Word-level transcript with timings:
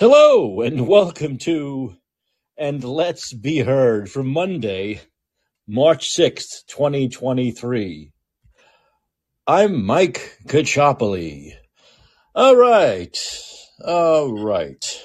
Hello 0.00 0.60
and 0.60 0.86
welcome 0.86 1.38
to 1.38 1.96
And 2.56 2.84
Let's 2.84 3.32
Be 3.32 3.58
Heard 3.58 4.08
for 4.08 4.22
Monday, 4.22 5.00
March 5.66 6.10
6th, 6.10 6.66
2023. 6.68 8.12
I'm 9.48 9.84
Mike 9.84 10.38
Caccioppoli. 10.46 11.54
All 12.32 12.54
right. 12.54 13.18
All 13.84 14.40
right. 14.40 15.02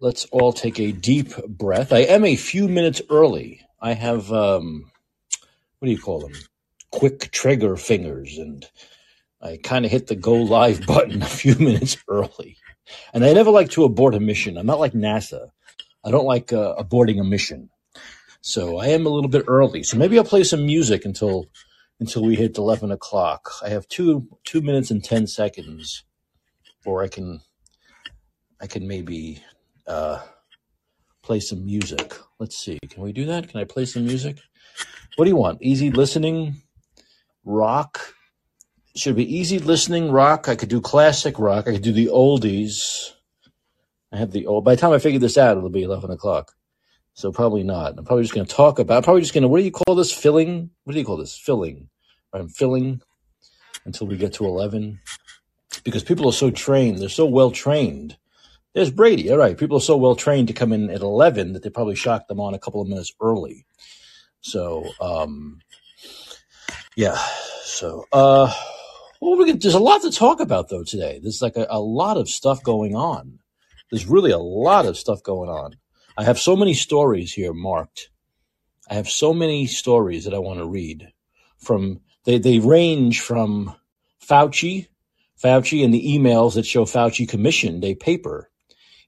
Let's 0.00 0.24
all 0.32 0.54
take 0.54 0.80
a 0.80 0.92
deep 0.92 1.36
breath. 1.46 1.92
I 1.92 2.04
am 2.04 2.24
a 2.24 2.34
few 2.34 2.66
minutes 2.66 3.02
early. 3.10 3.60
I 3.78 3.92
have, 3.92 4.32
um, 4.32 4.90
what 5.80 5.86
do 5.86 5.92
you 5.92 6.00
call 6.00 6.20
them? 6.20 6.32
Quick 6.90 7.30
trigger 7.30 7.76
fingers, 7.76 8.38
and 8.38 8.66
I 9.42 9.58
kind 9.62 9.84
of 9.84 9.90
hit 9.90 10.06
the 10.06 10.16
go 10.16 10.32
live 10.32 10.86
button 10.86 11.20
a 11.20 11.26
few 11.26 11.56
minutes 11.56 11.98
early. 12.08 12.56
And 13.12 13.24
I 13.24 13.32
never 13.32 13.50
like 13.50 13.70
to 13.70 13.84
abort 13.84 14.14
a 14.14 14.20
mission. 14.20 14.56
I'm 14.56 14.66
not 14.66 14.80
like 14.80 14.92
NASA. 14.92 15.50
I 16.04 16.10
don't 16.10 16.24
like 16.24 16.52
uh, 16.52 16.74
aborting 16.76 17.20
a 17.20 17.24
mission. 17.24 17.70
So 18.40 18.78
I 18.78 18.86
am 18.88 19.06
a 19.06 19.10
little 19.10 19.28
bit 19.28 19.44
early. 19.46 19.82
So 19.82 19.96
maybe 19.96 20.18
I'll 20.18 20.24
play 20.24 20.44
some 20.44 20.64
music 20.64 21.04
until 21.04 21.46
until 21.98 22.24
we 22.24 22.36
hit 22.36 22.56
eleven 22.56 22.90
o'clock. 22.90 23.52
I 23.62 23.68
have 23.68 23.86
two 23.88 24.26
two 24.44 24.62
minutes 24.62 24.90
and 24.90 25.04
ten 25.04 25.26
seconds, 25.26 26.04
or 26.86 27.02
I 27.02 27.08
can 27.08 27.42
I 28.60 28.66
can 28.66 28.88
maybe 28.88 29.42
uh, 29.86 30.22
play 31.22 31.40
some 31.40 31.66
music. 31.66 32.14
Let's 32.38 32.56
see. 32.56 32.78
Can 32.88 33.02
we 33.02 33.12
do 33.12 33.26
that? 33.26 33.48
Can 33.48 33.60
I 33.60 33.64
play 33.64 33.84
some 33.84 34.06
music? 34.06 34.38
What 35.16 35.26
do 35.26 35.30
you 35.30 35.36
want? 35.36 35.60
Easy 35.60 35.90
listening, 35.90 36.62
rock. 37.44 38.14
Should 38.96 39.16
be 39.16 39.36
easy 39.36 39.60
listening 39.60 40.10
rock. 40.10 40.48
I 40.48 40.56
could 40.56 40.68
do 40.68 40.80
classic 40.80 41.38
rock. 41.38 41.68
I 41.68 41.72
could 41.72 41.82
do 41.82 41.92
the 41.92 42.06
oldies. 42.06 43.12
I 44.12 44.16
have 44.18 44.32
the 44.32 44.46
old. 44.46 44.64
By 44.64 44.74
the 44.74 44.80
time 44.80 44.92
I 44.92 44.98
figure 44.98 45.20
this 45.20 45.38
out, 45.38 45.56
it'll 45.56 45.70
be 45.70 45.84
eleven 45.84 46.10
o'clock. 46.10 46.56
So 47.14 47.30
probably 47.30 47.62
not. 47.62 47.96
I'm 47.96 48.04
probably 48.04 48.24
just 48.24 48.34
going 48.34 48.46
to 48.46 48.54
talk 48.54 48.78
about. 48.78 48.96
I'm 48.96 49.02
probably 49.04 49.22
just 49.22 49.32
going 49.32 49.42
to. 49.42 49.48
What 49.48 49.58
do 49.58 49.64
you 49.64 49.70
call 49.70 49.94
this? 49.94 50.12
Filling. 50.12 50.70
What 50.84 50.94
do 50.94 50.98
you 50.98 51.04
call 51.04 51.16
this? 51.16 51.38
Filling. 51.38 51.88
I'm 52.32 52.48
filling 52.48 53.00
until 53.84 54.08
we 54.08 54.16
get 54.16 54.32
to 54.34 54.44
eleven 54.44 55.00
because 55.84 56.02
people 56.02 56.28
are 56.28 56.32
so 56.32 56.50
trained. 56.50 56.98
They're 56.98 57.08
so 57.08 57.26
well 57.26 57.52
trained. 57.52 58.16
There's 58.74 58.90
Brady. 58.90 59.30
All 59.30 59.38
right. 59.38 59.56
People 59.56 59.76
are 59.76 59.82
so 59.82 59.96
well 59.96 60.16
trained 60.16 60.48
to 60.48 60.54
come 60.54 60.72
in 60.72 60.90
at 60.90 61.00
eleven 61.00 61.52
that 61.52 61.62
they 61.62 61.70
probably 61.70 61.94
shocked 61.94 62.26
them 62.26 62.40
on 62.40 62.54
a 62.54 62.58
couple 62.58 62.80
of 62.80 62.88
minutes 62.88 63.12
early. 63.20 63.66
So 64.40 64.84
um, 65.00 65.60
yeah. 66.96 67.18
So 67.62 68.04
uh, 68.12 68.52
well, 69.20 69.36
we 69.36 69.52
there's 69.52 69.74
a 69.74 69.78
lot 69.78 70.02
to 70.02 70.10
talk 70.10 70.40
about 70.40 70.68
though 70.68 70.84
today. 70.84 71.20
There's 71.22 71.42
like 71.42 71.56
a, 71.56 71.66
a 71.70 71.80
lot 71.80 72.16
of 72.16 72.28
stuff 72.28 72.62
going 72.62 72.94
on. 72.94 73.38
There's 73.90 74.06
really 74.06 74.30
a 74.30 74.38
lot 74.38 74.86
of 74.86 74.96
stuff 74.96 75.22
going 75.22 75.50
on. 75.50 75.76
I 76.16 76.24
have 76.24 76.38
so 76.38 76.56
many 76.56 76.74
stories 76.74 77.32
here 77.32 77.52
marked. 77.52 78.10
I 78.88 78.94
have 78.94 79.08
so 79.08 79.32
many 79.32 79.66
stories 79.66 80.24
that 80.24 80.34
I 80.34 80.38
want 80.38 80.58
to 80.58 80.66
read. 80.66 81.12
From 81.58 82.00
they 82.24 82.38
they 82.38 82.58
range 82.58 83.20
from 83.20 83.74
Fauci, 84.26 84.88
Fauci, 85.42 85.84
and 85.84 85.92
the 85.92 86.18
emails 86.18 86.54
that 86.54 86.66
show 86.66 86.84
Fauci 86.84 87.28
commissioned 87.28 87.84
a 87.84 87.94
paper 87.94 88.50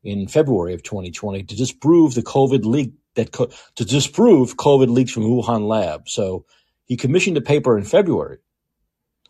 in 0.04 0.26
February 0.28 0.74
of 0.74 0.82
2020 0.82 1.44
to 1.44 1.56
disprove 1.56 2.14
the 2.14 2.22
COVID 2.22 2.64
leak 2.64 2.92
that 3.14 3.32
to 3.76 3.84
disprove 3.84 4.56
COVID 4.56 4.88
leaks 4.88 5.12
from 5.12 5.24
Wuhan 5.24 5.66
lab. 5.68 6.08
So 6.08 6.44
he 6.84 6.96
commissioned 6.96 7.36
a 7.36 7.42
paper 7.42 7.78
in 7.78 7.84
February, 7.84 8.38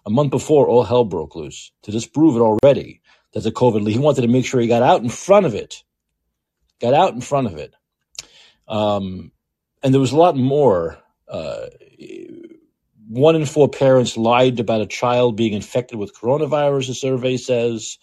a 0.05 0.11
month 0.11 0.31
before 0.31 0.69
all 0.69 0.84
hell 0.84 1.05
broke 1.05 1.36
loose, 1.36 1.72
to 1.83 1.91
disprove 1.91 2.36
it 2.36 2.41
already 2.41 3.00
that 3.33 3.41
the 3.41 3.53
COVID 3.53 3.83
leak. 3.83 3.95
He 3.95 4.00
wanted 4.00 4.22
to 4.22 4.28
make 4.28 4.47
sure 4.47 4.61
he 4.61 4.67
got 4.67 4.83
out 4.83 5.03
in 5.03 5.08
front 5.08 5.47
of 5.47 5.55
it, 5.55 5.83
got 6.81 6.95
out 6.95 7.14
in 7.14 7.20
front 7.20 7.47
of 7.47 7.56
it. 7.56 7.75
Um, 8.69 9.33
and 9.83 9.92
there 9.92 10.00
was 10.00 10.12
a 10.12 10.17
lot 10.17 10.36
more. 10.36 10.98
Uh, 11.28 11.67
one 13.08 13.36
in 13.36 13.45
four 13.45 13.68
parents 13.68 14.17
lied 14.17 14.58
about 14.58 14.80
a 14.80 14.86
child 14.86 15.36
being 15.36 15.52
infected 15.52 15.98
with 15.98 16.14
coronavirus, 16.14 16.89
the 16.89 16.95
survey 16.95 17.36
says. 17.36 17.98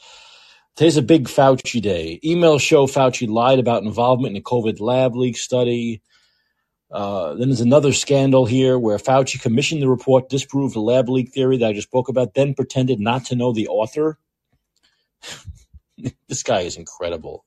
Today's 0.76 0.98
a 0.98 1.02
big 1.02 1.28
Fauci 1.28 1.82
day. 1.82 2.20
Emails 2.24 2.62
show 2.62 2.86
Fauci 2.86 3.28
lied 3.28 3.60
about 3.60 3.84
involvement 3.84 4.36
in 4.36 4.40
a 4.40 4.44
COVID 4.44 4.80
lab 4.80 5.16
leak 5.16 5.36
study. 5.36 6.02
Uh, 6.92 7.36
then 7.36 7.50
there's 7.50 7.62
another 7.62 7.94
scandal 7.94 8.46
here 8.46 8.78
where 8.80 8.98
Fauci 8.98 9.40
commissioned 9.40 9.82
the 9.82 9.90
report, 9.90 10.30
disproved 10.30 10.74
the 10.76 10.80
lab 10.80 11.08
leak 11.08 11.32
theory 11.32 11.58
that 11.58 11.70
I 11.70 11.74
just 11.74 11.88
spoke 11.88 12.10
about, 12.10 12.34
then 12.34 12.56
pretended 12.56 13.00
not 13.00 13.26
to 13.26 13.36
know 13.36 13.54
the 13.54 13.68
author. 13.68 14.18
this 16.28 16.44
guy 16.44 16.62
is 16.62 16.78
incredible. 16.78 17.46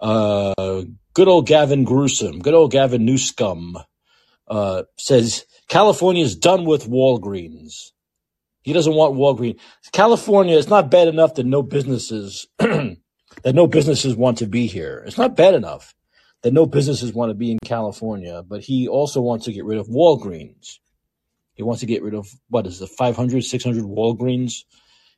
Uh, 0.00 0.84
good 1.14 1.26
old 1.26 1.46
Gavin 1.46 1.84
Gruesome, 1.84 2.38
good 2.38 2.54
old 2.54 2.70
Gavin 2.70 3.04
Newscum 3.04 3.82
uh, 4.46 4.84
says 4.96 5.44
California's 5.68 6.36
done 6.36 6.64
with 6.64 6.88
Walgreens. 6.88 7.90
He 8.62 8.72
doesn't 8.72 8.94
want 8.94 9.14
Walgreens. 9.14 9.58
California, 9.92 10.56
it's 10.56 10.68
not 10.68 10.90
bad 10.90 11.08
enough 11.08 11.34
that 11.34 11.46
no 11.46 11.62
businesses 11.62 12.46
that 12.58 12.96
no 13.54 13.66
businesses 13.66 14.14
want 14.14 14.38
to 14.38 14.46
be 14.46 14.66
here. 14.66 15.02
It's 15.06 15.18
not 15.18 15.36
bad 15.36 15.54
enough 15.54 15.94
that 16.42 16.52
no 16.52 16.66
businesses 16.66 17.12
want 17.12 17.30
to 17.30 17.34
be 17.34 17.50
in 17.50 17.58
California, 17.64 18.42
but 18.46 18.62
he 18.62 18.88
also 18.88 19.20
wants 19.20 19.44
to 19.46 19.52
get 19.52 19.64
rid 19.64 19.78
of 19.78 19.88
Walgreens. 19.88 20.78
He 21.54 21.62
wants 21.62 21.80
to 21.80 21.86
get 21.86 22.02
rid 22.02 22.14
of 22.14 22.28
what 22.48 22.66
is 22.66 22.78
the 22.78 22.86
500, 22.86 23.42
600 23.42 23.84
Walgreens 23.84 24.64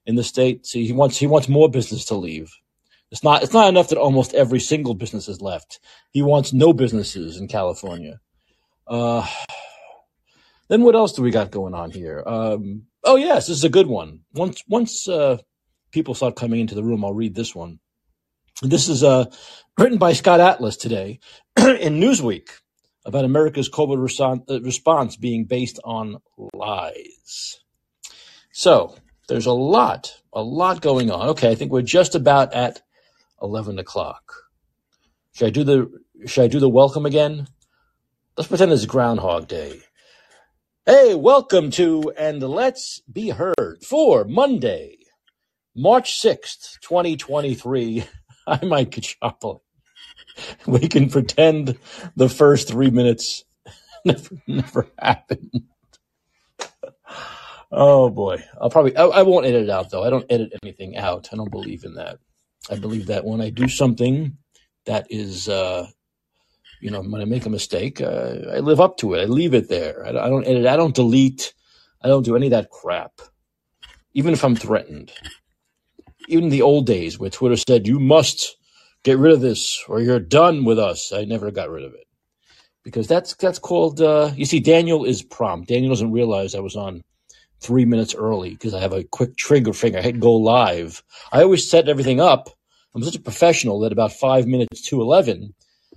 in 0.07 0.15
the 0.15 0.25
state. 0.25 0.67
See, 0.67 0.87
he 0.87 0.93
wants 0.93 1.19
he 1.19 1.27
wants 1.27 1.49
more 1.49 1.69
business 1.69 2.07
to 2.07 2.15
leave. 2.15 2.51
It's 3.11 3.23
not 3.23 3.43
it's 3.43 3.53
not 3.53 3.69
enough 3.69 3.89
that 3.89 3.99
almost 3.99 4.35
every 4.35 4.61
single 4.61 4.95
business 4.95 5.29
is 5.29 5.41
left. 5.41 5.81
He 6.11 6.23
wants 6.23 6.53
no 6.53 6.73
businesses 6.73 7.37
in 7.37 7.49
California. 7.49 8.21
Uh, 8.87 9.27
then 10.69 10.83
what 10.83 10.95
else 10.95 11.13
do 11.13 11.23
we 11.23 11.31
got 11.31 11.51
going 11.51 11.75
on 11.75 11.91
here? 11.91 12.23
Um, 12.27 12.87
oh 13.05 13.17
yes, 13.17 13.49
this 13.49 13.59
is 13.59 13.65
a 13.65 13.69
good 13.69 13.89
one. 13.89 14.21
Once 14.33 14.65
once 14.69 15.09
uh, 15.09 15.39
people 15.91 16.15
start 16.15 16.37
coming 16.37 16.61
into 16.61 16.75
the 16.75 16.85
room, 16.85 17.05
I'll 17.05 17.13
read 17.13 17.35
this 17.35 17.55
one. 17.55 17.81
This 18.63 18.91
is 18.91 19.03
uh, 19.03 19.25
written 19.79 19.97
by 19.97 20.13
Scott 20.13 20.39
Atlas 20.39 20.77
today 20.77 21.19
in 21.57 21.99
Newsweek 21.99 22.51
about 23.07 23.25
America's 23.25 23.71
COVID 23.71 24.45
uh, 24.51 24.61
response 24.61 25.17
being 25.17 25.47
based 25.47 25.81
on 25.83 26.19
lies. 26.53 27.61
So 28.53 28.99
there's 29.29 29.47
a 29.47 29.53
lot, 29.53 30.21
a 30.35 30.43
lot 30.43 30.83
going 30.83 31.11
on. 31.11 31.29
Okay, 31.31 31.51
I 31.51 31.55
think 31.55 31.73
we're 31.73 31.81
just 31.81 32.15
about 32.15 32.53
at 32.53 32.83
11 33.41 33.79
o'clock. 33.79 34.31
Should 35.33 35.47
I 35.47 35.51
do 35.51 35.65
the 35.65 36.01
should 36.27 36.45
I 36.45 36.49
do 36.49 36.61
the 36.61 36.69
welcome 36.69 37.07
again? 37.07 37.49
Let's 38.37 38.49
pretend 38.49 38.73
it's 38.73 38.85
Groundhog 38.85 39.49
Day. 39.49 39.81
Hey, 40.85 41.15
welcome 41.15 41.71
to 41.73 42.13
and 42.19 42.43
let's 42.43 43.01
be 43.11 43.31
heard 43.31 43.79
for 43.83 44.25
Monday, 44.25 44.99
March 45.75 46.21
6th, 46.21 46.79
2023. 46.81 48.05
I 48.47 48.65
might 48.65 48.91
Caccioppoli. 48.91 49.61
We 50.67 50.89
can 50.89 51.11
pretend 51.11 51.79
the 52.17 52.29
first 52.29 52.69
three 52.69 52.91
minutes 52.91 53.45
never, 54.05 54.37
never 54.47 54.87
happened. 54.99 55.65
Oh 57.73 58.11
boy, 58.11 58.43
I'll 58.61 58.71
probably 58.71 58.97
I, 58.97 59.05
I, 59.05 59.23
won't 59.23 59.47
edit 59.47 59.65
it 59.65 59.71
out 59.71 59.91
though. 59.91 60.03
I 60.03 60.11
don't 60.11 60.27
edit 60.29 60.53
anything 60.63 60.97
out. 60.97 61.29
I 61.33 61.37
don't 61.37 61.51
believe 61.51 61.85
in 61.85 61.95
that. 61.95 62.19
I 62.69 62.77
believe 62.77 63.07
that 63.07 63.25
when 63.25 63.41
I 63.41 63.51
do 63.51 63.69
something 63.69 64.37
that 64.87 65.07
is, 65.09 65.49
uh, 65.49 65.87
you 66.81 66.91
know, 66.91 67.01
when 67.01 67.23
I 67.23 67.27
make 67.27 67.47
a 67.47 67.51
mistake, 67.51 68.01
uh, 68.01 68.39
I 68.53 68.59
live 68.59 68.81
up 68.81 68.97
to 68.99 69.15
it. 69.15 69.23
I 69.23 69.25
leave 69.27 69.55
it 69.55 69.69
there. 69.69 70.05
I, 70.05 70.11
I 70.11 70.29
don't 70.29 70.47
edit. 70.47 70.67
I 70.67 70.77
don't 70.77 70.95
delete. 70.95 71.55
I 72.03 72.09
don't 72.09 72.25
do 72.25 72.35
any 72.35 72.47
of 72.47 72.53
that 72.53 72.71
crap, 72.71 73.21
even 74.15 74.33
if 74.33 74.45
I'm 74.45 74.57
threatened. 74.57 75.13
Even 76.29 76.45
in 76.45 76.51
the 76.51 76.63
old 76.63 76.87
days 76.87 77.19
where 77.19 77.31
Twitter 77.31 77.57
said 77.57 77.87
you 77.87 77.99
must 77.99 78.57
get 79.03 79.19
rid 79.19 79.33
of 79.33 79.41
this 79.41 79.83
or 79.89 80.01
you're 80.01 80.21
done 80.21 80.65
with 80.65 80.79
us, 80.79 81.13
I 81.13 81.25
never 81.25 81.51
got 81.51 81.71
rid 81.71 81.85
of 81.85 81.95
it 81.95 82.07
because 82.85 83.07
that's 83.07 83.35
that's 83.37 83.59
called. 83.59 84.01
Uh, 84.01 84.33
you 84.37 84.45
see, 84.45 84.61
Daniel 84.61 85.05
is 85.05 85.23
prompt. 85.23 85.69
Daniel 85.69 85.91
doesn't 85.91 86.13
realize 86.13 86.55
I 86.55 86.61
was 86.61 86.77
on 86.77 87.03
three 87.61 87.85
minutes 87.85 88.15
early 88.15 88.51
because 88.51 88.75
I 88.75 88.81
have 88.81 88.93
a 88.93 89.05
quick 89.05 89.37
trigger 89.37 89.73
finger. 89.73 89.99
I 89.99 90.03
hit 90.03 90.21
go 90.21 90.35
live. 90.35 91.03
I 91.33 91.43
always 91.43 91.69
set 91.69 91.89
everything 91.89 92.21
up. 92.21 92.51
I'm 92.95 93.03
such 93.03 93.17
a 93.17 93.21
professional 93.21 93.81
that 93.81 93.93
about 93.93 94.13
five 94.13 94.47
minutes 94.47 94.83
to 94.89 95.01
11 95.01 95.55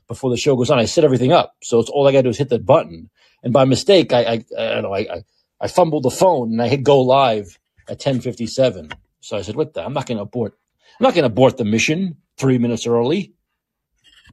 before 0.08 0.30
the 0.30 0.38
show 0.38 0.56
goes 0.56 0.70
on, 0.70 0.80
I 0.80 0.86
set 0.86 1.04
everything 1.04 1.32
up. 1.32 1.56
So 1.64 1.80
it's 1.80 1.90
all 1.90 2.08
I 2.08 2.12
got 2.12 2.20
to 2.20 2.24
do 2.24 2.30
is 2.30 2.38
hit 2.38 2.50
that 2.50 2.66
button. 2.66 3.10
And 3.42 3.54
by 3.54 3.66
mistake, 3.66 4.14
I, 4.14 4.24
I, 4.24 4.34
I 4.58 4.74
don't 4.74 4.84
know, 4.84 4.94
I, 4.94 5.00
I, 5.00 5.24
I 5.62 5.68
fumbled 5.68 6.04
the 6.04 6.12
phone 6.12 6.52
and 6.52 6.62
I 6.62 6.68
hit 6.68 6.84
go 6.84 7.02
live 7.02 7.58
at 7.88 7.98
1057. 8.06 8.90
So 9.24 9.38
I 9.38 9.42
said, 9.42 9.56
what 9.56 9.74
the, 9.74 9.86
I'm 9.86 9.94
not 9.94 10.06
going 10.06 10.18
to 10.18 10.24
abort. 10.24 10.54
I'm 11.00 11.04
not 11.04 11.14
going 11.14 11.24
to 11.24 11.28
abort 11.28 11.58
the 11.58 11.64
mission 11.64 12.18
three 12.38 12.58
minutes 12.58 12.86
early. 12.86 13.34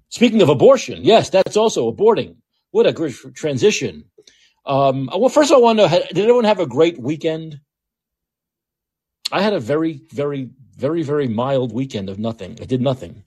Speaking 0.08 0.42
of 0.42 0.48
abortion, 0.48 1.04
yes, 1.04 1.30
that's 1.30 1.56
also 1.56 1.90
aborting. 1.90 2.36
What 2.72 2.86
a 2.86 2.92
great 2.92 3.14
transition. 3.34 4.04
Um, 4.66 5.08
well, 5.16 5.28
first, 5.28 5.52
I 5.52 5.58
want 5.58 5.78
to 5.78 5.88
know: 5.88 6.02
Did 6.08 6.18
everyone 6.18 6.44
have 6.44 6.58
a 6.58 6.66
great 6.66 7.00
weekend? 7.00 7.60
I 9.30 9.42
had 9.42 9.52
a 9.52 9.60
very, 9.60 10.02
very, 10.10 10.50
very, 10.76 11.02
very 11.02 11.28
mild 11.28 11.72
weekend 11.72 12.08
of 12.08 12.18
nothing. 12.18 12.58
I 12.60 12.64
did 12.64 12.80
nothing. 12.80 13.22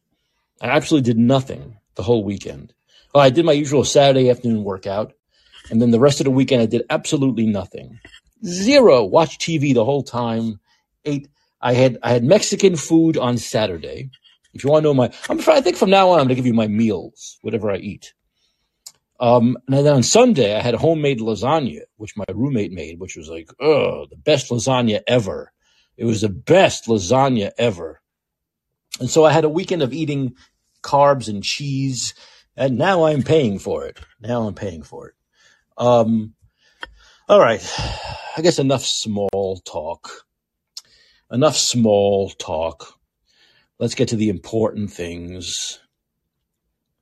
I 0.61 0.67
absolutely 0.67 1.13
did 1.13 1.17
nothing 1.17 1.77
the 1.95 2.03
whole 2.03 2.25
weekend. 2.25 2.73
Well, 3.13 3.23
I 3.23 3.29
did 3.29 3.45
my 3.45 3.53
usual 3.53 3.85
Saturday 3.85 4.29
afternoon 4.29 4.63
workout. 4.63 5.13
And 5.71 5.81
then 5.81 5.91
the 5.91 5.99
rest 5.99 6.19
of 6.19 6.25
the 6.25 6.31
weekend, 6.31 6.61
I 6.61 6.65
did 6.65 6.83
absolutely 6.89 7.45
nothing. 7.45 7.99
Zero. 8.45 9.05
Watched 9.05 9.39
TV 9.39 9.73
the 9.73 9.85
whole 9.85 10.03
time. 10.03 10.59
Ate. 11.05 11.29
I 11.63 11.73
had 11.73 11.97
I 12.03 12.11
had 12.11 12.25
Mexican 12.25 12.75
food 12.75 13.17
on 13.17 13.37
Saturday. 13.37 14.11
If 14.53 14.63
you 14.63 14.69
want 14.69 14.83
to 14.83 14.89
know 14.89 14.93
my, 14.93 15.11
I'm, 15.29 15.39
I 15.47 15.61
think 15.61 15.77
from 15.77 15.89
now 15.89 16.09
on 16.09 16.19
I'm 16.19 16.25
going 16.25 16.29
to 16.29 16.35
give 16.35 16.45
you 16.45 16.53
my 16.53 16.67
meals, 16.67 17.39
whatever 17.41 17.71
I 17.71 17.77
eat. 17.77 18.13
Um, 19.19 19.57
and 19.67 19.85
then 19.85 19.93
on 19.93 20.03
Sunday 20.03 20.55
I 20.55 20.61
had 20.61 20.75
homemade 20.75 21.21
lasagna, 21.21 21.79
which 21.95 22.17
my 22.17 22.25
roommate 22.31 22.73
made, 22.73 22.99
which 22.99 23.15
was 23.15 23.29
like, 23.29 23.49
oh, 23.59 24.05
the 24.09 24.17
best 24.17 24.51
lasagna 24.51 25.01
ever. 25.07 25.51
It 25.95 26.05
was 26.05 26.21
the 26.21 26.29
best 26.29 26.85
lasagna 26.87 27.51
ever. 27.57 28.01
And 28.99 29.09
so 29.09 29.23
I 29.23 29.31
had 29.31 29.45
a 29.45 29.49
weekend 29.49 29.81
of 29.81 29.93
eating 29.93 30.35
carbs 30.83 31.29
and 31.29 31.43
cheese, 31.43 32.13
and 32.57 32.77
now 32.77 33.05
I'm 33.05 33.23
paying 33.23 33.57
for 33.57 33.85
it. 33.85 33.99
Now 34.19 34.43
I'm 34.47 34.53
paying 34.53 34.83
for 34.83 35.07
it. 35.07 35.15
Um, 35.77 36.33
all 37.29 37.39
right. 37.39 37.63
I 38.37 38.41
guess 38.41 38.59
enough 38.59 38.83
small 38.83 39.61
talk. 39.65 40.25
Enough 41.33 41.57
small 41.57 42.29
talk. 42.29 42.99
Let's 43.79 43.95
get 43.95 44.09
to 44.09 44.15
the 44.15 44.29
important 44.29 44.91
things. 44.91 45.79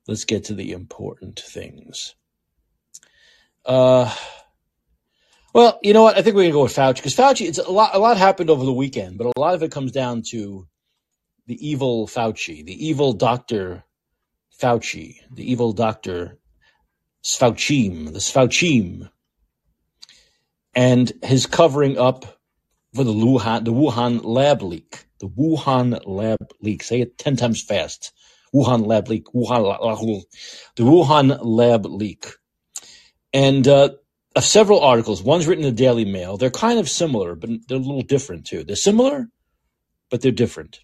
Let's 0.08 0.24
get 0.24 0.44
to 0.44 0.54
the 0.54 0.72
important 0.72 1.38
things. 1.38 2.14
Uh, 3.66 4.12
well, 5.52 5.78
you 5.82 5.92
know 5.92 6.02
what? 6.02 6.16
I 6.16 6.22
think 6.22 6.34
we're 6.34 6.44
gonna 6.44 6.54
go 6.54 6.62
with 6.62 6.74
Fauci 6.74 6.94
because 6.94 7.14
Fauci. 7.14 7.46
It's 7.46 7.58
a 7.58 7.70
lot. 7.70 7.94
A 7.94 7.98
lot 7.98 8.16
happened 8.16 8.48
over 8.48 8.64
the 8.64 8.72
weekend, 8.72 9.18
but 9.18 9.26
a 9.26 9.38
lot 9.38 9.54
of 9.54 9.62
it 9.62 9.70
comes 9.70 9.92
down 9.92 10.22
to 10.30 10.66
the 11.46 11.68
evil 11.68 12.08
Fauci, 12.08 12.64
the 12.64 12.86
evil 12.86 13.12
Doctor 13.12 13.84
Fauci, 14.58 15.16
the 15.30 15.50
evil 15.52 15.74
Doctor 15.74 16.38
Sfauchim, 17.22 18.14
the 18.14 18.18
Sfauchim, 18.18 19.10
and 20.74 21.12
his 21.22 21.44
covering 21.44 21.98
up 21.98 22.40
for 22.94 23.04
the 23.04 23.12
Wuhan, 23.12 23.64
the 23.64 23.72
Wuhan 23.72 24.20
lab 24.24 24.62
leak, 24.62 25.04
the 25.18 25.28
Wuhan 25.28 26.00
lab 26.06 26.38
leak. 26.60 26.82
Say 26.82 27.00
it 27.00 27.18
ten 27.18 27.36
times 27.36 27.62
fast. 27.62 28.12
Wuhan 28.54 28.86
lab 28.86 29.08
leak. 29.08 29.26
Wuhan, 29.34 30.22
the 30.76 30.82
Wuhan 30.82 31.38
lab 31.42 31.86
leak, 31.86 32.26
and 33.32 33.66
uh, 33.66 33.90
several 34.40 34.80
articles. 34.80 35.22
One's 35.22 35.46
written 35.46 35.64
in 35.64 35.74
the 35.74 35.82
Daily 35.82 36.04
Mail. 36.04 36.36
They're 36.36 36.50
kind 36.50 36.78
of 36.78 36.88
similar, 36.88 37.34
but 37.34 37.50
they're 37.66 37.78
a 37.78 37.80
little 37.80 38.02
different 38.02 38.46
too. 38.46 38.64
They're 38.64 38.76
similar, 38.76 39.28
but 40.10 40.20
they're 40.20 40.32
different. 40.32 40.80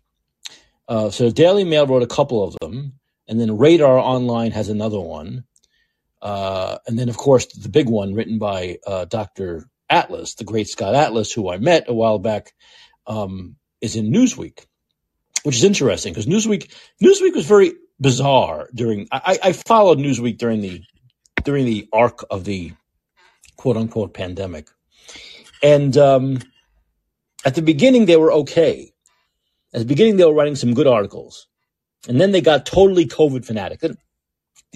Uh, 0.88 1.10
so 1.10 1.30
Daily 1.30 1.64
Mail 1.64 1.86
wrote 1.86 2.02
a 2.02 2.06
couple 2.06 2.42
of 2.42 2.56
them, 2.60 2.94
and 3.28 3.38
then 3.38 3.58
Radar 3.58 3.98
Online 3.98 4.52
has 4.52 4.70
another 4.70 5.00
one. 5.00 5.44
Uh, 6.22 6.78
and 6.86 6.98
then, 6.98 7.08
of 7.08 7.16
course, 7.16 7.46
the 7.46 7.68
big 7.68 7.88
one 7.88 8.14
written 8.14 8.38
by 8.38 8.78
uh, 8.86 9.04
Dr. 9.04 9.68
Atlas, 9.90 10.34
the 10.34 10.44
great 10.44 10.68
Scott 10.68 10.94
Atlas, 10.94 11.32
who 11.32 11.50
I 11.50 11.58
met 11.58 11.88
a 11.88 11.94
while 11.94 12.18
back, 12.18 12.52
um, 13.06 13.56
is 13.80 13.96
in 13.96 14.12
Newsweek, 14.12 14.66
which 15.42 15.56
is 15.56 15.64
interesting 15.64 16.12
because 16.12 16.26
Newsweek 16.26 16.70
Newsweek 17.02 17.34
was 17.34 17.46
very 17.46 17.72
bizarre 18.00 18.68
during. 18.74 19.08
I, 19.10 19.38
I 19.42 19.52
followed 19.52 19.98
Newsweek 19.98 20.38
during 20.38 20.60
the 20.60 20.82
during 21.44 21.64
the 21.64 21.88
arc 21.92 22.24
of 22.30 22.44
the 22.44 22.72
quote 23.56 23.76
unquote 23.76 24.14
pandemic, 24.14 24.68
and 25.62 25.96
um, 25.96 26.38
at 27.44 27.54
the 27.54 27.62
beginning 27.62 28.06
they 28.06 28.16
were 28.16 28.32
okay. 28.32 28.92
At 29.72 29.80
the 29.80 29.86
beginning 29.86 30.16
they 30.16 30.24
were 30.24 30.34
writing 30.34 30.56
some 30.56 30.74
good 30.74 30.86
articles, 30.86 31.46
and 32.08 32.20
then 32.20 32.32
they 32.32 32.40
got 32.40 32.66
totally 32.66 33.06
COVID 33.06 33.44
fanatic 33.44 33.82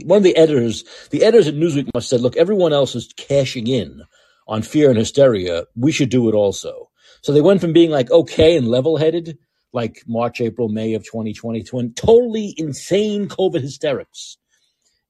one 0.04 0.18
of 0.18 0.22
the 0.22 0.36
editors, 0.36 0.84
the 1.10 1.24
editors 1.24 1.48
at 1.48 1.54
Newsweek 1.54 1.92
must 1.92 2.10
have 2.10 2.18
said, 2.18 2.20
look, 2.20 2.36
everyone 2.36 2.72
else 2.72 2.94
is 2.94 3.12
cashing 3.16 3.66
in 3.66 4.02
on 4.46 4.62
fear 4.62 4.90
and 4.90 4.98
hysteria. 4.98 5.64
We 5.76 5.92
should 5.92 6.10
do 6.10 6.28
it 6.28 6.34
also. 6.34 6.90
So 7.22 7.32
they 7.32 7.40
went 7.40 7.60
from 7.60 7.72
being 7.72 7.90
like 7.90 8.10
okay 8.10 8.56
and 8.56 8.68
level 8.68 8.96
headed, 8.96 9.38
like 9.72 10.02
March, 10.06 10.40
April, 10.40 10.68
May 10.68 10.94
of 10.94 11.04
2020, 11.04 11.62
to 11.62 11.88
totally 11.90 12.54
insane 12.56 13.28
COVID 13.28 13.60
hysterics. 13.60 14.36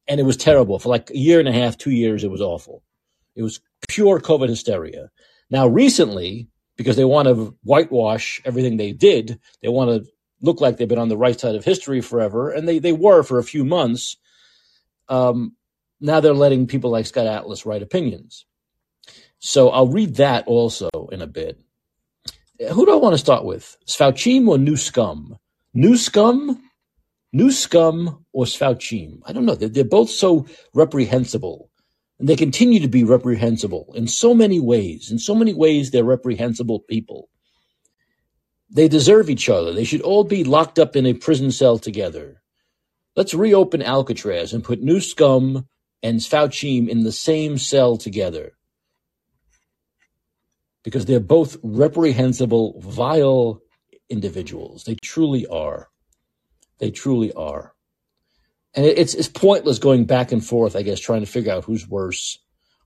And 0.08 0.20
it 0.20 0.24
was 0.24 0.36
terrible. 0.36 0.78
For 0.78 0.88
like 0.88 1.10
a 1.10 1.16
year 1.16 1.38
and 1.38 1.48
a 1.48 1.52
half, 1.52 1.78
two 1.78 1.90
years, 1.90 2.24
it 2.24 2.30
was 2.30 2.40
awful. 2.40 2.82
It 3.34 3.42
was 3.42 3.60
pure 3.88 4.20
COVID 4.20 4.48
hysteria. 4.48 5.10
Now, 5.50 5.66
recently, 5.66 6.48
because 6.76 6.96
they 6.96 7.04
want 7.04 7.28
to 7.28 7.56
whitewash 7.62 8.42
everything 8.44 8.76
they 8.76 8.92
did, 8.92 9.38
they 9.62 9.68
want 9.68 9.90
to 9.90 10.10
look 10.40 10.60
like 10.60 10.76
they've 10.76 10.88
been 10.88 10.98
on 10.98 11.08
the 11.08 11.16
right 11.16 11.38
side 11.38 11.54
of 11.54 11.64
history 11.64 12.00
forever, 12.00 12.50
and 12.50 12.68
they, 12.68 12.78
they 12.78 12.92
were 12.92 13.22
for 13.22 13.38
a 13.38 13.44
few 13.44 13.64
months 13.64 14.16
um, 15.08 15.56
now 16.00 16.20
they're 16.20 16.34
letting 16.34 16.66
people 16.66 16.90
like 16.90 17.06
Scott 17.06 17.26
Atlas 17.26 17.66
write 17.66 17.82
opinions. 17.82 18.46
So 19.44 19.70
I'll 19.70 19.88
read 19.88 20.14
that 20.16 20.46
also 20.46 20.88
in 21.10 21.20
a 21.20 21.26
bit. 21.26 21.58
Who 22.60 22.86
do 22.86 22.92
I 22.92 22.96
want 22.96 23.14
to 23.14 23.18
start 23.18 23.44
with? 23.44 23.76
Sfauchim 23.88 24.46
or 24.46 24.56
New 24.56 24.76
Scum? 24.76 25.36
New 25.74 25.96
Scum? 25.96 26.62
New 27.32 27.50
Scum 27.50 28.24
or 28.32 28.44
Sfauchim? 28.44 29.18
I 29.26 29.32
don't 29.32 29.44
know. 29.44 29.56
They're, 29.56 29.68
they're 29.68 29.82
both 29.82 30.10
so 30.10 30.46
reprehensible. 30.74 31.70
And 32.20 32.28
they 32.28 32.36
continue 32.36 32.78
to 32.78 32.88
be 32.88 33.02
reprehensible 33.02 33.92
in 33.96 34.06
so 34.06 34.32
many 34.32 34.60
ways. 34.60 35.10
In 35.10 35.18
so 35.18 35.34
many 35.34 35.52
ways, 35.52 35.90
they're 35.90 36.04
reprehensible 36.04 36.78
people. 36.78 37.28
They 38.70 38.86
deserve 38.86 39.28
each 39.28 39.48
other. 39.48 39.72
They 39.72 39.82
should 39.82 40.02
all 40.02 40.22
be 40.22 40.44
locked 40.44 40.78
up 40.78 40.94
in 40.94 41.04
a 41.04 41.14
prison 41.14 41.50
cell 41.50 41.80
together. 41.80 42.40
Let's 43.16 43.34
reopen 43.34 43.82
Alcatraz 43.82 44.52
and 44.52 44.62
put 44.62 44.80
New 44.80 45.00
Scum 45.00 45.66
and 46.00 46.20
Fauci 46.20 46.88
in 46.88 47.02
the 47.02 47.10
same 47.10 47.58
cell 47.58 47.96
together. 47.96 48.52
Because 50.84 51.06
they're 51.06 51.20
both 51.20 51.56
reprehensible, 51.62 52.80
vile 52.80 53.62
individuals. 54.08 54.84
They 54.84 54.96
truly 54.96 55.46
are. 55.46 55.88
They 56.78 56.90
truly 56.90 57.32
are. 57.34 57.74
And 58.74 58.86
it's 58.86 59.14
it's 59.14 59.28
pointless 59.28 59.78
going 59.78 60.06
back 60.06 60.32
and 60.32 60.44
forth, 60.44 60.76
I 60.76 60.82
guess, 60.82 60.98
trying 60.98 61.20
to 61.20 61.26
figure 61.26 61.52
out 61.52 61.64
who's 61.64 61.86
worse. 61.86 62.38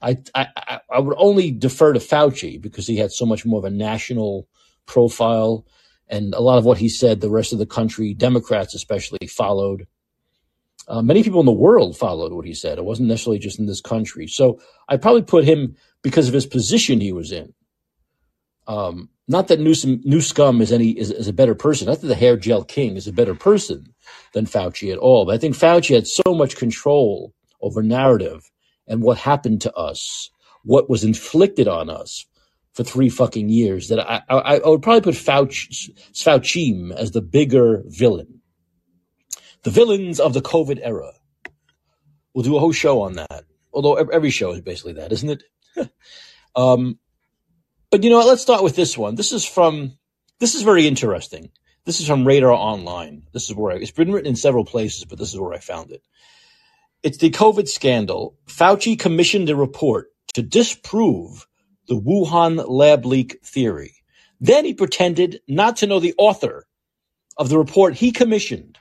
I, 0.03 0.19
I 0.35 0.81
I 0.91 0.99
would 0.99 1.15
only 1.17 1.51
defer 1.51 1.93
to 1.93 2.01
Fauci 2.01 2.61
because 2.61 2.87
he 2.87 2.97
had 2.97 3.13
so 3.13 3.25
much 3.25 3.47
more 3.47 3.59
of 3.59 3.65
a 3.65 3.71
national 3.71 4.49
profile, 4.87 5.65
and 6.09 6.35
a 6.35 6.41
lot 6.41 6.59
of 6.59 6.65
what 6.65 6.79
he 6.79 6.89
said, 6.89 7.21
the 7.21 7.31
rest 7.31 7.53
of 7.53 7.59
the 7.59 7.67
country, 7.67 8.15
Democrats 8.15 8.75
especially, 8.75 9.27
followed. 9.29 9.87
Uh, 10.89 11.03
many 11.03 11.23
people 11.23 11.41
in 11.41 11.47
the 11.47 11.53
world 11.53 11.97
followed 11.97 12.33
what 12.33 12.47
he 12.47 12.55
said. 12.55 12.79
It 12.79 12.85
wasn't 12.85 13.09
necessarily 13.09 13.41
just 13.41 13.59
in 13.59 13.67
this 13.67 13.81
country. 13.81 14.27
So 14.29 14.61
I 14.89 14.97
probably 14.97 15.23
put 15.23 15.45
him 15.45 15.77
because 16.03 16.29
of 16.29 16.35
his 16.35 16.47
position 16.47 17.01
he 17.01 17.13
was 17.13 17.33
in. 17.33 17.53
Um, 18.67 19.09
not 19.29 19.49
that 19.49 19.61
Newsom, 19.61 20.01
New 20.05 20.21
Scum 20.21 20.61
is 20.61 20.73
any 20.73 20.91
is, 20.91 21.11
is, 21.11 21.29
a 21.29 21.33
better 21.33 21.55
person. 21.55 21.87
Not 21.87 22.01
that 22.01 22.07
the 22.07 22.15
hair 22.15 22.37
gel 22.37 22.65
king 22.65 22.97
is 22.97 23.07
a 23.07 23.13
better 23.13 23.35
person 23.35 23.95
than 24.33 24.47
Fauci 24.47 24.93
at 24.93 24.99
all. 24.99 25.27
But 25.27 25.35
I 25.35 25.39
think 25.39 25.57
Fauci 25.57 25.95
had 25.95 26.07
so 26.07 26.35
much 26.35 26.57
control 26.57 27.35
over 27.61 27.83
narrative 27.83 28.51
and 28.87 29.03
what 29.03 29.19
happened 29.19 29.61
to 29.63 29.73
us, 29.75 30.31
what 30.63 30.89
was 30.89 31.05
inflicted 31.05 31.67
on 31.67 31.91
us 31.91 32.27
for 32.73 32.85
three 32.85 33.09
fucking 33.09 33.49
years 33.49 33.89
that 33.89 34.01
I, 34.01 34.23
I, 34.29 34.59
I 34.59 34.69
would 34.69 34.83
probably 34.83 35.01
put 35.01 35.15
Fauci, 35.15 35.91
Fauci 36.13 36.93
as 36.93 37.13
the 37.13 37.23
bigger 37.23 37.83
villain 37.87 38.41
the 39.67 39.73
villains 39.73 40.21
of 40.21 40.33
the 40.33 40.41
COVID 40.41 40.79
era. 40.81 41.11
We'll 42.33 42.45
do 42.45 42.57
a 42.57 42.61
whole 42.61 42.71
show 42.71 43.03
on 43.03 43.15
that. 43.15 43.43
Although 43.73 43.97
every 43.97 44.31
show 44.31 44.53
is 44.53 44.61
basically 44.61 44.93
that, 44.93 45.11
isn't 45.11 45.43
it? 45.77 45.91
um, 46.55 47.01
but 47.97 48.05
you 48.05 48.11
know 48.11 48.19
what? 48.19 48.27
Let's 48.27 48.43
start 48.43 48.63
with 48.63 48.77
this 48.77 48.99
one. 48.99 49.15
This 49.15 49.33
is 49.33 49.47
from. 49.47 49.97
This 50.39 50.55
is 50.55 50.61
very 50.61 50.87
interesting. 50.87 51.51
This 51.87 51.99
is 51.99 52.07
from 52.07 52.27
Radar 52.27 52.53
Online. 52.53 53.23
This 53.33 53.49
is 53.49 53.57
where 53.57 53.73
I, 53.73 53.77
it's 53.77 53.91
been 53.91 54.13
written 54.13 54.29
in 54.29 54.37
several 54.37 54.67
places, 54.67 55.07
but 55.07 55.19
this 55.19 55.33
is 55.33 55.41
where 55.41 55.55
I 55.55 55.61
found 55.61 55.93
it. 55.93 56.03
It's 57.03 57.17
the 57.17 57.31
COVID 57.31 57.69
scandal. 57.69 58.37
Fauci 58.49 58.99
commissioned 58.99 59.49
a 59.49 59.57
report 59.57 60.09
to 60.35 60.43
disprove 60.43 61.47
the 61.89 61.99
Wuhan 61.99 62.63
lab 62.69 63.07
leak 63.07 63.39
theory. 63.43 63.95
Then 64.43 64.67
he 64.67 64.75
pretended 64.75 65.41
not 65.49 65.77
to 65.77 65.87
know 65.87 65.99
the 65.99 66.15
author 66.19 66.67
of 67.39 67.49
the 67.49 67.57
report 67.57 67.95
he 67.95 68.13
commissioned 68.13 68.79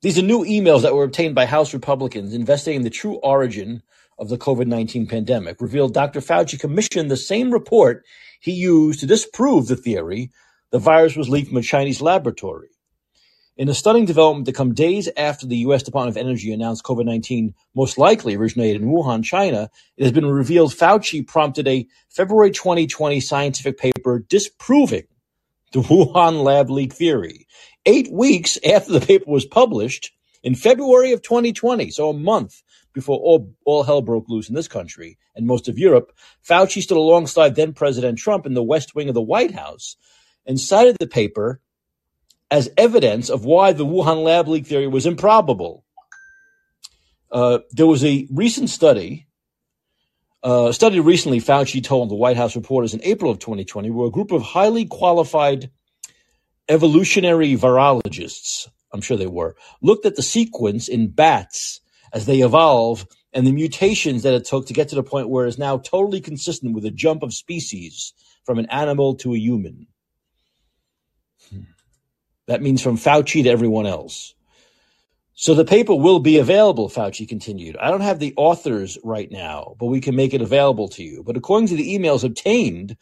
these 0.00 0.16
are 0.16 0.22
new 0.22 0.44
emails 0.44 0.82
that 0.82 0.94
were 0.94 1.02
obtained 1.02 1.34
by 1.34 1.44
House 1.44 1.74
Republicans 1.74 2.32
investigating 2.32 2.82
the 2.82 2.90
true 2.90 3.16
origin 3.16 3.82
of 4.18 4.28
the 4.28 4.38
COVID 4.38 4.66
19 4.66 5.06
pandemic. 5.06 5.60
Revealed 5.60 5.94
Dr. 5.94 6.20
Fauci 6.20 6.58
commissioned 6.58 7.10
the 7.10 7.16
same 7.16 7.52
report 7.52 8.04
he 8.40 8.52
used 8.52 9.00
to 9.00 9.06
disprove 9.06 9.66
the 9.66 9.76
theory 9.76 10.30
the 10.70 10.78
virus 10.78 11.16
was 11.16 11.28
leaked 11.28 11.48
from 11.48 11.58
a 11.58 11.62
Chinese 11.62 12.00
laboratory. 12.00 12.68
In 13.56 13.68
a 13.68 13.74
stunning 13.74 14.04
development 14.04 14.46
to 14.46 14.52
come 14.52 14.72
days 14.72 15.08
after 15.16 15.44
the 15.44 15.56
U.S. 15.58 15.82
Department 15.82 16.16
of 16.16 16.24
Energy 16.24 16.52
announced 16.52 16.84
COVID 16.84 17.06
19 17.06 17.54
most 17.74 17.98
likely 17.98 18.36
originated 18.36 18.82
in 18.82 18.88
Wuhan, 18.88 19.24
China, 19.24 19.68
it 19.96 20.04
has 20.04 20.12
been 20.12 20.26
revealed 20.26 20.72
Fauci 20.72 21.26
prompted 21.26 21.66
a 21.66 21.86
February 22.08 22.52
2020 22.52 23.18
scientific 23.20 23.78
paper 23.78 24.20
disproving 24.28 25.06
the 25.72 25.80
Wuhan 25.80 26.44
lab 26.44 26.70
leak 26.70 26.92
theory. 26.92 27.46
Eight 27.84 28.12
weeks 28.12 28.58
after 28.64 28.92
the 28.92 29.04
paper 29.04 29.24
was 29.26 29.44
published 29.44 30.12
in 30.44 30.54
February 30.54 31.12
of 31.12 31.22
2020, 31.22 31.90
so 31.90 32.10
a 32.10 32.14
month 32.14 32.62
before 32.92 33.18
all, 33.18 33.54
all 33.64 33.82
hell 33.82 34.02
broke 34.02 34.28
loose 34.28 34.48
in 34.48 34.54
this 34.54 34.68
country 34.68 35.18
and 35.34 35.46
most 35.46 35.68
of 35.68 35.78
Europe, 35.78 36.12
Fauci 36.46 36.82
stood 36.82 36.96
alongside 36.96 37.54
then 37.54 37.72
President 37.72 38.18
Trump 38.18 38.44
in 38.44 38.54
the 38.54 38.62
West 38.62 38.94
Wing 38.94 39.08
of 39.08 39.14
the 39.14 39.22
White 39.22 39.52
House 39.52 39.96
and 40.46 40.58
cited 40.58 40.96
the 40.98 41.06
paper 41.06 41.60
as 42.50 42.70
evidence 42.76 43.28
of 43.28 43.44
why 43.44 43.72
the 43.72 43.86
Wuhan 43.86 44.24
lab 44.24 44.48
leak 44.48 44.66
theory 44.66 44.88
was 44.88 45.06
improbable. 45.06 45.84
Uh, 47.30 47.58
there 47.72 47.86
was 47.86 48.04
a 48.04 48.26
recent 48.30 48.70
study, 48.70 49.26
uh, 50.42 50.72
study 50.72 50.98
recently, 50.98 51.40
Fauci 51.40 51.84
told 51.84 52.10
the 52.10 52.14
White 52.14 52.36
House 52.36 52.56
reporters 52.56 52.94
in 52.94 53.02
April 53.02 53.30
of 53.30 53.38
2020, 53.38 53.90
where 53.90 54.08
a 54.08 54.10
group 54.10 54.32
of 54.32 54.42
highly 54.42 54.86
qualified 54.86 55.70
evolutionary 56.68 57.54
virologists, 57.54 58.68
I'm 58.92 59.02
sure 59.02 59.16
they 59.16 59.26
were, 59.26 59.56
looked 59.82 60.06
at 60.06 60.16
the 60.16 60.22
sequence 60.22 60.88
in 60.88 61.08
bats 61.08 61.80
as 62.12 62.26
they 62.26 62.40
evolve 62.40 63.06
and 63.32 63.46
the 63.46 63.52
mutations 63.52 64.22
that 64.22 64.34
it 64.34 64.44
took 64.44 64.66
to 64.66 64.72
get 64.72 64.88
to 64.88 64.94
the 64.94 65.02
point 65.02 65.28
where 65.28 65.44
it 65.44 65.48
is 65.48 65.58
now 65.58 65.78
totally 65.78 66.20
consistent 66.20 66.74
with 66.74 66.84
a 66.84 66.90
jump 66.90 67.22
of 67.22 67.34
species 67.34 68.12
from 68.44 68.58
an 68.58 68.66
animal 68.66 69.14
to 69.16 69.34
a 69.34 69.38
human. 69.38 69.86
Hmm. 71.50 71.62
That 72.46 72.62
means 72.62 72.82
from 72.82 72.96
Fauci 72.96 73.42
to 73.42 73.50
everyone 73.50 73.86
else. 73.86 74.34
So 75.34 75.54
the 75.54 75.64
paper 75.64 75.94
will 75.94 76.18
be 76.18 76.38
available, 76.38 76.88
Fauci 76.88 77.28
continued. 77.28 77.76
I 77.76 77.90
don't 77.90 78.00
have 78.00 78.18
the 78.18 78.34
authors 78.36 78.98
right 79.04 79.30
now, 79.30 79.76
but 79.78 79.86
we 79.86 80.00
can 80.00 80.16
make 80.16 80.34
it 80.34 80.42
available 80.42 80.88
to 80.88 81.04
you. 81.04 81.22
But 81.22 81.36
according 81.36 81.68
to 81.68 81.76
the 81.76 81.96
emails 81.96 82.24
obtained 82.24 82.96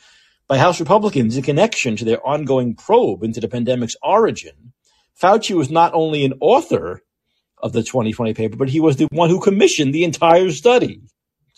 by 0.46 0.58
House 0.58 0.78
Republicans 0.78 1.36
in 1.36 1.42
connection 1.42 1.96
to 1.96 2.04
their 2.04 2.24
ongoing 2.26 2.74
probe 2.74 3.22
into 3.22 3.40
the 3.40 3.48
pandemic's 3.48 3.96
origin, 4.02 4.74
Fauci 5.18 5.56
was 5.56 5.70
not 5.70 5.94
only 5.94 6.26
an 6.26 6.34
author 6.40 7.02
of 7.58 7.72
the 7.72 7.82
2020 7.82 8.34
paper, 8.34 8.56
but 8.56 8.68
he 8.68 8.80
was 8.80 8.96
the 8.96 9.08
one 9.10 9.30
who 9.30 9.40
commissioned 9.40 9.94
the 9.94 10.04
entire 10.04 10.50
study. 10.50 11.00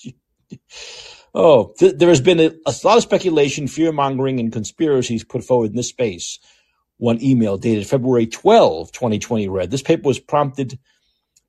oh, 1.35 1.73
th- 1.78 1.97
there 1.97 2.09
has 2.09 2.21
been 2.21 2.40
a, 2.40 2.50
a 2.67 2.75
lot 2.85 2.97
of 2.97 3.02
speculation, 3.02 3.67
fear 3.67 3.93
mongering, 3.93 4.40
and 4.40 4.52
conspiracies 4.52 5.25
put 5.25 5.45
forward 5.45 5.71
in 5.71 5.76
this 5.76 5.88
space 5.88 6.38
one 6.99 7.23
email 7.23 7.57
dated 7.57 7.87
February 7.87 8.26
12, 8.26 8.93
2020 8.93 9.49
read, 9.49 9.71
this 9.71 9.83
paper 9.83 10.07
was 10.07 10.19
prompted 10.19 10.78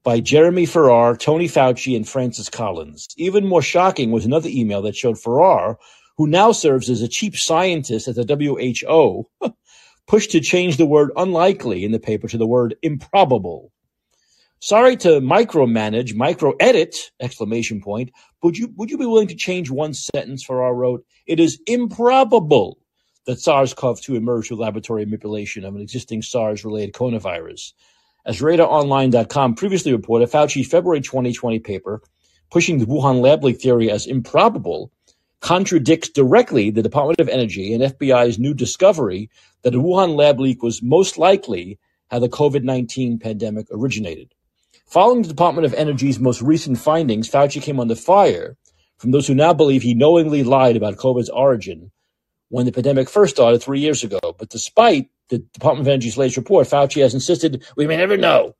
by 0.03 0.19
Jeremy 0.19 0.65
Farrar, 0.65 1.17
Tony 1.17 1.47
Fauci, 1.47 1.95
and 1.95 2.07
Francis 2.07 2.49
Collins. 2.49 3.07
Even 3.17 3.45
more 3.45 3.61
shocking 3.61 4.11
was 4.11 4.25
another 4.25 4.49
email 4.49 4.81
that 4.83 4.95
showed 4.95 5.19
Farrar, 5.19 5.77
who 6.17 6.27
now 6.27 6.51
serves 6.51 6.89
as 6.89 7.01
a 7.01 7.07
chief 7.07 7.39
scientist 7.39 8.07
at 8.07 8.15
the 8.15 8.25
WHO, 8.25 9.29
pushed 10.07 10.31
to 10.31 10.39
change 10.39 10.77
the 10.77 10.85
word 10.85 11.11
unlikely 11.17 11.83
in 11.83 11.91
the 11.91 11.99
paper 11.99 12.27
to 12.27 12.37
the 12.37 12.47
word 12.47 12.75
improbable. 12.81 13.71
Sorry 14.61 14.97
to 14.97 15.21
micromanage, 15.21 16.15
micro 16.15 16.53
edit, 16.59 17.11
exclamation 17.21 17.79
point. 17.79 18.11
Would 18.43 18.57
you, 18.57 18.73
would 18.75 18.91
you 18.91 18.97
be 18.97 19.05
willing 19.05 19.29
to 19.29 19.35
change 19.35 19.71
one 19.71 19.93
sentence 19.93 20.43
for 20.43 20.61
our 20.63 20.75
road? 20.75 21.01
It 21.25 21.39
is 21.39 21.61
improbable 21.65 22.77
that 23.25 23.39
SARS-CoV-2 23.39 24.17
emerged 24.17 24.49
through 24.49 24.57
laboratory 24.57 25.05
manipulation 25.05 25.63
of 25.63 25.75
an 25.75 25.81
existing 25.81 26.23
SARS-related 26.23 26.93
coronavirus. 26.93 27.71
As 28.25 28.41
RadarOnline.com 28.41 29.55
previously 29.55 29.93
reported, 29.93 30.29
Fauci's 30.29 30.67
February 30.67 30.99
2020 30.99 31.59
paper, 31.59 32.01
pushing 32.51 32.79
the 32.79 32.85
Wuhan 32.85 33.21
lab 33.21 33.45
leak 33.45 33.61
theory 33.61 33.89
as 33.89 34.07
improbable, 34.07 34.91
contradicts 35.39 36.09
directly 36.09 36.69
the 36.69 36.83
Department 36.83 37.21
of 37.21 37.29
Energy 37.29 37.73
and 37.73 37.81
FBI's 37.81 38.37
new 38.37 38.53
discovery 38.53 39.29
that 39.61 39.71
the 39.71 39.81
Wuhan 39.81 40.17
lab 40.17 40.37
leak 40.41 40.61
was 40.61 40.83
most 40.83 41.17
likely 41.17 41.79
how 42.09 42.19
the 42.19 42.27
COVID-19 42.27 43.21
pandemic 43.21 43.67
originated. 43.71 44.33
Following 44.89 45.21
the 45.21 45.27
Department 45.27 45.65
of 45.65 45.75
Energy's 45.75 46.19
most 46.19 46.41
recent 46.41 46.79
findings, 46.79 47.29
Fauci 47.29 47.61
came 47.61 47.79
under 47.79 47.93
fire 47.93 48.57
from 48.97 49.11
those 49.11 49.27
who 49.27 49.35
now 49.35 49.53
believe 49.53 49.83
he 49.83 49.93
knowingly 49.93 50.43
lied 50.43 50.75
about 50.75 50.95
COVID's 50.95 51.29
origin 51.29 51.91
when 52.47 52.65
the 52.65 52.71
pandemic 52.71 53.07
first 53.07 53.35
started 53.35 53.61
three 53.61 53.79
years 53.79 54.03
ago. 54.03 54.19
But 54.39 54.49
despite 54.49 55.11
the 55.27 55.37
Department 55.37 55.87
of 55.87 55.91
Energy's 55.91 56.17
latest 56.17 56.37
report, 56.37 56.65
Fauci 56.65 57.03
has 57.03 57.13
insisted 57.13 57.63
we 57.77 57.85
may 57.85 57.97
never 57.97 58.17
know 58.17 58.55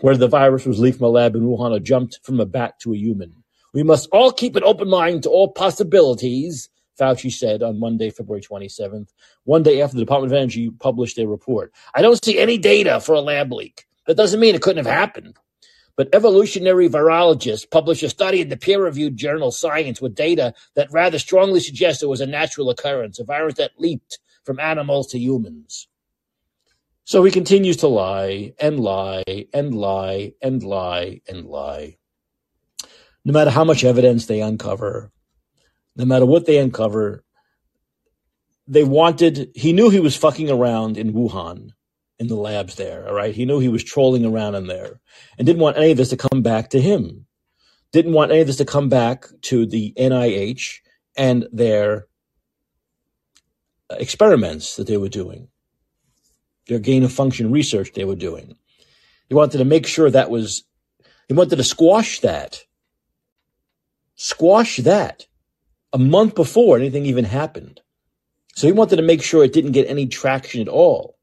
whether 0.00 0.16
the 0.16 0.26
virus 0.26 0.64
was 0.64 0.80
leaked 0.80 0.96
from 0.96 1.08
a 1.08 1.10
lab 1.10 1.36
in 1.36 1.42
Wuhan 1.42 1.76
or 1.76 1.80
jumped 1.80 2.18
from 2.22 2.40
a 2.40 2.46
bat 2.46 2.80
to 2.80 2.94
a 2.94 2.96
human. 2.96 3.44
We 3.74 3.82
must 3.82 4.08
all 4.10 4.32
keep 4.32 4.56
an 4.56 4.64
open 4.64 4.88
mind 4.88 5.24
to 5.24 5.28
all 5.28 5.52
possibilities, 5.52 6.70
Fauci 6.98 7.30
said 7.30 7.62
on 7.62 7.78
Monday, 7.78 8.08
February 8.08 8.40
27th, 8.40 9.10
one 9.44 9.62
day 9.62 9.82
after 9.82 9.96
the 9.98 10.02
Department 10.02 10.32
of 10.32 10.38
Energy 10.38 10.70
published 10.70 11.16
their 11.16 11.28
report. 11.28 11.74
I 11.94 12.00
don't 12.00 12.24
see 12.24 12.38
any 12.38 12.56
data 12.56 13.00
for 13.00 13.14
a 13.14 13.20
lab 13.20 13.52
leak. 13.52 13.84
That 14.06 14.16
doesn't 14.16 14.40
mean 14.40 14.54
it 14.54 14.62
couldn't 14.62 14.82
have 14.82 14.94
happened. 14.94 15.36
But 15.96 16.08
evolutionary 16.12 16.88
virologists 16.88 17.70
published 17.70 18.02
a 18.02 18.08
study 18.08 18.40
in 18.40 18.48
the 18.48 18.56
peer-reviewed 18.56 19.16
journal 19.16 19.52
Science 19.52 20.00
with 20.00 20.14
data 20.14 20.54
that 20.74 20.90
rather 20.90 21.18
strongly 21.18 21.60
suggests 21.60 22.02
it 22.02 22.08
was 22.08 22.20
a 22.20 22.26
natural 22.26 22.70
occurrence, 22.70 23.20
a 23.20 23.24
virus 23.24 23.54
that 23.54 23.78
leaped 23.78 24.18
from 24.42 24.58
animals 24.58 25.06
to 25.08 25.18
humans. 25.18 25.88
So 27.04 27.22
he 27.22 27.30
continues 27.30 27.76
to 27.78 27.88
lie 27.88 28.54
and 28.58 28.80
lie 28.80 29.46
and 29.52 29.74
lie 29.74 30.32
and 30.42 30.62
lie 30.62 31.20
and 31.28 31.46
lie. 31.46 31.96
No 33.24 33.32
matter 33.32 33.50
how 33.50 33.64
much 33.64 33.84
evidence 33.84 34.26
they 34.26 34.40
uncover, 34.40 35.12
no 35.96 36.04
matter 36.04 36.26
what 36.26 36.46
they 36.46 36.58
uncover, 36.58 37.24
they 38.66 38.84
wanted, 38.84 39.50
he 39.54 39.72
knew 39.72 39.90
he 39.90 40.00
was 40.00 40.16
fucking 40.16 40.50
around 40.50 40.96
in 40.96 41.12
Wuhan 41.12 41.72
in 42.18 42.28
the 42.28 42.36
labs 42.36 42.76
there. 42.76 43.06
All 43.06 43.14
right. 43.14 43.34
He 43.34 43.44
knew 43.44 43.58
he 43.58 43.68
was 43.68 43.84
trolling 43.84 44.24
around 44.24 44.54
in 44.54 44.66
there 44.66 45.00
and 45.38 45.46
didn't 45.46 45.62
want 45.62 45.76
any 45.76 45.90
of 45.90 45.96
this 45.96 46.10
to 46.10 46.16
come 46.16 46.42
back 46.42 46.70
to 46.70 46.80
him. 46.80 47.26
Didn't 47.92 48.12
want 48.12 48.30
any 48.30 48.40
of 48.40 48.46
this 48.46 48.56
to 48.56 48.64
come 48.64 48.88
back 48.88 49.26
to 49.42 49.66
the 49.66 49.92
NIH 49.96 50.80
and 51.16 51.46
their 51.52 52.06
experiments 53.90 54.76
that 54.76 54.86
they 54.86 54.96
were 54.96 55.08
doing, 55.08 55.48
their 56.66 56.78
gain 56.78 57.04
of 57.04 57.12
function 57.12 57.52
research 57.52 57.92
they 57.92 58.04
were 58.04 58.16
doing. 58.16 58.56
He 59.28 59.34
wanted 59.34 59.58
to 59.58 59.64
make 59.64 59.86
sure 59.86 60.10
that 60.10 60.30
was, 60.30 60.64
he 61.28 61.34
wanted 61.34 61.56
to 61.56 61.64
squash 61.64 62.20
that. 62.20 62.64
Squash 64.16 64.78
that 64.78 65.26
a 65.92 65.98
month 65.98 66.34
before 66.34 66.76
anything 66.76 67.06
even 67.06 67.24
happened. 67.24 67.80
So 68.56 68.66
he 68.66 68.72
wanted 68.72 68.96
to 68.96 69.02
make 69.02 69.22
sure 69.22 69.44
it 69.44 69.52
didn't 69.52 69.72
get 69.72 69.88
any 69.88 70.06
traction 70.06 70.60
at 70.60 70.68
all. 70.68 71.13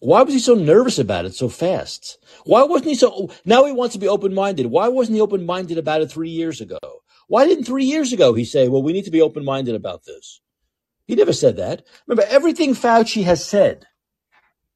Why 0.00 0.22
was 0.22 0.34
he 0.34 0.40
so 0.40 0.54
nervous 0.54 0.98
about 0.98 1.24
it 1.24 1.34
so 1.34 1.48
fast? 1.48 2.18
Why 2.44 2.62
wasn't 2.62 2.90
he 2.90 2.94
so, 2.94 3.30
now 3.44 3.64
he 3.64 3.72
wants 3.72 3.94
to 3.94 3.98
be 3.98 4.08
open-minded. 4.08 4.66
Why 4.66 4.88
wasn't 4.88 5.16
he 5.16 5.20
open-minded 5.22 5.78
about 5.78 6.02
it 6.02 6.10
three 6.10 6.28
years 6.30 6.60
ago? 6.60 6.78
Why 7.28 7.46
didn't 7.46 7.64
three 7.64 7.84
years 7.84 8.12
ago 8.12 8.34
he 8.34 8.44
say, 8.44 8.68
well, 8.68 8.82
we 8.82 8.92
need 8.92 9.06
to 9.06 9.10
be 9.10 9.22
open-minded 9.22 9.74
about 9.74 10.04
this? 10.04 10.40
He 11.06 11.14
never 11.14 11.32
said 11.32 11.56
that. 11.56 11.84
Remember, 12.06 12.28
everything 12.30 12.74
Fauci 12.74 13.24
has 13.24 13.44
said, 13.44 13.86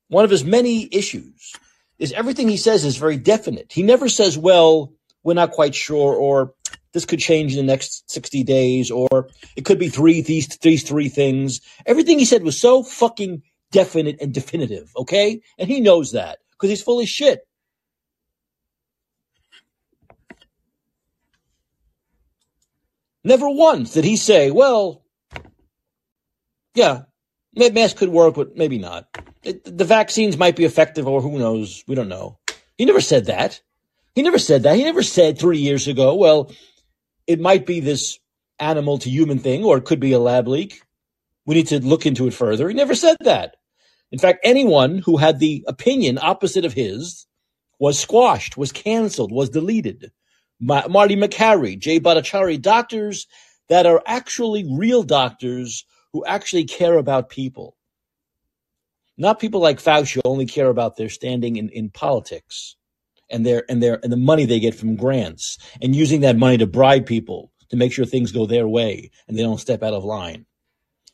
one 0.08 0.24
of 0.24 0.30
his 0.30 0.44
many 0.44 0.88
issues 0.90 1.54
is 1.98 2.12
everything 2.12 2.48
he 2.48 2.56
says 2.56 2.84
is 2.84 2.96
very 2.96 3.16
definite. 3.16 3.72
He 3.72 3.82
never 3.82 4.08
says, 4.08 4.38
well, 4.38 4.92
we're 5.22 5.34
not 5.34 5.52
quite 5.52 5.74
sure, 5.74 6.14
or 6.14 6.54
this 6.92 7.04
could 7.04 7.20
change 7.20 7.52
in 7.52 7.58
the 7.58 7.72
next 7.72 8.10
60 8.10 8.42
days, 8.42 8.90
or 8.90 9.28
it 9.54 9.64
could 9.64 9.78
be 9.78 9.88
three, 9.88 10.22
these, 10.22 10.48
these 10.58 10.82
three 10.82 11.08
things. 11.08 11.60
Everything 11.84 12.18
he 12.18 12.24
said 12.24 12.42
was 12.42 12.60
so 12.60 12.82
fucking 12.82 13.42
definite 13.72 14.16
and 14.20 14.32
definitive, 14.32 14.90
okay? 14.96 15.40
And 15.58 15.68
he 15.68 15.80
knows 15.80 16.12
that 16.12 16.38
because 16.52 16.70
he's 16.70 16.82
full 16.82 17.00
of 17.00 17.08
shit. 17.08 17.40
Never 23.22 23.48
once 23.50 23.92
did 23.92 24.04
he 24.04 24.16
say, 24.16 24.50
well, 24.50 25.04
yeah, 26.74 27.02
mask 27.54 27.96
could 27.96 28.08
work, 28.08 28.34
but 28.34 28.56
maybe 28.56 28.78
not. 28.78 29.06
The 29.42 29.84
vaccines 29.84 30.36
might 30.38 30.56
be 30.56 30.64
effective, 30.64 31.06
or 31.06 31.20
who 31.20 31.38
knows? 31.38 31.84
We 31.86 31.94
don't 31.94 32.08
know. 32.08 32.38
He 32.78 32.84
never 32.84 33.00
said 33.00 33.26
that. 33.26 33.60
He 34.14 34.22
never 34.22 34.38
said 34.38 34.62
that. 34.62 34.76
He 34.76 34.84
never 34.84 35.02
said 35.02 35.38
three 35.38 35.58
years 35.58 35.86
ago, 35.86 36.14
well, 36.14 36.50
it 37.26 37.40
might 37.40 37.66
be 37.66 37.80
this 37.80 38.18
animal 38.58 38.98
to 38.98 39.10
human 39.10 39.38
thing, 39.38 39.64
or 39.64 39.76
it 39.76 39.84
could 39.84 40.00
be 40.00 40.12
a 40.12 40.18
lab 40.18 40.48
leak. 40.48 40.82
We 41.46 41.54
need 41.54 41.68
to 41.68 41.80
look 41.80 42.06
into 42.06 42.26
it 42.26 42.34
further. 42.34 42.68
He 42.68 42.74
never 42.74 42.94
said 42.94 43.16
that. 43.20 43.56
In 44.12 44.18
fact, 44.18 44.40
anyone 44.42 44.98
who 44.98 45.16
had 45.18 45.38
the 45.38 45.64
opinion 45.68 46.18
opposite 46.20 46.64
of 46.64 46.72
his 46.72 47.26
was 47.78 47.98
squashed, 47.98 48.56
was 48.56 48.72
canceled, 48.72 49.32
was 49.32 49.50
deleted. 49.50 50.10
Ma- 50.60 50.88
Marty 50.88 51.16
Makary, 51.16 51.78
Jay 51.78 52.00
Bhattacharya, 52.00 52.60
doctors 52.60 53.26
that 53.68 53.86
are 53.86 54.02
actually 54.06 54.66
real 54.70 55.02
doctors 55.02 55.84
who 56.12 56.24
actually 56.24 56.64
care 56.64 56.98
about 56.98 57.30
people. 57.30 57.76
Not 59.16 59.38
people 59.38 59.60
like 59.60 59.80
Fauci 59.80 60.14
who 60.14 60.22
only 60.24 60.46
care 60.46 60.68
about 60.68 60.96
their 60.96 61.08
standing 61.08 61.56
in, 61.56 61.68
in 61.70 61.90
politics 61.90 62.76
and 63.30 63.46
their 63.46 63.64
and 63.68 63.82
their 63.82 64.00
and 64.02 64.12
the 64.12 64.16
money 64.16 64.44
they 64.44 64.60
get 64.60 64.74
from 64.74 64.96
grants 64.96 65.58
and 65.80 65.94
using 65.94 66.22
that 66.22 66.36
money 66.36 66.58
to 66.58 66.66
bribe 66.66 67.06
people 67.06 67.52
to 67.68 67.76
make 67.76 67.92
sure 67.92 68.04
things 68.04 68.32
go 68.32 68.46
their 68.46 68.66
way 68.66 69.10
and 69.28 69.36
they 69.38 69.42
don't 69.42 69.60
step 69.60 69.82
out 69.82 69.94
of 69.94 70.04
line. 70.04 70.46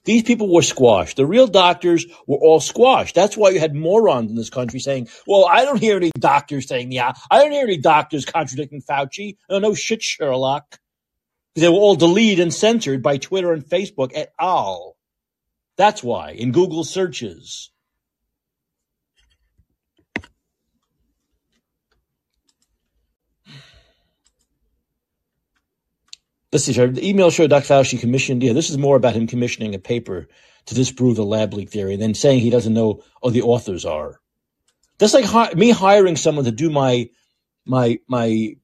These 0.07 0.23
people 0.23 0.53
were 0.53 0.63
squashed. 0.63 1.17
The 1.17 1.27
real 1.27 1.49
doctors 1.49 2.07
were 2.27 2.39
all 2.39 2.61
squashed. 2.61 3.15
That's 3.15 3.37
why 3.37 3.51
you 3.51 3.61
had 3.61 3.75
morons 3.75 4.31
in 4.31 4.37
this 4.37 4.51
country 4.51 4.79
saying, 4.79 5.09
well, 5.27 5.45
I 5.45 5.65
don't 5.65 5.81
hear 5.81 5.97
any 5.97 6.13
doctors 6.19 6.69
saying, 6.69 6.93
yeah, 6.93 7.13
I 7.29 7.43
don't 7.43 7.51
hear 7.51 7.65
any 7.65 7.79
doctors 7.79 8.25
contradicting 8.25 8.83
Fauci. 8.83 9.37
No, 9.51 9.59
no 9.59 9.75
shit, 9.75 10.03
Sherlock. 10.03 10.79
They 11.57 11.69
were 11.69 11.75
all 11.75 11.97
deleted 11.97 12.41
and 12.41 12.55
censored 12.55 13.03
by 13.03 13.17
Twitter 13.17 13.53
and 13.53 13.65
Facebook 13.65 14.13
et 14.15 14.33
al. 14.39 14.97
That's 15.77 16.05
why 16.05 16.31
in 16.33 16.53
Google 16.53 16.85
searches. 16.85 17.71
Let's 26.53 26.65
see, 26.65 26.73
the 26.73 27.07
email 27.07 27.31
showed 27.31 27.51
Dr. 27.51 27.67
Fauci 27.67 27.99
commissioned, 27.99 28.43
yeah, 28.43 28.53
this 28.53 28.71
is 28.71 28.79
more 28.79 28.97
about 28.97 29.15
him 29.15 29.27
commissioning 29.27 29.75
a 29.75 29.79
paper 29.79 30.29
to 30.67 30.75
disprove 30.75 31.17
the 31.17 31.25
lab 31.25 31.53
leak 31.55 31.71
theory 31.71 31.95
and 31.95 32.03
then 32.03 32.15
saying 32.15 32.41
he 32.41 32.51
doesn't 32.51 32.75
know 32.75 33.03
who 33.23 33.31
the 33.31 33.43
authors 33.43 33.85
are. 33.85 34.21
That's 34.99 35.15
like 35.15 35.25
hi- 35.25 35.53
me 35.55 35.71
hiring 35.71 36.17
someone 36.17 36.45
to 36.45 36.53
do 36.53 36.71
my, 36.71 37.11
my, 37.67 37.99
my 38.09 38.57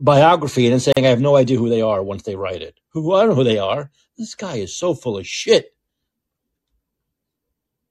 biography 0.00 0.66
and 0.66 0.72
then 0.72 0.80
saying 0.80 1.06
I 1.06 1.10
have 1.10 1.20
no 1.20 1.36
idea 1.36 1.58
who 1.58 1.68
they 1.68 1.82
are 1.82 2.02
once 2.02 2.22
they 2.22 2.36
write 2.36 2.62
it. 2.62 2.78
Who, 2.90 3.14
I 3.14 3.20
don't 3.20 3.30
know 3.30 3.34
who 3.36 3.44
they 3.44 3.58
are. 3.58 3.90
This 4.16 4.34
guy 4.34 4.56
is 4.56 4.76
so 4.76 4.94
full 4.94 5.18
of 5.18 5.26
shit. 5.26 5.74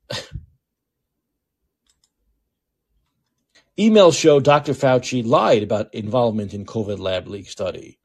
Emails 3.77 4.19
show 4.19 4.39
Dr. 4.39 4.73
Fauci 4.73 5.23
lied 5.25 5.61
about 5.63 5.93
involvement 5.93 6.53
in 6.53 6.65
COVID 6.65 6.97
lab 6.99 7.27
leak 7.27 7.47
study. 7.49 7.99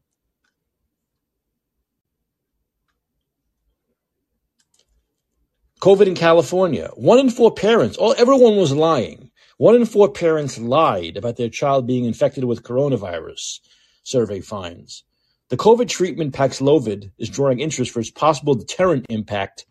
COVID 5.83 6.07
in 6.07 6.15
California. 6.15 6.93
One 6.95 7.19
in 7.19 7.29
four 7.29 7.53
parents, 7.53 7.97
all, 7.97 8.15
everyone 8.17 8.55
was 8.55 8.73
lying. 8.73 9.33
One 9.57 9.75
in 9.75 9.85
four 9.85 10.09
parents 10.09 10.57
lied 10.57 11.17
about 11.17 11.39
their 11.39 11.49
child 11.49 11.89
being 11.89 12.05
infected 12.05 12.45
with 12.45 12.63
coronavirus, 12.63 13.59
survey 14.05 14.39
finds. 14.39 15.03
The 15.49 15.57
COVID 15.57 15.89
treatment 15.89 16.35
Paxlovid 16.37 17.11
is 17.19 17.29
drawing 17.29 17.59
interest 17.59 17.91
for 17.91 17.99
its 17.99 18.13
possible 18.13 18.55
deterrent 18.55 19.07
impact 19.09 19.67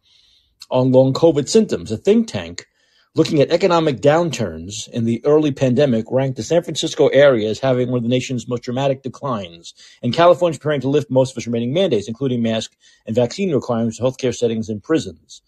on 0.70 0.92
long 0.92 1.14
COVID 1.14 1.48
symptoms. 1.48 1.94
A 1.94 1.98
think 1.98 2.28
tank 2.28 2.68
looking 3.16 3.40
at 3.40 3.50
economic 3.50 4.02
downturns 4.02 4.90
in 4.90 5.06
the 5.06 5.24
early 5.24 5.54
pandemic 5.54 6.04
ranked 6.12 6.36
the 6.36 6.44
San 6.44 6.62
Francisco 6.62 7.08
area 7.08 7.50
as 7.50 7.60
having 7.60 7.90
one 7.90 8.00
of 8.00 8.04
the 8.04 8.10
nation's 8.10 8.50
most 8.50 8.64
dramatic 8.64 9.02
declines. 9.02 9.74
And 10.04 10.14
California 10.14 10.56
is 10.56 10.58
preparing 10.58 10.82
to 10.82 10.90
lift 10.90 11.10
most 11.10 11.32
of 11.32 11.38
its 11.38 11.48
remaining 11.48 11.72
mandates, 11.72 12.10
including 12.10 12.42
mask 12.42 12.76
and 13.06 13.16
vaccine 13.16 13.54
requirements 13.54 13.98
for 13.98 14.04
healthcare 14.04 14.36
settings 14.36 14.68
and 14.68 14.84
prisons. 14.84 15.42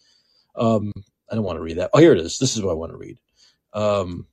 Um, 0.56 0.92
I 1.30 1.34
don't 1.34 1.44
want 1.44 1.56
to 1.56 1.62
read 1.62 1.78
that. 1.78 1.90
Oh, 1.92 1.98
here 1.98 2.12
it 2.12 2.18
is. 2.18 2.38
This 2.38 2.56
is 2.56 2.62
what 2.62 2.72
I 2.72 2.74
want 2.74 2.92
to 2.92 2.98
read. 2.98 3.18
Um, 3.72 4.26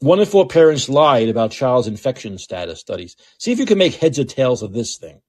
one 0.00 0.20
in 0.20 0.26
four 0.26 0.46
parents 0.46 0.88
lied 0.88 1.28
about 1.28 1.50
child's 1.50 1.88
infection 1.88 2.38
status 2.38 2.80
studies. 2.80 3.16
See 3.38 3.52
if 3.52 3.58
you 3.58 3.66
can 3.66 3.78
make 3.78 3.94
heads 3.94 4.18
or 4.18 4.24
tails 4.24 4.62
of 4.62 4.72
this 4.72 4.96
thing. 4.96 5.20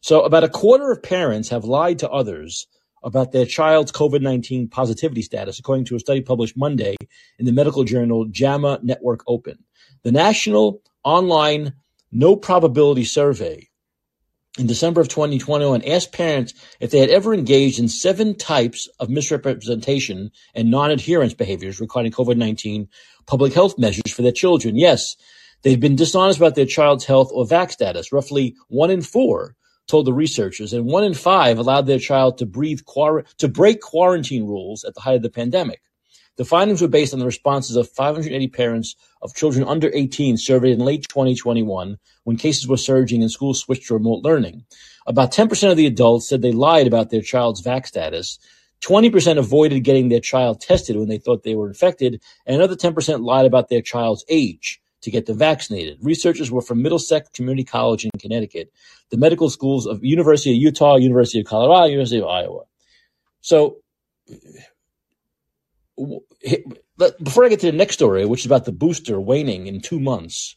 So, 0.00 0.22
about 0.22 0.44
a 0.44 0.48
quarter 0.48 0.92
of 0.92 1.02
parents 1.02 1.48
have 1.48 1.64
lied 1.64 2.00
to 2.00 2.10
others 2.10 2.66
about 3.02 3.32
their 3.32 3.46
child's 3.46 3.92
COVID 3.92 4.22
19 4.22 4.68
positivity 4.68 5.22
status, 5.22 5.58
according 5.58 5.84
to 5.86 5.96
a 5.96 6.00
study 6.00 6.20
published 6.20 6.56
Monday 6.56 6.96
in 7.38 7.46
the 7.46 7.52
medical 7.52 7.84
journal 7.84 8.24
JAMA 8.24 8.80
Network 8.82 9.22
Open. 9.26 9.58
The 10.02 10.12
National 10.12 10.82
Online 11.04 11.74
Nonprobability 12.14 13.06
Survey 13.06 13.68
in 14.58 14.66
December 14.66 15.00
of 15.00 15.08
2021 15.08 15.82
asked 15.82 16.12
parents 16.12 16.54
if 16.78 16.90
they 16.90 16.98
had 16.98 17.10
ever 17.10 17.34
engaged 17.34 17.78
in 17.78 17.88
seven 17.88 18.36
types 18.36 18.88
of 19.00 19.10
misrepresentation 19.10 20.30
and 20.54 20.70
non-adherence 20.70 21.34
behaviors 21.34 21.80
regarding 21.80 22.12
COVID-19 22.12 22.86
public 23.26 23.52
health 23.52 23.78
measures 23.78 24.12
for 24.12 24.22
their 24.22 24.32
children. 24.32 24.76
Yes, 24.76 25.16
they'd 25.62 25.80
been 25.80 25.96
dishonest 25.96 26.38
about 26.38 26.54
their 26.54 26.66
child's 26.66 27.04
health 27.04 27.30
or 27.32 27.46
vac 27.46 27.72
status. 27.72 28.12
Roughly 28.12 28.54
one 28.68 28.90
in 28.90 29.02
four 29.02 29.56
told 29.86 30.06
the 30.06 30.12
researchers, 30.12 30.72
and 30.72 30.86
one 30.86 31.04
in 31.04 31.14
five 31.14 31.58
allowed 31.58 31.86
their 31.86 31.98
child 31.98 32.38
to 32.38 32.46
breathe 32.46 32.80
to 33.38 33.48
break 33.48 33.80
quarantine 33.80 34.46
rules 34.46 34.84
at 34.84 34.94
the 34.94 35.00
height 35.00 35.16
of 35.16 35.22
the 35.22 35.30
pandemic. 35.30 35.82
The 36.36 36.44
findings 36.44 36.82
were 36.82 36.88
based 36.88 37.12
on 37.12 37.20
the 37.20 37.26
responses 37.26 37.76
of 37.76 37.88
580 37.90 38.48
parents 38.48 38.96
of 39.22 39.34
children 39.34 39.66
under 39.66 39.90
18 39.94 40.36
surveyed 40.36 40.72
in 40.72 40.84
late 40.84 41.06
2021 41.08 41.96
when 42.24 42.36
cases 42.36 42.66
were 42.66 42.76
surging 42.76 43.22
and 43.22 43.30
schools 43.30 43.60
switched 43.60 43.86
to 43.88 43.94
remote 43.94 44.24
learning. 44.24 44.64
About 45.06 45.32
10% 45.32 45.70
of 45.70 45.76
the 45.76 45.86
adults 45.86 46.28
said 46.28 46.42
they 46.42 46.52
lied 46.52 46.86
about 46.86 47.10
their 47.10 47.20
child's 47.20 47.60
vac 47.60 47.86
status. 47.86 48.38
20% 48.80 49.38
avoided 49.38 49.80
getting 49.80 50.08
their 50.08 50.20
child 50.20 50.60
tested 50.60 50.96
when 50.96 51.08
they 51.08 51.18
thought 51.18 51.42
they 51.42 51.54
were 51.54 51.68
infected, 51.68 52.20
and 52.46 52.56
another 52.56 52.76
10% 52.76 53.24
lied 53.24 53.46
about 53.46 53.68
their 53.68 53.80
child's 53.80 54.24
age 54.28 54.80
to 55.02 55.10
get 55.10 55.26
them 55.26 55.38
vaccinated. 55.38 55.98
Researchers 56.02 56.50
were 56.50 56.62
from 56.62 56.82
Middlesex 56.82 57.28
Community 57.30 57.64
College 57.64 58.04
in 58.04 58.10
Connecticut, 58.18 58.72
the 59.10 59.16
medical 59.16 59.50
schools 59.50 59.86
of 59.86 60.04
University 60.04 60.50
of 60.50 60.56
Utah, 60.56 60.96
University 60.96 61.40
of 61.40 61.46
Colorado, 61.46 61.86
University 61.86 62.18
of 62.18 62.26
Iowa. 62.26 62.64
So 63.40 63.76
before 65.96 67.44
I 67.44 67.48
get 67.48 67.60
to 67.60 67.70
the 67.70 67.76
next 67.76 67.94
story, 67.94 68.24
which 68.24 68.40
is 68.40 68.46
about 68.46 68.64
the 68.64 68.72
booster 68.72 69.20
waning 69.20 69.66
in 69.66 69.80
two 69.80 70.00
months, 70.00 70.56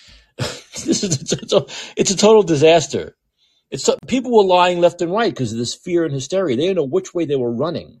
this 0.38 1.02
is 1.02 1.32
it's 1.32 1.52
a, 1.52 1.66
it's 1.96 2.10
a 2.10 2.16
total 2.16 2.42
disaster. 2.42 3.16
It's 3.70 3.88
people 4.06 4.34
were 4.34 4.44
lying 4.44 4.80
left 4.80 5.02
and 5.02 5.12
right 5.12 5.32
because 5.32 5.52
of 5.52 5.58
this 5.58 5.74
fear 5.74 6.04
and 6.04 6.14
hysteria. 6.14 6.56
They 6.56 6.62
didn't 6.62 6.76
know 6.76 6.84
which 6.84 7.12
way 7.12 7.26
they 7.26 7.36
were 7.36 7.52
running. 7.52 8.00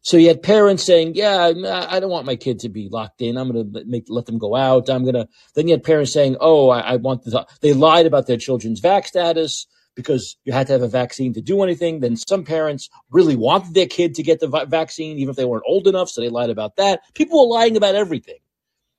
So 0.00 0.16
you 0.16 0.28
had 0.28 0.42
parents 0.42 0.84
saying, 0.84 1.16
"Yeah, 1.16 1.52
I 1.90 2.00
don't 2.00 2.10
want 2.10 2.24
my 2.24 2.36
kid 2.36 2.60
to 2.60 2.68
be 2.68 2.88
locked 2.90 3.20
in. 3.20 3.36
I'm 3.36 3.50
going 3.50 3.72
to 3.72 3.84
make 3.84 4.04
let 4.08 4.26
them 4.26 4.38
go 4.38 4.54
out. 4.54 4.88
I'm 4.88 5.02
going 5.02 5.16
to." 5.16 5.28
Then 5.54 5.68
you 5.68 5.74
had 5.74 5.82
parents 5.82 6.12
saying, 6.12 6.36
"Oh, 6.40 6.70
I, 6.70 6.80
I 6.80 6.96
want 6.96 7.24
the." 7.24 7.46
They 7.60 7.74
lied 7.74 8.06
about 8.06 8.26
their 8.26 8.36
children's 8.36 8.80
vac 8.80 9.06
status 9.06 9.66
because 9.98 10.36
you 10.44 10.52
had 10.52 10.68
to 10.68 10.72
have 10.72 10.82
a 10.82 10.88
vaccine 10.88 11.34
to 11.34 11.40
do 11.40 11.60
anything. 11.64 11.98
Then 11.98 12.14
some 12.14 12.44
parents 12.44 12.88
really 13.10 13.34
wanted 13.34 13.74
their 13.74 13.88
kid 13.88 14.14
to 14.14 14.22
get 14.22 14.38
the 14.38 14.46
vaccine, 14.68 15.18
even 15.18 15.30
if 15.30 15.36
they 15.36 15.44
weren't 15.44 15.64
old 15.66 15.88
enough, 15.88 16.08
so 16.08 16.20
they 16.20 16.28
lied 16.28 16.50
about 16.50 16.76
that. 16.76 17.00
People 17.14 17.40
were 17.40 17.52
lying 17.56 17.76
about 17.76 17.96
everything. 17.96 18.38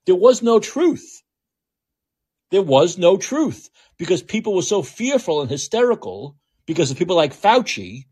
There 0.05 0.17
was 0.17 0.43
no 0.43 0.59
truth. 0.59 1.23
There 2.51 2.61
was 2.61 2.97
no 2.97 3.15
truth 3.15 3.69
because 3.97 4.21
people 4.21 4.53
were 4.53 4.61
so 4.61 4.81
fearful 4.81 5.39
and 5.39 5.49
hysterical 5.49 6.35
because 6.65 6.91
of 6.91 6.97
people 6.97 7.15
like 7.15 7.33
Fauci 7.33 8.03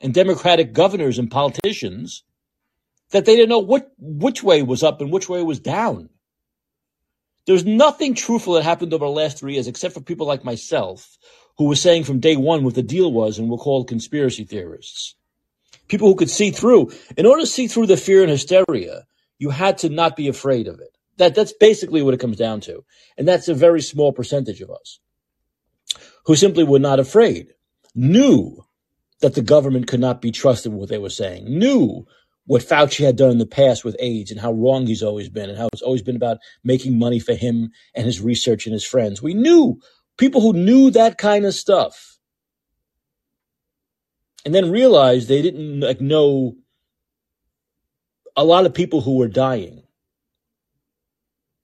and 0.00 0.14
Democratic 0.14 0.72
governors 0.72 1.18
and 1.18 1.32
politicians 1.32 2.22
that 3.10 3.24
they 3.24 3.34
didn't 3.34 3.48
know 3.48 3.58
what, 3.58 3.90
which 3.98 4.40
way 4.40 4.62
was 4.62 4.84
up 4.84 5.00
and 5.00 5.10
which 5.10 5.28
way 5.28 5.42
was 5.42 5.58
down. 5.58 6.10
There's 7.46 7.64
nothing 7.64 8.14
truthful 8.14 8.54
that 8.54 8.62
happened 8.62 8.94
over 8.94 9.04
the 9.04 9.10
last 9.10 9.38
three 9.38 9.54
years 9.54 9.66
except 9.66 9.94
for 9.94 10.00
people 10.00 10.28
like 10.28 10.44
myself 10.44 11.18
who 11.60 11.66
were 11.66 11.76
saying 11.76 12.04
from 12.04 12.20
day 12.20 12.36
one 12.36 12.64
what 12.64 12.74
the 12.74 12.82
deal 12.82 13.12
was 13.12 13.38
and 13.38 13.50
were 13.50 13.58
called 13.58 13.86
conspiracy 13.86 14.44
theorists. 14.44 15.14
People 15.88 16.08
who 16.08 16.14
could 16.14 16.30
see 16.30 16.50
through. 16.50 16.90
In 17.18 17.26
order 17.26 17.42
to 17.42 17.46
see 17.46 17.66
through 17.66 17.88
the 17.88 17.98
fear 17.98 18.22
and 18.22 18.30
hysteria, 18.30 19.04
you 19.38 19.50
had 19.50 19.76
to 19.78 19.90
not 19.90 20.16
be 20.16 20.26
afraid 20.28 20.68
of 20.68 20.80
it. 20.80 20.96
That, 21.18 21.34
that's 21.34 21.52
basically 21.52 22.00
what 22.00 22.14
it 22.14 22.20
comes 22.20 22.38
down 22.38 22.62
to. 22.62 22.82
And 23.18 23.28
that's 23.28 23.46
a 23.48 23.52
very 23.52 23.82
small 23.82 24.10
percentage 24.10 24.62
of 24.62 24.70
us 24.70 25.00
who 26.24 26.34
simply 26.34 26.64
were 26.64 26.78
not 26.78 26.98
afraid, 26.98 27.52
knew 27.94 28.64
that 29.20 29.34
the 29.34 29.42
government 29.42 29.86
could 29.86 30.00
not 30.00 30.22
be 30.22 30.30
trusted 30.30 30.72
with 30.72 30.80
what 30.80 30.88
they 30.88 30.96
were 30.96 31.10
saying, 31.10 31.44
knew 31.44 32.06
what 32.46 32.62
Fauci 32.62 33.04
had 33.04 33.16
done 33.16 33.32
in 33.32 33.38
the 33.38 33.44
past 33.44 33.84
with 33.84 33.96
AIDS 34.00 34.30
and 34.30 34.40
how 34.40 34.52
wrong 34.52 34.86
he's 34.86 35.02
always 35.02 35.28
been 35.28 35.50
and 35.50 35.58
how 35.58 35.68
it's 35.74 35.82
always 35.82 36.00
been 36.00 36.16
about 36.16 36.38
making 36.64 36.98
money 36.98 37.18
for 37.18 37.34
him 37.34 37.70
and 37.94 38.06
his 38.06 38.22
research 38.22 38.64
and 38.64 38.72
his 38.72 38.82
friends. 38.82 39.20
We 39.20 39.34
knew 39.34 39.78
people 40.20 40.42
who 40.42 40.52
knew 40.52 40.90
that 40.90 41.16
kind 41.16 41.46
of 41.46 41.54
stuff 41.54 42.18
and 44.44 44.54
then 44.54 44.70
realized 44.70 45.28
they 45.28 45.42
didn't 45.42 45.80
like 45.80 46.00
know 46.00 46.56
a 48.36 48.44
lot 48.44 48.66
of 48.66 48.74
people 48.74 49.00
who 49.00 49.16
were 49.16 49.28
dying. 49.28 49.82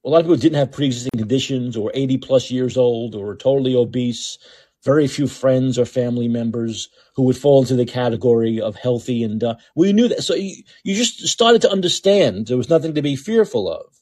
A 0.05 0.09
lot 0.09 0.21
of 0.21 0.25
people 0.25 0.37
didn't 0.37 0.59
have 0.59 0.73
pre-existing 0.73 1.19
conditions 1.19 1.77
or 1.77 1.90
80 1.95 2.19
plus 2.19 2.51
years 2.51 2.77
old 2.77 3.14
or 3.14 3.37
totally 3.37 3.75
obese. 3.75 4.38
Very 4.85 5.07
few 5.07 5.27
friends 5.27 5.79
or 5.79 5.85
family 5.85 6.29
members 6.29 6.88
who 7.14 7.25
would 7.25 7.37
fall 7.37 7.61
into 7.61 7.77
the 7.77 7.85
category 7.85 8.61
of 8.61 8.77
healthy 8.77 9.23
and 9.23 9.42
uh, 9.45 9.57
we 9.75 9.92
knew 9.92 10.09
that. 10.09 10.23
So 10.23 10.35
you, 10.35 10.62
you 10.83 10.95
just 10.95 11.27
started 11.27 11.61
to 11.62 11.71
understand 11.71 12.47
there 12.47 12.57
was 12.57 12.71
nothing 12.71 12.95
to 12.95 13.03
be 13.03 13.16
fearful 13.16 13.71
of. 13.71 13.95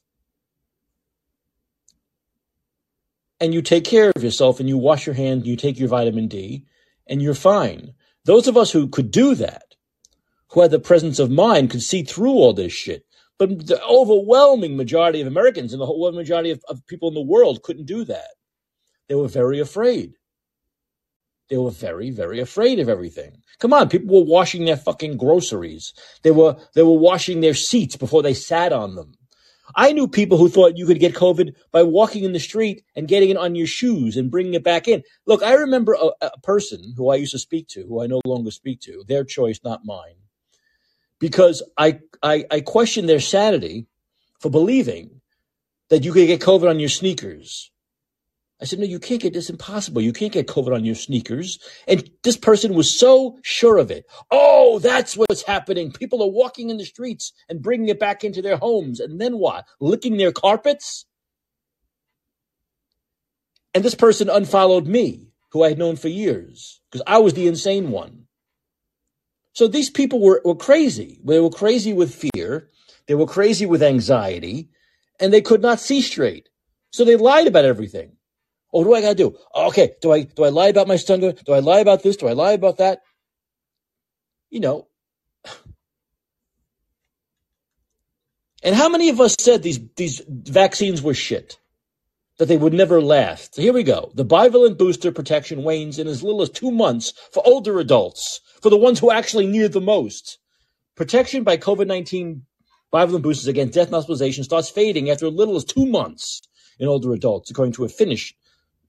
And 3.45 3.55
you 3.55 3.63
take 3.63 3.85
care 3.85 4.11
of 4.15 4.25
yourself 4.25 4.59
and 4.59 4.69
you 4.69 4.79
wash 4.79 5.07
your 5.07 5.15
hands, 5.15 5.43
and 5.43 5.47
you 5.47 5.57
take 5.57 5.79
your 5.79 5.89
vitamin 5.89 6.29
D, 6.29 6.65
and 7.07 7.21
you're 7.21 7.35
fine. 7.35 7.93
Those 8.25 8.49
of 8.49 8.57
us 8.57 8.71
who 8.73 8.89
could 8.89 9.11
do 9.11 9.35
that, 9.35 9.75
who 10.49 10.63
had 10.63 10.71
the 10.71 10.79
presence 10.79 11.19
of 11.19 11.31
mind, 11.31 11.71
could 11.71 11.83
see 11.83 12.03
through 12.03 12.33
all 12.33 12.55
this 12.55 12.73
shit. 12.73 13.05
But 13.39 13.67
the 13.67 13.85
overwhelming 13.85 14.77
majority 14.77 15.21
of 15.21 15.27
Americans 15.27 15.73
and 15.73 15.83
the 15.83 15.87
whole 15.87 16.11
majority 16.13 16.51
of, 16.51 16.63
of 16.69 16.87
people 16.87 17.09
in 17.09 17.15
the 17.15 17.21
world 17.21 17.63
couldn't 17.63 17.87
do 17.87 18.05
that. 18.05 18.31
They 19.09 19.15
were 19.15 19.29
very 19.29 19.61
afraid. 19.61 20.15
They 21.51 21.59
were 21.59 21.71
very, 21.71 22.11
very 22.11 22.41
afraid 22.41 22.79
of 22.79 22.89
everything. 22.89 23.43
Come 23.59 23.75
on, 23.75 23.91
people 23.91 24.17
were 24.17 24.31
washing 24.31 24.65
their 24.65 24.79
fucking 24.79 25.19
groceries. 25.19 25.93
They 26.23 26.31
were 26.31 26.57
they 26.75 26.83
were 26.83 26.99
washing 26.99 27.41
their 27.41 27.55
seats 27.55 27.97
before 27.97 28.23
they 28.23 28.33
sat 28.33 28.73
on 28.73 28.95
them. 28.95 29.13
I 29.75 29.93
knew 29.93 30.07
people 30.07 30.39
who 30.39 30.49
thought 30.49 30.77
you 30.77 30.87
could 30.87 31.01
get 31.01 31.15
COVID 31.15 31.55
by 31.73 31.83
walking 31.83 32.25
in 32.25 32.33
the 32.33 32.41
street 32.41 32.85
and 32.95 33.09
getting 33.09 33.31
it 33.31 33.37
on 33.37 33.55
your 33.55 33.67
shoes 33.67 34.17
and 34.17 34.31
bringing 34.31 34.55
it 34.55 34.65
back 34.65 34.89
in. 34.89 35.03
Look, 35.27 35.43
I 35.43 35.55
remember 35.55 35.95
a, 35.95 36.11
a 36.21 36.41
person 36.41 36.95
who 36.97 37.11
I 37.11 37.17
used 37.17 37.33
to 37.33 37.39
speak 37.39 37.69
to, 37.69 37.85
who 37.87 38.03
I 38.03 38.07
no 38.07 38.21
longer 38.25 38.51
speak 38.51 38.81
to, 38.83 39.05
their 39.09 39.25
choice, 39.25 39.61
not 39.65 39.85
mine, 39.85 40.17
because 41.19 41.63
I, 41.79 42.01
I, 42.23 42.45
I 42.51 42.61
questioned 42.61 43.09
their 43.09 43.21
sanity 43.21 43.87
for 44.41 44.51
believing 44.51 45.21
that 45.89 46.05
you 46.05 46.13
could 46.13 46.27
get 46.27 46.41
COVID 46.41 46.69
on 46.69 46.81
your 46.81 46.89
sneakers 46.89 47.71
I 48.65 48.67
said, 48.67 48.79
no, 48.79 48.87
you 48.87 48.99
can't 48.99 49.21
get 49.21 49.35
this 49.35 49.51
impossible. 49.51 50.01
You 50.01 50.15
can't 50.15 50.33
get 50.33 50.47
COVID 50.47 50.75
on 50.75 50.87
your 50.87 50.95
sneakers. 50.95 51.59
And 51.87 52.09
this 52.23 52.39
person 52.39 52.73
was 52.73 52.99
so 52.99 53.37
sure 53.43 53.77
of 53.77 53.91
it. 53.91 54.07
Oh, 54.31 54.79
that's 54.79 55.19
what's 55.19 55.43
happening. 55.43 55.93
People 55.93 56.23
are 56.23 56.31
walking 56.31 56.71
in 56.71 56.79
the 56.79 56.87
streets 56.87 57.35
and 57.51 57.61
bringing 57.61 57.91
it 57.91 58.01
back 58.01 58.25
into 58.25 58.41
their 58.41 58.57
homes. 58.57 59.01
And 59.01 59.21
then 59.21 59.37
what? 59.37 59.67
Licking 59.83 60.17
their 60.17 60.33
carpets? 60.33 61.05
And 63.75 63.85
this 63.85 63.95
person 63.95 64.31
unfollowed 64.31 64.87
me, 64.87 65.29
who 65.51 65.63
I 65.63 65.69
had 65.69 65.79
known 65.79 65.97
for 65.97 66.09
years, 66.09 66.81
because 66.91 67.03
I 67.07 67.19
was 67.19 67.35
the 67.35 67.47
insane 67.47 67.91
one. 67.91 68.29
So 69.53 69.69
these 69.69 69.91
people 69.91 70.21
were, 70.21 70.41
were 70.43 70.57
crazy. 70.57 71.21
They 71.23 71.39
were 71.39 71.51
crazy 71.51 71.93
with 71.93 72.15
fear. 72.15 72.71
They 73.09 73.15
were 73.15 73.27
crazy 73.27 73.67
with 73.67 73.83
anxiety 73.83 74.71
and 75.21 75.35
they 75.35 75.43
could 75.43 75.61
not 75.61 75.81
see 75.81 76.01
straight. 76.01 76.49
So 76.93 77.05
they 77.05 77.17
lied 77.17 77.47
about 77.47 77.67
everything. 77.67 78.14
Oh, 78.75 78.81
what 78.81 78.87
do 78.87 78.95
I 78.95 79.01
got 79.03 79.11
to 79.11 79.15
do? 79.15 79.39
Oh, 79.55 79.69
okay, 79.69 79.95
do 80.03 80.11
I 80.11 80.23
do 80.23 80.43
I 80.43 80.49
lie 80.49 80.67
about 80.67 80.89
my 80.89 80.97
son? 80.97 81.21
Do 81.21 81.53
I 81.53 81.61
lie 81.61 81.79
about 81.79 82.03
this? 82.03 82.17
Do 82.17 82.27
I 82.27 82.33
lie 82.33 82.53
about 82.53 82.79
that? 82.79 83.03
You 84.51 84.61
know. 84.61 84.89
And 88.65 88.75
how 88.75 88.89
many 88.89 89.11
of 89.11 89.21
us 89.21 89.37
said 89.39 89.63
these 89.63 89.79
these 89.95 90.23
vaccines 90.27 91.03
were 91.03 91.13
shit? 91.13 91.59
That 92.39 92.47
they 92.47 92.57
would 92.57 92.73
never 92.73 93.03
last. 93.03 93.55
So 93.55 93.61
here 93.61 93.75
we 93.75 93.83
go. 93.83 94.11
The 94.15 94.25
bivalent 94.25 94.79
booster 94.79 95.13
protection 95.13 95.63
wanes 95.63 95.99
in 95.99 96.09
as 96.09 96.23
little 96.23 96.41
as 96.41 96.49
two 96.49 96.71
months 96.71 97.13
for 97.31 97.47
older 97.47 97.79
adults, 97.79 98.41
for 98.63 98.71
the 98.71 98.79
ones 98.79 98.99
who 98.99 99.11
actually 99.11 99.47
need 99.47 99.65
it 99.65 99.73
the 99.73 99.83
most. 99.83 100.39
Protection 100.97 101.45
by 101.45 101.59
COVID 101.59 101.87
19 101.87 102.47
bivalent 102.91 103.21
boosters 103.21 103.49
against 103.49 103.75
death 103.75 103.89
and 103.89 103.97
hospitalization 103.97 104.45
starts 104.45 104.71
fading 104.71 105.11
after 105.11 105.27
as 105.27 105.35
little 105.35 105.57
as 105.57 105.65
two 105.65 105.85
months 105.85 106.41
in 106.79 106.89
older 106.89 107.13
adults, 107.13 107.51
according 107.51 107.75
to 107.75 107.85
a 107.85 107.89
Finnish 107.91 108.35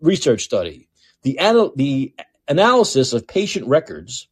research 0.01 0.43
study. 0.43 0.87
The, 1.23 1.37
anal- 1.39 1.73
the 1.75 2.13
analysis 2.47 3.13
of 3.13 3.27
patient 3.27 3.67
records 3.67 4.27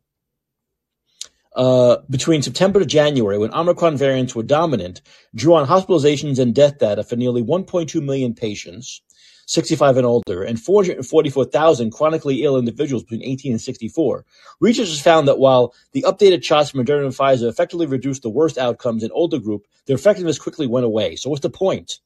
uh, 1.55 1.97
between 2.09 2.41
September 2.41 2.79
to 2.79 2.85
January, 2.85 3.37
when 3.37 3.53
Omicron 3.53 3.97
variants 3.97 4.35
were 4.35 4.43
dominant, 4.43 5.01
drew 5.35 5.53
on 5.53 5.67
hospitalizations 5.67 6.39
and 6.39 6.55
death 6.55 6.79
data 6.79 7.03
for 7.03 7.15
nearly 7.15 7.43
1.2 7.43 8.03
million 8.03 8.33
patients, 8.33 9.01
65 9.45 9.97
and 9.97 10.05
older, 10.05 10.43
and 10.43 10.59
444,000 10.59 11.91
chronically 11.91 12.43
ill 12.43 12.57
individuals 12.57 13.03
between 13.03 13.23
18 13.23 13.51
and 13.51 13.61
64. 13.61 14.25
Researchers 14.61 15.01
found 15.01 15.27
that 15.27 15.37
while 15.37 15.75
the 15.91 16.03
updated 16.07 16.43
shots 16.43 16.71
from 16.71 16.83
Moderna 16.83 17.05
and 17.05 17.13
Pfizer 17.13 17.47
effectively 17.49 17.85
reduced 17.85 18.23
the 18.23 18.29
worst 18.29 18.57
outcomes 18.57 19.03
in 19.03 19.11
older 19.11 19.37
group, 19.37 19.67
their 19.85 19.95
effectiveness 19.95 20.39
quickly 20.39 20.65
went 20.65 20.85
away. 20.85 21.15
So 21.15 21.29
what's 21.29 21.41
the 21.41 21.49
point? 21.49 21.99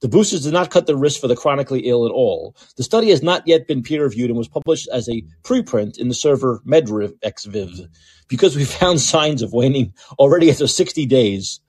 The 0.00 0.08
boosters 0.08 0.44
did 0.44 0.52
not 0.52 0.70
cut 0.70 0.86
the 0.86 0.96
risk 0.96 1.20
for 1.20 1.26
the 1.26 1.34
chronically 1.34 1.80
ill 1.80 2.06
at 2.06 2.12
all. 2.12 2.54
The 2.76 2.84
study 2.84 3.10
has 3.10 3.22
not 3.22 3.46
yet 3.46 3.66
been 3.66 3.82
peer-reviewed 3.82 4.30
and 4.30 4.38
was 4.38 4.46
published 4.46 4.88
as 4.92 5.08
a 5.08 5.24
preprint 5.42 5.98
in 5.98 6.08
the 6.08 6.14
server 6.14 6.60
MedRxiv 6.66 7.88
because 8.28 8.54
we 8.54 8.64
found 8.80 9.00
signs 9.00 9.42
of 9.42 9.52
waning 9.52 9.92
already 10.18 10.50
after 10.50 10.68
60 10.68 11.04
days. 11.06 11.60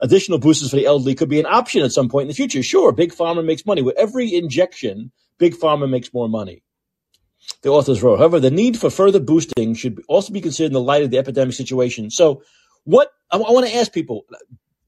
Additional 0.00 0.38
boosters 0.38 0.70
for 0.70 0.76
the 0.76 0.86
elderly 0.86 1.14
could 1.14 1.28
be 1.28 1.40
an 1.40 1.46
option 1.46 1.82
at 1.82 1.92
some 1.92 2.08
point 2.08 2.22
in 2.22 2.28
the 2.28 2.34
future. 2.34 2.62
Sure, 2.62 2.90
Big 2.90 3.12
Pharma 3.12 3.44
makes 3.44 3.66
money. 3.66 3.82
With 3.82 3.96
every 3.96 4.34
injection, 4.34 5.12
Big 5.38 5.54
Pharma 5.54 5.88
makes 5.88 6.12
more 6.12 6.28
money. 6.28 6.62
The 7.62 7.68
authors 7.68 8.02
wrote, 8.02 8.18
however, 8.18 8.40
the 8.40 8.50
need 8.50 8.78
for 8.78 8.88
further 8.88 9.20
boosting 9.20 9.74
should 9.74 10.02
also 10.08 10.32
be 10.32 10.40
considered 10.40 10.68
in 10.68 10.72
the 10.72 10.80
light 10.80 11.02
of 11.02 11.10
the 11.10 11.18
epidemic 11.18 11.54
situation. 11.54 12.10
So, 12.10 12.42
what 12.84 13.12
I, 13.30 13.36
I 13.36 13.50
want 13.50 13.66
to 13.66 13.74
ask 13.74 13.92
people, 13.92 14.24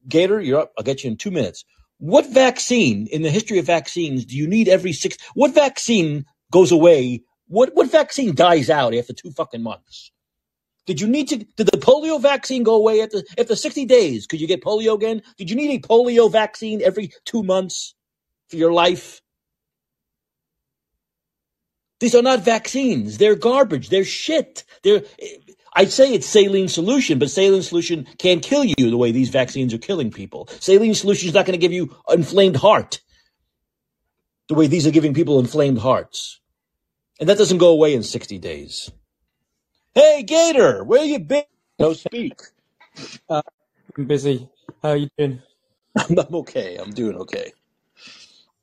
Gator, 0.09 0.41
you're 0.41 0.61
up. 0.61 0.73
I'll 0.79 0.85
get 0.85 1.05
you 1.05 1.11
in 1.11 1.17
two 1.17 1.31
minutes. 1.31 1.65
What 1.99 2.27
vaccine 2.27 3.07
in 3.07 3.23
the 3.23 3.31
history 3.31 3.59
of 3.59 3.67
vaccines 3.67 4.25
do 4.27 4.37
you 4.37 4.47
need 4.47 4.69
every 4.69 4.93
six? 4.93 5.17
What 5.35 5.55
vaccine 5.55 6.27
goes 6.53 6.73
away? 6.73 7.23
What 7.49 7.75
what 7.75 7.91
vaccine 7.91 8.35
dies 8.35 8.69
out 8.71 8.95
after 8.95 9.13
two 9.13 9.31
fucking 9.31 9.63
months? 9.63 10.11
Did 10.87 11.01
you 11.01 11.09
need 11.09 11.29
to? 11.29 11.39
Did 11.39 11.69
the 11.69 11.79
polio 11.79 12.21
vaccine 12.21 12.63
go 12.63 12.75
away 12.75 13.03
after 13.03 13.23
after 13.39 13.57
sixty 13.57 13.87
days? 13.87 14.27
Could 14.27 14.41
you 14.41 14.47
get 14.47 14.63
polio 14.63 14.95
again? 14.95 15.23
Did 15.39 15.51
you 15.51 15.57
need 15.57 15.85
a 15.85 15.87
polio 15.87 16.31
vaccine 16.31 16.83
every 16.83 17.13
two 17.25 17.43
months 17.43 17.95
for 18.49 18.57
your 18.57 18.73
life? 18.73 19.23
These 21.99 22.15
are 22.15 22.23
not 22.23 22.41
vaccines. 22.41 23.19
They're 23.19 23.37
garbage. 23.37 23.89
They're 23.89 24.05
shit. 24.05 24.65
They're 24.83 25.03
I'd 25.77 25.93
say 25.93 26.15
it's 26.15 26.27
saline 26.27 26.69
solution, 26.69 27.19
but 27.19 27.31
saline 27.31 27.63
solution 27.63 28.09
can't 28.19 28.43
kill 28.43 28.65
you 28.65 28.75
the 28.91 28.97
way 28.97 29.13
these 29.13 29.29
vaccines 29.29 29.75
are 29.75 29.79
killing 29.79 30.11
people. 30.11 30.49
Saline 30.61 30.95
solution 30.95 31.29
is 31.29 31.35
not 31.35 31.47
going 31.47 31.53
to 31.59 31.63
give 31.65 31.73
you 31.73 31.95
inflamed 32.11 32.57
heart 32.57 33.01
the 34.49 34.55
way 34.55 34.67
these 34.67 34.87
are 34.87 34.93
giving 34.93 35.15
people 35.15 35.39
inflamed 35.39 35.79
hearts. 35.79 36.41
And 37.21 37.29
that 37.29 37.39
doesn't 37.39 37.59
go 37.59 37.71
away 37.71 37.95
in 37.95 38.03
60 38.03 38.39
days. 38.39 38.91
Hey, 39.95 40.23
Gator, 40.23 40.85
where 40.85 41.05
you 41.05 41.19
been? 41.19 41.45
No 41.79 41.93
speak. 41.95 42.41
Uh, 43.29 43.43
I'm 43.97 44.07
busy. 44.07 44.49
How 44.83 44.91
are 44.91 44.97
you 44.97 45.09
doing? 45.19 45.43
I'm 45.97 46.35
okay. 46.37 46.77
I'm 46.77 46.91
doing 46.93 47.17
okay. 47.17 47.53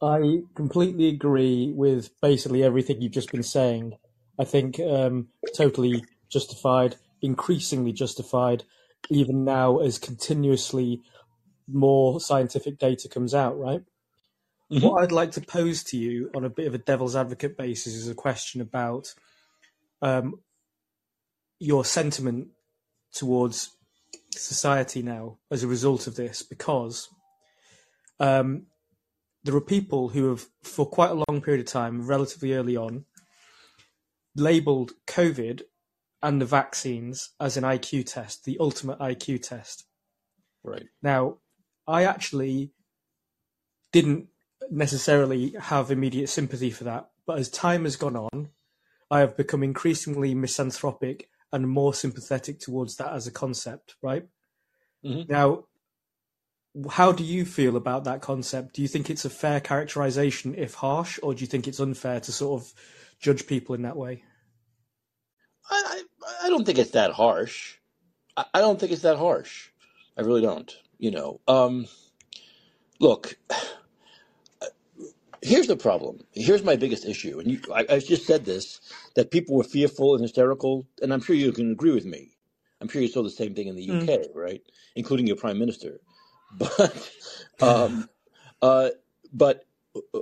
I 0.02 0.42
completely 0.56 1.10
agree 1.10 1.72
with 1.76 2.10
basically 2.22 2.64
everything 2.64 3.02
you've 3.02 3.12
just 3.14 3.32
been 3.32 3.44
saying. 3.44 3.98
I 4.40 4.46
think 4.46 4.80
um, 4.80 5.28
totally 5.56 6.04
justified 6.30 6.96
increasingly 7.24 7.94
justified 7.94 8.64
even 9.10 9.44
now 9.44 9.80
as 9.80 9.98
continuously 9.98 11.02
more 11.68 12.20
scientific 12.20 12.78
data 12.78 13.10
comes 13.10 13.34
out, 13.34 13.58
right? 13.58 13.82
Mm-hmm. 14.72 14.86
What 14.86 15.02
I'd 15.02 15.12
like 15.12 15.32
to 15.32 15.42
pose 15.42 15.84
to 15.86 15.98
you 15.98 16.30
on 16.36 16.46
a 16.46 16.50
bit 16.50 16.68
of 16.68 16.76
a 16.76 16.78
devil's 16.80 17.16
advocate 17.16 17.58
basis 17.58 17.94
is 17.96 18.08
a 18.08 18.16
question 18.16 18.62
about 18.62 19.14
um, 20.02 20.36
your 21.60 21.86
sentiment 21.86 22.50
towards 23.14 23.72
society 24.32 25.02
now 25.02 25.38
as 25.50 25.64
a 25.64 25.68
result 25.68 26.08
of 26.08 26.16
this, 26.16 26.44
because 26.44 27.08
um, 28.20 28.68
there 29.44 29.56
are 29.56 29.62
people 29.62 30.10
who 30.10 30.30
have, 30.30 30.46
for 30.64 30.86
quite 30.86 31.12
a 31.12 31.24
long 31.28 31.42
period 31.42 31.66
of 31.66 31.72
time, 31.72 32.06
relatively 32.06 32.54
early 32.54 32.76
on, 32.76 33.06
labeled 34.36 34.94
COVID 35.08 35.62
and 36.24 36.42
the 36.42 36.46
vaccines 36.46 37.32
as 37.40 37.58
an 37.58 37.64
IQ 37.64 38.06
test, 38.06 38.46
the 38.46 38.58
ultimate 38.60 38.98
IQ 39.00 39.44
test. 39.44 39.86
Right. 40.64 40.88
Now, 41.02 41.38
I 41.86 42.06
actually 42.06 42.72
didn't 43.92 44.30
necessarily 44.72 45.54
have 45.60 45.92
immediate 45.92 46.30
sympathy 46.30 46.72
for 46.72 46.86
that, 46.86 47.10
but 47.28 47.38
as 47.38 47.50
time 47.50 47.84
has 47.84 47.98
gone 47.98 48.16
on, 48.16 48.50
I 49.12 49.20
have 49.20 49.36
become 49.36 49.62
increasingly 49.64 50.34
misanthropic 50.34 51.30
and 51.52 51.70
more 51.70 51.94
sympathetic 51.94 52.60
towards 52.60 52.96
that 52.96 53.14
as 53.14 53.28
a 53.28 53.32
concept, 53.32 53.96
right? 54.02 54.26
Mm-hmm. 55.06 55.32
Now, 55.32 55.66
how 56.90 57.12
do 57.12 57.24
you 57.24 57.46
feel 57.46 57.76
about 57.76 58.06
that 58.06 58.22
concept? 58.22 58.74
Do 58.76 58.82
you 58.82 58.88
think 58.88 59.10
it's 59.10 59.26
a 59.26 59.30
fair 59.30 59.60
characterization, 59.60 60.56
if 60.56 60.76
harsh, 60.76 61.20
or 61.22 61.34
do 61.36 61.42
you 61.42 61.48
think 61.48 61.68
it's 61.68 61.82
unfair 61.82 62.22
to 62.22 62.32
sort 62.32 62.62
of 62.62 62.74
judge 63.20 63.46
people 63.46 63.76
in 63.76 63.84
that 63.84 63.98
way? 63.98 64.24
I, 66.42 66.50
don't 66.50 66.66
think 66.66 66.78
it's 66.78 66.92
that 66.92 67.12
harsh. 67.12 67.76
I, 68.36 68.46
I 68.54 68.60
don't 68.60 68.80
think 68.80 68.92
it's 68.92 69.02
that 69.04 69.18
harsh. 69.18 69.70
I 70.18 70.22
really 70.22 70.42
don't. 70.42 70.76
You 70.98 71.12
know, 71.12 71.40
um, 71.48 71.88
look. 73.00 73.38
Here's 75.42 75.68
the 75.68 75.76
problem. 75.76 76.22
Here's 76.32 76.64
my 76.64 76.78
biggest 76.78 77.06
issue, 77.06 77.38
and 77.38 77.52
you, 77.52 77.60
I, 77.74 77.86
I 77.90 78.00
just 78.00 78.26
said 78.26 78.46
this 78.46 78.80
that 79.16 79.30
people 79.30 79.58
were 79.58 79.66
fearful 79.66 80.14
and 80.16 80.22
hysterical, 80.22 80.88
and 81.02 81.14
I'm 81.14 81.20
sure 81.20 81.36
you 81.36 81.52
can 81.52 81.74
agree 81.74 81.92
with 81.92 82.06
me. 82.06 82.38
I'm 82.80 82.88
sure 82.88 83.02
you 83.02 83.10
saw 83.10 83.24
the 83.24 83.30
same 83.30 83.54
thing 83.54 83.68
in 83.68 83.76
the 83.76 83.92
UK, 83.92 84.08
mm. 84.08 84.36
right? 84.36 84.62
Including 84.96 85.28
your 85.28 85.36
prime 85.36 85.60
minister. 85.60 86.00
But, 86.60 87.10
um, 87.62 88.08
uh, 88.62 88.90
but 89.34 89.66
uh, 89.96 90.20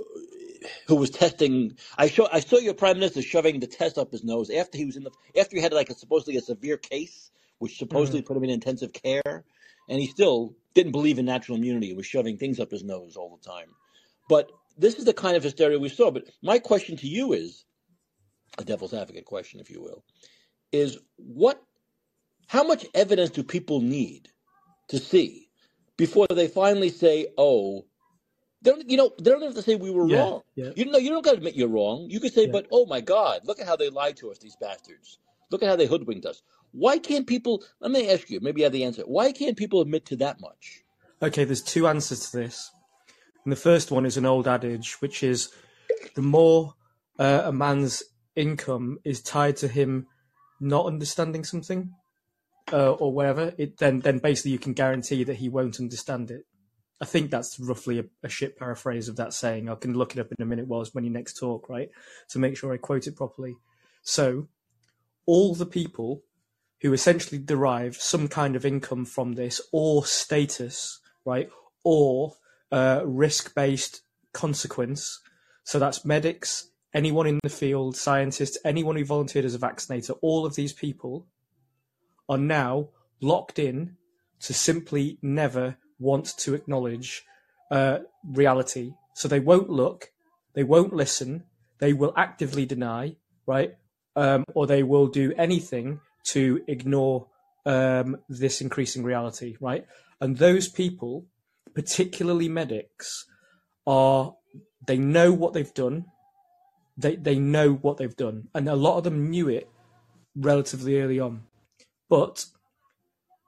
who 0.86 0.96
was 0.96 1.10
testing. 1.10 1.76
I 1.98 2.08
saw 2.08 2.28
I 2.32 2.40
saw 2.40 2.58
your 2.58 2.74
prime 2.74 2.98
minister 2.98 3.22
shoving 3.22 3.60
the 3.60 3.66
test 3.66 3.98
up 3.98 4.12
his 4.12 4.24
nose 4.24 4.50
after 4.50 4.78
he 4.78 4.84
was 4.84 4.96
in 4.96 5.04
the 5.04 5.10
after 5.38 5.56
he 5.56 5.62
had 5.62 5.72
like 5.72 5.90
a 5.90 5.94
supposedly 5.94 6.36
a 6.36 6.40
severe 6.40 6.76
case, 6.76 7.30
which 7.58 7.78
supposedly 7.78 8.20
mm-hmm. 8.20 8.26
put 8.28 8.36
him 8.36 8.44
in 8.44 8.50
intensive 8.50 8.92
care, 8.92 9.44
and 9.88 10.00
he 10.00 10.06
still 10.06 10.54
didn't 10.74 10.92
believe 10.92 11.18
in 11.18 11.24
natural 11.24 11.58
immunity 11.58 11.88
and 11.88 11.96
was 11.96 12.06
shoving 12.06 12.36
things 12.36 12.60
up 12.60 12.70
his 12.70 12.84
nose 12.84 13.16
all 13.16 13.36
the 13.36 13.48
time. 13.48 13.68
But 14.28 14.50
this 14.78 14.94
is 14.94 15.04
the 15.04 15.12
kind 15.12 15.36
of 15.36 15.42
hysteria 15.42 15.78
we 15.78 15.88
saw. 15.88 16.10
But 16.10 16.24
my 16.42 16.58
question 16.58 16.96
to 16.98 17.06
you 17.06 17.32
is, 17.32 17.64
a 18.58 18.64
devil's 18.64 18.94
advocate 18.94 19.24
question, 19.24 19.60
if 19.60 19.70
you 19.70 19.82
will, 19.82 20.04
is 20.70 20.98
what, 21.16 21.62
how 22.46 22.64
much 22.64 22.86
evidence 22.94 23.30
do 23.30 23.42
people 23.42 23.80
need 23.80 24.28
to 24.88 24.98
see 24.98 25.48
before 25.96 26.26
they 26.28 26.48
finally 26.48 26.88
say, 26.88 27.28
oh, 27.36 27.84
they 28.62 28.70
don't, 28.70 28.88
you 28.88 28.96
know, 28.96 29.12
they 29.20 29.30
don't 29.30 29.42
have 29.42 29.54
to 29.54 29.62
say 29.62 29.74
we 29.74 29.90
were 29.90 30.06
Yeah, 30.06 30.18
wrong. 30.18 30.42
yeah, 30.54 30.70
You 30.76 30.86
know, 30.86 30.98
you 30.98 31.10
don't 31.10 31.24
got 31.24 31.32
to 31.32 31.36
admit 31.38 31.56
you're 31.56 31.68
wrong. 31.68 32.06
You 32.08 32.20
could 32.20 32.32
say, 32.32 32.46
yeah. 32.46 32.52
but 32.52 32.66
oh 32.70 32.86
my 32.86 33.00
God, 33.00 33.40
look 33.44 33.60
at 33.60 33.66
how 33.66 33.76
they 33.76 33.90
lied 33.90 34.16
to 34.18 34.30
us, 34.30 34.38
these 34.38 34.56
bastards. 34.56 35.18
Look 35.50 35.62
at 35.62 35.68
how 35.68 35.76
they 35.76 35.86
hoodwinked 35.86 36.26
us. 36.26 36.42
Why 36.72 36.98
can't 36.98 37.26
people? 37.26 37.62
Let 37.80 37.90
me 37.90 38.10
ask 38.10 38.30
you. 38.30 38.40
Maybe 38.40 38.60
you 38.60 38.64
have 38.64 38.72
the 38.72 38.84
answer. 38.84 39.02
Why 39.02 39.32
can't 39.32 39.56
people 39.56 39.80
admit 39.80 40.06
to 40.06 40.16
that 40.16 40.40
much? 40.40 40.82
Okay, 41.20 41.44
there's 41.44 41.62
two 41.62 41.86
answers 41.86 42.30
to 42.30 42.36
this. 42.38 42.70
And 43.44 43.52
the 43.52 43.56
first 43.56 43.90
one 43.90 44.06
is 44.06 44.16
an 44.16 44.24
old 44.24 44.48
adage, 44.48 44.94
which 45.00 45.22
is 45.22 45.50
the 46.14 46.22
more 46.22 46.74
uh, 47.18 47.42
a 47.44 47.52
man's 47.52 48.02
income 48.34 48.98
is 49.04 49.20
tied 49.20 49.56
to 49.58 49.68
him 49.68 50.06
not 50.60 50.86
understanding 50.86 51.44
something 51.44 51.90
uh, 52.72 52.92
or 52.92 53.12
whatever, 53.12 53.52
it 53.58 53.78
then 53.78 54.00
then 54.00 54.18
basically 54.18 54.52
you 54.52 54.58
can 54.58 54.72
guarantee 54.72 55.24
that 55.24 55.36
he 55.36 55.48
won't 55.48 55.80
understand 55.80 56.30
it. 56.30 56.44
I 57.02 57.04
think 57.04 57.32
that's 57.32 57.58
roughly 57.58 57.98
a, 57.98 58.04
a 58.22 58.28
shit 58.28 58.56
paraphrase 58.56 59.08
of 59.08 59.16
that 59.16 59.32
saying. 59.32 59.68
I 59.68 59.74
can 59.74 59.92
look 59.92 60.16
it 60.16 60.20
up 60.20 60.30
in 60.30 60.40
a 60.40 60.46
minute 60.46 60.68
whilst 60.68 60.94
when 60.94 61.02
you 61.02 61.10
next 61.10 61.36
talk, 61.36 61.68
right, 61.68 61.90
to 62.28 62.38
make 62.38 62.56
sure 62.56 62.72
I 62.72 62.76
quote 62.76 63.08
it 63.08 63.16
properly. 63.16 63.56
So, 64.02 64.46
all 65.26 65.56
the 65.56 65.66
people 65.66 66.22
who 66.80 66.92
essentially 66.92 67.40
derive 67.40 67.96
some 67.96 68.28
kind 68.28 68.54
of 68.54 68.64
income 68.64 69.04
from 69.04 69.32
this 69.32 69.60
or 69.72 70.06
status, 70.06 71.00
right, 71.24 71.50
or 71.82 72.34
uh, 72.70 73.02
risk-based 73.04 74.02
consequence. 74.32 75.20
So 75.64 75.80
that's 75.80 76.04
medics, 76.04 76.70
anyone 76.94 77.26
in 77.26 77.40
the 77.42 77.48
field, 77.48 77.96
scientists, 77.96 78.58
anyone 78.64 78.94
who 78.94 79.04
volunteered 79.04 79.44
as 79.44 79.54
a 79.54 79.58
vaccinator. 79.58 80.14
All 80.22 80.46
of 80.46 80.54
these 80.54 80.72
people 80.72 81.26
are 82.28 82.38
now 82.38 82.90
locked 83.20 83.58
in 83.58 83.96
to 84.40 84.54
simply 84.54 85.18
never 85.20 85.76
want 86.02 86.36
to 86.38 86.54
acknowledge 86.54 87.24
uh, 87.70 87.98
reality. 88.24 88.92
So 89.14 89.28
they 89.28 89.40
won't 89.40 89.70
look, 89.70 90.10
they 90.54 90.64
won't 90.64 90.92
listen, 90.92 91.44
they 91.78 91.92
will 91.92 92.12
actively 92.16 92.66
deny, 92.66 93.16
right? 93.46 93.74
Um, 94.14 94.44
or 94.54 94.66
they 94.66 94.82
will 94.82 95.06
do 95.06 95.32
anything 95.38 96.00
to 96.24 96.62
ignore 96.68 97.26
um, 97.64 98.18
this 98.28 98.60
increasing 98.60 99.02
reality, 99.02 99.56
right? 99.60 99.86
And 100.20 100.36
those 100.36 100.68
people, 100.68 101.26
particularly 101.74 102.48
medics, 102.48 103.26
are 103.86 104.34
they 104.86 104.98
know 104.98 105.32
what 105.32 105.52
they've 105.52 105.74
done. 105.74 106.06
They 106.96 107.16
they 107.16 107.38
know 107.38 107.74
what 107.74 107.96
they've 107.96 108.16
done, 108.16 108.48
and 108.54 108.68
a 108.68 108.76
lot 108.76 108.98
of 108.98 109.04
them 109.04 109.30
knew 109.30 109.48
it 109.48 109.68
relatively 110.36 111.00
early 111.00 111.18
on. 111.18 111.42
But 112.08 112.46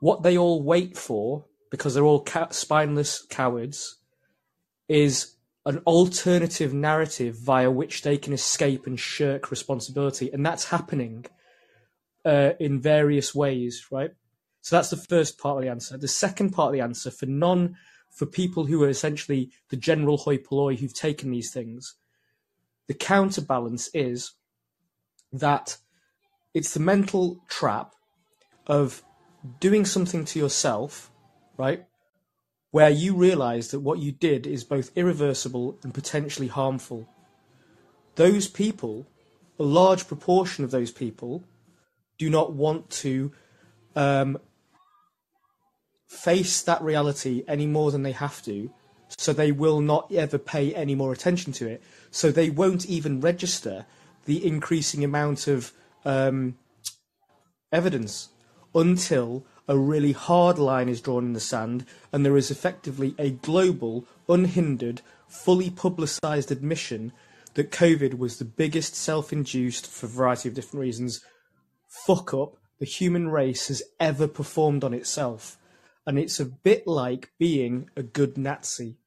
what 0.00 0.22
they 0.22 0.36
all 0.36 0.62
wait 0.62 0.96
for, 0.96 1.44
because 1.74 1.92
they're 1.92 2.04
all 2.04 2.20
ca- 2.20 2.50
spineless 2.50 3.26
cowards, 3.28 3.98
is 4.88 5.34
an 5.66 5.78
alternative 5.78 6.72
narrative 6.72 7.36
via 7.36 7.68
which 7.68 8.02
they 8.02 8.16
can 8.16 8.32
escape 8.32 8.86
and 8.86 9.00
shirk 9.00 9.50
responsibility, 9.50 10.30
and 10.32 10.46
that's 10.46 10.66
happening 10.68 11.26
uh, 12.24 12.50
in 12.60 12.80
various 12.80 13.34
ways, 13.34 13.86
right? 13.90 14.12
So 14.60 14.76
that's 14.76 14.90
the 14.90 14.96
first 14.96 15.36
part 15.36 15.56
of 15.56 15.64
the 15.64 15.68
answer. 15.68 15.98
The 15.98 16.06
second 16.06 16.50
part 16.50 16.68
of 16.68 16.74
the 16.74 16.80
answer 16.80 17.10
for 17.10 17.26
non 17.26 17.76
for 18.08 18.24
people 18.24 18.66
who 18.66 18.80
are 18.84 18.88
essentially 18.88 19.50
the 19.70 19.76
general 19.76 20.18
hoi 20.18 20.38
polloi 20.38 20.76
who've 20.76 20.94
taken 20.94 21.32
these 21.32 21.52
things, 21.52 21.96
the 22.86 22.94
counterbalance 22.94 23.90
is 23.92 24.30
that 25.32 25.78
it's 26.54 26.72
the 26.72 26.78
mental 26.78 27.42
trap 27.48 27.94
of 28.68 29.02
doing 29.58 29.84
something 29.84 30.24
to 30.24 30.38
yourself, 30.38 31.10
right? 31.56 31.84
Where 32.70 32.90
you 32.90 33.14
realize 33.14 33.70
that 33.70 33.80
what 33.80 33.98
you 33.98 34.12
did 34.12 34.46
is 34.46 34.64
both 34.64 34.90
irreversible 34.96 35.78
and 35.82 35.94
potentially 35.94 36.48
harmful. 36.48 37.08
Those 38.16 38.48
people, 38.48 39.06
a 39.58 39.62
large 39.62 40.08
proportion 40.08 40.64
of 40.64 40.70
those 40.70 40.90
people, 40.90 41.44
do 42.18 42.30
not 42.30 42.52
want 42.52 42.90
to 42.90 43.32
um, 43.96 44.38
face 46.08 46.62
that 46.62 46.82
reality 46.82 47.44
any 47.46 47.66
more 47.66 47.90
than 47.90 48.02
they 48.02 48.12
have 48.12 48.42
to. 48.42 48.70
So 49.08 49.32
they 49.32 49.52
will 49.52 49.80
not 49.80 50.10
ever 50.12 50.38
pay 50.38 50.74
any 50.74 50.94
more 50.94 51.12
attention 51.12 51.52
to 51.54 51.68
it. 51.68 51.82
So 52.10 52.30
they 52.30 52.50
won't 52.50 52.86
even 52.86 53.20
register 53.20 53.86
the 54.24 54.44
increasing 54.44 55.04
amount 55.04 55.46
of 55.46 55.72
um, 56.04 56.56
evidence 57.70 58.30
until 58.74 59.44
a 59.66 59.78
really 59.78 60.12
hard 60.12 60.58
line 60.58 60.88
is 60.88 61.00
drawn 61.00 61.26
in 61.26 61.32
the 61.32 61.40
sand 61.40 61.86
and 62.12 62.24
there 62.24 62.36
is 62.36 62.50
effectively 62.50 63.14
a 63.18 63.30
global, 63.30 64.04
unhindered, 64.28 65.00
fully 65.28 65.70
publicised 65.70 66.52
admission 66.52 67.12
that 67.54 67.70
COVID 67.70 68.18
was 68.18 68.38
the 68.38 68.44
biggest 68.44 68.94
self 68.94 69.32
induced, 69.32 69.86
for 69.86 70.06
a 70.06 70.08
variety 70.08 70.48
of 70.48 70.54
different 70.54 70.82
reasons, 70.82 71.20
fuck 72.06 72.34
up 72.34 72.56
the 72.78 72.86
human 72.86 73.28
race 73.28 73.68
has 73.68 73.82
ever 74.00 74.26
performed 74.26 74.84
on 74.84 74.92
itself. 74.92 75.56
And 76.06 76.18
it's 76.18 76.40
a 76.40 76.44
bit 76.44 76.86
like 76.86 77.32
being 77.38 77.88
a 77.96 78.02
good 78.02 78.36
Nazi. 78.36 78.98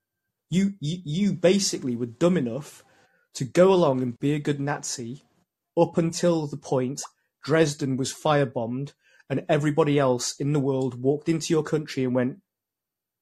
You, 0.50 0.74
you, 0.80 1.00
you 1.04 1.34
basically 1.34 1.96
were 1.96 2.06
dumb 2.06 2.38
enough 2.38 2.84
to 3.36 3.44
go 3.44 3.72
along 3.72 4.02
and 4.02 4.18
be 4.18 4.34
a 4.34 4.40
good 4.40 4.60
Nazi 4.60 5.24
up 5.78 5.98
until 5.98 6.48
the 6.48 6.58
point 6.58 7.02
Dresden 7.44 7.98
was 7.98 8.14
firebombed 8.14 8.94
and 9.30 9.46
everybody 9.50 10.00
else 10.00 10.36
in 10.40 10.54
the 10.54 10.60
world 10.60 11.02
walked 11.02 11.30
into 11.30 11.54
your 11.54 11.64
country 11.64 12.04
and 12.04 12.16
went, 12.16 12.38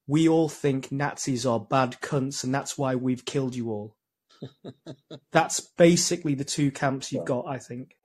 We 0.07 0.27
all 0.27 0.49
think 0.49 0.91
Nazis 0.91 1.45
are 1.45 1.59
bad 1.59 1.97
cunts 2.01 2.43
and 2.43 2.53
that's 2.53 2.77
why 2.77 2.95
we've 2.95 3.25
killed 3.25 3.55
you 3.55 3.71
all. 3.71 3.95
that's 5.31 5.59
basically 5.59 6.35
the 6.35 6.43
two 6.43 6.71
camps 6.71 7.11
you've 7.11 7.25
got, 7.25 7.45
I 7.47 7.57
think. 7.57 7.95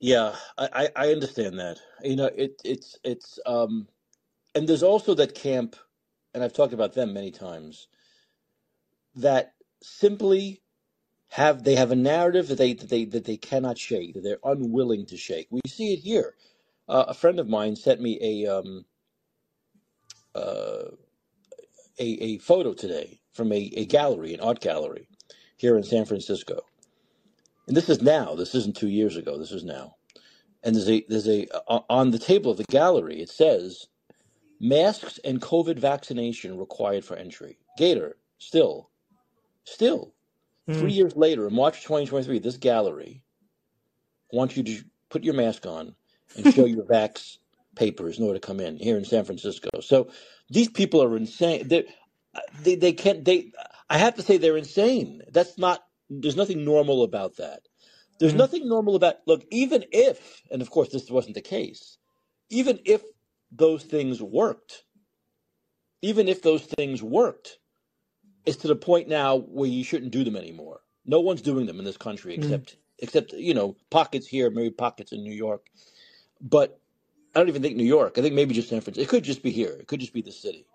Yeah, 0.00 0.34
I, 0.58 0.68
I 0.74 0.88
I 1.06 1.12
understand 1.12 1.60
that. 1.60 1.78
You 2.02 2.16
know, 2.16 2.26
it 2.26 2.60
it's 2.64 2.98
it's 3.04 3.38
um, 3.46 3.86
and 4.54 4.68
there's 4.68 4.82
also 4.82 5.14
that 5.14 5.36
camp, 5.36 5.76
and 6.34 6.42
I've 6.42 6.52
talked 6.52 6.72
about 6.72 6.94
them 6.94 7.14
many 7.14 7.30
times. 7.30 7.86
That 9.14 9.54
simply 9.80 10.62
have 11.28 11.62
they 11.64 11.76
have 11.76 11.92
a 11.92 11.96
narrative 11.96 12.48
that 12.48 12.58
they 12.58 12.72
that 12.74 12.90
they 12.90 13.04
that 13.06 13.24
they 13.24 13.36
cannot 13.36 13.78
shake, 13.78 14.14
that 14.14 14.22
they're 14.22 14.38
unwilling 14.44 15.06
to 15.06 15.16
shake. 15.16 15.46
We 15.50 15.60
see 15.68 15.92
it 15.92 16.00
here. 16.00 16.34
Uh, 16.88 17.06
a 17.08 17.14
friend 17.14 17.40
of 17.40 17.48
mine 17.48 17.76
sent 17.76 18.00
me 18.00 18.18
a 18.22 18.58
um 18.58 18.84
uh 20.34 20.84
a 22.00 22.04
a 22.24 22.38
photo 22.38 22.74
today 22.74 23.20
from 23.32 23.52
a, 23.52 23.58
a 23.76 23.86
gallery, 23.86 24.34
an 24.34 24.40
art 24.40 24.60
gallery, 24.60 25.08
here 25.58 25.76
in 25.76 25.84
San 25.84 26.04
Francisco. 26.06 26.60
And 27.68 27.76
this 27.76 27.90
is 27.90 28.02
now. 28.02 28.34
This 28.36 28.54
isn't 28.54 28.76
two 28.76 28.88
years 28.88 29.16
ago. 29.16 29.38
This 29.38 29.52
is 29.52 29.64
now. 29.64 29.96
And 30.64 30.76
there's 30.76 30.90
a 30.90 31.04
there's 31.08 31.28
a 31.28 31.48
o- 31.68 31.86
on 31.90 32.10
the 32.12 32.18
table 32.20 32.52
of 32.52 32.58
the 32.58 32.64
gallery. 32.70 33.20
It 33.22 33.30
says 33.30 33.88
masks 34.60 35.18
and 35.24 35.40
COVID 35.42 35.78
vaccination 35.78 36.58
required 36.58 37.04
for 37.04 37.16
entry. 37.16 37.58
Gator 37.78 38.16
still, 38.38 38.90
still 39.64 40.14
three 40.72 40.92
Mm. 40.92 40.94
years 40.94 41.16
later 41.16 41.46
in 41.48 41.54
March 41.54 41.82
2023, 41.82 42.40
this 42.40 42.56
gallery 42.58 43.22
wants 44.32 44.56
you 44.56 44.62
to 44.64 44.84
put 45.10 45.24
your 45.24 45.34
mask 45.34 45.66
on 45.66 45.94
and 46.36 46.46
show 46.46 46.66
your 46.66 46.84
vax 46.84 47.38
papers 47.76 48.18
in 48.18 48.24
order 48.24 48.38
to 48.38 48.46
come 48.46 48.60
in 48.60 48.76
here 48.76 48.96
in 48.96 49.04
San 49.04 49.24
Francisco. 49.24 49.70
So 49.80 50.10
these 50.50 50.68
people 50.68 51.02
are 51.02 51.16
insane. 51.16 51.68
They 51.68 51.86
they 52.62 52.76
they 52.76 52.92
can't 52.92 53.24
they. 53.24 53.52
I 53.90 53.98
have 53.98 54.16
to 54.16 54.22
say 54.22 54.36
they're 54.38 54.56
insane. 54.56 55.22
That's 55.32 55.58
not. 55.58 55.84
There's 56.10 56.36
nothing 56.36 56.64
normal 56.64 57.02
about 57.04 57.36
that. 57.36 57.62
There's 58.20 58.34
Mm. 58.34 58.38
nothing 58.38 58.68
normal 58.68 58.96
about 58.96 59.16
look. 59.26 59.44
Even 59.50 59.84
if, 59.92 60.42
and 60.50 60.62
of 60.62 60.70
course 60.70 60.90
this 60.90 61.10
wasn't 61.10 61.34
the 61.34 61.42
case, 61.42 61.98
even 62.50 62.80
if 62.84 63.02
those 63.50 63.84
things 63.84 64.22
worked, 64.22 64.84
even 66.02 66.28
if 66.28 66.42
those 66.42 66.62
things 66.64 67.02
worked, 67.02 67.58
it's 68.46 68.58
to 68.58 68.68
the 68.68 68.76
point 68.76 69.08
now 69.08 69.36
where 69.36 69.68
you 69.68 69.84
shouldn't 69.84 70.12
do 70.12 70.24
them 70.24 70.36
anymore. 70.36 70.80
No 71.06 71.20
one's 71.20 71.42
doing 71.42 71.66
them 71.66 71.78
in 71.78 71.84
this 71.84 71.96
country 71.96 72.34
Mm. 72.34 72.38
except 72.38 72.76
except 72.98 73.32
you 73.34 73.54
know 73.54 73.76
pockets 73.90 74.26
here, 74.26 74.50
maybe 74.50 74.70
pockets 74.70 75.12
in 75.12 75.22
New 75.22 75.34
York. 75.34 75.66
But 76.42 76.78
I 77.34 77.38
don't 77.38 77.48
even 77.48 77.62
think 77.62 77.76
New 77.76 77.84
York. 77.84 78.18
I 78.18 78.22
think 78.22 78.34
maybe 78.34 78.54
just 78.54 78.68
San 78.68 78.80
Francisco. 78.80 79.02
It 79.02 79.08
could 79.08 79.24
just 79.24 79.42
be 79.42 79.50
here. 79.50 79.70
It 79.70 79.86
could 79.86 80.00
just 80.00 80.12
be 80.12 80.22
the 80.22 80.32
city. 80.32 80.66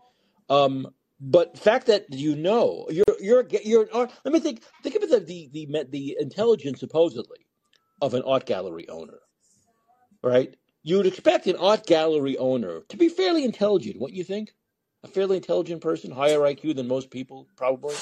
Um, 0.50 0.88
but 1.20 1.58
fact 1.58 1.88
that 1.88 2.06
you 2.10 2.36
know 2.36 2.88
you're 2.90 3.06
you're 3.20 3.48
you're 3.64 3.84
an 3.84 3.90
art. 3.94 4.12
Let 4.24 4.34
me 4.34 4.40
think. 4.40 4.64
Think 4.84 4.96
of 4.96 5.10
the 5.10 5.20
the 5.20 5.50
the, 5.52 5.86
the 5.90 6.18
intelligence 6.20 6.80
supposedly 6.80 7.46
of 8.02 8.14
an 8.14 8.24
art 8.24 8.46
gallery 8.46 8.88
owner, 8.90 9.20
right? 10.24 10.56
You 10.84 10.98
would 10.98 11.08
expect 11.08 11.48
an 11.48 11.58
art 11.58 11.86
gallery 11.86 12.38
owner 12.38 12.82
to 12.90 12.98
be 12.98 13.10
fairly 13.10 13.44
intelligent. 13.44 14.00
What 14.00 14.14
you 14.14 14.24
think? 14.24 14.54
A 15.04 15.08
fairly 15.08 15.38
intelligent 15.38 15.82
person, 15.82 16.12
higher 16.12 16.40
IQ 16.40 16.76
than 16.76 16.88
most 16.88 17.12
people, 17.12 17.48
probably. 17.56 17.96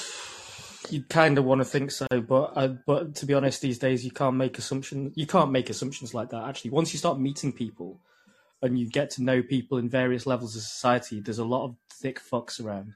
You 0.92 1.02
kind 1.02 1.38
of 1.38 1.44
want 1.44 1.60
to 1.60 1.64
think 1.64 1.90
so, 1.90 2.06
but 2.10 2.52
uh, 2.56 2.68
but 2.86 3.14
to 3.16 3.26
be 3.26 3.34
honest, 3.34 3.60
these 3.60 3.78
days 3.78 4.04
you 4.04 4.10
can't 4.10 4.36
make 4.36 4.58
assumptions. 4.58 5.12
You 5.16 5.26
can't 5.26 5.50
make 5.50 5.70
assumptions 5.70 6.14
like 6.14 6.30
that. 6.30 6.48
Actually, 6.48 6.70
once 6.70 6.92
you 6.92 6.98
start 6.98 7.20
meeting 7.20 7.52
people 7.52 8.00
and 8.62 8.78
you 8.78 8.88
get 8.88 9.10
to 9.10 9.22
know 9.22 9.42
people 9.42 9.78
in 9.78 9.88
various 9.88 10.26
levels 10.26 10.56
of 10.56 10.62
society, 10.62 11.20
there's 11.20 11.38
a 11.38 11.44
lot 11.44 11.64
of 11.64 11.76
thick 11.92 12.20
fucks 12.20 12.64
around. 12.64 12.94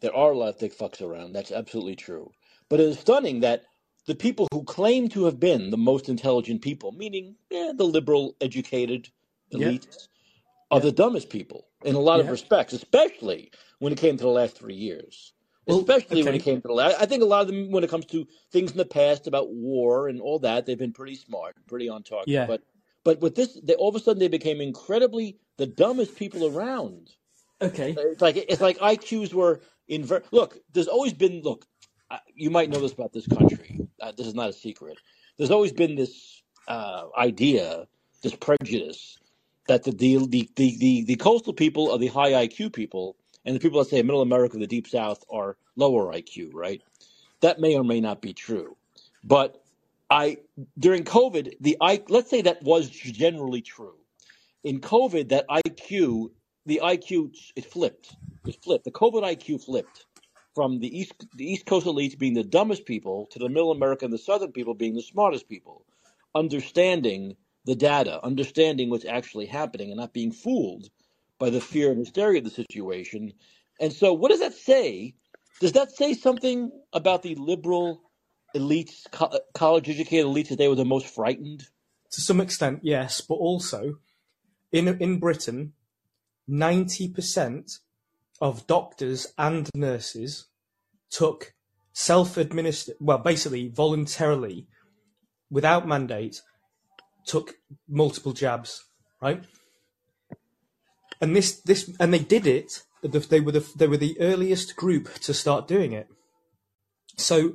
There 0.00 0.14
are 0.14 0.32
a 0.32 0.36
lot 0.36 0.48
of 0.48 0.56
thick 0.56 0.76
fucks 0.76 1.00
around. 1.00 1.32
That's 1.32 1.52
absolutely 1.52 1.96
true. 1.96 2.32
But 2.68 2.80
it 2.80 2.88
is 2.88 2.98
stunning 2.98 3.40
that 3.40 3.64
the 4.06 4.14
people 4.14 4.48
who 4.52 4.64
claim 4.64 5.08
to 5.10 5.24
have 5.26 5.38
been 5.38 5.70
the 5.70 5.76
most 5.76 6.08
intelligent 6.08 6.62
people, 6.62 6.92
meaning 6.92 7.36
eh, 7.52 7.72
the 7.76 7.84
liberal, 7.84 8.34
educated 8.40 9.08
elites, 9.52 9.86
yeah. 9.86 10.76
are 10.76 10.80
the 10.80 10.90
dumbest 10.90 11.30
people 11.30 11.66
in 11.84 11.94
a 11.94 12.00
lot 12.00 12.20
of 12.20 12.28
respects, 12.28 12.72
especially 12.72 13.50
when 13.78 13.92
it 13.92 13.98
came 13.98 14.16
to 14.16 14.24
the 14.24 14.30
last 14.30 14.56
three 14.56 14.74
years. 14.74 15.32
Well, 15.66 15.78
especially 15.78 16.20
okay. 16.20 16.24
when 16.24 16.34
it 16.34 16.42
came 16.42 16.60
to 16.60 16.68
the 16.68 16.74
last. 16.74 16.96
I 17.00 17.06
think 17.06 17.22
a 17.22 17.26
lot 17.26 17.42
of 17.42 17.46
them, 17.48 17.70
when 17.70 17.84
it 17.84 17.90
comes 17.90 18.06
to 18.06 18.26
things 18.50 18.72
in 18.72 18.78
the 18.78 18.84
past 18.84 19.26
about 19.26 19.52
war 19.52 20.08
and 20.08 20.20
all 20.20 20.40
that, 20.40 20.66
they've 20.66 20.78
been 20.78 20.92
pretty 20.92 21.14
smart, 21.14 21.56
pretty 21.68 21.88
on 21.88 22.02
target. 22.02 22.28
Yeah. 22.28 22.46
But 22.46 22.62
but 23.04 23.20
with 23.20 23.34
this, 23.34 23.58
they, 23.62 23.74
all 23.74 23.88
of 23.88 23.94
a 23.94 24.00
sudden 24.00 24.20
they 24.20 24.28
became 24.28 24.60
incredibly 24.60 25.38
the 25.58 25.66
dumbest 25.66 26.16
people 26.16 26.46
around. 26.46 27.10
Okay. 27.60 27.94
It's 27.96 28.20
like 28.20 28.36
it's 28.36 28.60
like 28.60 28.78
IQs 28.78 29.32
were 29.32 29.60
inver. 29.88 30.22
Look, 30.32 30.58
there's 30.72 30.88
always 30.88 31.12
been 31.12 31.42
look. 31.42 31.64
You 32.34 32.50
might 32.50 32.68
know 32.68 32.80
this 32.80 32.92
about 32.92 33.12
this 33.12 33.26
country. 33.26 33.80
Uh, 34.00 34.12
this 34.12 34.26
is 34.26 34.34
not 34.34 34.50
a 34.50 34.52
secret. 34.52 34.98
There's 35.38 35.50
always 35.50 35.72
been 35.72 35.94
this 35.94 36.42
uh, 36.68 37.04
idea, 37.16 37.86
this 38.22 38.34
prejudice 38.34 39.18
that 39.68 39.84
the 39.84 39.92
the, 39.92 40.26
the 40.26 40.50
the 40.56 40.76
the 40.78 41.04
the 41.04 41.16
coastal 41.16 41.52
people 41.52 41.90
are 41.90 41.98
the 41.98 42.08
high 42.08 42.32
IQ 42.46 42.72
people, 42.72 43.16
and 43.44 43.54
the 43.54 43.60
people 43.60 43.78
that 43.78 43.90
say 43.90 44.02
Middle 44.02 44.22
America, 44.22 44.58
the 44.58 44.66
Deep 44.66 44.88
South, 44.88 45.24
are 45.30 45.56
lower 45.76 46.12
IQ. 46.12 46.50
Right? 46.52 46.82
That 47.40 47.60
may 47.60 47.76
or 47.76 47.84
may 47.84 48.00
not 48.00 48.20
be 48.22 48.32
true, 48.32 48.76
but 49.24 49.62
I 50.10 50.38
during 50.78 51.04
COVID, 51.04 51.54
the 51.60 51.76
I 51.80 52.02
let's 52.08 52.30
say 52.30 52.42
that 52.42 52.62
was 52.62 52.88
generally 52.90 53.62
true. 53.62 53.94
In 54.62 54.80
COVID, 54.80 55.30
that 55.30 55.48
IQ, 55.48 56.30
the 56.66 56.80
IQ, 56.84 57.34
it 57.56 57.64
flipped. 57.64 58.14
It 58.46 58.62
flipped. 58.62 58.84
The 58.84 58.92
COVID 58.92 59.22
IQ 59.22 59.64
flipped 59.64 60.06
from 60.54 60.80
the 60.80 60.98
east 60.98 61.14
the 61.34 61.50
East 61.50 61.66
Coast 61.66 61.86
elites 61.86 62.18
being 62.18 62.34
the 62.34 62.44
dumbest 62.44 62.84
people 62.84 63.26
to 63.30 63.38
the 63.38 63.48
Middle 63.48 63.72
America 63.72 64.04
and 64.04 64.12
the 64.12 64.18
Southern 64.18 64.52
people 64.52 64.74
being 64.74 64.94
the 64.94 65.02
smartest 65.02 65.48
people, 65.48 65.84
understanding 66.34 67.36
the 67.64 67.74
data, 67.74 68.22
understanding 68.24 68.90
what's 68.90 69.04
actually 69.04 69.46
happening, 69.46 69.90
and 69.90 69.98
not 69.98 70.12
being 70.12 70.32
fooled 70.32 70.90
by 71.42 71.50
the 71.50 71.60
fear 71.60 71.90
and 71.90 71.98
hysteria 71.98 72.38
of 72.38 72.44
the 72.44 72.50
situation. 72.50 73.32
And 73.80 73.92
so, 73.92 74.12
what 74.12 74.30
does 74.30 74.38
that 74.38 74.54
say? 74.54 75.16
Does 75.60 75.72
that 75.72 75.90
say 75.90 76.14
something 76.14 76.70
about 76.92 77.24
the 77.24 77.34
liberal 77.34 78.00
elites, 78.54 79.10
co- 79.10 79.40
college 79.52 79.88
educated 79.90 80.26
elites, 80.26 80.50
that 80.50 80.58
they 80.58 80.68
were 80.68 80.76
the 80.76 80.84
most 80.84 81.12
frightened? 81.12 81.64
To 82.12 82.20
some 82.20 82.40
extent, 82.40 82.78
yes, 82.84 83.20
but 83.20 83.34
also 83.34 83.98
in 84.70 84.86
in 84.86 85.18
Britain, 85.18 85.72
ninety 86.46 87.08
percent 87.08 87.72
of 88.40 88.68
doctors 88.68 89.26
and 89.36 89.68
nurses 89.74 90.46
took 91.10 91.54
self-administered, 91.92 92.94
well, 93.00 93.18
basically 93.18 93.68
voluntarily, 93.68 94.68
without 95.50 95.88
mandate, 95.88 96.40
took 97.26 97.56
multiple 97.88 98.32
jabs, 98.32 98.84
right? 99.20 99.42
And 101.22 101.36
this, 101.36 101.60
this, 101.60 101.88
and 102.00 102.12
they 102.12 102.18
did 102.18 102.46
it. 102.46 102.82
They 103.02 103.40
were 103.40 103.52
the 103.52 103.72
they 103.76 103.86
were 103.86 103.96
the 103.96 104.20
earliest 104.20 104.76
group 104.76 105.14
to 105.20 105.32
start 105.32 105.68
doing 105.68 105.92
it. 105.92 106.08
So 107.16 107.54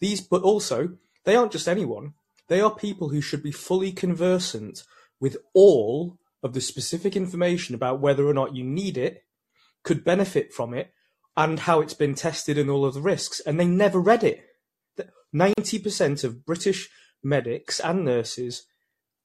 these, 0.00 0.20
but 0.20 0.42
also 0.42 0.96
they 1.24 1.36
aren't 1.36 1.52
just 1.52 1.68
anyone. 1.68 2.14
They 2.48 2.60
are 2.60 2.74
people 2.74 3.10
who 3.10 3.20
should 3.20 3.42
be 3.42 3.52
fully 3.52 3.92
conversant 3.92 4.82
with 5.20 5.36
all 5.54 6.18
of 6.42 6.54
the 6.54 6.60
specific 6.60 7.16
information 7.16 7.74
about 7.74 8.00
whether 8.00 8.26
or 8.26 8.34
not 8.34 8.54
you 8.54 8.64
need 8.64 8.96
it, 8.96 9.24
could 9.82 10.04
benefit 10.04 10.52
from 10.52 10.72
it, 10.72 10.92
and 11.36 11.60
how 11.60 11.80
it's 11.80 11.94
been 11.94 12.14
tested 12.14 12.56
and 12.56 12.70
all 12.70 12.84
of 12.84 12.94
the 12.94 13.00
risks. 13.00 13.40
And 13.40 13.60
they 13.60 13.66
never 13.66 14.00
read 14.00 14.24
it. 14.24 14.44
90% 15.34 16.24
of 16.24 16.46
British 16.46 16.88
medics 17.22 17.80
and 17.80 18.04
nurses 18.04 18.62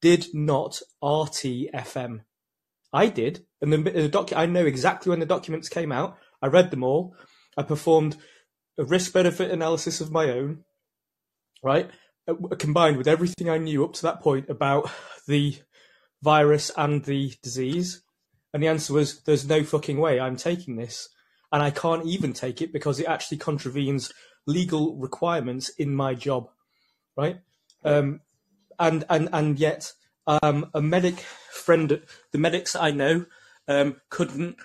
did 0.00 0.26
not 0.34 0.82
RTFM. 1.02 2.20
I 2.92 3.06
did, 3.06 3.46
and 3.62 3.72
the, 3.72 3.78
the 3.78 4.08
doc, 4.08 4.32
I 4.34 4.46
know 4.46 4.66
exactly 4.66 5.10
when 5.10 5.20
the 5.20 5.26
documents 5.26 5.68
came 5.68 5.92
out. 5.92 6.18
I 6.42 6.48
read 6.48 6.70
them 6.70 6.82
all. 6.82 7.14
I 7.56 7.62
performed 7.62 8.16
a 8.76 8.84
risk 8.84 9.12
benefit 9.12 9.50
analysis 9.50 10.00
of 10.00 10.10
my 10.10 10.30
own, 10.30 10.64
right? 11.62 11.88
Uh, 12.26 12.34
combined 12.58 12.96
with 12.96 13.06
everything 13.06 13.48
I 13.48 13.58
knew 13.58 13.84
up 13.84 13.92
to 13.94 14.02
that 14.02 14.20
point 14.20 14.50
about 14.50 14.90
the 15.28 15.56
virus 16.22 16.70
and 16.76 17.04
the 17.04 17.32
disease. 17.42 18.02
And 18.52 18.62
the 18.62 18.68
answer 18.68 18.92
was, 18.92 19.22
there's 19.22 19.48
no 19.48 19.62
fucking 19.62 19.98
way 19.98 20.18
I'm 20.18 20.36
taking 20.36 20.76
this. 20.76 21.08
And 21.52 21.62
I 21.62 21.70
can't 21.70 22.06
even 22.06 22.32
take 22.32 22.60
it 22.62 22.72
because 22.72 22.98
it 22.98 23.06
actually 23.06 23.38
contravenes 23.38 24.12
legal 24.46 24.96
requirements 24.96 25.68
in 25.68 25.94
my 25.94 26.14
job, 26.14 26.48
right? 27.16 27.40
Um, 27.84 28.20
and, 28.78 29.04
and, 29.08 29.28
and 29.32 29.58
yet, 29.58 29.92
um, 30.26 30.70
a 30.74 30.80
medic 30.80 31.20
friend, 31.52 32.00
the 32.32 32.38
medics 32.38 32.74
I 32.74 32.90
know, 32.90 33.26
um, 33.68 33.96
couldn't, 34.10 34.56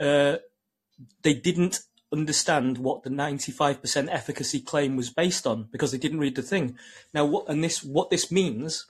uh, 0.00 0.36
they 1.22 1.34
didn't 1.34 1.80
understand 2.12 2.78
what 2.78 3.02
the 3.02 3.10
95% 3.10 4.08
efficacy 4.10 4.60
claim 4.60 4.96
was 4.96 5.10
based 5.10 5.46
on 5.46 5.68
because 5.72 5.92
they 5.92 5.98
didn't 5.98 6.20
read 6.20 6.36
the 6.36 6.42
thing. 6.42 6.78
Now, 7.12 7.24
what 7.24 7.48
and 7.48 7.62
this 7.62 7.82
what 7.82 8.10
this 8.10 8.30
means 8.30 8.86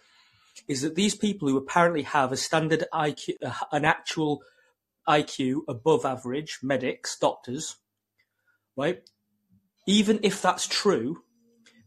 is 0.69 0.83
that 0.83 0.95
these 0.95 1.15
people 1.15 1.49
who 1.49 1.57
apparently 1.57 2.03
have 2.03 2.33
a 2.33 2.37
standard 2.37 2.85
IQ, 2.93 3.35
an 3.73 3.85
actual 3.85 4.43
IQ 5.09 5.61
above 5.69 6.05
average, 6.05 6.59
medics, 6.63 7.17
doctors, 7.19 7.77
right? 8.77 9.03
Even 9.87 10.19
if 10.23 10.43
that's 10.43 10.67
true, 10.67 11.23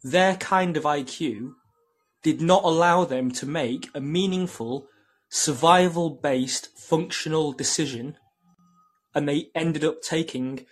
their 0.03 0.35
kind 0.35 0.77
of 0.77 0.83
IQ 0.83 1.53
did 2.23 2.41
not 2.41 2.63
allow 2.63 3.05
them 3.05 3.31
to 3.31 3.45
make 3.45 3.89
a 3.93 4.01
meaningful, 4.01 4.87
survival 5.29 6.09
based, 6.09 6.77
functional 6.77 7.53
decision. 7.53 8.17
And 9.15 9.27
they 9.27 9.49
ended 9.55 9.83
up 9.83 10.01
taking 10.01 10.65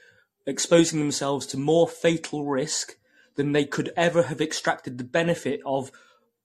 exposing 0.46 1.00
themselves 1.00 1.46
to 1.48 1.58
more 1.58 1.88
fatal 1.88 2.46
risk 2.46 2.98
than 3.36 3.52
they 3.52 3.66
could 3.66 3.92
ever 3.96 4.24
have 4.24 4.42
extracted 4.42 4.98
the 4.98 5.04
benefit 5.04 5.60
of 5.66 5.92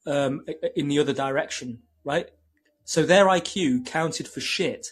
um, 0.07 0.44
in 0.75 0.88
the 0.88 0.98
other 0.98 1.12
direction, 1.12 1.79
right? 2.05 2.31
So 2.85 3.05
their 3.05 3.27
IQ 3.27 3.87
counted 3.87 4.29
for 4.29 4.40
shit. 4.40 4.88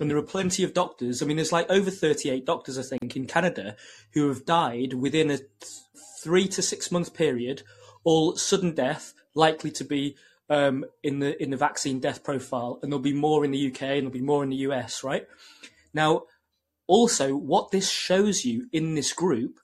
And 0.00 0.10
there 0.10 0.18
are 0.18 0.22
plenty 0.22 0.62
of 0.62 0.74
doctors. 0.74 1.22
I 1.22 1.26
mean, 1.26 1.36
there's 1.36 1.52
like 1.52 1.68
over 1.70 1.90
38 1.90 2.44
doctors, 2.44 2.78
I 2.78 2.82
think, 2.82 3.16
in 3.16 3.26
Canada 3.26 3.76
who 4.14 4.28
have 4.28 4.44
died 4.44 4.92
within 4.94 5.30
a 5.30 5.38
three 6.22 6.46
to 6.48 6.62
six 6.62 6.92
month 6.92 7.14
period, 7.14 7.62
all 8.04 8.36
sudden 8.36 8.74
death, 8.74 9.14
likely 9.34 9.70
to 9.72 9.84
be 9.84 10.16
um, 10.50 10.84
in 11.02 11.18
the 11.18 11.40
in 11.42 11.50
the 11.50 11.56
vaccine 11.56 12.00
death 12.00 12.24
profile, 12.24 12.78
and 12.82 12.90
there'll 12.90 13.02
be 13.02 13.12
more 13.12 13.44
in 13.44 13.50
the 13.50 13.68
UK 13.68 13.82
and 13.82 14.00
there'll 14.02 14.10
be 14.10 14.20
more 14.20 14.42
in 14.42 14.50
the 14.50 14.56
US, 14.56 15.04
right? 15.04 15.26
Now, 15.92 16.24
also, 16.86 17.36
what 17.36 17.70
this 17.70 17.90
shows 17.90 18.44
you 18.44 18.68
in 18.72 18.94
this 18.94 19.12
group 19.12 19.60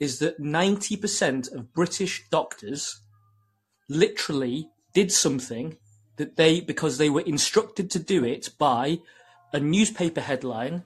is 0.00 0.18
that 0.18 0.40
90% 0.40 1.54
of 1.54 1.72
British 1.72 2.24
doctors 2.30 3.00
literally 3.88 4.68
did 4.94 5.12
something 5.12 5.76
that 6.16 6.36
they, 6.36 6.60
because 6.60 6.98
they 6.98 7.10
were 7.10 7.20
instructed 7.20 7.90
to 7.90 7.98
do 7.98 8.24
it 8.24 8.50
by 8.58 8.98
a 9.52 9.60
newspaper 9.60 10.20
headline, 10.20 10.82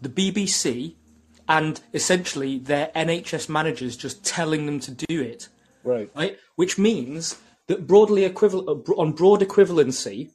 the 0.00 0.08
BBC, 0.08 0.94
and 1.48 1.80
essentially 1.92 2.58
their 2.58 2.90
NHS 2.94 3.48
managers 3.48 3.96
just 3.96 4.24
telling 4.24 4.66
them 4.66 4.80
to 4.80 4.90
do 4.90 5.20
it. 5.20 5.48
Right. 5.84 6.10
Right. 6.14 6.38
Which 6.56 6.78
means 6.78 7.36
that 7.68 7.86
broadly 7.86 8.24
equivalent 8.24 8.88
uh, 8.88 8.92
on 8.92 9.12
broad 9.12 9.40
equivalency, 9.40 10.30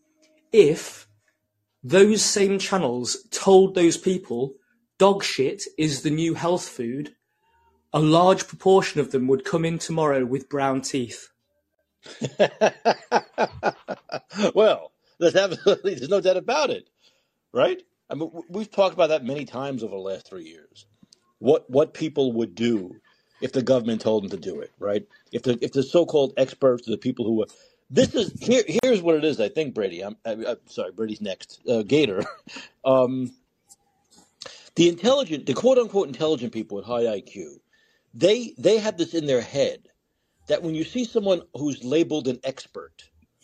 if 0.51 1.07
those 1.83 2.21
same 2.23 2.59
channels 2.59 3.27
told 3.31 3.73
those 3.73 3.97
people 3.97 4.55
dog 4.97 5.23
shit 5.23 5.63
is 5.79 6.03
the 6.03 6.11
new 6.11 6.35
health 6.35 6.67
food, 6.67 7.15
a 7.91 7.99
large 7.99 8.47
proportion 8.47 9.01
of 9.01 9.11
them 9.11 9.27
would 9.27 9.43
come 9.43 9.65
in 9.65 9.79
tomorrow 9.79 10.23
with 10.23 10.47
brown 10.47 10.81
teeth. 10.81 11.29
well, 14.53 14.91
there's 15.19 15.35
absolutely 15.35 15.95
there's 15.95 16.09
no 16.09 16.21
doubt 16.21 16.37
about 16.37 16.69
it, 16.69 16.87
right? 17.51 17.81
I 18.09 18.15
mean, 18.15 18.31
we've 18.49 18.69
talked 18.69 18.93
about 18.93 19.09
that 19.09 19.25
many 19.25 19.45
times 19.45 19.83
over 19.83 19.95
the 19.95 20.01
last 20.01 20.27
three 20.27 20.45
years. 20.45 20.85
What 21.39 21.69
what 21.69 21.93
people 21.93 22.33
would 22.33 22.55
do 22.55 22.97
if 23.41 23.51
the 23.51 23.61
government 23.61 24.01
told 24.01 24.23
them 24.23 24.31
to 24.31 24.37
do 24.37 24.59
it, 24.59 24.71
right? 24.79 25.05
If 25.31 25.43
the 25.43 25.57
if 25.61 25.71
the 25.73 25.83
so-called 25.83 26.33
experts, 26.37 26.85
the 26.85 26.97
people 26.97 27.25
who 27.25 27.35
were 27.35 27.47
this 27.91 28.15
is 28.15 28.31
here. 28.41 28.63
Here's 28.83 29.01
what 29.01 29.15
it 29.15 29.25
is. 29.25 29.39
I 29.41 29.49
think 29.49 29.73
Brady. 29.73 30.01
I'm, 30.01 30.15
I, 30.25 30.31
am 30.31 30.57
sorry. 30.65 30.93
Brady's 30.93 31.21
next. 31.21 31.61
Uh, 31.67 31.83
Gator. 31.83 32.23
Um, 32.83 33.31
the 34.73 34.89
intelligent, 34.89 35.45
the 35.45 35.53
quote 35.53 35.77
unquote 35.77 36.07
intelligent 36.07 36.51
people 36.51 36.77
with 36.77 36.85
high 36.85 37.03
IQ, 37.03 37.59
they 38.15 38.55
they 38.57 38.79
have 38.79 38.97
this 38.97 39.13
in 39.13 39.27
their 39.27 39.41
head 39.41 39.87
that 40.47 40.63
when 40.63 40.73
you 40.73 40.83
see 40.83 41.05
someone 41.05 41.43
who's 41.53 41.83
labeled 41.83 42.27
an 42.27 42.39
expert, 42.43 43.03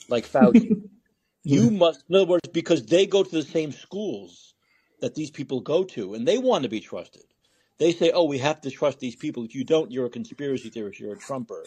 like 0.10 0.26
Fauci, 0.26 0.82
you 1.43 1.70
must, 1.70 2.04
in 2.10 2.16
other 2.16 2.26
words, 2.26 2.50
because 2.52 2.84
they 2.88 3.06
go 3.06 3.22
to 3.22 3.30
the 3.30 3.43
same 3.43 3.72
schools 3.72 4.56
that 5.02 5.14
these 5.14 5.30
people 5.30 5.62
go 5.62 5.84
to 5.84 6.16
and 6.16 6.28
they 6.28 6.39
want 6.39 6.64
to 6.64 6.70
be 6.70 6.80
trusted. 6.80 7.24
They 7.80 7.92
say, 7.94 8.12
oh, 8.14 8.26
we 8.26 8.40
have 8.40 8.62
to 8.62 8.72
trust 8.72 9.00
these 9.00 9.16
people. 9.16 9.44
If 9.46 9.56
you 9.56 9.66
don't, 9.66 9.92
you're 9.92 10.08
a 10.08 10.12
conspiracy 10.12 10.70
theorist, 10.70 11.00
you're 11.00 11.14
a 11.14 11.20
Trumper. 11.20 11.66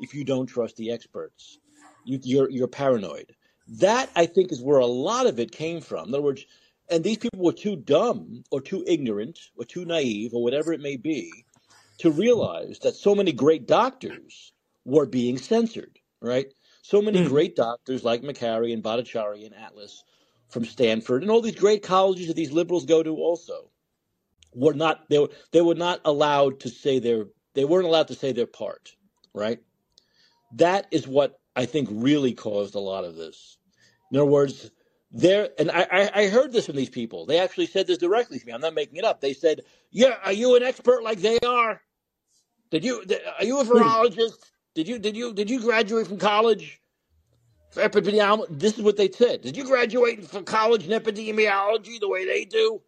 If 0.00 0.14
you 0.14 0.24
don't 0.24 0.46
trust 0.46 0.76
the 0.76 0.92
experts, 0.92 1.58
you, 2.04 2.18
you're, 2.24 2.50
you're 2.50 2.68
paranoid. 2.68 3.34
That, 3.68 4.10
I 4.16 4.26
think, 4.26 4.52
is 4.52 4.62
where 4.62 4.80
a 4.80 4.86
lot 4.86 5.26
of 5.26 5.40
it 5.40 5.52
came 5.52 5.80
from. 5.82 6.08
In 6.08 6.14
other 6.14 6.24
words, 6.24 6.46
and 6.90 7.04
these 7.04 7.18
people 7.18 7.44
were 7.44 7.52
too 7.54 7.76
dumb 7.76 8.44
or 8.50 8.60
too 8.60 8.84
ignorant 8.86 9.38
or 9.56 9.64
too 9.66 9.86
naive 9.86 10.34
or 10.34 10.42
whatever 10.42 10.72
it 10.72 10.80
may 10.80 10.96
be 10.98 11.46
to 12.00 12.10
realize 12.10 12.80
that 12.80 12.96
so 12.96 13.14
many 13.14 13.32
great 13.32 13.66
doctors 13.68 14.52
were 14.84 15.06
being 15.06 15.38
censored, 15.38 16.00
right? 16.22 16.48
So 16.82 17.02
many 17.02 17.20
Mm. 17.20 17.28
great 17.28 17.56
doctors 17.56 18.04
like 18.04 18.22
Makary 18.22 18.74
and 18.74 18.84
Bhattacharya 18.84 19.46
and 19.46 19.56
Atlas 19.56 20.04
from 20.50 20.66
Stanford 20.66 21.22
and 21.22 21.32
all 21.32 21.42
these 21.42 21.56
great 21.56 21.84
colleges 21.84 22.28
that 22.28 22.36
these 22.36 22.52
liberals 22.52 22.86
go 22.86 23.02
to 23.04 23.16
also 23.16 23.71
were 24.54 24.74
not 24.74 25.08
they 25.08 25.18
were 25.18 25.30
they 25.52 25.60
were 25.60 25.74
not 25.74 26.00
allowed 26.04 26.60
to 26.60 26.68
say 26.68 26.98
their 26.98 27.26
they 27.54 27.64
weren't 27.64 27.86
allowed 27.86 28.08
to 28.08 28.14
say 28.14 28.32
their 28.32 28.46
part, 28.46 28.94
right? 29.34 29.60
That 30.56 30.86
is 30.90 31.06
what 31.06 31.40
I 31.56 31.66
think 31.66 31.88
really 31.90 32.32
caused 32.32 32.74
a 32.74 32.80
lot 32.80 33.04
of 33.04 33.16
this. 33.16 33.58
In 34.10 34.18
other 34.18 34.26
words, 34.26 34.70
there 35.10 35.50
and 35.58 35.70
I, 35.70 36.10
I 36.14 36.28
heard 36.28 36.52
this 36.52 36.66
from 36.66 36.76
these 36.76 36.88
people. 36.88 37.26
They 37.26 37.38
actually 37.38 37.66
said 37.66 37.86
this 37.86 37.98
directly 37.98 38.38
to 38.38 38.46
me. 38.46 38.52
I'm 38.52 38.60
not 38.60 38.74
making 38.74 38.96
it 38.96 39.04
up. 39.04 39.20
They 39.20 39.34
said, 39.34 39.62
"Yeah, 39.90 40.16
are 40.24 40.32
you 40.32 40.56
an 40.56 40.62
expert 40.62 41.02
like 41.02 41.20
they 41.20 41.38
are? 41.46 41.80
Did 42.70 42.84
you 42.84 43.04
are 43.38 43.44
you 43.44 43.60
a 43.60 43.64
hmm. 43.64 43.72
virologist? 43.72 44.50
Did 44.74 44.88
you 44.88 44.98
did 44.98 45.16
you 45.16 45.34
did 45.34 45.50
you 45.50 45.60
graduate 45.60 46.06
from 46.06 46.18
college 46.18 46.80
for 47.70 47.82
epidemiology?" 47.82 48.46
This 48.58 48.78
is 48.78 48.82
what 48.82 48.96
they 48.96 49.10
said. 49.10 49.42
Did 49.42 49.56
you 49.56 49.64
graduate 49.64 50.24
from 50.26 50.44
college 50.44 50.86
in 50.86 50.98
epidemiology 50.98 52.00
the 52.00 52.08
way 52.08 52.24
they 52.24 52.46
do? 52.46 52.80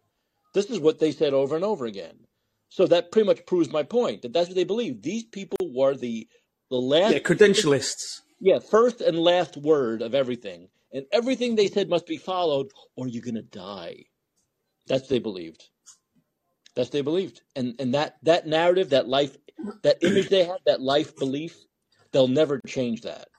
This 0.55 0.67
is 0.71 0.79
what 0.81 0.99
they 0.99 1.13
said 1.13 1.35
over 1.35 1.57
and 1.57 1.65
over 1.65 1.85
again. 1.87 2.17
So 2.71 2.87
that 2.87 3.13
pretty 3.13 3.27
much 3.27 3.47
proves 3.47 3.71
my 3.71 3.83
point 3.83 4.23
that 4.23 4.33
that's 4.33 4.49
what 4.49 4.57
they 4.57 4.65
believe. 4.65 5.03
These 5.03 5.25
people 5.25 5.59
were 5.73 5.95
the 5.95 6.29
the 6.71 6.77
Yeah, 7.05 7.19
last 7.19 7.19
credentialists. 7.19 8.21
yeah, 8.39 8.59
first 8.59 9.01
and 9.01 9.19
last 9.19 9.57
word 9.57 10.03
of 10.03 10.15
everything. 10.15 10.69
And 10.93 11.05
everything 11.13 11.55
they 11.55 11.67
said 11.69 11.89
must 11.89 12.07
be 12.07 12.17
followed 12.17 12.69
or 12.97 13.07
you're 13.07 13.23
going 13.23 13.35
to 13.35 13.43
die. 13.43 14.05
That's 14.87 15.03
what 15.03 15.09
they 15.11 15.19
believed. 15.19 15.65
That's 16.75 16.87
what 16.89 16.93
they 16.93 17.01
believed. 17.01 17.41
And 17.55 17.75
and 17.79 17.93
that 17.95 18.17
that 18.23 18.47
narrative, 18.47 18.91
that 18.91 19.07
life 19.07 19.37
that 19.83 19.99
image 20.01 20.29
they 20.29 20.45
had, 20.45 20.59
that 20.67 20.81
life 20.81 21.17
belief, 21.17 21.57
they'll 22.13 22.27
never 22.29 22.61
change 22.67 23.01
that. 23.03 23.29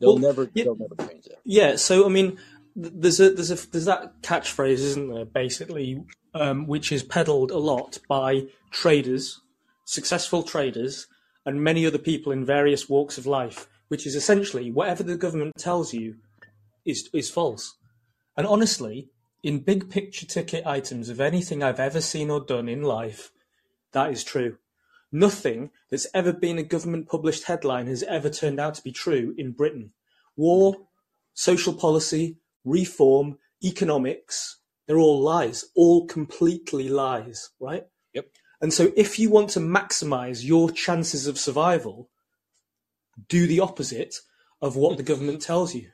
They'll 0.00 0.14
Well, 0.14 0.18
never 0.18 0.50
yeah, 0.54 0.64
they'll 0.64 0.76
never 0.76 0.96
change 1.08 1.26
that. 1.26 1.42
yeah. 1.44 1.76
So 1.76 2.06
I 2.06 2.08
mean, 2.10 2.38
there's 2.74 3.20
a 3.20 3.30
there's 3.30 3.50
a 3.50 3.70
there's 3.70 3.84
that 3.84 4.22
catchphrase, 4.22 4.72
isn't 4.72 5.12
there? 5.12 5.24
Basically, 5.24 6.04
um, 6.34 6.66
which 6.66 6.92
is 6.92 7.02
peddled 7.02 7.50
a 7.50 7.58
lot 7.58 7.98
by 8.08 8.46
traders, 8.70 9.40
successful 9.84 10.42
traders, 10.42 11.06
and 11.44 11.62
many 11.62 11.86
other 11.86 11.98
people 11.98 12.32
in 12.32 12.44
various 12.44 12.88
walks 12.88 13.18
of 13.18 13.26
life, 13.26 13.68
which 13.88 14.06
is 14.06 14.14
essentially 14.14 14.70
whatever 14.70 15.02
the 15.02 15.16
government 15.16 15.54
tells 15.58 15.92
you 15.92 16.16
is 16.84 17.08
is 17.12 17.30
false. 17.30 17.76
And 18.36 18.46
honestly, 18.46 19.10
in 19.42 19.60
big 19.60 19.90
picture 19.90 20.26
ticket 20.26 20.66
items 20.66 21.08
of 21.08 21.20
anything 21.20 21.62
I've 21.62 21.80
ever 21.80 22.00
seen 22.00 22.30
or 22.30 22.40
done 22.40 22.68
in 22.68 22.82
life, 22.82 23.30
that 23.92 24.10
is 24.10 24.24
true. 24.24 24.56
Nothing 25.10 25.70
that's 25.90 26.06
ever 26.14 26.32
been 26.32 26.58
a 26.58 26.62
government 26.62 27.06
published 27.06 27.44
headline 27.44 27.86
has 27.86 28.02
ever 28.04 28.30
turned 28.30 28.58
out 28.58 28.74
to 28.76 28.82
be 28.82 28.92
true 28.92 29.34
in 29.36 29.52
Britain. 29.52 29.92
War, 30.36 30.76
social 31.34 31.74
policy, 31.74 32.38
reform, 32.64 33.38
economics, 33.64 34.58
they're 34.86 34.98
all 34.98 35.20
lies, 35.20 35.64
all 35.74 36.06
completely 36.06 36.88
lies, 36.88 37.50
right? 37.60 37.84
Yep. 38.14 38.26
And 38.60 38.72
so 38.72 38.92
if 38.96 39.18
you 39.18 39.30
want 39.30 39.50
to 39.50 39.60
maximize 39.60 40.44
your 40.44 40.70
chances 40.70 41.26
of 41.26 41.38
survival, 41.38 42.08
do 43.28 43.46
the 43.46 43.60
opposite 43.60 44.16
of 44.60 44.76
what 44.76 44.96
the 44.96 45.02
government 45.02 45.42
tells 45.42 45.74
you. 45.74 45.88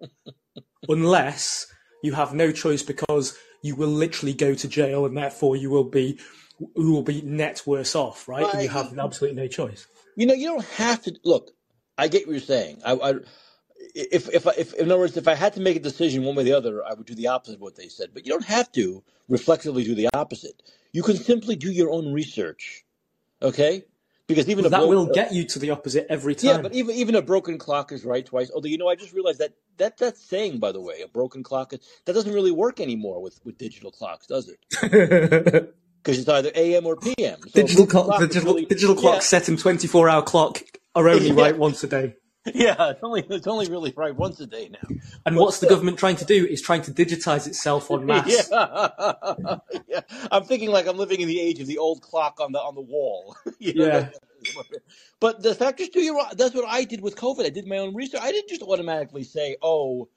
Unless 0.88 1.66
you 2.02 2.12
have 2.12 2.34
no 2.34 2.52
choice 2.52 2.82
because 2.82 3.36
you 3.62 3.74
will 3.74 3.88
literally 3.88 4.32
go 4.32 4.54
to 4.54 4.68
jail 4.68 5.04
and 5.06 5.16
therefore 5.16 5.56
you 5.56 5.70
will 5.70 5.84
be 5.84 6.18
you 6.58 6.90
will 6.90 7.02
be 7.02 7.20
net 7.20 7.62
worse 7.66 7.94
off, 7.94 8.28
right? 8.28 8.46
And 8.52 8.62
you 8.62 8.68
have 8.68 8.98
absolutely 8.98 9.42
no 9.42 9.48
choice. 9.48 9.86
You 10.16 10.26
know, 10.26 10.34
you 10.34 10.48
don't 10.48 10.64
have 10.64 11.02
to 11.02 11.14
look. 11.22 11.50
I 11.98 12.08
get 12.08 12.26
what 12.26 12.32
you're 12.32 12.40
saying. 12.40 12.80
I, 12.84 12.92
I 12.92 13.14
if 13.96 14.28
if 14.28 14.46
if 14.58 14.74
in 14.74 14.90
other 14.90 15.00
words, 15.00 15.16
if 15.16 15.26
I 15.26 15.34
had 15.34 15.54
to 15.54 15.60
make 15.60 15.76
a 15.76 15.80
decision 15.80 16.22
one 16.22 16.36
way 16.36 16.42
or 16.42 16.44
the 16.44 16.52
other, 16.52 16.84
I 16.84 16.92
would 16.92 17.06
do 17.06 17.14
the 17.14 17.28
opposite 17.28 17.54
of 17.54 17.60
what 17.62 17.76
they 17.76 17.88
said. 17.88 18.10
But 18.12 18.26
you 18.26 18.32
don't 18.32 18.44
have 18.44 18.70
to 18.72 19.02
reflexively 19.28 19.84
do 19.84 19.94
the 19.94 20.08
opposite. 20.14 20.62
You 20.92 21.02
can 21.02 21.16
simply 21.16 21.56
do 21.56 21.70
your 21.70 21.90
own 21.90 22.12
research. 22.12 22.84
Okay? 23.42 23.84
Because 24.26 24.48
even 24.48 24.66
a 24.66 24.68
that 24.68 24.78
bro- 24.78 24.88
will 24.88 25.06
get 25.06 25.32
you 25.32 25.44
to 25.44 25.58
the 25.58 25.70
opposite 25.70 26.06
every 26.10 26.34
time. 26.34 26.50
yeah, 26.50 26.62
but 26.62 26.74
even 26.74 26.94
even 26.96 27.14
a 27.14 27.22
broken 27.22 27.58
clock 27.58 27.90
is 27.92 28.04
right 28.04 28.26
twice. 28.26 28.50
Although 28.54 28.68
you 28.68 28.76
know, 28.76 28.88
I 28.88 28.96
just 28.96 29.12
realized 29.14 29.38
that 29.38 29.52
that 29.78 29.98
that 29.98 30.18
saying, 30.18 30.58
by 30.58 30.72
the 30.72 30.80
way, 30.80 31.00
a 31.00 31.08
broken 31.08 31.42
clock 31.42 31.72
is, 31.72 31.80
that 32.04 32.12
doesn't 32.12 32.32
really 32.32 32.50
work 32.50 32.80
anymore 32.80 33.22
with 33.22 33.40
with 33.44 33.56
digital 33.56 33.90
clocks, 33.90 34.26
does 34.26 34.48
it? 34.48 35.72
Because 36.02 36.20
it's 36.20 36.28
either 36.28 36.52
AM 36.54 36.86
or 36.86 36.94
PM. 36.94 37.40
So 37.40 37.48
digital 37.52 37.84
broken 37.84 37.86
clock, 37.88 38.06
clock 38.06 38.20
digital, 38.20 38.54
really 38.54 38.64
digital 38.66 38.94
yeah 38.94 39.00
clocks 39.00 39.26
set 39.26 39.48
in 39.48 39.56
24 39.56 40.08
hour 40.08 40.22
clock 40.22 40.62
are 40.94 41.08
only 41.08 41.30
yeah 41.32 41.42
right 41.42 41.58
once 41.58 41.82
a 41.82 41.88
day. 41.88 42.14
yeah. 42.54 42.90
It's 42.90 43.00
only 43.02 43.24
it's 43.28 43.46
only 43.46 43.68
really 43.68 43.92
right 43.96 44.14
once 44.16 44.40
a 44.40 44.46
day 44.46 44.70
now. 44.70 44.88
And 45.26 45.36
what's 45.36 45.60
the 45.60 45.66
government 45.68 45.98
trying 45.98 46.16
to 46.16 46.24
do 46.24 46.46
is 46.46 46.62
trying 46.62 46.82
to 46.82 46.92
digitize 46.92 47.46
itself 47.46 47.90
on 47.90 48.06
masse. 48.06 48.48
Yeah, 48.50 49.58
yeah. 49.88 50.00
I'm 50.30 50.44
thinking 50.44 50.70
like 50.70 50.86
I'm 50.86 50.98
living 50.98 51.20
in 51.20 51.28
the 51.28 51.40
age 51.40 51.60
of 51.60 51.66
the 51.66 51.78
old 51.78 52.02
clock 52.02 52.40
on 52.40 52.52
the 52.52 52.58
on 52.60 52.74
the 52.74 52.82
wall. 52.82 53.36
you 53.58 53.74
know, 53.74 53.86
Yeah. 53.86 54.08
but 55.20 55.42
the 55.42 55.54
fact 55.54 55.80
is, 55.80 55.90
too, 55.90 56.00
you're. 56.02 56.20
That's 56.36 56.54
what 56.54 56.66
I 56.68 56.84
did 56.84 57.00
with 57.02 57.16
COVID. 57.16 57.44
I 57.46 57.50
did 57.50 57.66
my 57.66 57.78
own 57.78 57.94
research. 57.94 58.20
I 58.22 58.32
didn't 58.32 58.48
just 58.50 58.62
automatically 58.62 59.24
say, 59.24 59.56
"Oh, 59.62 60.08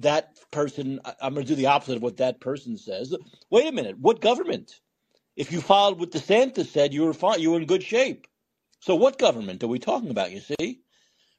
that 0.00 0.38
person." 0.50 1.00
I'm 1.22 1.34
going 1.34 1.46
to 1.46 1.52
do 1.52 1.56
the 1.56 1.66
opposite 1.66 1.96
of 1.96 2.02
what 2.02 2.18
that 2.18 2.40
person 2.40 2.76
says. 2.78 3.14
Wait 3.50 3.66
a 3.68 3.72
minute. 3.72 3.98
What 3.98 4.20
government? 4.20 4.80
If 5.36 5.52
you 5.52 5.60
followed 5.60 6.00
what 6.00 6.10
DeSantis 6.10 6.66
said, 6.66 6.92
you 6.92 7.04
were 7.04 7.14
fine. 7.14 7.40
You 7.40 7.52
were 7.52 7.60
in 7.60 7.66
good 7.66 7.82
shape. 7.84 8.26
So, 8.80 8.96
what 8.96 9.18
government 9.18 9.62
are 9.64 9.68
we 9.68 9.78
talking 9.78 10.10
about? 10.10 10.32
You 10.32 10.40
see, 10.40 10.80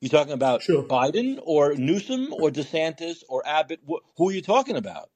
you 0.02 0.10
talking 0.10 0.34
about 0.34 0.64
Sure. 0.64 0.84
Biden 0.84 1.40
or 1.44 1.76
Newsom 1.76 2.34
or 2.34 2.50
DeSantis 2.52 3.24
or 3.30 3.46
Abbott? 3.48 3.82
Wh- 3.90 4.04
Who 4.18 4.30
are 4.30 4.34
you 4.34 4.42
talking 4.42 4.78
about? 4.78 5.10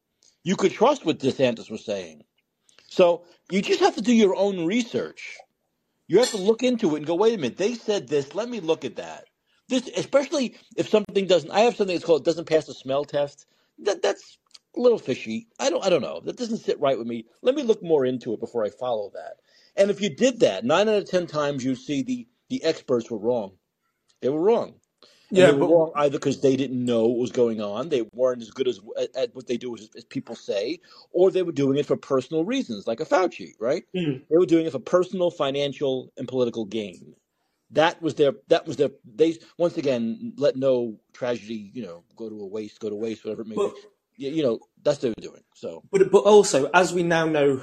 You 0.44 0.56
could 0.58 0.74
trust 0.74 1.06
what 1.06 1.20
DeSantis 1.20 1.72
was 1.72 1.86
saying. 1.86 2.24
So 2.90 3.26
you 3.52 3.62
just 3.62 3.82
have 3.82 3.96
to 3.96 4.02
do 4.02 4.14
your 4.14 4.36
own 4.36 4.66
research. 4.66 5.44
You 6.08 6.20
have 6.20 6.32
to 6.32 6.38
look 6.38 6.64
into 6.64 6.96
it 6.96 7.00
and 7.00 7.08
go, 7.08 7.16
wait 7.16 7.36
a 7.36 7.38
minute, 7.40 7.58
they 7.58 7.76
said 7.76 8.10
this. 8.10 8.36
Let 8.36 8.50
me 8.50 8.62
look 8.62 8.86
at 8.86 8.98
that. 8.98 9.26
This, 9.70 9.90
especially 9.98 10.58
if 10.78 10.90
something 10.90 11.28
doesn't. 11.28 11.52
I 11.52 11.62
have 11.62 11.76
something 11.78 11.96
that's 11.96 12.06
called 12.06 12.26
doesn't 12.26 12.48
pass 12.50 12.68
the 12.68 12.76
smell 12.76 13.06
test. 13.06 13.48
That 13.80 14.04
that's 14.04 14.38
a 14.78 14.82
little 14.82 15.00
fishy. 15.00 15.48
I 15.60 15.72
don't 15.72 15.84
I 15.86 15.90
don't 15.90 16.04
know. 16.04 16.22
That 16.24 16.38
doesn't 16.38 16.60
sit 16.60 16.80
right 16.80 17.00
with 17.00 17.08
me. 17.08 17.26
Let 17.42 17.56
me 17.56 17.64
look 17.64 17.84
more 17.84 18.06
into 18.06 18.34
it 18.36 18.42
before 18.42 18.64
I 18.66 18.70
follow 18.72 19.12
that. 19.16 19.38
And 19.76 19.92
if 19.92 20.02
you 20.02 20.16
did 20.16 20.42
that, 20.42 20.66
nine 20.66 20.90
out 20.90 20.98
of 20.98 21.10
ten 21.10 21.28
times 21.28 21.66
you 21.66 21.76
see 21.76 22.04
the 22.04 22.28
the 22.52 22.64
experts 22.64 23.12
were 23.12 23.20
wrong. 23.20 23.54
They 24.24 24.30
were 24.30 24.42
wrong. 24.42 24.76
And 25.36 25.38
Yeah, 25.40 25.48
they 25.48 25.54
were 25.54 25.60
but 25.60 25.74
wrong 25.74 25.92
either 25.96 26.18
because 26.18 26.42
they 26.42 26.56
didn't 26.56 26.84
know 26.86 27.08
what 27.08 27.20
was 27.20 27.32
going 27.32 27.62
on, 27.62 27.90
they 27.90 28.04
weren't 28.14 28.42
as 28.42 28.52
good 28.52 28.68
as 28.70 28.80
at, 29.00 29.16
at 29.16 29.36
what 29.36 29.48
they 29.48 29.58
do 29.58 29.76
as, 29.76 29.90
as 29.98 30.06
people 30.06 30.36
say, 30.36 30.80
or 31.12 31.32
they 31.32 31.44
were 31.44 31.52
doing 31.52 31.78
it 31.78 31.86
for 31.86 31.98
personal 31.98 32.46
reasons, 32.46 32.88
like 32.88 33.02
a 33.02 33.06
Fauci, 33.06 33.54
right? 33.60 33.84
Mm. 33.96 34.24
They 34.30 34.38
were 34.38 34.48
doing 34.48 34.66
it 34.66 34.72
for 34.72 34.80
personal, 34.80 35.32
financial, 35.32 36.14
and 36.18 36.28
political 36.28 36.66
gain. 36.66 37.16
That 37.72 38.02
was 38.02 38.16
their. 38.16 38.34
That 38.50 38.68
was 38.68 38.78
their. 38.78 38.92
They 39.04 39.38
once 39.58 39.78
again 39.78 40.34
let 40.38 40.56
no 40.56 41.00
tragedy, 41.14 41.72
you 41.74 41.84
know, 41.84 42.04
go 42.16 42.30
to 42.30 42.42
a 42.42 42.48
waste, 42.48 42.80
go 42.80 42.90
to 42.90 42.96
waste, 42.96 43.26
whatever 43.26 43.42
it 43.42 43.48
may 43.48 43.56
be. 43.56 43.62
but 43.62 43.74
You, 44.18 44.32
you 44.32 44.44
know, 44.44 44.60
that's 44.84 44.98
what 44.98 45.02
they 45.02 45.10
were 45.10 45.30
doing. 45.30 45.44
So 45.56 45.84
but 45.92 46.12
but 46.12 46.20
also, 46.20 46.70
as 46.74 46.94
we 46.94 47.04
now 47.04 47.26
know, 47.26 47.62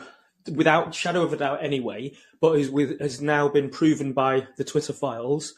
without 0.53 0.95
shadow 0.95 1.23
of 1.23 1.33
a 1.33 1.37
doubt, 1.37 1.63
anyway, 1.63 2.13
but 2.41 2.59
is 2.59 2.71
with 2.71 3.01
has 3.01 3.21
now 3.23 3.49
been 3.49 3.71
proven 3.71 4.13
by 4.13 4.49
the 4.57 4.65
Twitter 4.65 4.93
files, 4.93 5.55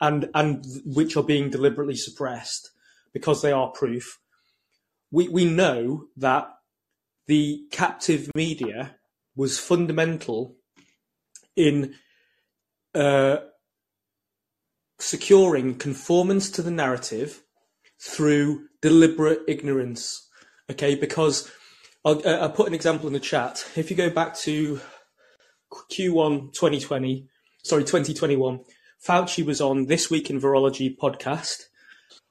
and 0.00 0.28
and 0.34 0.64
which 0.84 1.16
are 1.16 1.22
being 1.22 1.50
deliberately 1.50 1.96
suppressed 1.96 2.70
because 3.12 3.42
they 3.42 3.52
are 3.52 3.68
proof. 3.68 4.18
We 5.10 5.28
we 5.28 5.44
know 5.44 6.06
that 6.16 6.48
the 7.26 7.64
captive 7.70 8.30
media 8.34 8.96
was 9.34 9.58
fundamental 9.58 10.56
in 11.56 11.94
uh, 12.94 13.38
securing 14.98 15.76
conformance 15.76 16.50
to 16.50 16.62
the 16.62 16.70
narrative 16.70 17.42
through 18.00 18.66
deliberate 18.82 19.40
ignorance. 19.48 20.28
Okay, 20.70 20.94
because 20.94 21.50
I'll, 22.04 22.26
uh, 22.26 22.38
I'll 22.38 22.50
put 22.50 22.68
an 22.68 22.74
example 22.74 23.06
in 23.06 23.12
the 23.12 23.20
chat. 23.20 23.66
If 23.76 23.90
you 23.90 23.96
go 23.96 24.10
back 24.10 24.36
to 24.38 24.80
Q1 25.72 26.52
2020, 26.52 27.28
sorry, 27.62 27.82
2021, 27.82 28.60
Fauci 29.06 29.44
was 29.46 29.60
on 29.60 29.86
This 29.86 30.10
Week 30.10 30.30
in 30.30 30.40
Virology 30.40 30.96
podcast, 30.96 31.64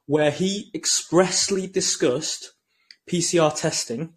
where 0.07 0.29
he 0.29 0.69
expressly 0.75 1.67
discussed 1.67 2.51
PCR 3.09 3.55
testing 3.55 4.13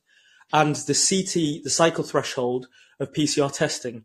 and 0.53 0.75
the 0.75 0.95
CT, 0.95 1.63
the 1.63 1.71
cycle 1.71 2.03
threshold 2.03 2.67
of 2.99 3.13
PCR 3.13 3.53
testing. 3.53 4.05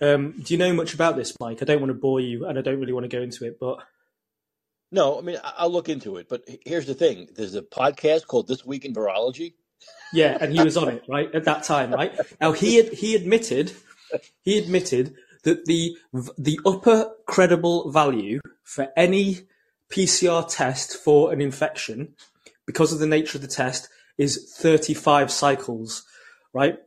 Um, 0.00 0.34
do 0.42 0.52
you 0.52 0.58
know 0.58 0.72
much 0.72 0.94
about 0.94 1.14
this, 1.16 1.38
Mike? 1.38 1.62
I 1.62 1.64
don't 1.64 1.80
want 1.80 1.90
to 1.90 1.94
bore 1.98 2.20
you, 2.20 2.46
and 2.46 2.58
I 2.58 2.62
don't 2.62 2.80
really 2.80 2.92
want 2.92 3.04
to 3.04 3.16
go 3.16 3.22
into 3.22 3.44
it, 3.46 3.58
but 3.60 3.78
No, 4.90 5.16
I 5.18 5.22
mean 5.22 5.38
I'll 5.44 5.70
look 5.70 5.88
into 5.88 6.16
it. 6.16 6.28
But 6.28 6.42
here's 6.66 6.86
the 6.86 6.94
thing: 6.94 7.28
there's 7.36 7.54
a 7.54 7.62
podcast 7.62 8.26
called 8.26 8.48
This 8.48 8.66
Week 8.66 8.84
in 8.84 8.94
Virology. 8.94 9.54
yeah, 10.12 10.36
and 10.40 10.52
he 10.52 10.62
was 10.62 10.76
on 10.76 10.88
it 10.88 11.04
right 11.08 11.32
at 11.32 11.44
that 11.44 11.62
time, 11.62 11.92
right? 11.92 12.12
Now 12.40 12.50
he 12.50 12.76
had, 12.76 12.92
he 12.92 13.14
admitted 13.14 13.72
he 14.42 14.58
admitted 14.58 15.14
that 15.42 15.64
the 15.66 15.96
the 16.38 16.60
upper 16.64 17.12
credible 17.26 17.90
value 17.90 18.40
for 18.62 18.88
any 18.96 19.46
PCR 19.90 20.48
test 20.48 20.96
for 20.96 21.32
an 21.32 21.40
infection, 21.40 22.14
because 22.66 22.92
of 22.92 22.98
the 22.98 23.06
nature 23.06 23.38
of 23.38 23.42
the 23.42 23.48
test, 23.48 23.88
is 24.18 24.54
35 24.56 25.30
cycles, 25.30 26.04
right? 26.52 26.78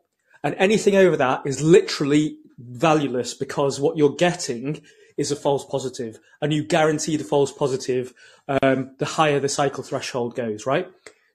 And 0.44 0.56
anything 0.56 0.96
over 0.96 1.18
that 1.18 1.42
is 1.46 1.62
literally 1.62 2.38
valueless 2.58 3.34
because 3.34 3.80
what 3.80 3.98
you're 3.98 4.16
getting 4.16 4.82
is 5.18 5.32
a 5.32 5.36
false 5.36 5.66
positive, 5.66 6.20
and 6.42 6.54
you 6.54 6.64
guarantee 6.64 7.16
the 7.16 7.24
false 7.24 7.52
positive 7.52 8.14
um, 8.48 8.92
the 9.00 9.06
higher 9.06 9.40
the 9.40 9.50
cycle 9.50 9.84
threshold 9.84 10.36
goes, 10.36 10.66
right? 10.66 10.88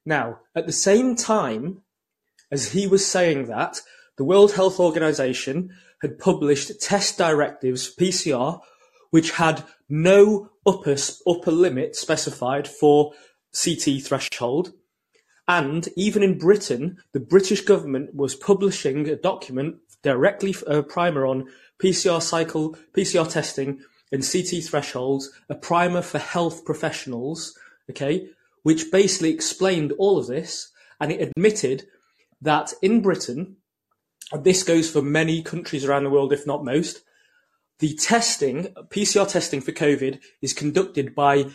Now, 0.04 0.40
at 0.54 0.66
the 0.66 0.72
same 0.72 1.16
time 1.16 1.82
as 2.50 2.72
he 2.72 2.86
was 2.86 3.06
saying 3.06 3.46
that, 3.46 3.80
the 4.20 4.24
World 4.24 4.52
Health 4.52 4.78
Organization 4.78 5.70
had 6.02 6.18
published 6.18 6.78
test 6.78 7.16
directives, 7.16 7.88
for 7.88 8.04
PCR, 8.04 8.60
which 9.08 9.30
had 9.30 9.64
no 9.88 10.50
upper, 10.66 10.94
upper 11.26 11.50
limit 11.50 11.96
specified 11.96 12.68
for 12.68 13.14
CT 13.54 14.02
threshold. 14.02 14.74
And 15.48 15.88
even 15.96 16.22
in 16.22 16.36
Britain, 16.36 16.98
the 17.14 17.20
British 17.20 17.62
government 17.62 18.14
was 18.14 18.34
publishing 18.34 19.08
a 19.08 19.16
document 19.16 19.76
directly 20.02 20.54
a 20.66 20.82
primer 20.82 21.24
on 21.24 21.48
PCR 21.82 22.20
cycle, 22.20 22.76
PCR 22.94 23.26
testing 23.26 23.80
and 24.12 24.22
CT 24.22 24.62
thresholds, 24.62 25.30
a 25.48 25.54
primer 25.54 26.02
for 26.02 26.18
health 26.18 26.66
professionals, 26.66 27.58
okay, 27.88 28.28
which 28.64 28.92
basically 28.92 29.30
explained 29.30 29.92
all 29.92 30.18
of 30.18 30.26
this 30.26 30.70
and 31.00 31.10
it 31.10 31.22
admitted 31.22 31.86
that 32.42 32.74
in 32.82 33.00
Britain, 33.00 33.56
this 34.38 34.62
goes 34.62 34.90
for 34.90 35.02
many 35.02 35.42
countries 35.42 35.84
around 35.84 36.04
the 36.04 36.10
world, 36.10 36.32
if 36.32 36.46
not 36.46 36.64
most, 36.64 37.02
the 37.80 37.94
testing, 37.94 38.74
PCR 38.90 39.28
testing 39.28 39.60
for 39.60 39.72
COVID 39.72 40.20
is 40.42 40.52
conducted 40.52 41.14
by 41.14 41.46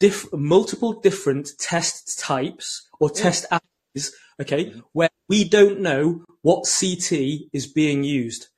diff- 0.00 0.32
multiple 0.32 0.94
different 0.94 1.50
test 1.58 2.18
types 2.18 2.88
or 2.98 3.10
test 3.10 3.46
assays, 3.50 4.14
okay, 4.40 4.72
where 4.92 5.10
we 5.28 5.44
don't 5.44 5.80
know 5.80 6.24
what 6.42 6.68
CT 6.68 7.48
is 7.52 7.66
being 7.66 8.02
used. 8.02 8.48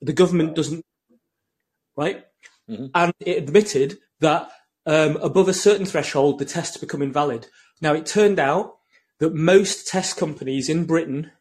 The 0.00 0.12
government 0.12 0.54
doesn't, 0.54 0.84
right? 1.96 2.24
Mhm. 2.68 2.90
And 2.94 3.12
it 3.20 3.38
admitted 3.38 3.98
that 4.20 4.50
um, 4.86 5.16
above 5.16 5.48
a 5.48 5.54
certain 5.54 5.86
threshold, 5.86 6.38
the 6.38 6.44
tests 6.44 6.76
become 6.76 7.02
invalid. 7.02 7.48
Now, 7.80 7.92
it 7.92 8.06
turned 8.06 8.38
out 8.38 8.76
that 9.18 9.34
most 9.34 9.88
test 9.88 10.16
companies 10.16 10.68
in 10.68 10.84
Britain 10.84 11.32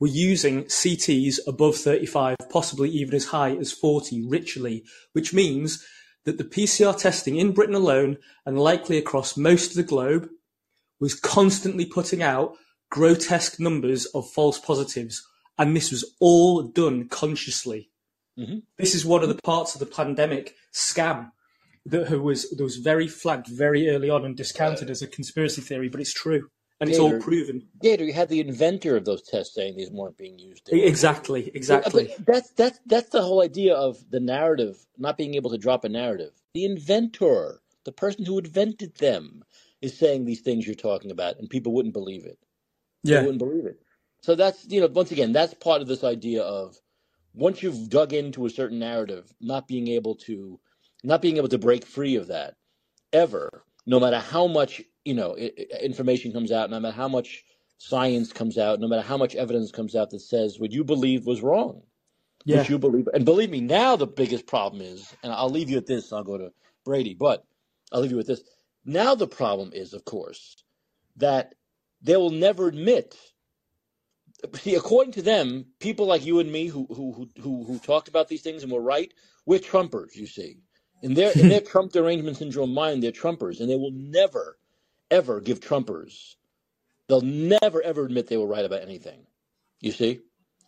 were 0.00 0.08
using 0.08 0.64
CTs 0.64 1.38
above 1.46 1.76
35, 1.76 2.36
possibly 2.50 2.90
even 2.90 3.14
as 3.14 3.26
high 3.26 3.54
as 3.56 3.72
40 3.72 4.26
ritually, 4.26 4.84
which 5.12 5.32
means 5.32 5.84
that 6.24 6.38
the 6.38 6.44
PCR 6.44 6.96
testing 6.96 7.36
in 7.36 7.52
Britain 7.52 7.74
alone 7.74 8.18
and 8.44 8.58
likely 8.58 8.98
across 8.98 9.36
most 9.36 9.70
of 9.70 9.76
the 9.76 9.82
globe 9.82 10.28
was 11.00 11.14
constantly 11.14 11.84
putting 11.84 12.22
out 12.22 12.56
grotesque 12.90 13.60
numbers 13.60 14.06
of 14.06 14.30
false 14.30 14.58
positives. 14.58 15.22
And 15.58 15.76
this 15.76 15.90
was 15.90 16.04
all 16.20 16.62
done 16.62 17.08
consciously. 17.08 17.90
Mhm. 18.38 18.62
This 18.78 18.94
is 18.94 19.04
one 19.04 19.22
of 19.22 19.28
the 19.28 19.40
parts 19.42 19.74
of 19.74 19.80
the 19.80 19.86
pandemic 19.86 20.54
scam 20.72 21.30
that 21.86 22.20
was 22.20 22.50
that 22.50 22.62
was 22.62 22.78
very 22.78 23.06
flagged 23.06 23.46
very 23.46 23.88
early 23.90 24.10
on 24.10 24.24
and 24.24 24.36
discounted 24.36 24.90
as 24.90 25.02
a 25.02 25.06
conspiracy 25.06 25.60
theory, 25.60 25.88
but 25.88 26.00
it's 26.00 26.12
true 26.12 26.48
and 26.84 26.90
it's 26.90 26.98
all 27.00 27.10
Gator. 27.10 27.18
proven. 27.18 27.68
Gator, 27.82 28.04
you 28.04 28.12
had 28.14 28.28
the 28.28 28.40
inventor 28.40 28.96
of 28.96 29.04
those 29.06 29.22
tests 29.22 29.54
saying 29.54 29.76
these 29.76 29.90
weren't 29.90 30.18
being 30.18 30.38
used. 30.38 30.66
didn't? 30.66 30.88
Exactly, 30.88 31.50
exactly. 31.54 32.10
But 32.16 32.26
that's 32.26 32.50
that's 32.52 32.80
that's 32.86 33.10
the 33.10 33.22
whole 33.22 33.42
idea 33.42 33.74
of 33.74 33.98
the 34.10 34.20
narrative 34.20 34.78
not 34.98 35.18
being 35.18 35.34
able 35.34 35.50
to 35.50 35.58
drop 35.58 35.84
a 35.84 35.90
narrative. 35.90 36.32
The 36.54 36.64
inventor, 36.66 37.60
the 37.84 37.92
person 37.92 38.24
who 38.26 38.38
invented 38.38 38.96
them, 38.96 39.44
is 39.82 39.98
saying 39.98 40.26
these 40.26 40.42
things 40.42 40.66
you're 40.66 40.76
talking 40.76 41.10
about, 41.12 41.38
and 41.38 41.50
people 41.50 41.72
wouldn't 41.74 41.94
believe 41.94 42.26
it. 42.26 42.38
They 43.10 43.12
Yeah, 43.12 43.20
wouldn't 43.20 43.40
believe 43.40 43.66
it. 43.66 43.80
So 44.22 44.34
that's 44.36 44.66
you 44.68 44.80
know 44.80 44.88
once 44.88 45.12
again 45.12 45.32
that's 45.32 45.54
part 45.54 45.82
of 45.82 45.88
this 45.88 46.04
idea 46.04 46.42
of 46.42 46.76
once 47.34 47.62
you've 47.62 47.90
dug 47.90 48.12
into 48.14 48.46
a 48.46 48.50
certain 48.50 48.80
narrative, 48.80 49.32
not 49.40 49.68
being 49.68 49.88
able 49.88 50.16
to 50.16 50.60
not 51.04 51.22
being 51.22 51.38
able 51.38 51.48
to 51.48 51.58
break 51.58 51.86
free 51.86 52.16
of 52.16 52.28
that 52.28 52.56
ever, 53.12 53.64
no 53.86 54.00
matter 54.00 54.20
how 54.20 54.48
much 54.48 54.82
you 55.04 55.14
know 55.14 55.36
i- 55.38 55.52
i- 55.58 55.78
information 55.84 56.32
comes 56.32 56.52
out, 56.52 56.70
no 56.70 56.80
matter 56.80 56.96
how 56.96 57.08
much 57.08 57.44
science 57.78 58.32
comes 58.32 58.58
out, 58.58 58.80
no 58.80 58.88
matter 58.88 59.02
how 59.02 59.18
much 59.18 59.34
evidence 59.36 59.72
comes 59.72 59.96
out 59.96 60.10
that 60.10 60.20
says 60.20 60.60
what 60.60 60.72
you 60.72 60.84
believe 60.84 61.26
was 61.26 61.42
wrong 61.42 61.82
yeah, 62.44 62.56
which 62.56 62.70
you 62.70 62.78
believe. 62.78 63.08
And 63.14 63.24
believe 63.24 63.50
me, 63.50 63.60
now 63.60 63.96
the 63.96 64.06
biggest 64.06 64.46
problem 64.46 64.82
is, 64.82 65.14
and 65.22 65.32
I'll 65.32 65.50
leave 65.50 65.70
you 65.70 65.78
at 65.78 65.86
this. 65.86 66.12
I'll 66.12 66.24
go 66.24 66.38
to 66.38 66.52
Brady, 66.84 67.14
but 67.14 67.44
I'll 67.92 68.00
leave 68.02 68.12
you 68.12 68.16
with 68.16 68.26
this. 68.28 68.42
Now 68.84 69.14
the 69.14 69.28
problem 69.28 69.72
is, 69.74 69.94
of 69.94 70.04
course, 70.04 70.56
that 71.16 71.54
they 72.02 72.16
will 72.16 72.30
never 72.30 72.68
admit. 72.68 73.16
See, 74.56 74.74
according 74.76 75.14
to 75.14 75.22
them, 75.22 75.66
people 75.80 76.06
like 76.06 76.24
you 76.26 76.40
and 76.40 76.52
me 76.52 76.68
who 76.68 76.86
who 76.90 77.12
who 77.12 77.30
who, 77.42 77.64
who 77.64 77.78
talked 77.80 78.08
about 78.08 78.28
these 78.28 78.42
things 78.42 78.62
and 78.62 78.72
were 78.72 78.82
right, 78.82 79.12
we're 79.46 79.60
Trumpers. 79.60 80.16
You 80.16 80.26
see, 80.26 80.58
in 81.02 81.14
their 81.14 81.32
in 81.32 81.48
their 81.48 81.60
Trump 81.62 81.92
derangement 81.92 82.38
syndrome 82.38 82.74
mind, 82.74 83.02
they're 83.02 83.12
Trumpers, 83.12 83.60
and 83.60 83.70
they 83.70 83.76
will 83.76 83.92
never, 83.92 84.58
ever 85.14 85.40
give 85.40 85.60
Trumpers. 85.60 86.34
They'll 87.08 87.20
never 87.20 87.82
ever 87.82 88.04
admit 88.04 88.26
they 88.28 88.36
were 88.36 88.46
right 88.46 88.64
about 88.64 88.82
anything. 88.82 89.20
You 89.80 89.92
see, 89.92 90.20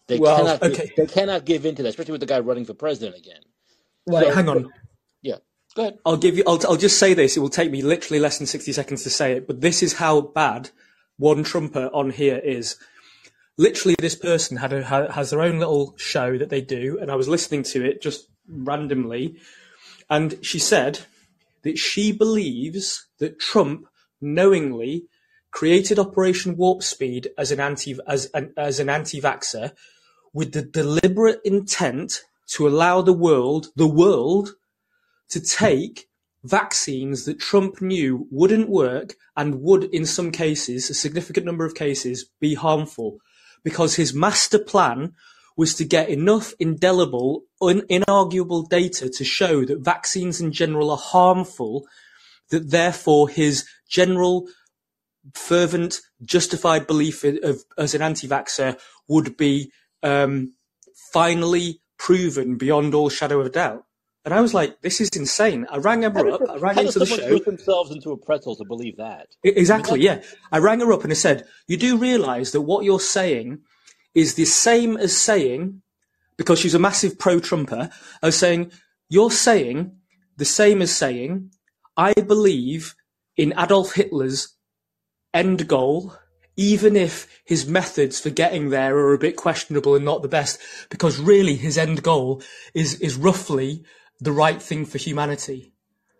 they 0.07 0.19
Well, 0.19 0.37
cannot. 0.37 0.63
okay. 0.63 0.93
They 0.97 1.07
cannot 1.07 1.45
give 1.45 1.65
into 1.67 1.83
that, 1.83 1.89
especially 1.91 2.13
with 2.13 2.21
the 2.21 2.27
guy 2.27 2.41
running 2.41 2.65
for 2.65 2.75
president 2.75 3.17
again. 3.17 3.41
Wait, 4.07 4.25
So- 4.25 4.35
hang 4.35 4.49
on. 4.49 4.73
Yeah, 5.23 5.39
go 5.75 5.83
ahead. 5.83 5.99
I'll 6.05 6.17
give 6.17 6.37
you. 6.37 6.45
I'll, 6.47 6.61
I'll 6.69 6.77
just 6.77 6.99
say 6.99 7.15
this. 7.15 7.37
It 7.37 7.41
will 7.41 7.49
take 7.49 7.71
me 7.71 7.83
literally 7.83 8.21
less 8.21 8.39
than 8.39 8.47
sixty 8.47 8.73
seconds 8.73 9.03
to 9.05 9.11
say 9.11 9.33
it, 9.33 9.47
but 9.47 9.61
this 9.63 9.83
is 9.83 9.95
how 9.95 10.21
bad 10.21 10.71
one 11.17 11.43
Trumper 11.43 11.89
on 11.93 12.11
here 12.11 12.39
is. 12.39 12.77
Literally, 13.59 13.97
this 13.99 14.15
person 14.15 14.59
had 14.59 14.75
a, 14.75 14.83
has 15.13 15.31
their 15.31 15.41
own 15.41 15.59
little 15.59 15.95
show 15.97 16.37
that 16.37 16.51
they 16.51 16.61
do, 16.61 16.99
and 17.01 17.11
I 17.11 17.15
was 17.17 17.27
listening 17.27 17.63
to 17.73 17.83
it 17.83 18.03
just 18.03 18.29
randomly, 18.47 19.37
and 20.11 20.39
she 20.43 20.59
said 20.59 21.01
that 21.63 21.79
she 21.79 22.13
believes 22.13 23.07
that 23.19 23.41
Trump 23.41 23.87
knowingly 24.35 25.07
created 25.51 25.99
Operation 25.99 26.57
Warp 26.57 26.83
Speed 26.83 27.31
as 27.39 27.51
an 27.51 27.61
anti 27.61 27.97
as 28.07 28.29
an, 28.35 28.53
as 28.57 28.81
an 28.81 28.89
anti-vaxxer 28.89 29.73
with 30.33 30.53
the 30.53 30.63
deliberate 30.63 31.41
intent 31.45 32.23
to 32.49 32.69
allow 32.69 33.01
the 33.01 33.13
world 33.13 33.69
the 33.77 33.87
world 33.89 34.51
to 35.31 35.41
take 35.41 36.09
vaccines 36.45 37.25
that 37.25 37.41
Trump 37.41 37.81
knew 37.83 38.27
wouldn't 38.31 38.69
work 38.69 39.15
and 39.37 39.61
would, 39.63 39.85
in 39.85 40.07
some 40.07 40.31
cases, 40.31 40.89
a 40.89 40.95
significant 40.95 41.45
number 41.45 41.65
of 41.65 41.75
cases, 41.75 42.31
be 42.41 42.55
harmful. 42.55 43.19
Because 43.65 43.97
his 43.97 44.15
master 44.15 44.59
plan 44.59 45.15
was 45.57 45.75
to 45.75 45.85
get 45.85 46.09
enough 46.09 46.53
indelible, 46.61 47.43
un- 47.61 47.83
inarguable 47.91 48.69
data 48.69 49.09
to 49.09 49.25
show 49.25 49.65
that 49.65 49.81
vaccines 49.81 50.41
in 50.41 50.53
general 50.53 50.91
are 50.91 50.97
harmful, 50.97 51.87
that 52.51 52.71
therefore 52.71 53.29
his 53.29 53.67
general 53.89 54.47
fervent, 55.35 56.01
justified 56.25 56.87
belief 56.87 57.25
of, 57.25 57.63
as 57.79 57.95
an 57.95 58.03
anti-vaxxer 58.03 58.79
would 59.09 59.37
be 59.37 59.73
um, 60.03 60.53
finally 61.13 61.81
proven 61.99 62.57
beyond 62.57 62.95
all 62.95 63.09
shadow 63.09 63.41
of 63.41 63.53
doubt. 63.53 63.85
And 64.25 64.35
I 64.35 64.41
was 64.41 64.53
like, 64.53 64.81
this 64.81 65.01
is 65.01 65.09
insane. 65.11 65.67
I 65.71 65.77
rang 65.79 66.03
her 66.03 66.31
up. 66.33 66.43
I 66.51 66.57
rang 66.57 66.79
into 66.79 66.99
the 66.99 67.07
show. 67.07 67.39
themselves 67.39 67.93
into 67.93 68.11
a 68.11 68.17
pretzel 68.17 68.57
to 68.57 68.65
believe 68.65 68.97
that? 68.97 69.29
I- 69.45 69.49
Exactly, 69.49 70.01
yeah. 70.03 70.23
I 70.51 70.59
rang 70.59 70.81
her 70.81 70.93
up 70.93 71.05
and 71.05 71.13
I 71.13 71.15
said, 71.17 71.47
You 71.69 71.77
do 71.77 71.97
realise 71.97 72.51
that 72.51 72.63
what 72.63 72.85
you're 72.85 72.99
saying 73.01 73.61
is 74.15 74.35
the 74.35 74.45
same 74.45 74.97
as 74.97 75.17
saying, 75.17 75.83
because 76.37 76.59
she's 76.59 76.75
a 76.75 76.79
massive 76.81 77.19
pro 77.19 77.39
Trumper, 77.39 77.89
I 78.21 78.27
was 78.27 78.37
saying, 78.37 78.73
You're 79.09 79.31
saying 79.31 79.97
the 80.37 80.45
same 80.45 80.83
as 80.83 80.93
saying, 80.93 81.53
I 81.97 82.13
believe 82.13 82.95
in 83.37 83.55
Adolf 83.59 83.95
Hitler's 83.95 84.55
end 85.33 85.69
goal, 85.69 86.15
even 86.57 86.97
if 86.97 87.43
his 87.45 87.67
methods 87.67 88.21
for 88.21 88.31
getting 88.31 88.71
there 88.71 88.97
are 88.97 89.15
a 89.15 89.19
bit 89.19 89.37
questionable 89.37 89.95
and 89.95 90.05
not 90.05 90.23
the 90.23 90.29
best, 90.29 90.61
because 90.91 91.19
really 91.19 91.55
his 91.57 91.79
end 91.79 92.03
goal 92.03 92.43
is, 92.75 93.01
is 93.01 93.17
roughly 93.17 93.85
the 94.21 94.33
right 94.33 94.61
thing 94.61 94.85
for 94.85 94.99
humanity. 94.99 95.73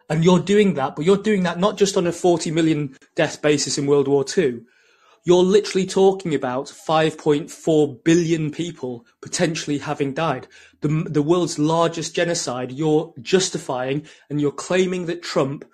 And 0.09 0.25
you're 0.25 0.39
doing 0.39 0.75
that, 0.75 0.95
but 0.95 1.05
you're 1.05 1.17
doing 1.17 1.43
that 1.43 1.59
not 1.59 1.77
just 1.77 1.97
on 1.97 2.07
a 2.07 2.13
40 2.13 2.51
million 2.53 2.97
death 3.15 3.43
basis 3.43 3.77
in 3.77 3.87
World 3.87 4.09
War 4.09 4.25
II. 4.37 4.61
You're 5.27 5.43
literally 5.43 5.87
talking 5.87 6.37
about 6.37 6.67
5.4 6.67 8.05
billion 8.05 8.53
people 8.53 9.05
potentially 9.21 9.79
having 9.79 10.15
died. 10.15 10.47
The, 10.83 11.05
the 11.11 11.21
world's 11.21 11.59
largest 11.59 12.15
genocide 12.15 12.71
you're 12.71 13.13
justifying 13.21 14.07
and 14.31 14.41
you're 14.41 14.53
claiming 14.53 15.07
that 15.07 15.25
Trump 15.25 15.65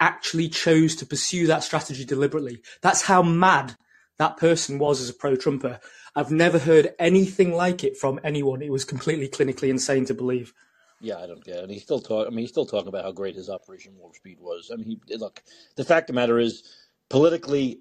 actually 0.00 0.50
chose 0.50 0.94
to 0.96 1.06
pursue 1.06 1.46
that 1.46 1.64
strategy 1.64 2.04
deliberately. 2.04 2.60
That's 2.82 3.00
how 3.00 3.22
mad 3.22 3.74
that 4.18 4.36
person 4.36 4.78
was 4.78 5.00
as 5.00 5.08
a 5.08 5.14
pro-Trumper. 5.14 5.80
I've 6.14 6.30
never 6.30 6.58
heard 6.58 6.94
anything 6.98 7.54
like 7.54 7.82
it 7.82 7.96
from 7.96 8.20
anyone. 8.22 8.60
It 8.60 8.70
was 8.70 8.84
completely 8.84 9.30
clinically 9.30 9.70
insane 9.70 10.04
to 10.06 10.14
believe. 10.14 10.52
Yeah, 11.00 11.16
I 11.16 11.26
don't 11.26 11.42
get 11.42 11.56
it. 11.56 11.62
And 11.62 11.72
he's 11.72 11.82
still 11.82 12.00
talking. 12.00 12.26
I 12.26 12.28
mean, 12.28 12.40
he's 12.40 12.50
still 12.50 12.66
talking 12.66 12.88
about 12.88 13.04
how 13.04 13.12
great 13.12 13.36
his 13.36 13.48
Operation 13.48 13.94
Warp 13.96 14.14
Speed 14.14 14.36
was. 14.40 14.70
I 14.70 14.76
mean, 14.76 15.00
he 15.06 15.16
look. 15.16 15.42
The 15.76 15.84
fact 15.84 16.10
of 16.10 16.14
the 16.14 16.20
matter 16.20 16.38
is, 16.38 16.62
politically, 17.08 17.80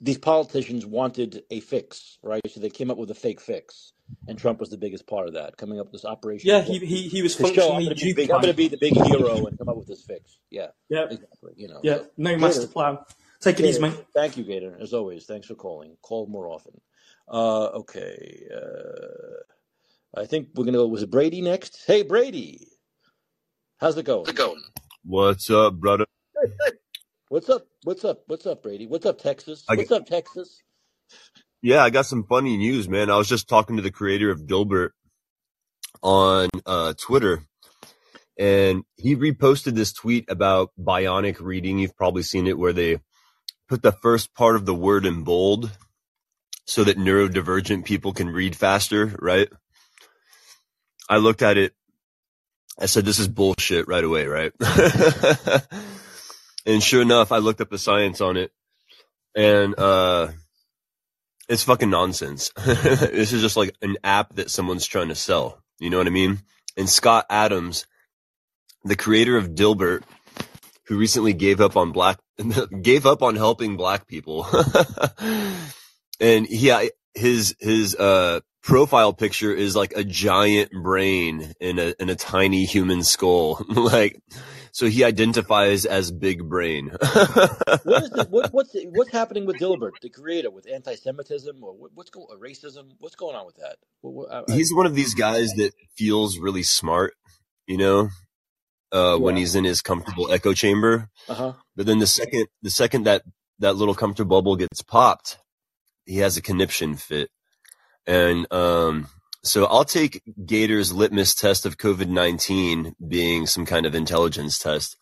these 0.00 0.18
politicians 0.18 0.86
wanted 0.86 1.42
a 1.50 1.60
fix, 1.60 2.18
right? 2.22 2.40
So 2.50 2.60
they 2.60 2.70
came 2.70 2.90
up 2.90 2.96
with 2.96 3.10
a 3.10 3.14
fake 3.14 3.40
fix, 3.40 3.92
and 4.28 4.38
Trump 4.38 4.58
was 4.60 4.70
the 4.70 4.78
biggest 4.78 5.06
part 5.06 5.28
of 5.28 5.34
that, 5.34 5.56
coming 5.56 5.78
up 5.78 5.86
with 5.86 5.92
this 5.92 6.04
Operation. 6.04 6.48
Yeah, 6.48 6.62
he 6.62 6.78
he, 6.78 7.08
he 7.08 7.22
was 7.22 7.36
to 7.36 7.52
show 7.52 7.74
I'm 7.74 7.84
going 7.84 7.94
to 7.96 8.04
be 8.04 8.12
big. 8.14 8.28
Duke 8.28 8.34
I'm 8.36 8.42
going 8.42 8.42
to 8.42 8.48
time. 8.48 8.56
be 8.56 8.68
the 8.68 8.78
big 8.78 8.94
hero 8.94 9.46
and 9.46 9.58
come 9.58 9.68
up 9.68 9.76
with 9.76 9.86
this 9.88 10.02
fix. 10.02 10.38
Yeah, 10.50 10.68
Yeah, 10.88 11.04
exactly. 11.04 11.52
You 11.56 11.68
know. 11.68 11.80
yeah, 11.82 11.98
So, 11.98 12.06
no 12.16 12.36
master 12.38 12.60
Gator, 12.62 12.72
plan. 12.72 12.98
Take 13.40 13.60
it 13.60 13.66
easy, 13.66 13.80
mate. 13.80 13.94
thank 14.14 14.36
you, 14.36 14.44
Gator. 14.44 14.76
As 14.80 14.92
always, 14.92 15.24
thanks 15.26 15.46
for 15.46 15.54
calling. 15.54 15.96
Call 16.02 16.26
more 16.26 16.48
often. 16.48 16.80
Uh, 17.28 17.66
okay. 17.66 18.46
Uh, 18.54 20.20
I 20.20 20.26
think 20.26 20.48
we're 20.54 20.64
gonna 20.64 20.78
go. 20.78 20.86
Was 20.88 21.04
Brady 21.06 21.40
next? 21.40 21.84
Hey, 21.86 22.02
Brady, 22.02 22.68
how's 23.78 23.96
it 23.96 24.04
going? 24.04 24.26
What's 25.04 25.48
up, 25.50 25.74
brother? 25.74 26.06
What's 27.30 27.48
up? 27.48 27.64
What's 27.84 28.04
up? 28.04 28.24
What's 28.26 28.44
up, 28.44 28.60
Brady? 28.60 28.88
What's 28.88 29.06
up, 29.06 29.20
Texas? 29.20 29.62
What's 29.68 29.92
up, 29.92 30.04
Texas? 30.04 30.64
yeah, 31.62 31.80
I 31.80 31.90
got 31.90 32.06
some 32.06 32.24
funny 32.24 32.56
news, 32.56 32.88
man. 32.88 33.08
I 33.08 33.18
was 33.18 33.28
just 33.28 33.48
talking 33.48 33.76
to 33.76 33.82
the 33.82 33.92
creator 33.92 34.32
of 34.32 34.48
Dilbert 34.48 34.88
on 36.02 36.48
uh, 36.66 36.94
Twitter, 37.00 37.44
and 38.36 38.82
he 38.96 39.14
reposted 39.14 39.76
this 39.76 39.92
tweet 39.92 40.24
about 40.28 40.70
bionic 40.76 41.36
reading. 41.38 41.78
You've 41.78 41.96
probably 41.96 42.24
seen 42.24 42.48
it 42.48 42.58
where 42.58 42.72
they 42.72 42.98
put 43.68 43.80
the 43.82 43.92
first 43.92 44.34
part 44.34 44.56
of 44.56 44.66
the 44.66 44.74
word 44.74 45.06
in 45.06 45.22
bold 45.22 45.70
so 46.64 46.82
that 46.82 46.98
neurodivergent 46.98 47.84
people 47.84 48.12
can 48.12 48.28
read 48.28 48.56
faster, 48.56 49.14
right? 49.20 49.48
I 51.08 51.18
looked 51.18 51.42
at 51.42 51.58
it. 51.58 51.74
I 52.76 52.86
said, 52.86 53.04
this 53.04 53.20
is 53.20 53.28
bullshit 53.28 53.86
right 53.86 54.02
away, 54.02 54.26
right? 54.26 54.52
and 56.66 56.82
sure 56.82 57.02
enough, 57.02 57.32
I 57.32 57.38
looked 57.38 57.60
up 57.60 57.70
the 57.70 57.78
science 57.78 58.20
on 58.20 58.36
it 58.36 58.52
and, 59.34 59.78
uh, 59.78 60.28
it's 61.50 61.64
fucking 61.64 61.90
nonsense. 61.90 62.52
this 62.64 63.32
is 63.32 63.42
just 63.42 63.56
like 63.56 63.74
an 63.82 63.96
app 64.04 64.36
that 64.36 64.50
someone's 64.50 64.86
trying 64.86 65.08
to 65.08 65.16
sell. 65.16 65.60
You 65.80 65.90
know 65.90 65.98
what 65.98 66.06
I 66.06 66.10
mean? 66.10 66.38
And 66.76 66.88
Scott 66.88 67.26
Adams, 67.28 67.86
the 68.84 68.96
creator 68.96 69.36
of 69.36 69.50
Dilbert, 69.50 70.04
who 70.86 70.96
recently 70.96 71.32
gave 71.32 71.60
up 71.60 71.76
on 71.76 71.90
black, 71.90 72.18
gave 72.82 73.04
up 73.04 73.22
on 73.22 73.34
helping 73.34 73.76
black 73.76 74.06
people. 74.06 74.46
and 76.20 76.46
he, 76.46 76.88
his, 77.14 77.56
his, 77.58 77.96
uh, 77.96 78.40
profile 78.62 79.12
picture 79.12 79.52
is 79.52 79.74
like 79.74 79.92
a 79.96 80.04
giant 80.04 80.70
brain 80.70 81.54
in 81.60 81.78
a, 81.78 81.94
in 81.98 82.10
a 82.10 82.14
tiny 82.14 82.64
human 82.64 83.02
skull. 83.02 83.64
like, 83.68 84.20
so 84.72 84.86
he 84.86 85.04
identifies 85.04 85.84
as 85.84 86.10
big 86.10 86.48
brain. 86.48 86.90
What 87.84 88.02
is 88.02 88.10
the, 88.10 88.26
what, 88.28 88.52
what's 88.52 88.72
the, 88.72 88.86
what's 88.90 89.10
happening 89.10 89.46
with 89.46 89.56
Dilbert, 89.56 89.92
the 90.02 90.10
creator, 90.10 90.50
with 90.50 90.66
anti-Semitism 90.70 91.62
or 91.62 91.72
what, 91.72 91.90
what's 91.94 92.10
going 92.10 92.26
racism? 92.38 92.90
What's 92.98 93.16
going 93.16 93.34
on 93.34 93.46
with 93.46 93.56
that? 93.56 93.76
What, 94.02 94.30
I, 94.30 94.40
I, 94.40 94.54
He's 94.54 94.72
one 94.72 94.86
of 94.86 94.94
these 94.94 95.14
guys 95.14 95.52
that 95.54 95.72
feels 95.96 96.38
really 96.38 96.62
smart, 96.62 97.14
you 97.66 97.78
know, 97.78 98.08
uh, 98.92 99.16
when 99.16 99.36
he's 99.36 99.54
in 99.54 99.64
his 99.64 99.82
comfortable 99.82 100.30
echo 100.30 100.52
chamber. 100.52 101.08
Uh 101.28 101.34
huh. 101.34 101.52
But 101.74 101.86
then 101.86 101.98
the 101.98 102.06
second, 102.06 102.46
the 102.62 102.70
second 102.70 103.04
that, 103.04 103.22
that 103.60 103.76
little 103.76 103.94
comfortable 103.94 104.36
bubble 104.36 104.56
gets 104.56 104.82
popped, 104.82 105.38
he 106.04 106.18
has 106.18 106.36
a 106.36 106.42
conniption 106.42 106.96
fit. 106.96 107.30
And, 108.06 108.46
um, 108.52 109.08
so 109.42 109.64
I'll 109.66 109.84
take 109.84 110.22
Gator's 110.44 110.92
litmus 110.92 111.34
test 111.34 111.66
of 111.66 111.78
COVID-19 111.78 112.94
being 113.06 113.46
some 113.46 113.64
kind 113.66 113.86
of 113.86 113.94
intelligence 113.94 114.58
test 114.58 114.96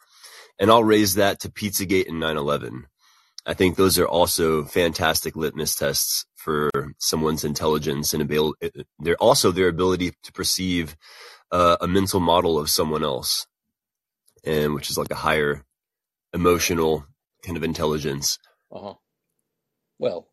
and 0.59 0.71
I'll 0.71 0.85
raise 0.85 1.15
that 1.15 1.41
to 1.41 1.51
Pizzagate 1.51 2.09
and 2.09 2.23
9-11. 2.23 2.85
I 3.47 3.55
think 3.55 3.77
those 3.77 3.99
are 3.99 4.07
also 4.07 4.65
fantastic 4.65 5.37
litmus 5.37 5.75
tests 5.75 6.27
for 6.37 6.71
someone's 6.99 7.45
intelligence 7.45 8.13
and 8.13 8.23
ability. 8.23 8.71
They're 8.99 9.17
also 9.17 9.53
their 9.53 9.69
ability 9.69 10.13
to 10.25 10.33
perceive 10.33 10.97
uh, 11.51 11.77
a 11.81 11.87
mental 11.87 12.21
model 12.21 12.59
of 12.59 12.69
someone 12.69 13.05
else 13.05 13.47
and 14.45 14.75
which 14.75 14.91
is 14.91 14.99
like 14.99 15.11
a 15.11 15.17
higher 15.17 15.65
emotional 16.33 17.07
kind 17.45 17.57
of 17.57 17.65
intelligence. 17.65 18.39
Uh 18.71 18.81
huh. 18.81 18.95
Well, 19.99 20.29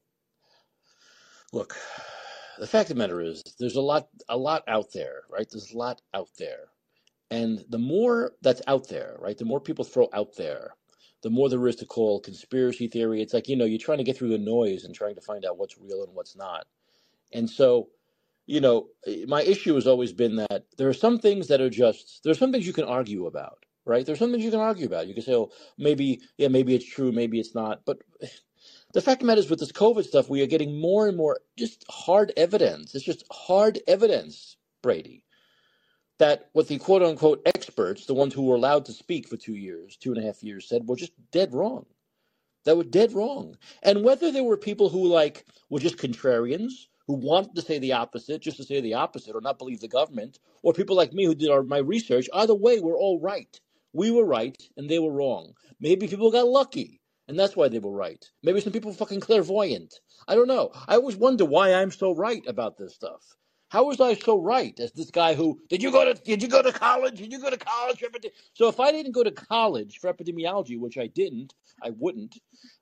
look, 1.53 1.75
the 2.59 2.67
fact 2.67 2.89
of 2.89 2.95
the 2.95 2.99
matter 2.99 3.21
is, 3.21 3.43
there's 3.59 3.75
a 3.75 3.81
lot, 3.81 4.07
a 4.29 4.37
lot 4.37 4.63
out 4.67 4.91
there, 4.93 5.23
right? 5.29 5.47
There's 5.49 5.71
a 5.71 5.77
lot 5.77 6.01
out 6.13 6.29
there, 6.37 6.69
and 7.31 7.63
the 7.69 7.79
more 7.79 8.33
that's 8.41 8.61
out 8.67 8.87
there, 8.87 9.17
right, 9.19 9.37
the 9.37 9.45
more 9.45 9.59
people 9.59 9.85
throw 9.85 10.09
out 10.13 10.35
there, 10.37 10.75
the 11.23 11.29
more 11.29 11.49
there 11.49 11.67
is 11.67 11.75
to 11.77 11.85
call 11.85 12.19
conspiracy 12.19 12.87
theory. 12.87 13.21
It's 13.21 13.33
like 13.33 13.47
you 13.47 13.55
know, 13.55 13.65
you're 13.65 13.79
trying 13.79 13.97
to 13.97 14.03
get 14.03 14.17
through 14.17 14.29
the 14.29 14.37
noise 14.37 14.83
and 14.83 14.93
trying 14.93 15.15
to 15.15 15.21
find 15.21 15.45
out 15.45 15.57
what's 15.57 15.77
real 15.77 16.03
and 16.03 16.13
what's 16.13 16.35
not. 16.35 16.67
And 17.33 17.49
so, 17.49 17.89
you 18.45 18.61
know, 18.61 18.87
my 19.27 19.41
issue 19.41 19.75
has 19.75 19.87
always 19.87 20.13
been 20.13 20.35
that 20.35 20.65
there 20.77 20.87
are 20.89 20.93
some 20.93 21.19
things 21.19 21.47
that 21.47 21.61
are 21.61 21.69
just 21.69 22.21
there 22.23 22.31
are 22.31 22.35
some 22.35 22.51
things 22.51 22.67
you 22.67 22.73
can 22.73 22.85
argue 22.85 23.25
about, 23.25 23.65
right? 23.85 24.05
There's 24.05 24.19
some 24.19 24.31
things 24.31 24.43
you 24.43 24.51
can 24.51 24.59
argue 24.59 24.85
about. 24.85 25.07
You 25.07 25.13
can 25.15 25.23
say, 25.23 25.33
oh, 25.33 25.51
maybe, 25.77 26.21
yeah, 26.37 26.47
maybe 26.49 26.75
it's 26.75 26.85
true, 26.85 27.11
maybe 27.11 27.39
it's 27.39 27.55
not, 27.55 27.81
but 27.85 27.99
the 28.95 29.01
fact 29.01 29.21
of 29.21 29.25
the 29.25 29.27
matter 29.27 29.41
is 29.41 29.49
with 29.49 29.59
this 29.59 29.73
COVID 29.73 30.05
stuff, 30.05 30.29
we 30.29 30.41
are 30.41 30.47
getting 30.47 30.79
more 30.79 31.09
and 31.09 31.17
more 31.17 31.41
just 31.57 31.83
hard 31.89 32.31
evidence. 32.37 32.95
It's 32.95 33.03
just 33.03 33.25
hard 33.29 33.77
evidence, 33.89 34.55
Brady, 34.81 35.25
that 36.17 36.49
what 36.53 36.69
the 36.69 36.77
quote 36.77 37.03
unquote 37.03 37.41
experts, 37.45 38.05
the 38.05 38.13
ones 38.13 38.33
who 38.33 38.43
were 38.43 38.55
allowed 38.55 38.85
to 38.85 38.93
speak 38.93 39.27
for 39.27 39.35
two 39.35 39.55
years, 39.55 39.97
two 39.97 40.13
and 40.13 40.23
a 40.23 40.25
half 40.25 40.41
years, 40.41 40.69
said 40.69 40.87
were 40.87 40.95
just 40.95 41.11
dead 41.31 41.53
wrong. 41.53 41.85
That 42.63 42.77
were 42.77 42.85
dead 42.85 43.11
wrong. 43.11 43.57
And 43.83 44.01
whether 44.01 44.31
there 44.31 44.45
were 44.45 44.55
people 44.55 44.87
who 44.87 45.07
like 45.07 45.43
were 45.69 45.81
just 45.81 45.97
contrarians, 45.97 46.87
who 47.05 47.15
wanted 47.15 47.53
to 47.55 47.63
say 47.63 47.79
the 47.79 47.91
opposite, 47.91 48.41
just 48.41 48.55
to 48.57 48.63
say 48.63 48.79
the 48.79 48.93
opposite, 48.93 49.35
or 49.35 49.41
not 49.41 49.59
believe 49.59 49.81
the 49.81 49.89
government, 49.89 50.39
or 50.63 50.71
people 50.71 50.95
like 50.95 51.11
me 51.11 51.25
who 51.25 51.35
did 51.35 51.49
our, 51.49 51.63
my 51.63 51.79
research, 51.79 52.29
either 52.33 52.55
way, 52.55 52.79
we're 52.79 52.97
all 52.97 53.19
right. 53.19 53.59
We 53.91 54.09
were 54.09 54.25
right 54.25 54.57
and 54.77 54.89
they 54.89 54.99
were 54.99 55.11
wrong. 55.11 55.51
Maybe 55.81 56.07
people 56.07 56.31
got 56.31 56.47
lucky. 56.47 57.01
And 57.27 57.39
that's 57.39 57.55
why 57.55 57.69
they 57.69 57.79
were 57.79 57.91
right. 57.91 58.23
Maybe 58.43 58.61
some 58.61 58.73
people 58.73 58.93
fucking 58.93 59.19
clairvoyant. 59.19 59.93
I 60.27 60.35
don't 60.35 60.47
know. 60.47 60.71
I 60.87 60.95
always 60.95 61.15
wonder 61.15 61.45
why 61.45 61.73
I'm 61.73 61.91
so 61.91 62.13
right 62.13 62.43
about 62.47 62.77
this 62.77 62.93
stuff. 62.93 63.21
How 63.69 63.85
was 63.85 63.99
I 63.99 64.13
so 64.13 64.39
right 64.39 64.79
as 64.79 64.91
this 64.91 65.09
guy 65.09 65.33
who 65.33 65.59
did 65.69 65.81
you 65.81 65.91
go 65.91 66.05
to 66.05 66.13
did 66.13 66.43
you 66.43 66.47
go 66.47 66.61
to 66.61 66.71
college? 66.71 67.17
Did 67.17 67.31
you 67.31 67.41
go 67.41 67.49
to 67.49 67.57
college 67.57 67.99
for 67.99 68.07
epidemi-" 68.07 68.31
So 68.53 68.67
if 68.69 68.79
I 68.79 68.91
didn't 68.91 69.11
go 69.13 69.23
to 69.23 69.31
college 69.31 69.97
for 69.97 70.13
epidemiology, 70.13 70.79
which 70.79 70.97
I 70.97 71.07
didn't, 71.07 71.53
I 71.81 71.89
wouldn't. 71.89 72.37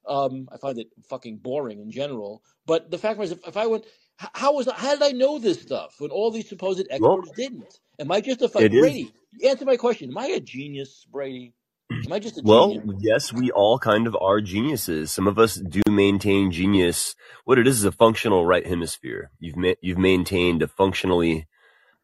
Um, 0.08 0.50
I 0.52 0.58
find 0.58 0.78
it 0.78 0.89
fucking 1.10 1.38
boring 1.38 1.80
in 1.80 1.89
general. 1.89 2.44
But 2.66 2.91
the 2.91 2.98
fact 2.98 3.18
was, 3.18 3.32
if, 3.32 3.48
if 3.48 3.58
I 3.58 3.66
went, 3.66 3.86
how 4.18 4.54
was 4.54 4.68
I, 4.68 4.76
how 4.76 4.91
did 4.94 5.04
I 5.04 5.12
know 5.12 5.39
this 5.39 5.62
stuff 5.62 5.96
when 6.00 6.12
all 6.12 6.32
these 6.32 6.50
supposed 6.50 6.86
Well, 6.98 7.22
experts 7.22 7.32
didn't? 7.32 7.80
Am 8.00 8.12
I 8.12 8.22
just 8.22 8.41
a 8.41 8.50
fucking 8.50 8.68
it 8.68 8.74
is 8.74 8.80
Brady? 8.80 9.14
Answer 9.44 9.66
my 9.66 9.78
question. 9.78 10.10
Am 10.10 10.18
I 10.18 10.28
a 10.28 10.39
genius, 10.39 11.08
Brady? 11.12 11.54
Am 11.91 12.13
I 12.13 12.19
just 12.19 12.38
a 12.38 12.41
Well, 12.43 12.71
yes, 12.99 13.34
we 13.34 13.51
all 13.51 13.79
kind 13.79 14.07
of 14.07 14.17
are 14.21 14.41
geniuses. 14.41 15.11
Some 15.11 15.27
of 15.27 15.39
us 15.39 15.55
do 15.55 15.81
maintain 15.89 16.51
genius. 16.51 17.15
What 17.45 17.59
it 17.59 17.67
is 17.67 17.79
is 17.79 17.86
a 17.86 17.91
functional 17.91 18.45
right 18.45 18.65
hemisphere. 18.65 19.31
You've 19.39 19.57
ma- 19.57 19.79
you've 19.81 19.97
maintained 19.97 20.63
a 20.63 20.67
functionally 20.67 21.47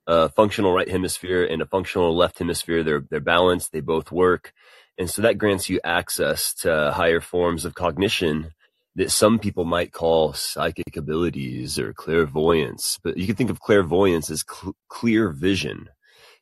uh, 0.07 0.30
functional 0.30 0.73
right 0.73 0.89
hemisphere 0.89 1.45
and 1.45 1.61
a 1.61 1.65
functional 1.67 2.15
left 2.15 2.39
hemisphere. 2.39 2.84
They're 2.84 3.03
they're 3.09 3.19
balanced. 3.21 3.71
They 3.73 3.82
both 3.82 4.11
work, 4.11 4.53
and 4.97 5.09
so 5.09 5.21
that 5.23 5.38
grants 5.38 5.69
you 5.69 5.80
access 5.84 6.53
to 6.55 6.91
higher 6.95 7.21
forms 7.21 7.65
of 7.65 7.75
cognition 7.75 8.51
that 8.95 9.11
some 9.11 9.39
people 9.39 9.65
might 9.65 9.93
call 9.93 10.34
psychic 10.34 10.97
abilities 10.97 11.80
or 11.80 11.93
clairvoyance. 11.93 12.99
But 13.03 13.17
you 13.17 13.27
can 13.27 13.36
think 13.36 13.49
of 13.51 13.59
clairvoyance 13.61 14.30
as 14.30 14.45
cl- 14.49 14.75
clear 14.89 15.30
vision 15.32 15.89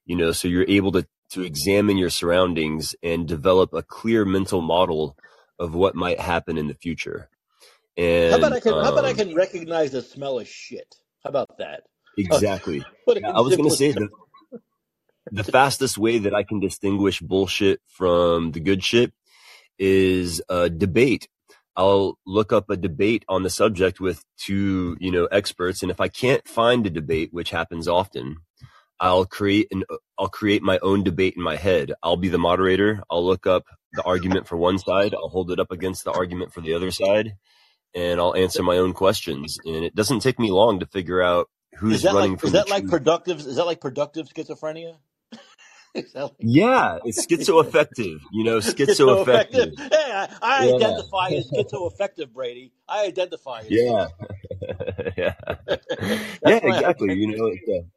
you 0.06 0.16
know 0.18 0.34
so 0.34 0.48
you're 0.48 0.66
able 0.70 0.92
to 0.94 1.08
to 1.32 1.44
examine 1.44 1.98
your 1.98 2.10
surroundings 2.10 2.96
and 3.04 3.28
develop 3.28 3.74
a 3.74 3.84
clear 3.84 4.26
mental 4.26 4.62
model 4.62 5.18
of 5.60 5.76
what 5.76 5.96
might 5.96 6.20
happen 6.20 6.58
in 6.58 6.68
the 6.68 6.76
future 6.76 7.30
How 8.30 8.38
about 8.38 8.54
I 8.54 8.60
and 8.60 8.62
can 8.62 8.74
how 8.80 8.92
about 8.92 9.06
I 9.06 9.14
um 9.14 9.16
can 9.16 9.36
recognize 9.36 9.92
the 9.92 10.02
smell 10.02 10.40
of 10.40 10.48
shit? 10.48 10.96
How 11.24 11.30
about 11.30 11.58
that? 11.60 11.84
Exactly 12.18 12.84
yeah 13.08 13.32
i 13.34 13.42
was 13.42 13.56
going 13.56 13.70
to 13.70 13.76
say 13.76 13.92
the 13.92 14.10
the 15.32 15.44
fastest 15.44 15.98
way 15.98 16.20
that 16.20 16.34
I 16.34 16.44
can 16.44 16.60
distinguish 16.60 17.20
bullshit 17.20 17.82
from 17.88 18.52
the 18.52 18.60
good 18.60 18.84
shit 18.84 19.14
is 19.80 20.42
a 20.50 20.70
debate. 20.70 21.28
I'll 21.76 22.18
look 22.26 22.54
up 22.54 22.70
a 22.70 22.78
debate 22.78 23.26
on 23.30 23.44
the 23.44 23.50
subject 23.50 24.00
with 24.00 24.24
two, 24.38 24.98
you 25.00 25.12
know, 25.12 25.26
experts. 25.26 25.82
And 25.84 25.92
if 25.92 26.02
I 26.02 26.08
can't 26.08 26.48
find 26.48 26.88
a 26.88 26.90
debate, 26.90 27.30
which 27.32 27.52
happens 27.52 27.88
often, 27.88 28.38
I'll 29.00 29.26
create 29.26 29.68
an, 29.72 29.84
I'll 30.20 30.30
create 30.30 30.64
my 30.64 30.80
own 30.82 31.04
debate 31.04 31.36
in 31.38 31.44
my 31.44 31.58
head. 31.58 31.94
I'll 32.04 32.18
be 32.18 32.30
the 32.30 32.40
moderator. 32.40 33.04
I'll 33.10 33.26
look 33.26 33.48
up 33.48 33.66
the 33.94 34.04
argument 34.04 34.48
for 34.48 34.58
one 34.58 34.80
side. 34.80 35.14
I'll 35.16 35.30
hold 35.30 35.52
it 35.52 35.60
up 35.60 35.72
against 35.72 36.06
the 36.06 36.12
argument 36.14 36.54
for 36.54 36.62
the 36.62 36.74
other 36.76 36.92
side 36.92 37.34
and 37.96 38.22
I'll 38.22 38.36
answer 38.36 38.64
my 38.64 38.78
own 38.78 38.94
questions. 38.94 39.60
And 39.66 39.86
it 39.86 39.96
doesn't 39.96 40.22
take 40.22 40.40
me 40.40 40.52
long 40.52 40.82
to 40.82 40.88
figure 40.88 41.22
out 41.24 41.50
who's 41.78 41.96
Is 41.96 42.04
that 42.04 42.18
running 42.18 42.38
like 42.38 42.40
is 42.44 42.54
that 42.54 42.70
like 42.70 42.88
truth. 42.88 42.88
productive? 42.88 43.40
Is 43.40 43.58
that 43.58 43.66
like 43.66 43.82
productive 43.82 44.28
schizophrenia? 44.30 44.98
Like 46.16 46.32
Yeah, 46.42 47.00
it's 47.04 47.26
schizoaffective. 47.26 48.20
You 48.32 48.44
know, 48.46 48.60
schizoaffective. 48.60 49.74
schizoaffective? 49.80 49.80
Hey, 49.92 50.12
I, 50.14 50.30
I 50.42 50.66
Yeah, 50.66 50.74
identify 50.76 51.32
as 51.32 51.52
schizoaffective, 51.52 52.34
Brady. 52.34 52.74
I 52.90 53.06
identify 53.08 53.64
as 53.64 53.84
yeah, 53.86 54.08
yeah, 55.18 55.36
yeah. 56.46 56.56
Exactly. 56.64 57.14
You 57.14 57.38
know, 57.38 57.48
a, 57.48 57.97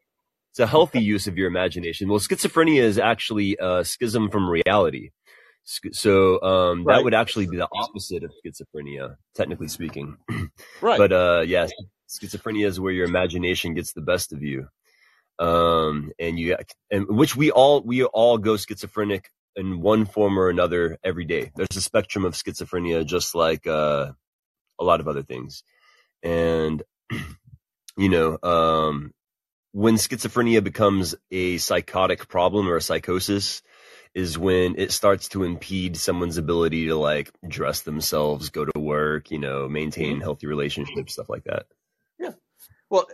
it's 0.51 0.61
a 0.61 0.67
healthy 0.67 1.01
use 1.01 1.27
of 1.29 1.39
your 1.39 1.49
imagination. 1.49 2.09
Well, 2.09 2.21
schizophrenia 2.21 2.83
is 2.83 2.99
actually 2.99 3.57
a 3.61 3.85
schism 3.85 4.31
from 4.31 4.49
reality. 4.51 5.11
So 5.93 6.43
um, 6.43 6.85
that 6.85 7.05
would 7.05 7.15
actually 7.15 7.47
be 7.47 7.57
the 7.59 7.69
opposite 7.73 8.25
of 8.25 8.33
schizophrenia, 8.45 9.17
technically 9.35 9.69
speaking. 9.69 10.17
right. 10.81 10.99
But 10.99 11.13
uh, 11.13 11.45
yeah, 11.47 11.69
schizophrenia 12.09 12.67
is 12.67 12.81
where 12.81 12.93
your 12.93 13.07
imagination 13.07 13.75
gets 13.75 13.93
the 13.93 14.01
best 14.03 14.33
of 14.33 14.43
you. 14.43 14.69
um, 15.41 16.13
and 16.19 16.39
you 16.39 16.57
and 16.91 17.09
which 17.09 17.35
we 17.35 17.51
all 17.51 17.83
we 17.83 18.05
all 18.05 18.39
go 18.39 18.57
schizophrenic 18.57 19.31
in 19.57 19.81
one 19.81 20.07
form 20.07 20.39
or 20.39 20.51
another 20.51 20.99
every 21.03 21.25
day. 21.25 21.51
There's 21.57 21.77
a 21.77 21.81
spectrum 21.81 22.25
of 22.25 22.35
schizophrenia, 22.35 23.05
just 23.07 23.35
like 23.35 23.67
uh, 23.67 24.13
a 24.79 24.85
lot 24.85 25.01
of 25.01 25.09
other 25.09 25.23
things, 25.23 25.65
and 26.23 26.83
you 27.97 28.09
know, 28.09 28.39
um, 28.43 29.13
when 29.73 29.95
schizophrenia 29.95 30.63
becomes 30.63 31.15
a 31.31 31.59
psychotic 31.59 32.29
problem 32.29 32.69
or 32.69 32.77
a 32.77 32.83
psychosis, 32.83 33.63
is 34.15 34.37
when 34.37 34.75
it 34.77 34.91
starts 34.91 35.29
to 35.29 35.45
impede 35.45 35.97
someone's 35.97 36.37
ability 36.37 36.89
to 36.89 36.97
like 36.97 37.31
dress 37.47 37.83
themselves, 37.83 38.51
go 38.51 38.65
to 38.65 38.81
work, 38.81 39.31
you 39.31 39.39
know, 39.39 39.69
maintain 39.69 40.19
Mhm. 40.19 40.23
healthy 40.23 40.47
relationships, 40.49 41.13
stuff 41.13 41.29
like 41.29 41.45
that. 41.45 41.67
Yeah. 42.19 42.33
Well, 42.91 43.07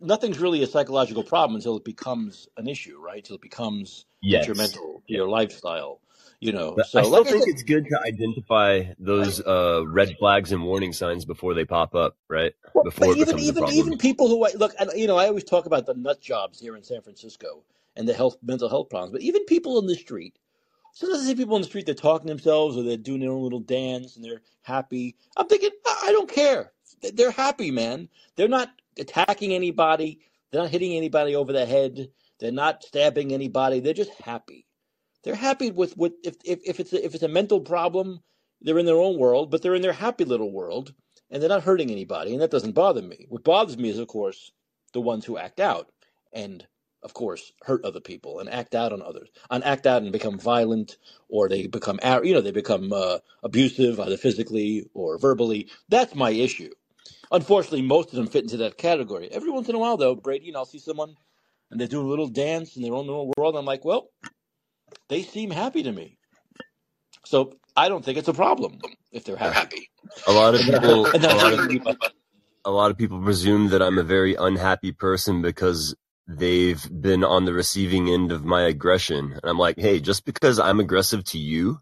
nothing's 0.00 0.38
really 0.38 0.62
a 0.62 0.66
psychological 0.68 1.24
problem 1.24 1.56
until 1.56 1.76
it 1.76 1.84
becomes 1.84 2.48
an 2.56 2.68
issue, 2.68 2.98
right? 3.00 3.18
Until 3.18 3.36
it 3.36 3.42
becomes 3.42 4.06
Yes. 4.22 4.42
detrimental 4.42 5.02
to 5.08 5.14
your 5.14 5.28
lifestyle. 5.28 6.00
You 6.44 6.52
know. 6.52 6.74
But 6.76 6.86
So, 6.86 6.98
I 6.98 7.02
still 7.02 7.12
like 7.12 7.26
I 7.26 7.32
think 7.32 7.44
said, 7.44 7.48
it's 7.48 7.62
good 7.64 7.86
to 7.88 7.98
identify 8.06 8.94
those 8.98 9.40
uh, 9.40 9.82
red 9.86 10.16
flags 10.18 10.52
and 10.52 10.62
warning 10.64 10.92
signs 10.92 11.24
before 11.24 11.54
they 11.54 11.64
pop 11.64 11.94
up, 11.94 12.16
right? 12.28 12.52
Well, 12.74 12.84
Before 12.84 13.16
even 13.16 13.38
even 13.38 13.64
even 13.70 13.98
people 13.98 14.28
who 14.28 14.44
I- 14.46 14.52
look, 14.54 14.74
you 14.94 15.06
know, 15.06 15.16
I 15.16 15.28
always 15.28 15.44
talk 15.44 15.66
about 15.66 15.86
the 15.86 15.94
nut 15.94 16.20
jobs 16.20 16.60
here 16.60 16.76
in 16.76 16.82
San 16.82 17.02
Francisco 17.02 17.64
and 17.96 18.08
the 18.08 18.14
health 18.14 18.36
mental 18.42 18.68
health 18.68 18.90
problems. 18.90 19.12
But 19.12 19.22
even 19.22 19.44
people 19.46 19.78
in 19.78 19.86
the 19.86 19.94
street, 19.94 20.38
sometimes 20.92 21.22
I 21.22 21.26
see 21.26 21.34
people 21.36 21.56
in 21.56 21.62
the 21.62 21.68
street 21.68 21.86
they're 21.86 21.94
talking 21.94 22.28
to 22.28 22.34
themselves 22.34 22.76
or 22.76 22.82
they're 22.82 22.96
doing 22.96 23.20
their 23.20 23.30
own 23.32 23.42
little 23.42 23.60
dance 23.60 24.16
and 24.16 24.24
they're 24.24 24.42
happy. 24.62 25.16
I'm 25.36 25.48
thinking, 25.48 25.70
I 25.86 26.04
I 26.08 26.12
don't 26.12 26.30
care. 26.30 26.72
They're 27.14 27.30
happy, 27.30 27.70
man. 27.70 28.08
They're 28.36 28.48
not 28.48 28.70
attacking 28.98 29.52
anybody. 29.54 30.20
They're 30.50 30.62
not 30.62 30.70
hitting 30.70 30.94
anybody 30.94 31.36
over 31.36 31.52
the 31.52 31.66
head. 31.66 32.08
They're 32.40 32.52
not 32.52 32.84
stabbing 32.84 33.32
anybody. 33.32 33.80
They're 33.80 33.94
just 33.94 34.12
happy. 34.20 34.66
They're 35.24 35.34
happy 35.34 35.70
with 35.70 35.96
with 35.96 36.12
if 36.22 36.36
if, 36.44 36.60
if 36.64 36.80
it's 36.80 36.92
a, 36.92 37.04
if 37.04 37.14
it's 37.14 37.22
a 37.22 37.28
mental 37.28 37.60
problem, 37.60 38.20
they're 38.60 38.78
in 38.78 38.86
their 38.86 38.96
own 38.96 39.18
world, 39.18 39.50
but 39.50 39.62
they're 39.62 39.74
in 39.74 39.82
their 39.82 39.92
happy 39.92 40.24
little 40.24 40.52
world 40.52 40.94
and 41.30 41.42
they're 41.42 41.48
not 41.48 41.64
hurting 41.64 41.90
anybody, 41.90 42.32
and 42.32 42.42
that 42.42 42.50
doesn't 42.50 42.72
bother 42.72 43.02
me. 43.02 43.26
What 43.28 43.44
bothers 43.44 43.78
me 43.78 43.88
is, 43.88 43.98
of 43.98 44.08
course, 44.08 44.52
the 44.92 45.00
ones 45.00 45.24
who 45.24 45.38
act 45.38 45.58
out 45.58 45.90
and, 46.32 46.66
of 47.02 47.14
course, 47.14 47.52
hurt 47.62 47.84
other 47.84 48.00
people 48.00 48.38
and 48.38 48.48
act 48.48 48.74
out 48.74 48.92
on 48.92 49.02
others, 49.02 49.30
and 49.50 49.64
act 49.64 49.86
out 49.86 50.02
and 50.02 50.12
become 50.12 50.38
violent, 50.38 50.96
or 51.28 51.48
they 51.48 51.66
become, 51.66 51.98
you 52.22 52.34
know, 52.34 52.40
they 52.40 52.52
become 52.52 52.92
uh, 52.92 53.18
abusive, 53.42 53.98
either 53.98 54.16
physically 54.16 54.88
or 54.94 55.18
verbally. 55.18 55.68
That's 55.88 56.14
my 56.14 56.30
issue. 56.30 56.70
Unfortunately, 57.32 57.82
most 57.82 58.10
of 58.10 58.16
them 58.16 58.26
fit 58.26 58.44
into 58.44 58.58
that 58.58 58.78
category. 58.78 59.28
Every 59.32 59.50
once 59.50 59.68
in 59.68 59.74
a 59.74 59.78
while, 59.78 59.96
though, 59.96 60.14
Brady, 60.14 60.48
and 60.48 60.56
I'll 60.56 60.66
see 60.66 60.78
someone 60.78 61.16
and 61.70 61.80
they're 61.80 61.88
doing 61.88 62.06
a 62.06 62.10
little 62.10 62.28
dance 62.28 62.76
in 62.76 62.82
their 62.82 62.94
own 62.94 63.06
little 63.06 63.32
world. 63.36 63.56
I'm 63.56 63.64
like, 63.64 63.84
well, 63.84 64.10
they 65.08 65.22
seem 65.22 65.50
happy 65.50 65.84
to 65.84 65.92
me, 65.92 66.18
so 67.24 67.54
I 67.76 67.88
don't 67.88 68.04
think 68.04 68.18
it's 68.18 68.28
a 68.28 68.34
problem 68.34 68.80
if 69.12 69.24
they're 69.24 69.36
happy. 69.36 69.90
A 70.26 70.32
lot 70.32 70.54
of 70.54 70.62
And 70.66 70.72
then 70.72 70.84
I 70.84 70.88
people, 70.88 71.04
heard, 71.04 71.14
and 71.14 71.24
then 71.24 71.30
a 71.30 71.36
lot 71.36 71.54
of 71.54 71.60
you. 71.60 71.82
a 72.64 72.72
lot 72.72 72.92
of 72.92 72.98
people 72.98 73.22
presume 73.22 73.70
that 73.70 73.82
I'm 73.82 73.98
a 73.98 74.04
very 74.04 74.36
unhappy 74.36 74.92
person 74.92 75.42
because 75.42 75.96
they've 76.28 76.82
been 76.90 77.24
on 77.24 77.46
the 77.46 77.54
receiving 77.54 78.10
end 78.10 78.32
of 78.32 78.44
my 78.44 78.62
aggression. 78.62 79.32
And 79.32 79.44
I'm 79.44 79.58
like, 79.58 79.78
hey, 79.78 80.00
just 80.00 80.24
because 80.26 80.60
I'm 80.60 80.80
aggressive 80.80 81.24
to 81.26 81.38
you 81.38 81.80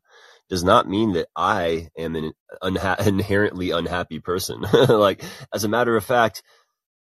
does 0.51 0.65
not 0.65 0.89
mean 0.89 1.15
that 1.15 1.29
I 1.37 1.91
am 1.99 2.17
an 2.17 2.33
unha- 2.63 3.07
inherently 3.07 3.71
unhappy 3.73 4.21
person. 4.21 4.63
like, 4.89 5.25
as 5.55 5.65
a 5.65 5.69
matter 5.69 5.97
of 5.97 6.05
fact, 6.05 6.43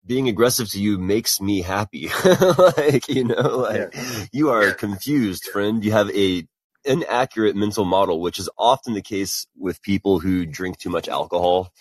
being 0.06 0.30
aggressive 0.30 0.70
to 0.72 0.80
you 0.80 0.98
makes 0.98 1.42
me 1.42 1.62
happy. 1.62 2.10
like, 2.78 3.08
you 3.10 3.24
know, 3.26 3.68
Yeah. 3.74 3.90
like 3.94 4.30
you 4.32 4.50
are 4.52 4.72
confused, 4.72 5.46
friend. 5.46 5.84
You 5.84 5.92
have 5.94 6.10
a 6.12 6.48
inaccurate 6.84 7.56
mental 7.56 7.86
model, 7.86 8.22
which 8.22 8.38
is 8.38 8.50
often 8.58 8.94
the 8.94 9.02
case 9.02 9.48
with 9.58 9.82
people 9.82 10.20
who 10.20 10.46
drink 10.46 10.78
too 10.78 10.90
much 10.90 11.08
alcohol. 11.10 11.72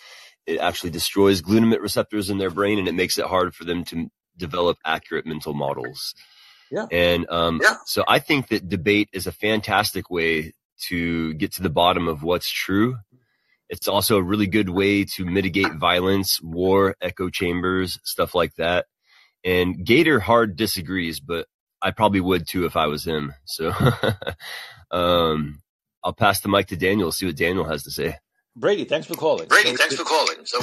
It 0.47 0.59
actually 0.59 0.89
destroys 0.91 1.41
glutamate 1.41 1.81
receptors 1.81 2.29
in 2.29 2.37
their 2.39 2.49
brain 2.51 2.79
and 2.79 2.87
it 2.87 2.93
makes 2.95 3.17
it 3.17 3.25
hard 3.25 3.53
for 3.55 3.63
them 3.65 3.83
to 3.85 4.09
develop 4.37 4.77
accurate 4.85 5.25
mental 5.25 5.53
models. 5.53 6.13
Yeah. 6.71 6.87
And 6.91 7.29
um, 7.29 7.59
Yeah. 7.63 7.75
so 7.85 8.03
I 8.07 8.19
think 8.19 8.47
that 8.49 8.67
debate 8.67 9.09
is 9.13 9.27
a 9.27 9.31
fantastic 9.31 10.09
way 10.09 10.53
to 10.87 11.33
get 11.35 11.53
to 11.53 11.63
the 11.63 11.69
bottom 11.69 12.07
of 12.07 12.23
what's 12.23 12.49
true. 12.49 12.97
It's 13.69 13.87
also 13.87 14.17
a 14.17 14.23
really 14.23 14.47
good 14.47 14.69
way 14.69 15.05
to 15.05 15.25
mitigate 15.25 15.73
violence, 15.75 16.39
war, 16.41 16.95
echo 17.01 17.29
chambers, 17.29 17.99
stuff 18.03 18.35
like 18.35 18.55
that. 18.55 18.85
And 19.43 19.85
Gator 19.85 20.19
hard 20.19 20.55
disagrees, 20.55 21.19
but 21.19 21.47
I 21.81 21.91
probably 21.91 22.21
would 22.21 22.47
too 22.47 22.65
if 22.65 22.75
I 22.75 22.87
was 22.87 23.05
him. 23.05 23.33
So 23.45 23.73
um, 24.91 25.61
I'll 26.03 26.13
pass 26.13 26.41
the 26.41 26.49
mic 26.49 26.67
to 26.67 26.77
Daniel, 26.77 27.11
see 27.11 27.25
what 27.25 27.37
Daniel 27.37 27.65
has 27.65 27.83
to 27.83 27.91
say. 27.91 28.17
Brady, 28.55 28.85
thanks 28.85 29.07
for 29.07 29.15
calling. 29.15 29.47
Brady, 29.47 29.71
So 29.71 29.77
thanks 29.77 29.95
for 29.95 30.03
calling. 30.05 30.45
So 30.45 30.59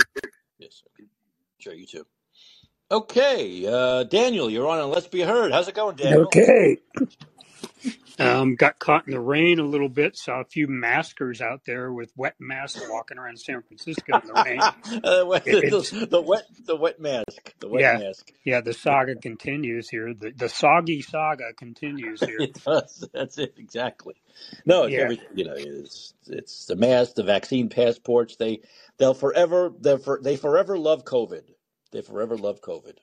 yes, 0.59 0.83
sure, 1.59 1.75
you 1.75 1.87
too. 1.87 2.07
Okay, 2.91 3.67
uh, 3.67 4.05
Daniel, 4.05 4.51
you're 4.51 4.69
on 4.69 4.79
and 4.79 4.91
Let's 4.91 5.09
Be 5.09 5.21
Heard. 5.21 5.53
How's 5.53 5.69
it 5.69 5.75
going, 5.75 5.97
Daniel? 5.97 6.27
Okay. 6.27 6.79
Um, 8.19 8.57
got 8.57 8.79
caught 8.79 9.07
in 9.07 9.13
the 9.13 9.21
rain 9.21 9.59
a 9.61 9.65
little 9.67 9.89
bit. 9.91 10.17
Saw 10.17 10.41
a 10.41 10.45
few 10.47 10.69
maskers 10.69 11.41
out 11.43 11.63
there 11.67 11.93
with 11.93 12.13
wet 12.17 12.37
masks 12.41 12.83
walking 12.89 13.19
around 13.19 13.39
San 13.41 13.63
Francisco 13.63 14.21
in 14.21 14.29
the 14.29 14.35
rain. 14.35 14.61
Uh, 15.05 15.25
It, 15.45 15.71
the, 15.71 16.07
the 16.11 16.23
wet, 16.23 16.45
the 16.67 16.77
wet 16.77 17.01
mask, 17.01 17.55
the 17.61 17.69
wet 17.69 17.83
yeah, 17.83 17.93
mask. 17.93 18.33
yeah. 18.45 18.61
The 18.63 18.75
saga 18.75 19.17
continues 19.17 19.89
here. 19.91 20.15
The 20.15 20.33
the 20.33 20.49
soggy 20.49 21.03
saga 21.03 21.53
continues 21.57 22.23
here. 22.25 22.41
It 22.41 22.59
does. 22.65 23.09
That's 23.15 23.39
it 23.39 23.55
exactly. 23.59 24.15
No, 24.67 24.85
it's 24.85 24.97
Yeah. 24.97 25.03
everything. 25.03 25.29
You 25.35 25.47
know, 25.47 25.55
it's 25.57 26.15
it's 26.29 26.67
the 26.67 26.77
mask, 26.77 27.17
the 27.17 27.25
vaccine 27.25 27.69
passports. 27.71 28.37
They 28.37 28.63
they'll 28.99 29.15
forever 29.15 29.73
they 29.81 29.99
for, 29.99 30.21
they 30.23 30.37
forever 30.37 30.79
love 30.79 31.05
COVID. 31.05 31.43
They 31.93 32.03
forever 32.03 32.37
love 32.39 32.61
COVID. 32.63 32.97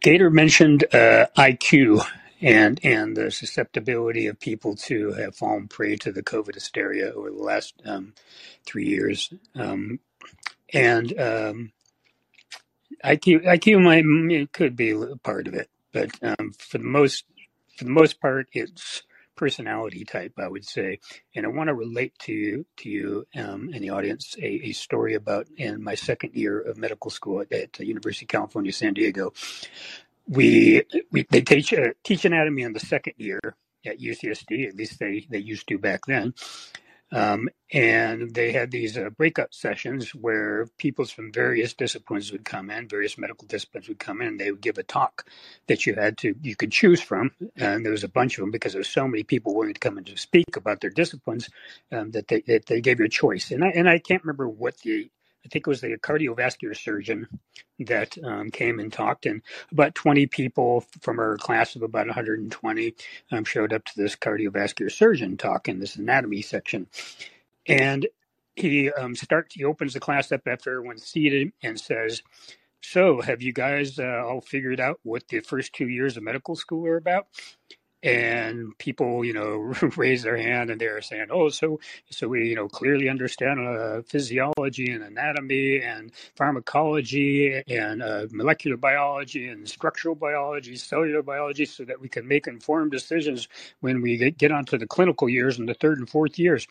Gator 0.00 0.30
mentioned 0.30 0.84
uh, 0.94 1.26
IQ 1.36 2.04
and 2.44 2.80
and 2.84 3.16
the 3.16 3.32
susceptibility 3.32 4.28
of 4.28 4.40
people 4.40 4.76
to 4.76 5.14
have 5.14 5.36
fallen 5.36 5.68
prey 5.68 5.96
to 5.96 6.12
the 6.12 6.22
COVID 6.24 6.54
hysteria 6.54 7.12
over 7.12 7.32
the 7.32 7.42
last 7.42 7.74
um, 7.86 8.14
three 8.66 8.86
years. 8.86 9.32
Um, 9.56 10.00
and 10.74 11.18
um, 11.20 11.72
IQ 13.04 13.44
IQ 13.44 13.82
might 13.82 14.04
it 14.36 14.52
could 14.52 14.76
be 14.76 14.90
a 14.92 15.16
part 15.16 15.48
of 15.48 15.54
it, 15.54 15.70
but 15.92 16.10
um, 16.22 16.52
for 16.58 16.78
the 16.78 16.84
most 16.84 17.24
for 17.76 17.84
the 17.84 17.90
most 17.90 18.20
part, 18.20 18.48
it's 18.52 19.02
personality 19.36 20.04
type, 20.04 20.34
I 20.38 20.48
would 20.48 20.64
say. 20.66 21.00
And 21.34 21.46
I 21.46 21.50
want 21.50 21.68
to 21.68 21.74
relate 21.74 22.18
to 22.20 22.32
you 22.32 22.66
to 22.78 22.90
you 22.90 23.26
um, 23.36 23.70
and 23.74 23.82
the 23.82 23.90
audience 23.90 24.36
a, 24.40 24.46
a 24.68 24.72
story 24.72 25.14
about 25.14 25.48
in 25.56 25.82
my 25.82 25.96
second 25.96 26.34
year 26.34 26.60
of 26.60 26.78
medical 26.78 27.10
school 27.10 27.40
at, 27.40 27.52
at 27.52 27.74
the 27.74 27.86
University 27.86 28.26
of 28.26 28.30
California, 28.30 28.72
San 28.72 28.94
Diego. 28.94 29.32
We 30.28 30.82
we 31.10 31.26
they 31.30 31.42
teach 31.42 31.72
uh, 31.74 31.90
teach 32.04 32.24
anatomy 32.24 32.62
in 32.62 32.72
the 32.72 32.80
second 32.80 33.14
year 33.18 33.40
at 33.86 34.00
UCSD. 34.00 34.68
At 34.68 34.76
least 34.76 34.98
they 34.98 35.26
they 35.30 35.38
used 35.38 35.68
to 35.68 35.78
back 35.78 36.02
then. 36.06 36.34
Um, 37.12 37.48
and 37.72 38.34
they 38.34 38.52
had 38.52 38.70
these 38.72 38.98
uh, 38.98 39.10
breakout 39.10 39.54
sessions 39.54 40.14
where 40.14 40.66
people 40.78 41.04
from 41.04 41.32
various 41.32 41.72
disciplines 41.72 42.32
would 42.32 42.44
come 42.44 42.70
in, 42.70 42.88
various 42.88 43.16
medical 43.16 43.46
disciplines 43.46 43.88
would 43.88 44.00
come 44.00 44.20
in, 44.20 44.28
and 44.28 44.40
they 44.40 44.50
would 44.50 44.60
give 44.60 44.78
a 44.78 44.82
talk 44.82 45.24
that 45.68 45.86
you 45.86 45.94
had 45.94 46.18
to, 46.18 46.34
you 46.42 46.56
could 46.56 46.72
choose 46.72 47.00
from. 47.00 47.30
And 47.56 47.84
there 47.84 47.92
was 47.92 48.04
a 48.04 48.08
bunch 48.08 48.36
of 48.36 48.42
them 48.42 48.50
because 48.50 48.72
there 48.72 48.80
was 48.80 48.88
so 48.88 49.06
many 49.06 49.22
people 49.22 49.54
willing 49.54 49.74
to 49.74 49.80
come 49.80 49.98
in 49.98 50.04
to 50.04 50.16
speak 50.16 50.56
about 50.56 50.80
their 50.80 50.90
disciplines 50.90 51.48
um, 51.92 52.10
that, 52.12 52.28
they, 52.28 52.40
that 52.48 52.66
they 52.66 52.80
gave 52.80 52.98
you 52.98 53.06
a 53.06 53.10
choice. 53.10 53.52
And 53.52 53.64
I, 53.64 53.68
and 53.68 53.88
I 53.88 54.00
can't 54.00 54.24
remember 54.24 54.48
what 54.48 54.78
the 54.78 55.08
I 55.44 55.48
think 55.48 55.66
it 55.66 55.70
was 55.70 55.80
the 55.80 55.96
cardiovascular 55.98 56.76
surgeon 56.76 57.28
that 57.80 58.16
um, 58.24 58.50
came 58.50 58.80
and 58.80 58.92
talked, 58.92 59.26
and 59.26 59.42
about 59.72 59.94
20 59.94 60.26
people 60.26 60.84
from 61.00 61.18
our 61.18 61.36
class 61.36 61.76
of 61.76 61.82
about 61.82 62.06
120 62.06 62.94
um, 63.32 63.44
showed 63.44 63.72
up 63.72 63.84
to 63.84 63.92
this 63.96 64.16
cardiovascular 64.16 64.90
surgeon 64.90 65.36
talk 65.36 65.68
in 65.68 65.80
this 65.80 65.96
anatomy 65.96 66.42
section. 66.42 66.86
And 67.66 68.06
he 68.56 68.90
um, 68.92 69.14
starts, 69.14 69.54
he 69.54 69.64
opens 69.64 69.94
the 69.94 70.00
class 70.00 70.32
up 70.32 70.42
after 70.46 70.76
everyone's 70.76 71.04
seated 71.04 71.52
and 71.62 71.78
says, 71.78 72.22
So, 72.82 73.20
have 73.20 73.42
you 73.42 73.52
guys 73.52 73.98
uh, 73.98 74.24
all 74.26 74.40
figured 74.40 74.80
out 74.80 75.00
what 75.02 75.28
the 75.28 75.40
first 75.40 75.72
two 75.74 75.88
years 75.88 76.16
of 76.16 76.22
medical 76.22 76.56
school 76.56 76.86
are 76.86 76.96
about? 76.96 77.26
And 78.04 78.76
people, 78.76 79.24
you 79.24 79.32
know, 79.32 79.74
raise 79.96 80.22
their 80.22 80.36
hand 80.36 80.70
and 80.70 80.78
they're 80.80 81.00
saying, 81.00 81.28
"Oh, 81.30 81.48
so 81.48 81.80
so 82.10 82.28
we, 82.28 82.48
you 82.50 82.54
know, 82.54 82.68
clearly 82.68 83.08
understand 83.08 83.66
uh, 83.66 84.02
physiology 84.02 84.90
and 84.90 85.02
anatomy 85.02 85.80
and 85.80 86.12
pharmacology 86.36 87.62
and 87.66 88.02
uh, 88.02 88.26
molecular 88.30 88.76
biology 88.76 89.48
and 89.48 89.66
structural 89.68 90.14
biology, 90.14 90.76
cellular 90.76 91.22
biology, 91.22 91.64
so 91.64 91.84
that 91.86 91.98
we 92.00 92.08
can 92.10 92.28
make 92.28 92.46
informed 92.46 92.92
decisions 92.92 93.48
when 93.80 94.02
we 94.02 94.18
get, 94.18 94.36
get 94.36 94.52
onto 94.52 94.76
the 94.76 94.86
clinical 94.86 95.28
years 95.28 95.58
in 95.58 95.64
the 95.66 95.74
third 95.74 95.98
and 95.98 96.10
fourth 96.10 96.38
years." 96.38 96.68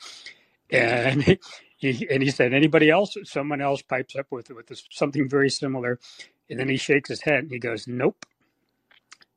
And 0.69 1.23
he, 1.77 2.07
and 2.11 2.21
he 2.21 2.29
said, 2.29 2.53
"Anybody 2.53 2.91
else?" 2.91 3.17
Someone 3.23 3.59
else 3.59 3.81
pipes 3.81 4.15
up 4.15 4.27
with 4.29 4.51
with 4.51 4.71
something 4.91 5.27
very 5.27 5.49
similar, 5.49 5.99
and 6.47 6.59
then 6.59 6.69
he 6.69 6.77
shakes 6.77 7.09
his 7.09 7.21
head 7.21 7.39
and 7.39 7.51
he 7.51 7.57
goes, 7.57 7.87
"Nope." 7.87 8.23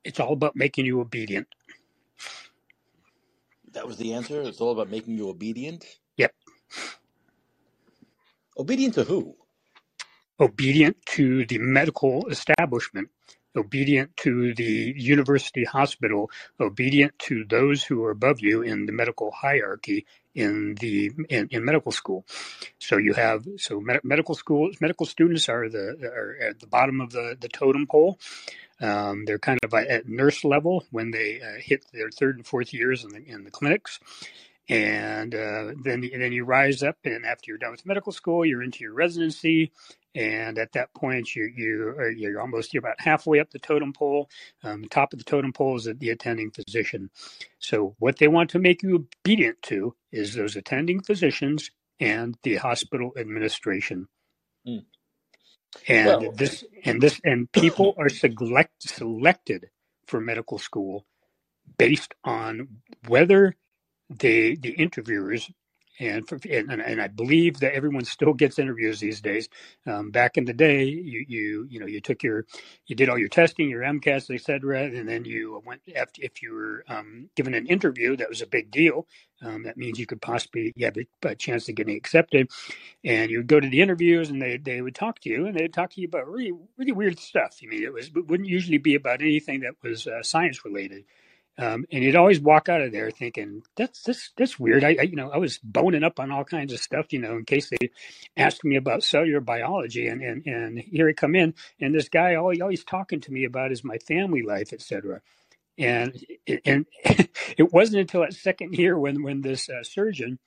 It's 0.05 0.21
all 0.21 0.35
about 0.35 0.55
making 0.55 0.87
you 0.87 1.01
obedient. 1.01 1.49
That 3.77 3.87
was 3.87 3.99
the 3.99 4.15
answer. 4.15 4.41
It's 4.41 4.63
all 4.63 4.73
about 4.73 4.89
making 4.89 5.19
you 5.19 5.29
obedient. 5.29 5.85
Yep. 6.17 6.33
Obedient 8.59 8.95
to 8.95 9.05
who? 9.05 9.37
Obedient 10.41 10.97
to 11.11 11.45
the 11.45 11.59
medical 11.59 12.27
establishment, 12.29 13.11
obedient 13.55 14.17
to 14.17 14.55
the 14.55 14.95
university 14.97 15.65
hospital, 15.65 16.31
obedient 16.59 17.19
to 17.19 17.45
those 17.45 17.85
who 17.85 18.03
are 18.03 18.11
above 18.11 18.41
you 18.41 18.63
in 18.63 18.87
the 18.87 18.93
medical 18.93 19.31
hierarchy 19.31 20.07
in 20.35 20.77
the 20.81 21.13
in, 21.29 21.49
in 21.51 21.63
medical 21.63 21.93
school. 21.93 22.25
So 22.79 22.97
you 22.97 23.13
have 23.13 23.47
so 23.59 23.79
med- 23.79 24.05
medical 24.05 24.35
schools, 24.35 24.77
medical 24.81 25.05
students 25.05 25.51
are 25.51 25.69
the 25.69 25.97
are 26.03 26.35
at 26.41 26.61
the 26.61 26.67
bottom 26.67 27.03
of 27.03 27.11
the 27.11 27.37
the 27.39 27.49
totem 27.49 27.87
pole. 27.87 28.19
Um, 28.81 29.25
they're 29.25 29.39
kind 29.39 29.59
of 29.63 29.73
at 29.73 30.07
nurse 30.07 30.45
level 30.45 30.85
when 30.91 31.11
they 31.11 31.41
uh, 31.41 31.61
hit 31.61 31.87
their 31.93 32.11
third 32.11 32.37
and 32.37 32.47
fourth 32.47 32.75
years 32.75 33.05
in 33.05 33.11
the, 33.11 33.25
in 33.25 33.45
the 33.45 33.51
clinics. 33.51 33.99
And 34.69 35.35
uh, 35.35 35.73
then, 35.85 36.09
then 36.13 36.33
you 36.33 36.45
rise 36.45 36.83
up, 36.83 36.97
and 37.05 37.25
after 37.25 37.51
you're 37.51 37.59
done 37.59 37.71
with 37.71 37.87
medical 37.87 38.11
school, 38.11 38.45
you're 38.45 38.65
into 38.65 38.81
your 38.81 38.95
residency. 38.95 39.73
And 40.17 40.59
at 40.59 40.73
that 40.73 40.93
point, 40.95 41.37
you, 41.37 41.45
you 41.55 41.95
are, 41.99 42.11
you're 42.11 42.41
almost 42.41 42.73
you're 42.75 42.81
about 42.81 43.01
halfway 43.01 43.39
up 43.39 43.51
the 43.51 43.59
totem 43.59 43.93
pole. 43.93 44.29
Um, 44.65 44.83
the 44.83 44.89
top 44.89 45.13
of 45.13 45.19
the 45.19 45.25
totem 45.25 45.53
pole 45.53 45.77
is 45.77 45.85
the 45.85 46.11
attending 46.11 46.51
physician. 46.51 47.11
So, 47.59 47.95
what 47.99 48.17
they 48.17 48.27
want 48.27 48.51
to 48.51 48.59
make 48.59 48.83
you 48.83 49.07
obedient 49.25 49.61
to 49.63 49.95
is 50.11 50.35
those 50.35 50.57
attending 50.57 51.03
physicians 51.03 51.71
and 52.01 52.37
the 52.43 52.57
hospital 52.57 53.13
administration. 53.17 54.09
Mm. 54.67 54.85
And 55.89 56.07
well, 56.07 56.33
this 56.33 56.65
and 56.85 57.03
this 57.03 57.21
and 57.25 57.51
people 57.53 57.95
are 57.99 58.09
select, 58.11 58.83
selected 58.83 59.71
for 60.07 60.21
medical 60.21 60.59
school 60.59 61.07
based 61.79 62.15
on 62.25 62.69
whether 63.09 63.57
they 64.11 64.57
the 64.57 64.71
interviewers 64.71 65.51
and, 65.99 66.29
for, 66.29 66.39
and 66.51 66.71
and 66.71 67.01
I 67.01 67.09
believe 67.09 67.61
that 67.61 67.75
everyone 67.75 68.05
still 68.05 68.35
gets 68.35 68.59
interviews 68.59 69.01
these 69.01 69.21
days. 69.21 69.49
Um, 69.87 70.11
back 70.11 70.37
in 70.37 70.45
the 70.45 70.53
day, 70.53 70.85
you 70.85 71.25
you 71.29 71.67
you 71.71 71.81
know 71.81 71.87
you 71.87 72.01
took 72.01 72.23
your 72.23 72.45
you 72.87 72.97
did 72.97 73.09
all 73.09 73.19
your 73.19 73.29
testing, 73.29 73.71
your 73.71 73.83
MCATs, 73.83 74.35
etc., 74.35 74.85
and 74.85 75.09
then 75.09 75.25
you 75.25 75.63
went 75.65 75.83
after 75.95 76.23
if 76.23 76.43
you 76.43 76.53
were 76.53 76.85
um, 76.89 77.31
given 77.37 77.55
an 77.55 77.67
interview, 77.67 78.17
that 78.17 78.29
was 78.29 78.43
a 78.43 78.47
big 78.47 78.71
deal. 78.71 79.07
Um, 79.43 79.65
that 79.65 79.77
means 79.77 79.99
you 79.99 80.07
could 80.07 80.23
possibly 80.23 80.73
have 80.81 80.97
a, 81.25 81.35
chance 81.35 81.69
of 81.69 81.75
getting 81.75 81.97
accepted, 81.97 82.51
and 83.05 83.31
you 83.31 83.39
would 83.39 83.47
go 83.47 83.61
to 83.61 83.69
the 83.69 83.81
interviews, 83.81 84.31
and 84.31 84.41
they 84.41 84.57
they 84.57 84.83
would 84.83 84.95
talk 84.95 85.21
to 85.21 85.31
you, 85.31 85.47
and 85.47 85.57
they'd 85.57 85.75
talk 85.75 85.91
to 85.91 86.01
you 86.01 86.09
about 86.09 86.29
really 86.29 86.53
really 86.77 86.93
weird 86.93 87.19
stuff. 87.19 87.59
I 87.63 87.67
mean, 87.67 87.83
it 87.83 87.93
was 87.93 88.09
it 88.09 88.27
wouldn't 88.27 88.49
usually 88.49 88.79
be 88.79 88.95
about 88.95 89.21
anything 89.21 89.61
that 89.61 89.75
was 89.83 90.07
uh, 90.07 90.23
science 90.23 90.65
related. 90.65 91.05
Um, 91.59 91.87
and 91.93 92.05
you'd 92.05 92.17
always 92.17 92.41
walk 92.41 92.69
out 92.69 92.83
of 92.83 92.93
there 92.93 93.11
thinking 93.11 93.63
that's 93.77 94.03
that's 94.03 94.33
that's 94.37 94.59
weird. 94.59 94.85
I, 94.85 94.97
I, 95.01 95.03
you 95.03 95.17
know 95.17 95.31
I 95.31 95.39
was 95.39 95.59
boning 95.59 96.05
up 96.05 96.21
on 96.21 96.33
all 96.33 96.45
kinds 96.45 96.73
of 96.73 96.81
stuff, 96.81 97.13
you 97.13 97.21
know, 97.21 97.37
in 97.37 97.45
case 97.45 97.71
they 97.71 97.91
asked 98.37 98.65
me 98.65 98.77
about 98.77 99.05
cellular 99.05 99.41
biology, 99.41 100.09
and 100.09 100.23
and 100.23 100.47
and 100.47 100.79
here 100.79 101.09
I 101.09 101.15
come 101.15 101.37
in, 101.37 101.55
and 101.81 101.95
this 101.95 102.09
guy 102.09 102.35
all, 102.37 102.53
all 102.63 102.69
he's 102.71 102.85
talking 102.85 103.21
to 103.23 103.33
me 103.33 103.45
about 103.45 103.73
is 103.73 103.85
my 103.85 103.99
family 103.99 104.43
life, 104.43 104.73
etc. 104.73 105.23
And 105.79 106.17
and 106.65 106.87
it 107.59 107.73
wasn't 107.73 108.01
until 108.03 108.23
that 108.23 108.35
second 108.35 108.75
year 108.75 108.99
when 108.99 109.23
when 109.23 109.43
this 109.43 109.71
uh, 109.71 109.85
surgeon 109.85 110.39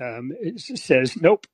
um, 0.00 0.32
says, 0.58 1.16
"Nope, 1.20 1.46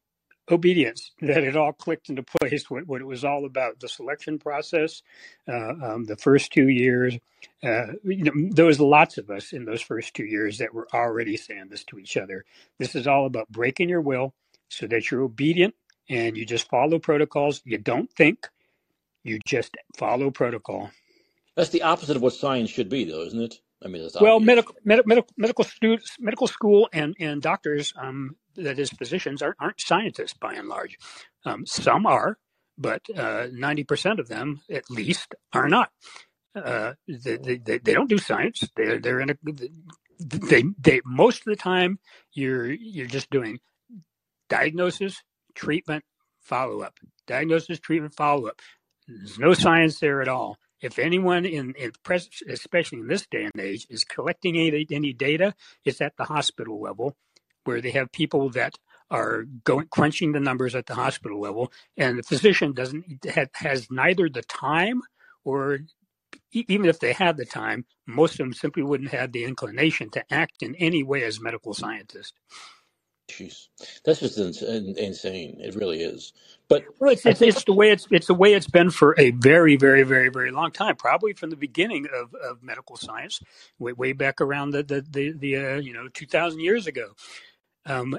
obedience 0.50 1.12
that 1.20 1.44
it 1.44 1.56
all 1.56 1.72
clicked 1.72 2.08
into 2.08 2.22
place 2.22 2.68
what, 2.70 2.86
what 2.86 3.00
it 3.00 3.06
was 3.06 3.24
all 3.24 3.44
about 3.44 3.80
the 3.80 3.88
selection 3.88 4.38
process 4.38 5.02
uh, 5.48 5.72
um, 5.82 6.04
the 6.04 6.16
first 6.16 6.52
two 6.52 6.68
years. 6.68 7.16
Uh, 7.62 7.86
you 8.04 8.24
know, 8.24 8.32
there 8.50 8.66
was 8.66 8.80
lots 8.80 9.18
of 9.18 9.30
us 9.30 9.52
in 9.52 9.64
those 9.64 9.80
first 9.80 10.14
two 10.14 10.24
years 10.24 10.58
that 10.58 10.74
were 10.74 10.88
already 10.92 11.36
saying 11.36 11.68
this 11.70 11.84
to 11.84 11.98
each 11.98 12.16
other. 12.16 12.44
This 12.78 12.94
is 12.94 13.06
all 13.06 13.26
about 13.26 13.48
breaking 13.48 13.88
your 13.88 14.00
will 14.00 14.34
so 14.68 14.86
that 14.88 15.10
you're 15.10 15.22
obedient 15.22 15.74
and 16.08 16.36
you 16.36 16.44
just 16.44 16.68
follow 16.68 16.98
protocols. 16.98 17.62
You 17.64 17.78
don't 17.78 18.10
think 18.12 18.48
you 19.22 19.38
just 19.46 19.76
follow 19.96 20.30
protocol. 20.30 20.90
That's 21.54 21.70
the 21.70 21.82
opposite 21.82 22.16
of 22.16 22.22
what 22.22 22.34
science 22.34 22.70
should 22.70 22.88
be 22.88 23.04
though 23.04 23.22
isn't 23.22 23.40
it 23.40 23.60
I 23.84 23.88
mean, 23.88 24.08
well, 24.20 24.40
medical, 24.40 24.74
med- 24.84 25.06
medical, 25.06 25.30
medical 25.36 25.64
students, 25.64 26.16
medical 26.18 26.46
school, 26.46 26.88
and 26.92 27.14
and 27.18 27.42
doctors, 27.42 27.92
um, 27.96 28.36
that 28.56 28.78
is, 28.78 28.90
physicians 28.90 29.42
aren't, 29.42 29.56
aren't 29.60 29.80
scientists 29.80 30.34
by 30.34 30.54
and 30.54 30.68
large. 30.68 30.98
Um, 31.44 31.66
some 31.66 32.06
are, 32.06 32.38
but 32.78 33.02
uh, 33.16 33.48
ninety 33.52 33.82
uh, 33.82 33.86
percent 33.88 34.20
of 34.20 34.28
them, 34.28 34.60
at 34.70 34.90
least, 34.90 35.34
are 35.52 35.68
not. 35.68 35.90
Uh, 36.54 36.92
they, 37.08 37.36
they, 37.38 37.78
they 37.78 37.94
don't 37.94 38.10
do 38.10 38.18
science. 38.18 38.68
They're 38.76 38.98
they're 39.00 39.20
in 39.20 39.30
a 39.30 39.36
they 40.20 40.64
they 40.78 41.00
most 41.04 41.40
of 41.40 41.46
the 41.46 41.56
time 41.56 41.98
you're 42.32 42.70
you're 42.70 43.06
just 43.06 43.30
doing 43.30 43.58
diagnosis, 44.48 45.22
treatment, 45.54 46.04
follow 46.40 46.82
up. 46.82 46.94
Diagnosis, 47.26 47.80
treatment, 47.80 48.14
follow 48.14 48.46
up. 48.46 48.60
There's 49.08 49.38
no 49.38 49.54
science 49.54 49.98
there 49.98 50.22
at 50.22 50.28
all 50.28 50.58
if 50.82 50.98
anyone 50.98 51.46
in, 51.46 51.74
in 51.74 51.92
pres- 52.02 52.42
especially 52.48 52.98
in 52.98 53.06
this 53.06 53.26
day 53.30 53.44
and 53.44 53.62
age, 53.62 53.86
is 53.88 54.04
collecting 54.04 54.56
any, 54.56 54.86
any 54.90 55.12
data, 55.12 55.54
it's 55.84 56.00
at 56.00 56.16
the 56.16 56.24
hospital 56.24 56.80
level, 56.80 57.16
where 57.64 57.80
they 57.80 57.92
have 57.92 58.12
people 58.12 58.50
that 58.50 58.74
are 59.10 59.44
going 59.64 59.86
crunching 59.88 60.32
the 60.32 60.40
numbers 60.40 60.74
at 60.74 60.86
the 60.86 60.94
hospital 60.94 61.40
level, 61.40 61.72
and 61.96 62.18
the 62.18 62.22
physician 62.22 62.72
doesn't 62.72 63.24
has 63.54 63.86
neither 63.90 64.28
the 64.28 64.42
time 64.42 65.02
or 65.44 65.80
even 66.52 66.86
if 66.86 66.98
they 66.98 67.12
had 67.12 67.36
the 67.36 67.44
time, 67.44 67.84
most 68.06 68.32
of 68.32 68.38
them 68.38 68.52
simply 68.52 68.82
wouldn't 68.82 69.10
have 69.10 69.32
the 69.32 69.44
inclination 69.44 70.10
to 70.10 70.24
act 70.32 70.62
in 70.62 70.74
any 70.76 71.02
way 71.02 71.22
as 71.24 71.40
medical 71.40 71.74
scientists. 71.74 72.34
Jeez, 73.30 73.68
that's 74.04 74.20
just 74.20 74.38
insane. 74.38 75.56
It 75.60 75.74
really 75.74 76.02
is. 76.02 76.32
But 76.72 76.84
well, 76.98 77.12
it's, 77.12 77.26
it's, 77.26 77.42
it's, 77.42 77.64
the 77.64 77.74
way 77.74 77.90
it's 77.90 78.06
it's 78.10 78.28
the 78.28 78.34
way 78.34 78.54
it's 78.54 78.66
been 78.66 78.90
for 78.90 79.14
a 79.18 79.32
very 79.32 79.76
very 79.76 80.04
very 80.04 80.30
very 80.30 80.50
long 80.50 80.70
time. 80.70 80.96
Probably 80.96 81.34
from 81.34 81.50
the 81.50 81.56
beginning 81.56 82.06
of, 82.06 82.34
of 82.34 82.62
medical 82.62 82.96
science, 82.96 83.42
way, 83.78 83.92
way 83.92 84.14
back 84.14 84.40
around 84.40 84.70
the 84.70 84.82
the 84.82 85.04
the, 85.10 85.32
the 85.32 85.56
uh, 85.56 85.76
you 85.76 85.92
know 85.92 86.08
two 86.08 86.24
thousand 86.24 86.60
years 86.60 86.86
ago. 86.86 87.08
Um, 87.84 88.18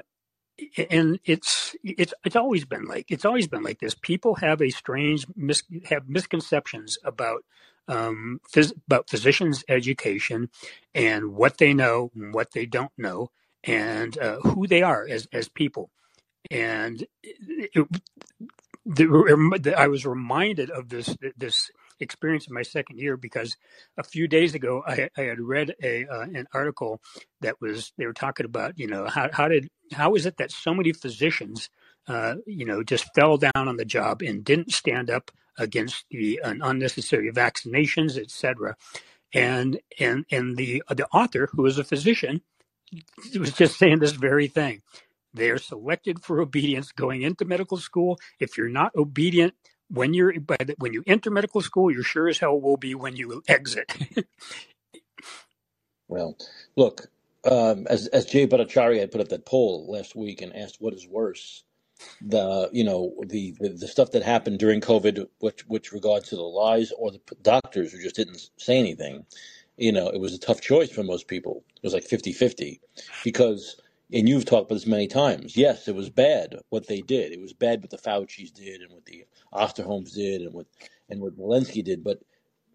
and 0.88 1.18
it's 1.24 1.74
it's 1.82 2.14
it's 2.24 2.36
always 2.36 2.64
been 2.64 2.84
like 2.84 3.06
it's 3.10 3.24
always 3.24 3.48
been 3.48 3.64
like 3.64 3.80
this. 3.80 3.96
People 4.00 4.36
have 4.36 4.62
a 4.62 4.70
strange 4.70 5.26
mis, 5.34 5.64
have 5.86 6.08
misconceptions 6.08 6.96
about 7.04 7.44
um, 7.88 8.40
phys, 8.54 8.72
about 8.86 9.10
physicians' 9.10 9.64
education 9.68 10.48
and 10.94 11.34
what 11.34 11.58
they 11.58 11.74
know 11.74 12.12
and 12.14 12.32
what 12.32 12.52
they 12.52 12.66
don't 12.66 12.92
know 12.96 13.32
and 13.64 14.16
uh, 14.18 14.38
who 14.42 14.68
they 14.68 14.82
are 14.82 15.08
as 15.08 15.26
as 15.32 15.48
people. 15.48 15.90
And 16.50 17.06
it, 17.22 17.88
the, 18.86 19.74
I 19.76 19.88
was 19.88 20.04
reminded 20.04 20.70
of 20.70 20.88
this 20.88 21.16
this 21.36 21.70
experience 22.00 22.46
in 22.46 22.54
my 22.54 22.62
second 22.62 22.98
year 22.98 23.16
because 23.16 23.56
a 23.96 24.02
few 24.02 24.26
days 24.28 24.54
ago 24.54 24.82
I, 24.86 25.08
I 25.16 25.22
had 25.22 25.40
read 25.40 25.74
a 25.82 26.06
uh, 26.06 26.22
an 26.22 26.46
article 26.52 27.00
that 27.40 27.60
was 27.60 27.92
they 27.96 28.06
were 28.06 28.12
talking 28.12 28.46
about 28.46 28.78
you 28.78 28.86
know 28.86 29.06
how 29.06 29.30
how 29.32 29.48
did 29.48 29.70
how 29.92 30.14
is 30.14 30.26
it 30.26 30.36
that 30.38 30.50
so 30.50 30.74
many 30.74 30.92
physicians 30.92 31.70
uh, 32.08 32.34
you 32.46 32.66
know 32.66 32.82
just 32.82 33.14
fell 33.14 33.38
down 33.38 33.52
on 33.54 33.76
the 33.76 33.84
job 33.84 34.22
and 34.22 34.44
didn't 34.44 34.72
stand 34.72 35.08
up 35.08 35.30
against 35.58 36.04
the 36.10 36.40
uh, 36.42 36.54
unnecessary 36.62 37.30
vaccinations, 37.32 38.18
etc. 38.18 38.76
And 39.32 39.80
and 39.98 40.24
and 40.30 40.56
the 40.56 40.82
the 40.90 41.06
author 41.08 41.48
who 41.52 41.66
is 41.66 41.78
a 41.78 41.84
physician 41.84 42.42
was 43.38 43.52
just 43.52 43.78
saying 43.78 43.98
this 43.98 44.12
very 44.12 44.48
thing. 44.48 44.82
They 45.34 45.50
are 45.50 45.58
selected 45.58 46.22
for 46.22 46.40
obedience 46.40 46.92
going 46.92 47.22
into 47.22 47.44
medical 47.44 47.76
school. 47.76 48.18
If 48.38 48.56
you're 48.56 48.68
not 48.68 48.94
obedient 48.94 49.54
when 49.88 50.14
you're 50.14 50.38
but 50.40 50.70
when 50.78 50.92
you 50.92 51.02
enter 51.06 51.30
medical 51.30 51.60
school, 51.60 51.90
you're 51.90 52.02
sure 52.02 52.28
as 52.28 52.38
hell 52.38 52.60
will 52.60 52.76
be 52.76 52.94
when 52.94 53.16
you 53.16 53.42
exit. 53.48 53.94
Well, 56.06 56.36
look, 56.76 57.06
um, 57.50 57.86
as 57.88 58.06
as 58.08 58.26
Jay 58.26 58.46
Bhattacharya 58.46 59.00
had 59.00 59.10
put 59.10 59.20
up 59.20 59.28
that 59.28 59.46
poll 59.46 59.90
last 59.90 60.14
week 60.14 60.42
and 60.42 60.54
asked 60.54 60.76
what 60.80 60.94
is 60.94 61.06
worse, 61.08 61.64
the 62.20 62.68
you 62.72 62.84
know 62.84 63.14
the, 63.26 63.54
the 63.58 63.70
the 63.70 63.88
stuff 63.88 64.12
that 64.12 64.22
happened 64.22 64.58
during 64.58 64.80
COVID, 64.80 65.26
which 65.40 65.66
which 65.66 65.92
regards 65.92 66.28
to 66.28 66.36
the 66.36 66.42
lies, 66.42 66.92
or 66.98 67.10
the 67.10 67.20
doctors 67.42 67.92
who 67.92 68.02
just 68.02 68.16
didn't 68.16 68.50
say 68.58 68.78
anything. 68.78 69.24
You 69.76 69.92
know, 69.92 70.08
it 70.08 70.20
was 70.20 70.34
a 70.34 70.38
tough 70.38 70.60
choice 70.60 70.90
for 70.90 71.02
most 71.02 71.26
people. 71.26 71.64
It 71.76 71.82
was 71.82 71.94
like 71.94 72.06
50-50 72.06 72.78
because, 73.24 73.80
and 74.12 74.28
you've 74.28 74.44
talked 74.44 74.70
about 74.70 74.76
this 74.76 74.86
many 74.86 75.06
times. 75.08 75.56
Yes, 75.56 75.88
it 75.88 75.94
was 75.94 76.10
bad 76.10 76.56
what 76.70 76.86
they 76.88 77.00
did. 77.02 77.32
It 77.32 77.40
was 77.40 77.52
bad 77.52 77.82
what 77.82 77.90
the 77.90 77.98
Fauci's 77.98 78.50
did 78.50 78.82
and 78.82 78.92
what 78.92 79.04
the 79.06 79.24
Osterholms 79.52 80.14
did 80.14 80.42
and 80.42 80.54
what 80.54 80.66
and 81.10 81.20
what 81.20 81.38
Walensky 81.38 81.84
did. 81.84 82.04
But 82.04 82.20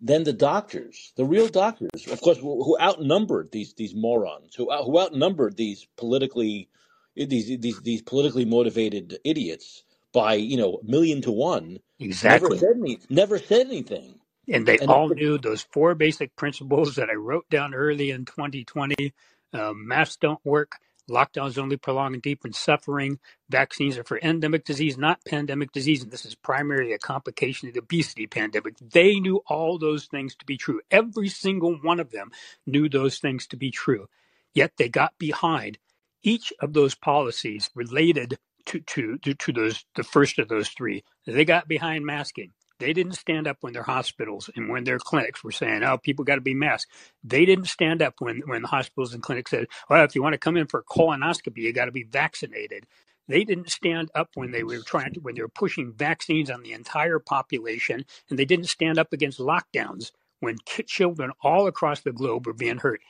then 0.02 0.24
the 0.24 0.34
doctors, 0.34 1.14
the 1.18 1.26
real 1.26 1.48
doctors, 1.50 2.08
of 2.12 2.22
course, 2.22 2.38
who, 2.40 2.64
who 2.64 2.78
outnumbered 2.80 3.52
these 3.52 3.74
these 3.76 3.96
morons, 3.96 4.56
who 4.56 4.72
out, 4.72 4.86
who 4.86 5.00
outnumbered 5.00 5.58
these 5.58 5.88
politically 5.98 6.70
these 7.16 7.60
these 7.60 7.82
these 7.82 8.02
politically 8.02 8.46
motivated 8.46 9.18
idiots 9.26 9.84
by 10.14 10.36
you 10.36 10.58
know 10.58 10.80
a 10.84 10.86
million 10.92 11.22
to 11.24 11.32
one, 11.32 11.80
Exactly. 12.00 12.50
never 12.50 12.52
said 12.52 12.76
any, 12.78 13.00
never 13.10 13.40
said 13.40 13.68
anything. 13.68 14.20
and 14.50 14.68
they 14.68 14.80
And 14.80 14.92
all 14.92 15.10
knew 15.10 15.40
those 15.40 15.64
four 15.72 15.96
basic 15.96 16.36
principles 16.38 16.96
that 16.98 17.10
I 17.10 17.16
wrote 17.16 17.50
down 17.50 17.74
early 17.76 18.12
in 18.12 18.26
2020. 18.26 19.14
Um, 19.54 19.88
masks 19.88 20.18
don't 20.18 20.44
work. 20.46 20.74
Lockdowns 21.10 21.57
only 21.57 21.78
prolong 21.78 22.14
and 22.14 22.24
deepen 22.24 22.53
suffering. 22.53 23.20
Vaccines 23.49 23.97
are 23.97 24.03
for 24.03 24.20
endemic 24.20 24.66
disease, 24.66 24.97
not 24.97 25.26
pandemic 25.26 25.72
disease. 25.72 26.03
And 26.03 26.12
this 26.12 26.26
is 26.26 26.36
primarily 26.36 26.93
a 26.93 26.99
complication 26.99 27.68
of 27.68 27.74
the 27.74 27.82
obesity 27.82 28.28
pandemic. 28.28 28.76
They 28.80 29.20
knew 29.20 29.41
all 29.47 29.80
those 29.80 30.05
things 30.05 30.36
to 30.36 30.45
be 30.45 30.57
true. 30.57 30.82
Every 30.91 31.30
single 31.30 31.76
one 31.82 31.99
of 31.99 32.12
them 32.12 32.32
knew 32.66 32.89
those 32.89 33.20
things 33.20 33.47
to 33.47 33.57
be 33.57 33.72
true. 33.72 34.07
Yet 34.53 34.74
they 34.78 34.89
got 34.89 35.18
behind 35.20 35.78
each 36.24 36.53
of 36.60 36.74
those 36.74 36.95
policies 36.95 37.70
related 37.76 38.38
to, 38.66 38.80
to, 38.82 39.18
to, 39.20 39.34
to 39.34 39.53
those 39.53 39.86
the 39.95 40.03
first 40.03 40.39
of 40.39 40.49
those 40.49 40.70
three. 40.70 41.03
They 41.26 41.45
got 41.45 41.68
behind 41.68 42.05
masking. 42.05 42.51
They 42.80 42.94
didn't 42.94 43.14
stand 43.14 43.48
up 43.48 43.58
when 43.62 43.74
their 43.74 43.84
hospitals 43.84 44.50
and 44.56 44.70
when 44.70 44.86
their 44.86 45.00
clinics 45.00 45.44
were 45.44 45.52
saying, 45.52 45.84
"Oh, 45.84 45.98
people 45.98 46.26
got 46.26 46.36
to 46.36 46.42
be 46.42 46.56
masked." 46.56 46.92
They 47.24 47.46
didn't 47.46 47.66
stand 47.68 48.02
up 48.04 48.16
when 48.20 48.42
when 48.48 48.64
the 48.64 48.70
hospitals 48.70 49.14
and 49.16 49.24
clinics 49.24 49.52
said, 49.52 49.68
"Well, 49.90 50.06
if 50.06 50.16
you 50.16 50.24
want 50.24 50.34
to 50.34 50.40
come 50.40 50.58
in 50.58 50.68
for 50.68 50.84
colonoscopy, 50.84 51.60
you 51.60 51.74
got 51.74 51.86
to 51.86 51.92
be 51.94 52.04
vaccinated." 52.04 52.86
They 53.28 53.44
didn't 53.46 53.72
stand 53.72 54.12
up 54.16 54.32
when 54.36 54.52
they 54.52 54.64
were 54.64 54.82
trying 54.82 55.14
to 55.14 55.22
when 55.22 55.36
they 55.36 55.42
were 55.44 55.50
pushing 55.50 55.94
vaccines 55.94 56.52
on 56.52 56.64
the 56.64 56.74
entire 56.74 57.20
population, 57.20 58.06
and 58.30 58.40
they 58.40 58.46
didn't 58.46 58.68
stand 58.70 59.00
up 59.00 59.14
against 59.14 59.40
lockdowns 59.40 60.12
when 60.42 60.58
children 60.88 61.32
all 61.44 61.68
across 61.68 62.02
the 62.02 62.14
globe 62.14 62.48
were 62.48 62.54
being 62.54 62.80
hurt. 62.80 63.02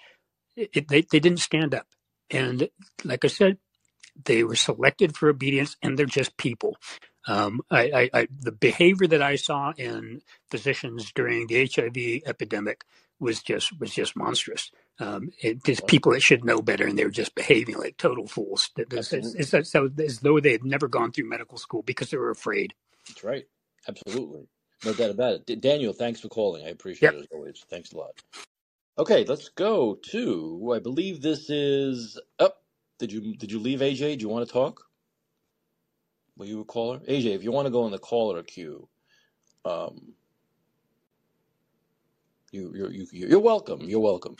It- 0.58 0.74
they 0.90 1.02
they 1.02 1.20
didn't 1.22 1.40
stand 1.40 1.76
up, 1.76 1.88
and 2.32 2.70
like 3.06 3.26
I 3.26 3.30
said, 3.30 3.60
they 4.26 4.44
were 4.44 4.56
selected 4.56 5.18
for 5.18 5.30
obedience, 5.30 5.78
and 5.84 5.98
they're 6.00 6.06
just 6.08 6.38
people. 6.38 6.78
Um, 7.28 7.62
I, 7.72 7.92
I, 7.92 8.12
I, 8.22 8.28
the 8.40 8.52
behavior 8.52 9.08
that 9.08 9.22
I 9.22 9.36
saw 9.38 9.74
in 9.78 10.22
physicians 10.52 11.12
during 11.14 11.48
the 11.48 11.66
HIV 11.74 12.24
epidemic 12.30 12.86
was 13.20 13.44
just 13.44 13.80
was 13.80 13.94
just 13.94 14.16
monstrous. 14.18 14.72
Um, 15.00 15.32
it, 15.42 15.64
just 15.64 15.88
people 15.88 16.14
that 16.14 16.22
should 16.22 16.46
know 16.46 16.62
better, 16.62 16.88
and 16.88 16.98
they 17.00 17.06
were 17.06 17.12
just 17.12 17.36
behaving 17.36 17.78
like 17.78 17.98
total 17.98 18.28
fools. 18.28 18.72
It- 18.78 18.94
It's, 18.94 19.14
it's, 19.14 19.36
it's 19.36 19.54
as 19.56 20.20
though 20.22 20.40
they 20.40 20.54
had 20.54 20.66
never 20.66 20.88
gone 20.90 21.12
through 21.14 21.30
medical 21.30 21.58
school 21.58 21.84
because 21.84 22.12
they 22.12 22.18
were 22.18 22.32
afraid. 22.32 22.74
that's 23.08 23.24
right. 23.24 23.46
Absolutely, 23.88 24.48
no 24.86 24.94
doubt 24.94 25.12
about 25.12 25.34
it. 25.36 25.46
D- 25.48 25.56
Daniel, 25.58 25.94
thanks 25.94 26.22
for 26.22 26.30
calling. 26.30 26.66
I 26.66 26.70
appreciate 26.70 27.12
Yep. 27.12 27.16
it 27.16 27.20
as 27.22 27.28
always. 27.32 27.66
Thanks 27.70 27.94
a 27.94 27.98
lot. 27.98 28.12
Okay, 29.00 29.26
let's 29.26 29.50
go 29.50 29.96
to. 30.12 30.74
I 30.76 30.80
believe 30.80 31.22
this 31.22 31.50
is 31.52 32.20
up. 32.40 32.58
did 33.00 33.12
you 33.14 33.36
did 33.38 33.52
you 33.52 33.60
leave 33.60 33.82
AJ? 33.82 34.20
Do 34.20 34.24
you 34.24 34.30
want 34.30 34.48
to 34.48 34.54
talk? 34.54 34.82
Were 36.40 36.46
you 36.46 36.62
a 36.62 36.66
caller? 36.66 37.00
AJ, 37.02 37.36
if 37.36 37.44
you 37.44 37.52
want 37.52 37.68
to 37.68 37.72
go 37.72 37.86
in 37.86 37.92
the 37.92 38.00
caller 38.00 38.44
queue, 38.44 38.88
um, 39.66 40.14
you 42.52 42.74
you're 42.76 42.92
you, 42.92 43.08
you're 43.12 43.40
welcome. 43.42 43.82
You're 43.82 44.00
welcome. 44.00 44.38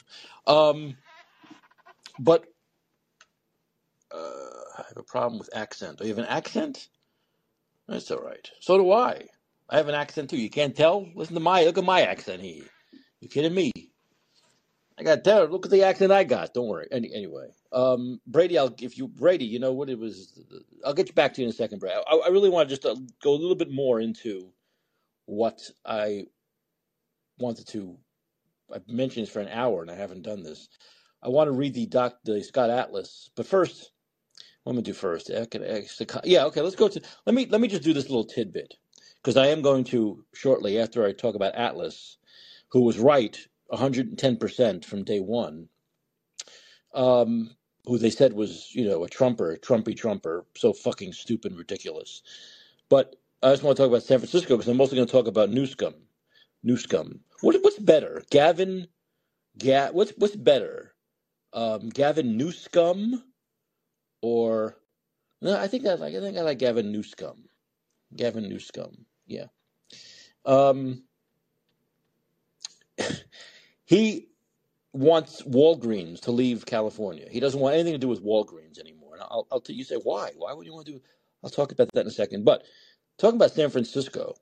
Um, 0.48 0.98
but 2.20 2.46
uh, 4.14 4.18
I 4.80 4.84
have 4.88 4.98
a 4.98 5.04
problem 5.04 5.40
with 5.40 5.50
accent. 5.56 6.00
Do 6.00 6.06
you 6.06 6.12
have 6.12 6.20
an 6.20 6.26
accent? 6.26 6.88
That's 7.88 8.12
all 8.12 8.22
right. 8.22 8.50
So 8.62 8.78
do 8.78 8.92
I. 8.92 9.26
I 9.70 9.78
have 9.78 9.90
an 9.90 9.96
accent 9.96 10.30
too. 10.30 10.38
You 10.38 10.50
can't 10.50 10.76
tell? 10.76 11.08
Listen 11.16 11.36
to 11.36 11.42
my 11.42 11.66
look 11.66 11.78
at 11.78 11.84
my 11.84 12.04
accent 12.04 12.42
here. 12.42 12.66
You 13.20 13.30
kidding 13.30 13.54
me? 13.54 13.72
I 14.98 15.04
got 15.04 15.24
tell. 15.26 15.48
Look 15.48 15.66
at 15.66 15.72
the 15.72 15.84
accent 15.84 16.12
I 16.14 16.24
got. 16.24 16.54
Don't 16.54 16.68
worry. 16.68 16.88
Any, 16.92 17.14
anyway, 17.14 17.50
um, 17.72 18.20
Brady, 18.28 18.58
I'll 18.58 18.74
if 18.82 18.98
you 18.98 19.08
Brady, 19.08 19.46
you 19.46 19.60
know 19.60 19.74
what 19.74 19.90
it 19.90 20.00
was. 20.00 20.42
I'll 20.86 20.94
get 20.94 21.08
you 21.08 21.14
back 21.14 21.34
to 21.36 21.42
you 21.42 21.48
in 21.48 21.52
a 21.52 21.56
second, 21.56 21.80
Brady. 21.80 21.96
I, 22.08 22.16
I 22.16 22.30
really 22.30 22.50
want 22.50 22.70
to 22.70 22.76
just 22.76 22.86
uh, 22.86 22.96
go 23.22 23.32
a 23.32 23.38
little 23.40 23.56
bit 23.56 23.72
more 23.72 24.00
into 24.00 24.52
what 25.26 25.62
I 25.86 26.26
wanted 27.40 27.68
to. 27.70 27.98
I've 28.74 28.88
mentioned 28.88 29.26
this 29.26 29.34
for 29.34 29.40
an 29.40 29.50
hour 29.50 29.82
and 29.82 29.92
I 29.92 29.96
haven't 29.96 30.24
done 30.24 30.44
this. 30.44 30.70
I 31.24 31.30
want 31.30 31.48
to 31.48 31.52
read 31.52 31.74
the 31.74 31.86
doc, 31.86 32.18
the 32.24 32.44
Scott 32.44 32.70
Atlas, 32.70 33.30
but 33.36 33.46
first, 33.46 33.92
what 34.64 34.74
am 34.74 34.80
I 34.80 34.82
do 34.82 34.94
first? 34.94 35.30
Yeah, 35.30 36.46
okay. 36.46 36.62
Let's 36.62 36.76
go 36.76 36.88
to. 36.88 37.02
Let 37.26 37.36
me 37.36 37.48
let 37.48 37.62
me 37.62 37.68
just 37.68 37.84
do 37.84 37.94
this 37.94 38.10
little 38.10 38.26
tidbit 38.26 38.76
because 39.22 39.38
I 39.38 39.48
am 39.48 39.62
going 39.62 39.84
to 39.86 40.24
shortly 40.34 40.80
after 40.80 41.06
I 41.06 41.14
talk 41.14 41.36
about 41.36 41.56
Atlas, 41.56 42.18
who 42.70 42.82
was 42.82 43.00
right 43.00 43.38
110% 43.72 44.86
from 44.86 45.04
day 45.04 45.20
one, 45.20 45.70
um, 46.94 47.56
who 47.90 47.98
they 48.00 48.12
said 48.12 48.34
was, 48.34 48.74
you 48.76 48.88
know, 48.88 49.04
a 49.04 49.10
Trumper, 49.10 49.52
a 49.54 49.60
Trumpy 49.60 49.98
Trumper, 49.98 50.46
so 50.56 50.74
fucking 50.74 51.14
stupid 51.14 51.58
ridiculous. 51.58 52.24
But 52.90 53.16
I 53.44 53.52
just 53.52 53.64
want 53.64 53.78
to 53.78 53.84
talk 53.84 53.90
about 53.90 54.04
San 54.04 54.20
Francisco 54.20 54.56
because 54.58 54.70
I'm 54.70 54.78
mostly 54.78 54.98
going 54.98 55.08
to 55.08 55.12
talk 55.12 55.28
about 55.28 55.50
Newscom. 55.52 55.96
Newscom. 56.66 57.20
What, 57.42 57.58
what's 57.62 57.80
better? 57.80 58.24
Gavin, 58.32 58.88
Ga- 59.58 59.92
what's, 59.92 60.14
what's 60.18 60.36
better? 60.36 60.94
Um, 61.54 61.90
Gavin 61.90 62.38
Newscom 62.40 63.24
or, 64.22 64.78
no, 65.42 65.60
I 65.60 65.68
think 65.68 65.88
I 65.88 65.96
like, 65.96 66.16
I 66.16 66.20
think 66.20 66.38
I 66.38 66.42
like 66.42 66.60
Gavin 66.60 66.94
Newscom. 66.94 67.38
Gavin 68.16 68.46
Newscom. 68.46 69.06
Yeah. 69.28 69.46
Um, 70.46 71.04
he 73.86 74.29
wants 74.94 75.42
Walgreens 75.44 76.22
to 76.22 76.32
leave 76.32 76.66
California. 76.66 77.28
He 77.30 77.40
doesn't 77.40 77.60
want 77.60 77.76
anything 77.76 77.94
to 77.94 78.00
do 78.00 78.08
with 78.08 78.24
Walgreens 78.24 78.80
anymore. 78.80 79.14
And 79.14 79.24
I'll, 79.24 79.48
I'll 79.52 79.62
tell 79.62 79.76
you 79.76 79.84
say 79.84 79.96
why. 79.96 80.32
Why 80.36 80.54
would 80.54 80.66
you 80.66 80.74
want 80.74 80.88
to 80.88 80.94
do? 80.94 81.02
I'll 81.44 81.50
talk 81.50 81.72
about 81.72 81.90
that 81.94 82.02
in 82.02 82.08
a 82.08 82.12
second. 82.12 82.46
But 82.46 82.64
talking 83.18 83.38
about 83.38 83.52
San 83.52 83.70
Francisco 83.70 84.36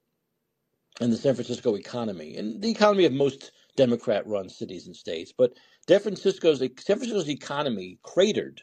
and 0.99 1.11
the 1.11 1.17
San 1.17 1.35
Francisco 1.35 1.75
economy 1.75 2.37
and 2.37 2.61
the 2.61 2.71
economy 2.71 3.05
of 3.05 3.13
most 3.13 3.51
Democrat-run 3.75 4.49
cities 4.49 4.87
and 4.87 4.95
states, 4.95 5.33
but 5.37 5.53
San 5.87 5.99
Francisco's 5.99 6.59
San 6.59 6.97
Francisco's 6.97 7.29
economy 7.29 7.99
cratered. 8.03 8.61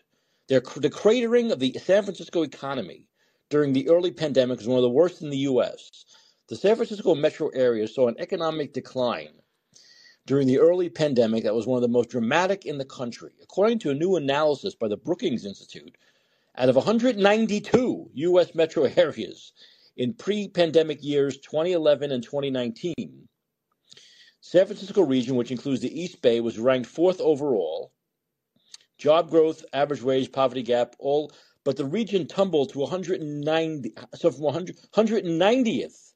The 0.48 0.60
cratering 0.60 1.52
of 1.52 1.58
the 1.60 1.74
San 1.82 2.02
Francisco 2.02 2.42
economy 2.42 3.08
during 3.50 3.72
the 3.72 3.88
early 3.88 4.10
pandemic 4.10 4.58
was 4.58 4.68
one 4.68 4.78
of 4.78 4.82
the 4.82 4.90
worst 4.90 5.22
in 5.22 5.30
the 5.30 5.38
U.S. 5.38 6.04
The 6.48 6.56
San 6.56 6.76
Francisco 6.76 7.14
metro 7.14 7.48
area 7.48 7.88
saw 7.88 8.08
an 8.08 8.16
economic 8.18 8.72
decline 8.74 9.34
during 10.26 10.46
the 10.46 10.58
early 10.58 10.88
pandemic 10.88 11.44
that 11.44 11.54
was 11.54 11.66
one 11.66 11.76
of 11.76 11.82
the 11.82 11.88
most 11.88 12.08
dramatic 12.08 12.64
in 12.64 12.78
the 12.78 12.84
country. 12.84 13.32
According 13.42 13.78
to 13.80 13.90
a 13.90 13.94
new 13.94 14.16
analysis 14.16 14.74
by 14.74 14.88
the 14.88 14.96
Brookings 14.96 15.44
Institute, 15.44 15.96
out 16.56 16.68
of 16.68 16.76
192 16.76 18.10
U.S. 18.14 18.54
metro 18.54 18.84
areas 18.96 19.52
in 19.96 20.14
pre 20.14 20.48
pandemic 20.48 21.02
years 21.02 21.38
2011 21.38 22.10
and 22.10 22.22
2019, 22.22 23.28
San 24.40 24.66
Francisco 24.66 25.02
region, 25.02 25.36
which 25.36 25.50
includes 25.50 25.80
the 25.80 26.00
East 26.00 26.20
Bay, 26.22 26.40
was 26.40 26.58
ranked 26.58 26.88
fourth 26.88 27.20
overall. 27.20 27.92
Job 28.98 29.30
growth, 29.30 29.64
average 29.72 30.02
wage, 30.02 30.30
poverty 30.32 30.62
gap, 30.62 30.94
all, 30.98 31.32
but 31.64 31.76
the 31.76 31.84
region 31.84 32.26
tumbled 32.26 32.70
to 32.70 32.78
190, 32.78 33.94
so 34.14 34.30
from 34.30 34.42
100, 34.42 34.76
190th 34.92 36.13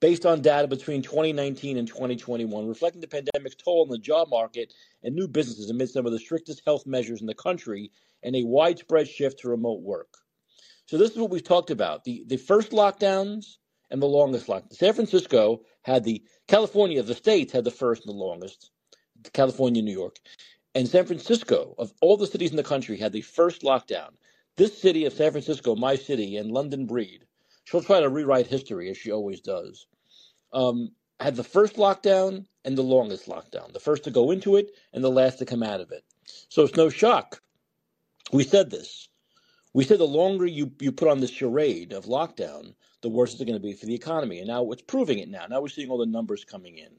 based 0.00 0.26
on 0.26 0.42
data 0.42 0.68
between 0.68 1.02
2019 1.02 1.76
and 1.76 1.88
2021, 1.88 2.66
reflecting 2.66 3.00
the 3.00 3.08
pandemic's 3.08 3.56
toll 3.56 3.82
on 3.82 3.88
the 3.88 3.98
job 3.98 4.28
market 4.30 4.72
and 5.02 5.14
new 5.14 5.28
businesses 5.28 5.70
amid 5.70 5.88
some 5.88 6.06
of 6.06 6.12
the 6.12 6.18
strictest 6.18 6.62
health 6.66 6.86
measures 6.86 7.20
in 7.20 7.26
the 7.26 7.34
country 7.34 7.90
and 8.22 8.36
a 8.36 8.44
widespread 8.44 9.08
shift 9.08 9.40
to 9.40 9.48
remote 9.48 9.80
work. 9.82 10.14
So 10.86 10.98
this 10.98 11.10
is 11.10 11.18
what 11.18 11.30
we've 11.30 11.42
talked 11.42 11.70
about: 11.70 12.04
the 12.04 12.24
the 12.26 12.36
first 12.36 12.70
lockdowns 12.70 13.56
and 13.90 14.00
the 14.00 14.06
longest 14.06 14.46
lockdown. 14.46 14.72
San 14.72 14.92
Francisco 14.92 15.62
had 15.82 16.04
the 16.04 16.22
California, 16.48 17.00
of 17.00 17.06
the 17.06 17.14
states 17.14 17.52
had 17.52 17.64
the 17.64 17.70
first 17.70 18.06
and 18.06 18.14
the 18.14 18.18
longest. 18.18 18.70
California, 19.32 19.82
New 19.82 19.92
York, 19.92 20.18
and 20.74 20.86
San 20.86 21.06
Francisco, 21.06 21.74
of 21.78 21.92
all 22.00 22.16
the 22.16 22.26
cities 22.26 22.50
in 22.50 22.56
the 22.56 22.62
country, 22.62 22.96
had 22.98 23.12
the 23.12 23.22
first 23.22 23.62
lockdown. 23.62 24.10
This 24.56 24.78
city 24.78 25.04
of 25.04 25.12
San 25.12 25.32
Francisco, 25.32 25.74
my 25.74 25.96
city, 25.96 26.36
and 26.36 26.50
London 26.50 26.86
Breed, 26.86 27.24
she'll 27.66 27.82
try 27.82 28.00
to 28.00 28.08
rewrite 28.08 28.46
history 28.46 28.88
as 28.90 28.96
she 28.96 29.12
always 29.12 29.40
does. 29.40 29.86
Um, 30.52 30.92
had 31.20 31.36
the 31.36 31.44
first 31.44 31.76
lockdown 31.76 32.46
and 32.64 32.78
the 32.78 32.82
longest 32.82 33.26
lockdown, 33.26 33.72
the 33.72 33.80
first 33.80 34.04
to 34.04 34.10
go 34.10 34.30
into 34.30 34.56
it 34.56 34.70
and 34.92 35.04
the 35.04 35.10
last 35.10 35.38
to 35.38 35.44
come 35.44 35.62
out 35.62 35.80
of 35.80 35.90
it. 35.90 36.04
So 36.48 36.62
it's 36.62 36.76
no 36.76 36.88
shock. 36.88 37.42
We 38.32 38.44
said 38.44 38.70
this. 38.70 39.08
We 39.74 39.84
said 39.84 39.98
the 39.98 40.06
longer 40.06 40.46
you, 40.46 40.72
you 40.80 40.92
put 40.92 41.08
on 41.08 41.20
this 41.20 41.30
charade 41.30 41.92
of 41.92 42.06
lockdown, 42.06 42.74
the 43.02 43.08
worse 43.08 43.34
it's 43.34 43.44
going 43.44 43.54
to 43.54 43.60
be 43.60 43.72
for 43.72 43.86
the 43.86 43.94
economy. 43.94 44.38
And 44.38 44.48
now 44.48 44.70
it's 44.70 44.82
proving 44.82 45.18
it 45.18 45.28
now. 45.28 45.46
Now 45.46 45.60
we're 45.60 45.68
seeing 45.68 45.90
all 45.90 45.98
the 45.98 46.06
numbers 46.06 46.44
coming 46.44 46.78
in, 46.78 46.90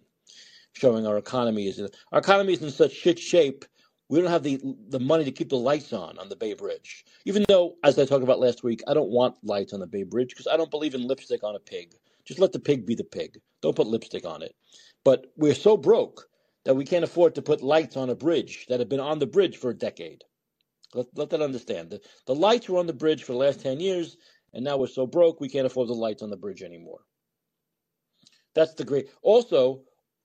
showing 0.73 1.07
our 1.07 1.17
economy 1.17 1.67
is 1.67 1.79
in, 1.79 1.89
our 2.11 2.19
economy 2.19 2.53
is 2.53 2.61
in 2.61 2.71
such 2.71 2.91
shit 2.91 3.17
shape. 3.17 3.65
We 4.09 4.21
don't 4.21 4.31
have 4.31 4.43
the 4.43 4.59
the 4.89 4.99
money 4.99 5.25
to 5.25 5.31
keep 5.31 5.49
the 5.49 5.57
lights 5.57 5.91
on 5.91 6.17
on 6.17 6.29
the 6.29 6.35
Bay 6.35 6.53
Bridge. 6.53 7.05
Even 7.25 7.43
though, 7.47 7.75
as 7.83 7.99
I 7.99 8.05
talked 8.05 8.23
about 8.23 8.39
last 8.39 8.63
week, 8.63 8.81
I 8.87 8.93
don't 8.93 9.09
want 9.09 9.35
lights 9.43 9.73
on 9.73 9.81
the 9.81 9.87
Bay 9.87 10.03
Bridge 10.03 10.29
because 10.29 10.47
I 10.47 10.55
don't 10.55 10.71
believe 10.71 10.95
in 10.95 11.07
lipstick 11.07 11.43
on 11.43 11.55
a 11.55 11.59
pig. 11.59 11.95
Just 12.25 12.39
let 12.39 12.51
the 12.51 12.59
pig 12.59 12.85
be 12.85 12.95
the 12.95 13.03
pig. 13.03 13.39
Don't 13.61 13.75
put 13.75 13.87
lipstick 13.87 14.25
on 14.25 14.41
it. 14.41 14.55
But 15.03 15.27
we're 15.35 15.55
so 15.55 15.77
broke 15.77 16.27
that 16.65 16.75
we 16.75 16.85
can't 16.85 17.03
afford 17.03 17.35
to 17.35 17.41
put 17.41 17.61
lights 17.61 17.95
on 17.95 18.09
a 18.09 18.15
bridge 18.15 18.65
that 18.67 18.79
have 18.79 18.89
been 18.89 18.99
on 18.99 19.19
the 19.19 19.25
bridge 19.25 19.57
for 19.57 19.69
a 19.69 19.77
decade. 19.77 20.23
Let, 20.93 21.05
let 21.15 21.29
that 21.29 21.41
understand. 21.41 21.89
The, 21.89 22.01
the 22.25 22.35
lights 22.35 22.67
were 22.67 22.79
on 22.79 22.87
the 22.87 22.93
bridge 22.93 23.23
for 23.23 23.33
the 23.33 23.37
last 23.37 23.61
10 23.61 23.79
years, 23.79 24.17
and 24.53 24.63
now 24.63 24.77
we're 24.77 24.87
so 24.87 25.05
broke 25.05 25.39
we 25.39 25.49
can't 25.49 25.65
afford 25.65 25.89
the 25.89 25.93
lights 25.93 26.23
on 26.23 26.29
the 26.29 26.37
bridge 26.37 26.63
anymore. 26.63 26.99
That's 28.55 28.73
the 28.73 28.85
great. 28.85 29.09
Also, 29.21 29.83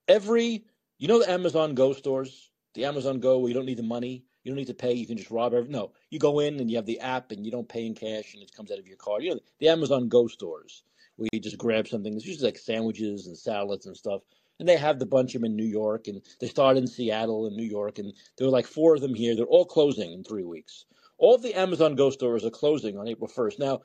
every, 0.09 0.65
you 0.99 1.09
know, 1.09 1.19
the 1.19 1.31
Amazon 1.31 1.75
Go 1.75 1.93
stores, 1.93 2.52
the 2.75 2.85
Amazon 2.85 3.21
Go 3.21 3.39
where 3.39 3.49
you 3.49 3.55
don't 3.55 3.67
need 3.67 3.79
the 3.79 3.83
money, 3.83 4.25
you 4.43 4.51
don't 4.51 4.59
need 4.59 4.67
to 4.67 4.75
pay, 4.75 4.93
you 4.93 5.07
can 5.07 5.17
just 5.17 5.31
rob 5.31 5.55
every. 5.55 5.71
No, 5.71 5.93
you 6.11 6.19
go 6.19 6.41
in 6.41 6.59
and 6.61 6.71
you 6.71 6.77
have 6.77 6.87
the 6.87 7.01
app 7.01 7.31
and 7.31 7.45
you 7.45 7.53
don't 7.53 7.69
pay 7.69 7.87
in 7.87 7.95
cash 7.95 8.35
and 8.35 8.43
it 8.43 8.55
comes 8.55 8.71
out 8.71 8.79
of 8.79 8.87
your 8.87 8.97
card. 8.97 9.23
You 9.23 9.35
know, 9.35 9.41
the 9.59 9.69
Amazon 9.69 10.09
Go 10.09 10.27
stores 10.27 10.83
where 11.17 11.29
you 11.33 11.41
just 11.41 11.59
grab 11.59 11.87
something. 11.87 12.15
It's 12.15 12.27
usually 12.27 12.49
like 12.49 12.59
sandwiches 12.59 13.27
and 13.27 13.37
salads 13.37 13.87
and 13.87 13.97
stuff. 13.97 14.23
And 14.59 14.69
they 14.69 14.77
have 14.77 14.99
the 14.99 15.07
bunch 15.07 15.35
of 15.35 15.41
them 15.41 15.51
in 15.51 15.57
New 15.57 15.65
York, 15.65 16.07
and 16.09 16.23
they 16.41 16.47
started 16.47 16.81
in 16.81 16.87
Seattle 16.87 17.47
and 17.47 17.57
New 17.57 17.65
York, 17.65 17.99
and 17.99 18.13
there 18.37 18.47
were 18.47 18.53
like 18.53 18.67
four 18.67 18.95
of 18.95 19.01
them 19.01 19.15
here. 19.15 19.35
They're 19.35 19.45
all 19.45 19.65
closing 19.65 20.13
in 20.13 20.23
three 20.23 20.45
weeks. 20.45 20.85
All 21.19 21.39
the 21.39 21.55
Amazon 21.55 21.97
Go 21.97 22.11
stores 22.11 22.45
are 22.45 22.51
closing 22.51 22.97
on 22.97 23.09
April 23.09 23.29
1st. 23.29 23.59
Now, 23.59 23.81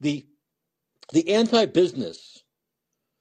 the 0.00 0.26
the 1.12 1.32
anti-business, 1.32 2.44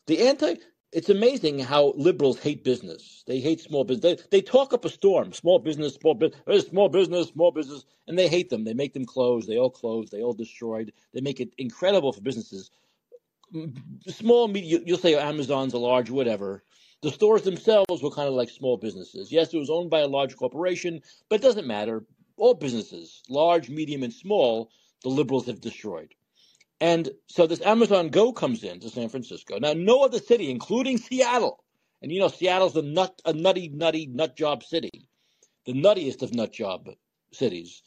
the 0.08 0.28
anti. 0.28 0.56
It's 0.92 1.10
amazing 1.10 1.60
how 1.60 1.94
liberals 1.96 2.40
hate 2.40 2.64
business. 2.64 3.24
They 3.28 3.40
hate 3.40 3.62
small 3.62 3.84
business. 3.84 4.24
They, 4.32 4.40
they 4.40 4.42
talk 4.42 4.74
up 4.74 4.86
a 4.86 4.90
storm. 4.90 5.34
Small 5.34 5.60
business, 5.60 5.94
small 5.94 6.16
business, 6.16 6.68
small 6.68 6.90
business, 6.90 7.28
small 7.28 7.52
business, 7.52 7.86
and 8.08 8.18
they 8.18 8.28
hate 8.28 8.50
them. 8.50 8.64
They 8.64 8.74
make 8.74 8.94
them 8.94 9.06
close. 9.06 9.46
They 9.46 9.58
all 9.58 9.70
close. 9.70 10.10
They 10.10 10.24
all 10.24 10.34
destroyed. 10.34 10.92
They 11.14 11.22
make 11.22 11.40
it 11.40 11.54
incredible 11.60 12.12
for 12.12 12.22
businesses. 12.22 12.72
Mm, 13.54 13.78
small, 14.08 14.48
media. 14.48 14.80
You'll 14.84 14.98
say 14.98 15.16
Amazon's 15.16 15.74
a 15.74 15.78
large, 15.78 16.10
whatever. 16.10 16.64
The 17.02 17.12
stores 17.12 17.44
themselves 17.44 18.02
were 18.02 18.12
kind 18.12 18.28
of 18.28 18.34
like 18.34 18.50
small 18.50 18.76
businesses. 18.76 19.32
Yes, 19.32 19.54
it 19.54 19.58
was 19.58 19.70
owned 19.70 19.92
by 19.92 20.00
a 20.00 20.08
large 20.08 20.36
corporation, 20.36 21.02
but 21.30 21.36
it 21.36 21.44
doesn't 21.44 21.68
matter. 21.68 22.04
All 22.36 22.56
businesses, 22.56 23.22
large, 23.30 23.70
medium, 23.70 24.02
and 24.02 24.14
small, 24.14 24.72
the 25.04 25.10
liberals 25.10 25.46
have 25.46 25.62
destroyed. 25.62 26.16
And 26.82 27.10
so 27.28 27.46
this 27.48 27.62
Amazon 27.62 28.10
Go 28.10 28.32
comes 28.32 28.64
into 28.64 28.90
San 28.90 29.10
Francisco. 29.10 29.60
Now, 29.60 29.74
no 29.74 30.04
other 30.04 30.20
city, 30.20 30.50
including 30.50 30.98
Seattle, 30.98 31.64
and 32.02 32.12
you 32.12 32.20
know 32.20 32.30
Seattle's 32.30 32.76
a 32.78 32.82
nut, 32.82 33.22
a 33.26 33.34
nutty, 33.34 33.70
nutty 33.70 34.08
nut 34.08 34.38
job 34.38 34.64
city, 34.64 35.08
the 35.66 35.74
nuttiest 35.74 36.22
of 36.22 36.34
nut 36.34 36.54
job 36.54 36.88
cities. 37.34 37.82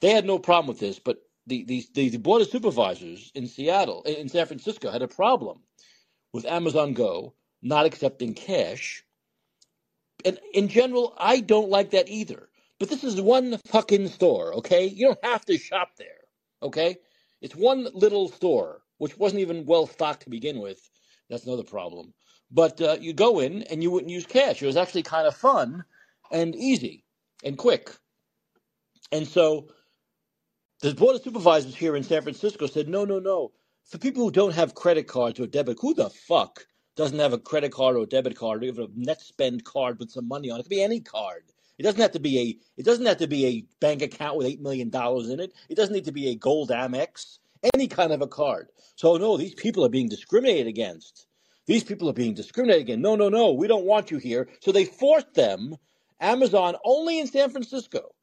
They 0.00 0.10
had 0.10 0.26
no 0.26 0.38
problem 0.38 0.68
with 0.68 0.78
this, 0.78 0.98
but 0.98 1.18
the 1.46 1.64
the, 1.64 2.08
the 2.10 2.18
board 2.18 2.42
of 2.42 2.48
supervisors 2.48 3.32
in 3.34 3.48
Seattle, 3.48 4.02
in 4.04 4.28
San 4.28 4.46
Francisco, 4.46 4.90
had 4.90 5.02
a 5.02 5.08
problem 5.08 5.62
with 6.32 6.44
Amazon 6.44 6.92
Go 6.92 7.34
not 7.62 7.86
accepting 7.86 8.34
cash. 8.34 9.04
And 10.24 10.38
in 10.52 10.68
general, 10.68 11.14
I 11.18 11.40
don't 11.40 11.70
like 11.70 11.90
that 11.90 12.08
either. 12.08 12.48
But 12.78 12.88
this 12.90 13.04
is 13.04 13.20
one 13.20 13.58
fucking 13.66 14.08
store, 14.08 14.54
okay? 14.56 14.86
You 14.86 15.08
don't 15.08 15.24
have 15.24 15.44
to 15.46 15.58
shop 15.58 15.90
there, 15.96 16.20
okay? 16.62 16.96
It's 17.40 17.54
one 17.54 17.88
little 17.92 18.28
store, 18.28 18.82
which 18.98 19.16
wasn't 19.18 19.40
even 19.40 19.66
well 19.66 19.86
stocked 19.86 20.22
to 20.24 20.30
begin 20.30 20.58
with. 20.58 20.80
That's 21.28 21.46
another 21.46 21.64
problem. 21.64 22.14
But 22.50 22.80
uh, 22.80 22.96
you 23.00 23.12
go 23.12 23.40
in 23.40 23.62
and 23.64 23.82
you 23.82 23.90
wouldn't 23.90 24.12
use 24.12 24.26
cash. 24.26 24.62
It 24.62 24.66
was 24.66 24.76
actually 24.76 25.02
kind 25.02 25.26
of 25.26 25.36
fun 25.36 25.84
and 26.30 26.54
easy 26.54 27.04
and 27.44 27.58
quick. 27.58 27.90
And 29.12 29.26
so 29.26 29.68
the 30.82 30.94
board 30.94 31.16
of 31.16 31.22
supervisors 31.22 31.74
here 31.74 31.96
in 31.96 32.02
San 32.02 32.22
Francisco 32.22 32.66
said, 32.66 32.88
no, 32.88 33.04
no, 33.04 33.18
no. 33.18 33.52
For 33.84 33.98
people 33.98 34.24
who 34.24 34.30
don't 34.30 34.54
have 34.54 34.74
credit 34.74 35.06
cards 35.06 35.38
or 35.40 35.46
debit, 35.46 35.78
who 35.80 35.94
the 35.94 36.10
fuck 36.10 36.66
doesn't 36.96 37.18
have 37.18 37.32
a 37.32 37.38
credit 37.38 37.72
card 37.72 37.96
or 37.96 38.02
a 38.02 38.06
debit 38.06 38.36
card 38.36 38.62
or 38.62 38.66
even 38.66 38.84
a 38.84 38.88
Netspend 38.88 39.64
card 39.64 39.98
with 39.98 40.10
some 40.10 40.26
money 40.26 40.50
on 40.50 40.58
it? 40.58 40.60
It 40.60 40.62
could 40.64 40.70
be 40.70 40.82
any 40.82 41.00
card. 41.00 41.44
It 41.78 41.82
doesn't 41.82 42.00
have 42.00 42.12
to 42.12 42.20
be 42.20 42.38
a 42.38 42.80
it 42.80 42.84
doesn't 42.84 43.06
have 43.06 43.18
to 43.18 43.26
be 43.26 43.46
a 43.46 43.64
bank 43.80 44.02
account 44.02 44.36
with 44.36 44.46
eight 44.46 44.60
million 44.60 44.90
dollars 44.90 45.28
in 45.28 45.40
it. 45.40 45.52
It 45.68 45.74
doesn't 45.74 45.94
need 45.94 46.06
to 46.06 46.12
be 46.12 46.28
a 46.28 46.34
gold 46.36 46.70
Amex, 46.70 47.38
any 47.74 47.88
kind 47.88 48.12
of 48.12 48.22
a 48.22 48.26
card. 48.26 48.68
So 48.96 49.16
no, 49.16 49.36
these 49.36 49.54
people 49.54 49.84
are 49.84 49.90
being 49.90 50.08
discriminated 50.08 50.66
against. 50.66 51.26
These 51.66 51.84
people 51.84 52.08
are 52.08 52.14
being 52.14 52.34
discriminated 52.34 52.82
against. 52.82 53.02
No, 53.02 53.16
no, 53.16 53.28
no, 53.28 53.52
we 53.52 53.66
don't 53.66 53.84
want 53.84 54.10
you 54.10 54.18
here. 54.18 54.48
So 54.60 54.72
they 54.72 54.84
forced 54.84 55.34
them. 55.34 55.76
Amazon 56.18 56.76
only 56.84 57.18
in 57.18 57.26
San 57.26 57.50
Francisco 57.50 58.14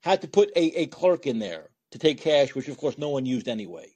had 0.00 0.22
to 0.22 0.28
put 0.28 0.50
a, 0.56 0.80
a 0.80 0.86
clerk 0.86 1.26
in 1.26 1.38
there 1.38 1.70
to 1.92 1.98
take 1.98 2.20
cash, 2.20 2.54
which 2.54 2.68
of 2.68 2.76
course 2.76 2.98
no 2.98 3.10
one 3.10 3.26
used 3.26 3.48
anyway. 3.48 3.94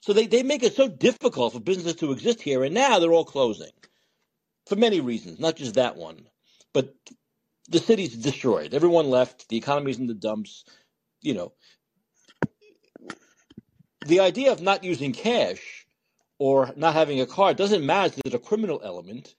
So 0.00 0.12
they, 0.12 0.26
they 0.26 0.42
make 0.42 0.62
it 0.62 0.74
so 0.74 0.88
difficult 0.88 1.52
for 1.52 1.60
businesses 1.60 1.96
to 1.96 2.12
exist 2.12 2.40
here, 2.40 2.64
and 2.64 2.74
now 2.74 2.98
they're 2.98 3.12
all 3.12 3.24
closing 3.24 3.70
for 4.66 4.76
many 4.76 5.00
reasons, 5.00 5.38
not 5.38 5.56
just 5.56 5.74
that 5.74 5.96
one. 5.96 6.28
But 6.72 6.94
the 7.68 7.78
city's 7.78 8.16
destroyed. 8.16 8.74
Everyone 8.74 9.10
left. 9.10 9.48
The 9.48 9.56
economy's 9.56 9.98
in 9.98 10.06
the 10.06 10.14
dumps. 10.14 10.64
You 11.20 11.34
know, 11.34 11.52
the 14.06 14.20
idea 14.20 14.52
of 14.52 14.62
not 14.62 14.84
using 14.84 15.12
cash 15.12 15.86
or 16.38 16.72
not 16.76 16.94
having 16.94 17.20
a 17.20 17.26
card 17.26 17.56
doesn't 17.56 17.84
matter. 17.84 18.20
There's 18.24 18.34
a 18.34 18.38
criminal 18.38 18.80
element. 18.82 19.34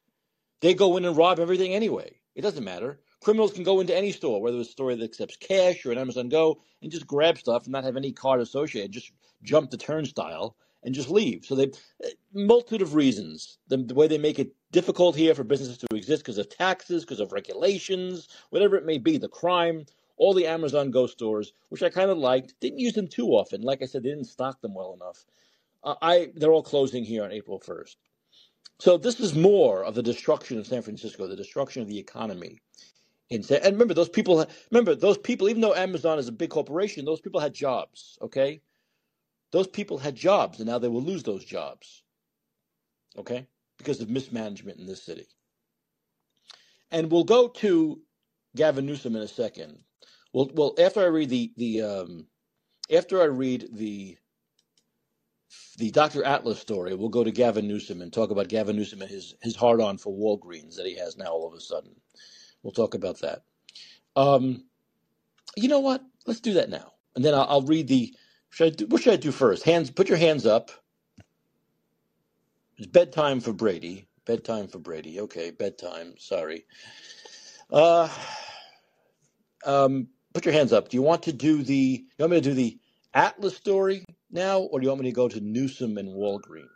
They 0.61 0.73
go 0.73 0.97
in 0.97 1.05
and 1.05 1.15
rob 1.15 1.39
everything 1.39 1.73
anyway. 1.73 2.19
It 2.35 2.41
doesn't 2.41 2.63
matter. 2.63 2.99
Criminals 3.21 3.53
can 3.53 3.63
go 3.63 3.79
into 3.79 3.95
any 3.95 4.11
store, 4.11 4.41
whether 4.41 4.57
it's 4.57 4.69
a 4.69 4.71
store 4.71 4.95
that 4.95 5.03
accepts 5.03 5.37
cash 5.37 5.85
or 5.85 5.91
an 5.91 5.97
Amazon 5.97 6.29
Go, 6.29 6.61
and 6.81 6.91
just 6.91 7.07
grab 7.07 7.37
stuff 7.37 7.63
and 7.63 7.71
not 7.71 7.83
have 7.83 7.97
any 7.97 8.11
card 8.11 8.39
associated. 8.39 8.91
Just 8.91 9.11
jump 9.43 9.71
the 9.71 9.77
turnstile 9.77 10.55
and 10.83 10.95
just 10.95 11.09
leave. 11.09 11.45
So 11.45 11.55
they 11.55 11.71
multitude 12.33 12.81
of 12.81 12.95
reasons. 12.95 13.57
The, 13.67 13.77
the, 13.77 13.93
way 13.93 14.07
they 14.07 14.17
make 14.17 14.39
it 14.39 14.53
difficult 14.71 15.15
here 15.15 15.35
for 15.35 15.43
businesses 15.43 15.77
to 15.77 15.95
exist 15.95 16.23
because 16.23 16.37
of 16.37 16.49
taxes, 16.49 17.03
because 17.03 17.19
of 17.19 17.31
regulations, 17.31 18.27
whatever 18.49 18.75
it 18.75 18.85
may 18.85 18.97
be, 18.97 19.17
the 19.17 19.29
crime. 19.29 19.85
All 20.17 20.33
the 20.33 20.47
Amazon 20.47 20.91
Go 20.91 21.07
stores, 21.07 21.53
which 21.69 21.81
I 21.81 21.89
kind 21.89 22.11
of 22.11 22.17
liked, 22.17 22.53
didn't 22.59 22.79
use 22.79 22.93
them 22.93 23.07
too 23.07 23.27
often. 23.29 23.61
Like 23.61 23.81
I 23.81 23.85
said, 23.85 24.03
they 24.03 24.09
didn't 24.09 24.25
stock 24.25 24.59
them 24.61 24.73
well 24.73 24.93
enough. 24.93 25.25
Uh, 25.81 25.95
I 26.01 26.31
they're 26.35 26.51
all 26.51 26.61
closing 26.61 27.05
here 27.05 27.23
on 27.23 27.31
April 27.31 27.57
first. 27.57 27.97
So 28.79 28.97
this 28.97 29.19
is 29.21 29.33
more 29.33 29.85
of 29.85 29.95
the 29.95 30.03
destruction 30.03 30.57
of 30.57 30.67
San 30.67 30.81
Francisco, 30.81 31.25
the 31.27 31.37
destruction 31.37 31.81
of 31.81 31.87
the 31.87 31.97
economy. 31.97 32.59
And 33.31 33.49
remember, 33.49 33.93
those 33.93 34.09
people. 34.09 34.45
Remember, 34.71 34.93
those 34.93 35.17
people. 35.17 35.49
Even 35.49 35.61
though 35.61 35.75
Amazon 35.75 36.19
is 36.19 36.27
a 36.27 36.33
big 36.33 36.49
corporation, 36.49 37.05
those 37.05 37.21
people 37.21 37.39
had 37.39 37.53
jobs. 37.53 38.17
Okay, 38.21 38.59
those 39.51 39.67
people 39.67 39.97
had 39.97 40.15
jobs, 40.15 40.59
and 40.59 40.67
now 40.67 40.79
they 40.79 40.87
will 40.87 41.01
lose 41.01 41.23
those 41.23 41.43
jobs. 41.43 42.03
Okay? 43.17 43.47
Because 43.79 44.01
of 44.01 44.09
mismanagement 44.09 44.77
in 44.77 44.85
this 44.85 45.03
city. 45.03 45.27
And 46.91 47.11
we'll 47.11 47.23
go 47.23 47.47
to 47.47 48.01
Gavin 48.55 48.85
Newsom 48.85 49.15
in 49.15 49.21
a 49.23 49.27
second. 49.27 49.79
Well, 50.33 50.51
well, 50.53 50.75
after 50.79 51.01
I 51.01 51.05
read 51.05 51.29
the 51.29 51.51
the 51.57 51.81
um, 51.81 52.27
after 52.91 53.21
I 53.21 53.25
read 53.25 53.69
the 53.71 54.17
the 55.77 55.91
Dr. 55.91 56.23
Atlas 56.23 56.59
story, 56.59 56.93
we'll 56.93 57.09
go 57.09 57.23
to 57.23 57.31
Gavin 57.31 57.67
Newsom 57.67 58.01
and 58.01 58.13
talk 58.13 58.29
about 58.29 58.49
Gavin 58.49 58.75
Newsom 58.75 59.01
and 59.01 59.09
his 59.09 59.35
his 59.41 59.55
hard 59.55 59.81
on 59.81 59.97
for 59.97 60.13
Walgreens 60.13 60.75
that 60.75 60.85
he 60.85 60.95
has 60.97 61.17
now 61.17 61.27
all 61.27 61.47
of 61.47 61.53
a 61.53 61.61
sudden. 61.61 61.95
We'll 62.61 62.73
talk 62.73 62.93
about 62.93 63.21
that. 63.21 63.43
Um, 64.15 64.65
you 65.55 65.67
know 65.69 65.79
what? 65.79 66.03
Let's 66.27 66.41
do 66.41 66.53
that 66.53 66.69
now, 66.69 66.93
and 67.15 67.23
then 67.25 67.33
I'll, 67.33 67.47
I'll 67.49 67.61
read 67.61 67.87
the 67.87 68.13
should 68.51 68.67
I 68.73 68.75
do, 68.75 68.87
what 68.87 69.01
should 69.01 69.13
I 69.13 69.17
do 69.17 69.31
first? 69.31 69.63
Hands, 69.63 69.89
put 69.89 70.09
your 70.09 70.17
hands 70.17 70.45
up. 70.45 70.71
It's 72.79 72.87
bedtime 72.87 73.41
for 73.41 73.51
Brady. 73.51 74.07
Bedtime 74.25 74.69
for 74.69 74.79
Brady. 74.79 75.19
Okay, 75.19 75.51
bedtime. 75.51 76.13
Sorry. 76.17 76.65
Uh, 77.69 78.07
um, 79.65 80.07
put 80.33 80.45
your 80.45 80.53
hands 80.53 80.71
up. 80.71 80.87
Do 80.87 80.95
you 80.95 81.03
want 81.03 81.23
to 81.23 81.33
do 81.33 81.61
the? 81.61 82.05
You 82.17 82.23
want 82.23 82.31
me 82.31 82.37
to 82.41 82.49
do 82.49 82.53
the 82.53 82.79
Atlas 83.13 83.57
story 83.57 84.05
now, 84.31 84.59
or 84.59 84.79
do 84.79 84.85
you 84.85 84.89
want 84.89 85.01
me 85.01 85.09
to 85.09 85.15
go 85.15 85.27
to 85.27 85.41
Newsom 85.41 85.97
and 85.97 86.07
Walgreens? 86.07 86.69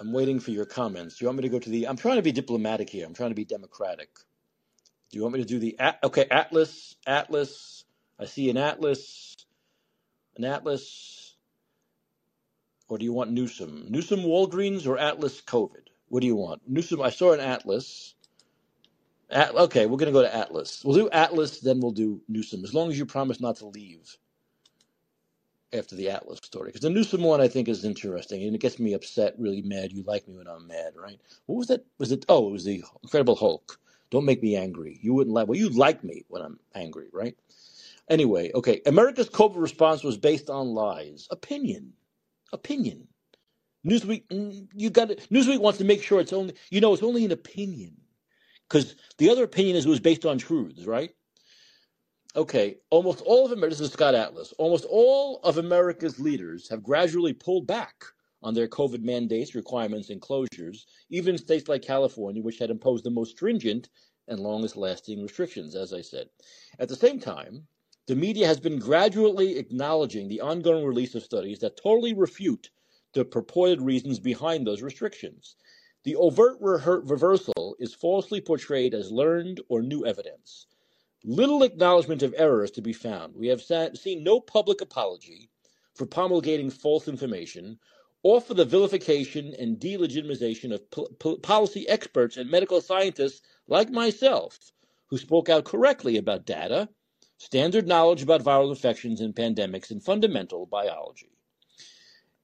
I'm 0.00 0.12
waiting 0.14 0.40
for 0.40 0.52
your 0.52 0.64
comments. 0.64 1.18
Do 1.18 1.24
you 1.24 1.28
want 1.28 1.38
me 1.38 1.42
to 1.42 1.50
go 1.50 1.58
to 1.58 1.70
the? 1.70 1.86
I'm 1.86 1.98
trying 1.98 2.16
to 2.16 2.22
be 2.22 2.32
diplomatic 2.32 2.88
here. 2.88 3.06
I'm 3.06 3.14
trying 3.14 3.30
to 3.30 3.36
be 3.36 3.44
democratic. 3.44 4.08
Do 5.10 5.18
you 5.18 5.22
want 5.22 5.34
me 5.34 5.42
to 5.42 5.46
do 5.46 5.58
the? 5.58 5.78
Okay, 6.02 6.26
Atlas. 6.30 6.96
Atlas. 7.06 7.84
I 8.18 8.24
see 8.24 8.48
an 8.48 8.56
Atlas. 8.56 9.33
An 10.36 10.44
Atlas. 10.44 11.34
Or 12.88 12.98
do 12.98 13.04
you 13.04 13.12
want 13.12 13.32
Newsom? 13.32 13.86
Newsom 13.88 14.20
Walgreens 14.20 14.86
or 14.86 14.98
Atlas 14.98 15.40
COVID? 15.40 15.88
What 16.08 16.20
do 16.20 16.26
you 16.26 16.36
want? 16.36 16.62
Newsom. 16.68 17.00
I 17.00 17.10
saw 17.10 17.32
an 17.32 17.40
Atlas. 17.40 18.14
At, 19.30 19.54
okay, 19.54 19.86
we're 19.86 19.96
going 19.96 20.12
to 20.12 20.18
go 20.18 20.22
to 20.22 20.34
Atlas. 20.34 20.82
We'll 20.84 20.96
do 20.96 21.10
Atlas, 21.10 21.60
then 21.60 21.80
we'll 21.80 21.92
do 21.92 22.20
Newsom, 22.28 22.62
as 22.62 22.74
long 22.74 22.90
as 22.90 22.98
you 22.98 23.06
promise 23.06 23.40
not 23.40 23.56
to 23.56 23.66
leave 23.66 24.16
after 25.72 25.96
the 25.96 26.10
Atlas 26.10 26.40
story. 26.42 26.68
Because 26.68 26.82
the 26.82 26.90
Newsom 26.90 27.22
one, 27.22 27.40
I 27.40 27.48
think, 27.48 27.68
is 27.68 27.84
interesting, 27.84 28.42
and 28.44 28.54
it 28.54 28.60
gets 28.60 28.78
me 28.78 28.92
upset, 28.92 29.34
really 29.38 29.62
mad. 29.62 29.92
You 29.92 30.04
like 30.04 30.28
me 30.28 30.36
when 30.36 30.46
I'm 30.46 30.68
mad, 30.68 30.92
right? 30.94 31.18
What 31.46 31.56
was 31.56 31.66
that? 31.68 31.84
Was 31.98 32.12
it? 32.12 32.24
Oh, 32.28 32.48
it 32.48 32.52
was 32.52 32.64
the 32.64 32.84
Incredible 33.02 33.34
Hulk. 33.34 33.80
Don't 34.10 34.24
make 34.26 34.42
me 34.42 34.56
angry. 34.56 34.98
You 35.02 35.14
wouldn't 35.14 35.34
like. 35.34 35.48
Well, 35.48 35.58
you 35.58 35.70
like 35.70 36.04
me 36.04 36.24
when 36.28 36.42
I'm 36.42 36.60
angry, 36.74 37.08
right? 37.12 37.36
Anyway, 38.10 38.50
okay. 38.54 38.80
America's 38.86 39.30
COVID 39.30 39.56
response 39.56 40.04
was 40.04 40.16
based 40.16 40.50
on 40.50 40.68
lies, 40.68 41.26
opinion, 41.30 41.92
opinion. 42.52 43.08
Newsweek, 43.86 44.26
mm, 44.28 44.66
you 44.74 44.90
got 44.90 45.10
it. 45.10 45.26
Newsweek 45.30 45.60
wants 45.60 45.78
to 45.78 45.84
make 45.84 46.02
sure 46.02 46.20
it's 46.20 46.32
only, 46.32 46.54
you 46.70 46.80
know, 46.80 46.94
it's 46.94 47.02
only 47.02 47.24
an 47.24 47.32
opinion 47.32 47.96
because 48.68 48.96
the 49.18 49.30
other 49.30 49.44
opinion 49.44 49.76
is 49.76 49.86
it 49.86 49.90
was 49.90 50.00
based 50.00 50.24
on 50.24 50.38
truths, 50.38 50.84
right? 50.86 51.10
Okay, 52.36 52.78
almost 52.90 53.22
all 53.24 53.46
of 53.46 53.52
America, 53.52 53.76
this 53.76 53.80
is 53.80 53.92
Scott 53.92 54.14
Atlas, 54.14 54.52
almost 54.58 54.86
all 54.90 55.40
of 55.44 55.58
America's 55.58 56.18
leaders 56.18 56.68
have 56.68 56.82
gradually 56.82 57.32
pulled 57.32 57.66
back 57.66 57.94
on 58.42 58.54
their 58.54 58.66
COVID 58.66 59.02
mandates, 59.02 59.54
requirements, 59.54 60.10
and 60.10 60.20
closures, 60.20 60.84
even 61.10 61.38
states 61.38 61.68
like 61.68 61.82
California, 61.82 62.42
which 62.42 62.58
had 62.58 62.70
imposed 62.70 63.04
the 63.04 63.10
most 63.10 63.30
stringent 63.30 63.88
and 64.28 64.40
longest 64.40 64.76
lasting 64.76 65.22
restrictions, 65.22 65.76
as 65.76 65.92
I 65.92 66.00
said. 66.00 66.28
At 66.78 66.88
the 66.88 66.96
same 66.96 67.20
time, 67.20 67.66
the 68.06 68.16
media 68.16 68.46
has 68.46 68.60
been 68.60 68.78
gradually 68.78 69.56
acknowledging 69.56 70.28
the 70.28 70.40
ongoing 70.40 70.84
release 70.84 71.14
of 71.14 71.22
studies 71.22 71.60
that 71.60 71.76
totally 71.76 72.12
refute 72.12 72.70
the 73.14 73.24
purported 73.24 73.80
reasons 73.80 74.18
behind 74.18 74.66
those 74.66 74.82
restrictions. 74.82 75.56
The 76.02 76.16
overt 76.16 76.58
reversal 76.60 77.76
is 77.78 77.94
falsely 77.94 78.42
portrayed 78.42 78.92
as 78.92 79.10
learned 79.10 79.62
or 79.68 79.80
new 79.80 80.04
evidence. 80.04 80.66
Little 81.24 81.62
acknowledgement 81.62 82.22
of 82.22 82.34
error 82.36 82.62
is 82.62 82.70
to 82.72 82.82
be 82.82 82.92
found. 82.92 83.34
We 83.34 83.46
have 83.48 83.62
seen 83.62 84.22
no 84.22 84.40
public 84.40 84.82
apology 84.82 85.48
for 85.94 86.04
promulgating 86.04 86.68
false 86.68 87.08
information 87.08 87.78
or 88.22 88.42
for 88.42 88.52
the 88.52 88.66
vilification 88.66 89.54
and 89.58 89.78
delegitimization 89.78 90.74
of 90.74 90.90
po- 90.90 91.36
policy 91.36 91.88
experts 91.88 92.36
and 92.36 92.50
medical 92.50 92.82
scientists 92.82 93.40
like 93.66 93.88
myself 93.88 94.58
who 95.06 95.16
spoke 95.16 95.48
out 95.48 95.64
correctly 95.64 96.18
about 96.18 96.44
data, 96.44 96.90
standard 97.44 97.86
knowledge 97.86 98.22
about 98.22 98.42
viral 98.42 98.70
infections 98.70 99.20
and 99.20 99.34
pandemics, 99.34 99.90
and 99.90 100.02
fundamental 100.02 100.64
biology. 100.64 101.28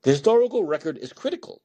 The 0.03 0.11
historical 0.11 0.63
record 0.63 0.99
is 0.99 1.11
critical. 1.11 1.63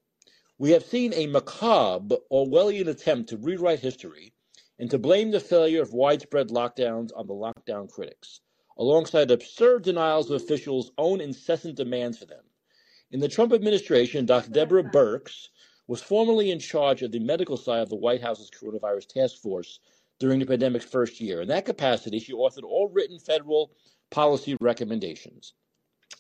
We 0.57 0.72
have 0.72 0.86
seen 0.86 1.14
a 1.14 1.28
macabre 1.28 2.16
Orwellian 2.32 2.88
attempt 2.88 3.28
to 3.30 3.38
rewrite 3.38 3.82
history 3.82 4.32
and 4.80 4.90
to 4.90 4.98
blame 4.98 5.32
the 5.32 5.41
failure 5.41 5.82
of 5.82 5.94
widespread 5.94 6.48
lockdowns 6.48 7.10
on 7.14 7.28
the 7.28 7.34
lockdown 7.34 7.91
critics, 7.91 8.40
alongside 8.78 9.30
absurd 9.30 9.84
denials 9.84 10.32
of 10.32 10.41
officials' 10.41 10.91
own 10.98 11.20
incessant 11.20 11.76
demands 11.76 12.18
for 12.18 12.26
them. 12.26 12.45
In 13.12 13.20
the 13.20 13.28
Trump 13.28 13.52
administration, 13.52 14.26
Dr. 14.26 14.52
Deborah 14.52 14.84
Birx 14.84 15.49
was 15.88 16.02
formerly 16.02 16.52
in 16.52 16.60
charge 16.60 17.02
of 17.02 17.12
the 17.12 17.20
medical 17.20 17.57
side 17.57 17.82
of 17.82 17.90
the 17.90 17.98
White 17.98 18.22
House's 18.22 18.49
coronavirus 18.49 19.07
task 19.07 19.41
force 19.41 19.82
during 20.19 20.39
the 20.39 20.45
pandemic's 20.45 20.85
first 20.85 21.19
year. 21.19 21.41
In 21.41 21.47
that 21.49 21.65
capacity, 21.65 22.19
she 22.19 22.33
authored 22.33 22.63
all 22.63 22.89
written 22.89 23.19
federal 23.19 23.71
policy 24.09 24.55
recommendations 24.61 25.53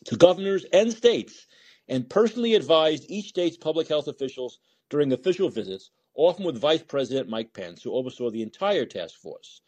to 0.05 0.17
governors 0.17 0.65
and 0.73 0.91
states 0.91 1.47
and 1.87 2.09
personally 2.09 2.55
advised 2.55 3.05
each 3.09 3.29
state's 3.29 3.57
public 3.57 3.87
health 3.87 4.07
officials 4.07 4.59
during 4.89 5.13
official 5.13 5.49
visits, 5.49 5.91
often 6.15 6.45
with 6.45 6.59
Vice 6.59 6.83
President 6.83 7.29
Mike 7.29 7.53
Pence, 7.53 7.83
who 7.83 7.93
oversaw 7.93 8.29
the 8.29 8.41
entire 8.41 8.85
task 8.85 9.15
force. 9.19 9.61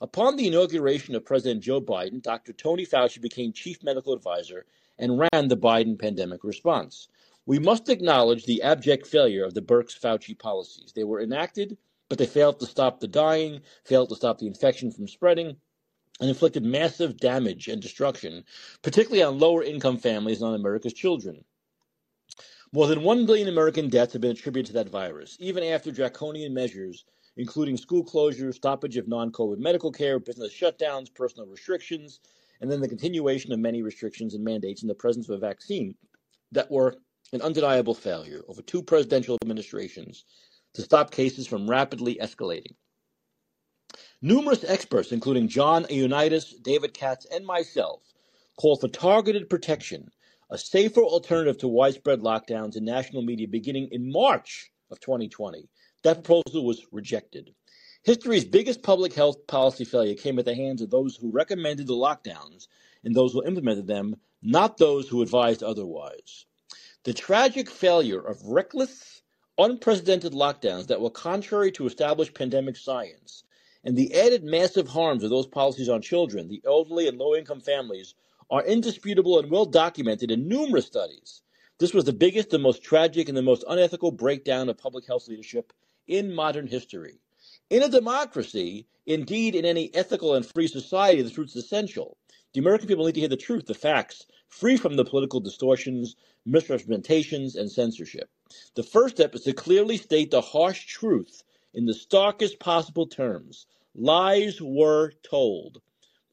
Upon 0.00 0.36
the 0.36 0.48
inauguration 0.48 1.14
of 1.14 1.24
President 1.24 1.62
Joe 1.62 1.80
Biden, 1.80 2.22
Dr. 2.22 2.52
Tony 2.52 2.84
Fauci 2.84 3.20
became 3.20 3.52
chief 3.52 3.82
medical 3.82 4.12
advisor 4.12 4.66
and 4.98 5.18
ran 5.18 5.48
the 5.48 5.56
Biden 5.56 5.98
pandemic 5.98 6.44
response. 6.44 7.08
We 7.46 7.58
must 7.58 7.88
acknowledge 7.88 8.44
the 8.44 8.62
abject 8.62 9.06
failure 9.06 9.44
of 9.44 9.54
the 9.54 9.62
Birx 9.62 9.98
Fauci 9.98 10.38
policies. 10.38 10.92
They 10.94 11.04
were 11.04 11.20
enacted, 11.20 11.78
but 12.12 12.18
they 12.18 12.26
failed 12.26 12.60
to 12.60 12.66
stop 12.66 13.00
the 13.00 13.08
dying, 13.08 13.62
failed 13.86 14.10
to 14.10 14.14
stop 14.14 14.36
the 14.36 14.46
infection 14.46 14.92
from 14.92 15.08
spreading, 15.08 15.56
and 16.20 16.28
inflicted 16.28 16.62
massive 16.62 17.16
damage 17.16 17.68
and 17.68 17.80
destruction, 17.80 18.44
particularly 18.82 19.22
on 19.22 19.38
lower 19.38 19.62
income 19.62 19.96
families 19.96 20.42
and 20.42 20.50
on 20.50 20.54
America's 20.54 20.92
children. 20.92 21.42
More 22.70 22.86
than 22.86 23.02
1 23.02 23.24
billion 23.24 23.48
American 23.48 23.88
deaths 23.88 24.12
have 24.12 24.20
been 24.20 24.32
attributed 24.32 24.66
to 24.66 24.72
that 24.74 24.90
virus, 24.90 25.38
even 25.40 25.64
after 25.64 25.90
draconian 25.90 26.52
measures, 26.52 27.06
including 27.38 27.78
school 27.78 28.04
closures, 28.04 28.56
stoppage 28.56 28.98
of 28.98 29.08
non 29.08 29.32
COVID 29.32 29.56
medical 29.56 29.90
care, 29.90 30.18
business 30.18 30.52
shutdowns, 30.52 31.14
personal 31.14 31.48
restrictions, 31.48 32.20
and 32.60 32.70
then 32.70 32.82
the 32.82 32.88
continuation 32.88 33.52
of 33.52 33.58
many 33.58 33.80
restrictions 33.80 34.34
and 34.34 34.44
mandates 34.44 34.82
in 34.82 34.88
the 34.88 34.94
presence 34.94 35.30
of 35.30 35.36
a 35.36 35.38
vaccine 35.38 35.94
that 36.50 36.70
were 36.70 36.94
an 37.32 37.40
undeniable 37.40 37.94
failure 37.94 38.42
over 38.48 38.60
two 38.60 38.82
presidential 38.82 39.38
administrations 39.42 40.26
to 40.74 40.82
stop 40.82 41.10
cases 41.10 41.46
from 41.46 41.68
rapidly 41.68 42.18
escalating. 42.20 42.74
Numerous 44.20 44.64
experts, 44.64 45.12
including 45.12 45.48
John 45.48 45.84
Ioannidis, 45.84 46.62
David 46.62 46.94
Katz, 46.94 47.26
and 47.26 47.44
myself, 47.44 48.02
call 48.56 48.76
for 48.76 48.88
targeted 48.88 49.50
protection 49.50 50.10
a 50.50 50.58
safer 50.58 51.02
alternative 51.02 51.58
to 51.58 51.68
widespread 51.68 52.20
lockdowns 52.20 52.76
in 52.76 52.84
national 52.84 53.22
media 53.22 53.48
beginning 53.48 53.88
in 53.90 54.12
March 54.12 54.70
of 54.90 55.00
2020. 55.00 55.68
That 56.04 56.22
proposal 56.22 56.64
was 56.64 56.86
rejected. 56.92 57.54
History's 58.04 58.44
biggest 58.44 58.82
public 58.82 59.12
health 59.12 59.46
policy 59.46 59.84
failure 59.84 60.14
came 60.14 60.38
at 60.38 60.44
the 60.44 60.54
hands 60.54 60.82
of 60.82 60.90
those 60.90 61.16
who 61.16 61.30
recommended 61.30 61.86
the 61.86 61.94
lockdowns 61.94 62.66
and 63.04 63.14
those 63.14 63.32
who 63.32 63.44
implemented 63.44 63.86
them, 63.86 64.16
not 64.42 64.76
those 64.76 65.08
who 65.08 65.22
advised 65.22 65.62
otherwise. 65.62 66.46
The 67.04 67.14
tragic 67.14 67.70
failure 67.70 68.20
of 68.20 68.42
reckless, 68.42 69.11
unprecedented 69.58 70.32
lockdowns 70.32 70.86
that 70.86 71.00
were 71.00 71.10
contrary 71.10 71.70
to 71.72 71.86
established 71.86 72.34
pandemic 72.34 72.76
science 72.76 73.44
and 73.84 73.96
the 73.96 74.14
added 74.14 74.44
massive 74.44 74.88
harms 74.88 75.24
of 75.24 75.30
those 75.30 75.46
policies 75.46 75.88
on 75.88 76.00
children, 76.00 76.48
the 76.48 76.62
elderly, 76.64 77.08
and 77.08 77.18
low 77.18 77.34
income 77.34 77.60
families 77.60 78.14
are 78.50 78.64
indisputable 78.64 79.38
and 79.38 79.50
well 79.50 79.66
documented 79.66 80.30
in 80.30 80.48
numerous 80.48 80.86
studies. 80.86 81.42
This 81.78 81.92
was 81.92 82.04
the 82.04 82.12
biggest, 82.12 82.50
the 82.50 82.58
most 82.58 82.82
tragic, 82.82 83.28
and 83.28 83.36
the 83.36 83.42
most 83.42 83.64
unethical 83.68 84.12
breakdown 84.12 84.68
of 84.68 84.78
public 84.78 85.06
health 85.06 85.26
leadership 85.26 85.72
in 86.06 86.32
modern 86.32 86.66
history. 86.66 87.18
In 87.70 87.82
a 87.82 87.88
democracy, 87.88 88.86
indeed 89.06 89.54
in 89.54 89.64
any 89.64 89.92
ethical 89.94 90.34
and 90.34 90.46
free 90.46 90.68
society, 90.68 91.22
the 91.22 91.30
truth 91.30 91.48
is 91.48 91.64
essential. 91.64 92.16
The 92.52 92.60
American 92.60 92.86
people 92.86 93.06
need 93.06 93.14
to 93.14 93.20
hear 93.20 93.28
the 93.28 93.36
truth, 93.36 93.66
the 93.66 93.74
facts, 93.74 94.26
free 94.48 94.76
from 94.76 94.96
the 94.96 95.04
political 95.04 95.40
distortions, 95.40 96.14
misrepresentations, 96.44 97.56
and 97.56 97.70
censorship. 97.70 98.28
The 98.74 98.82
first 98.82 99.16
step 99.16 99.34
is 99.34 99.42
to 99.42 99.52
clearly 99.52 99.96
state 99.96 100.30
the 100.30 100.40
harsh 100.40 100.86
truth 100.86 101.42
in 101.74 101.86
the 101.86 101.94
starkest 101.94 102.58
possible 102.58 103.06
terms. 103.06 103.66
Lies 103.94 104.60
were 104.60 105.12
told. 105.22 105.80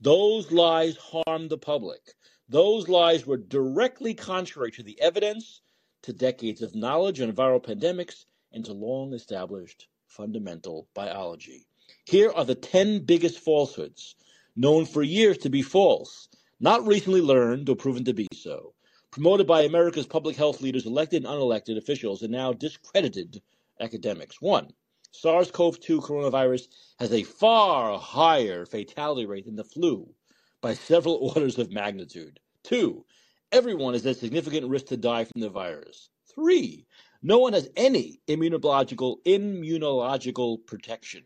Those 0.01 0.51
lies 0.51 0.97
harmed 0.97 1.49
the 1.49 1.57
public. 1.57 2.13
Those 2.47 2.87
lies 2.87 3.25
were 3.25 3.37
directly 3.37 4.13
contrary 4.13 4.71
to 4.71 4.83
the 4.83 4.99
evidence, 5.01 5.61
to 6.01 6.13
decades 6.13 6.61
of 6.61 6.75
knowledge 6.75 7.21
on 7.21 7.31
viral 7.33 7.63
pandemics, 7.63 8.25
and 8.51 8.65
to 8.65 8.73
long 8.73 9.13
established 9.13 9.87
fundamental 10.07 10.87
biology. 10.93 11.67
Here 12.05 12.31
are 12.31 12.45
the 12.45 12.55
10 12.55 13.05
biggest 13.05 13.39
falsehoods, 13.39 14.15
known 14.55 14.85
for 14.85 15.03
years 15.03 15.37
to 15.39 15.49
be 15.49 15.61
false, 15.61 16.27
not 16.59 16.85
recently 16.87 17.21
learned 17.21 17.69
or 17.69 17.75
proven 17.75 18.03
to 18.05 18.13
be 18.13 18.27
so, 18.33 18.73
promoted 19.11 19.47
by 19.47 19.61
America's 19.63 20.07
public 20.07 20.35
health 20.35 20.61
leaders, 20.61 20.85
elected 20.85 21.23
and 21.25 21.33
unelected 21.33 21.77
officials, 21.77 22.21
and 22.21 22.31
now 22.31 22.53
discredited 22.53 23.41
academics. 23.79 24.41
One, 24.41 24.71
SARS 25.11 25.51
CoV 25.51 25.79
2 25.79 26.01
coronavirus 26.01 26.67
has 26.99 27.11
a 27.11 27.23
far 27.23 27.97
higher 27.97 28.65
fatality 28.65 29.25
rate 29.25 29.45
than 29.45 29.55
the 29.55 29.63
flu 29.63 30.13
by 30.61 30.73
several 30.73 31.15
orders 31.35 31.57
of 31.57 31.71
magnitude. 31.71 32.39
Two, 32.63 33.05
Everyone 33.51 33.95
is 33.95 34.05
at 34.05 34.17
significant 34.17 34.67
risk 34.67 34.85
to 34.87 34.97
die 34.97 35.23
from 35.23 35.41
the 35.41 35.49
virus. 35.49 36.09
Three, 36.35 36.85
no 37.23 37.39
one 37.39 37.53
has 37.53 37.67
any 37.75 38.21
immunological 38.27 39.23
immunological 39.25 40.63
protection 40.67 41.23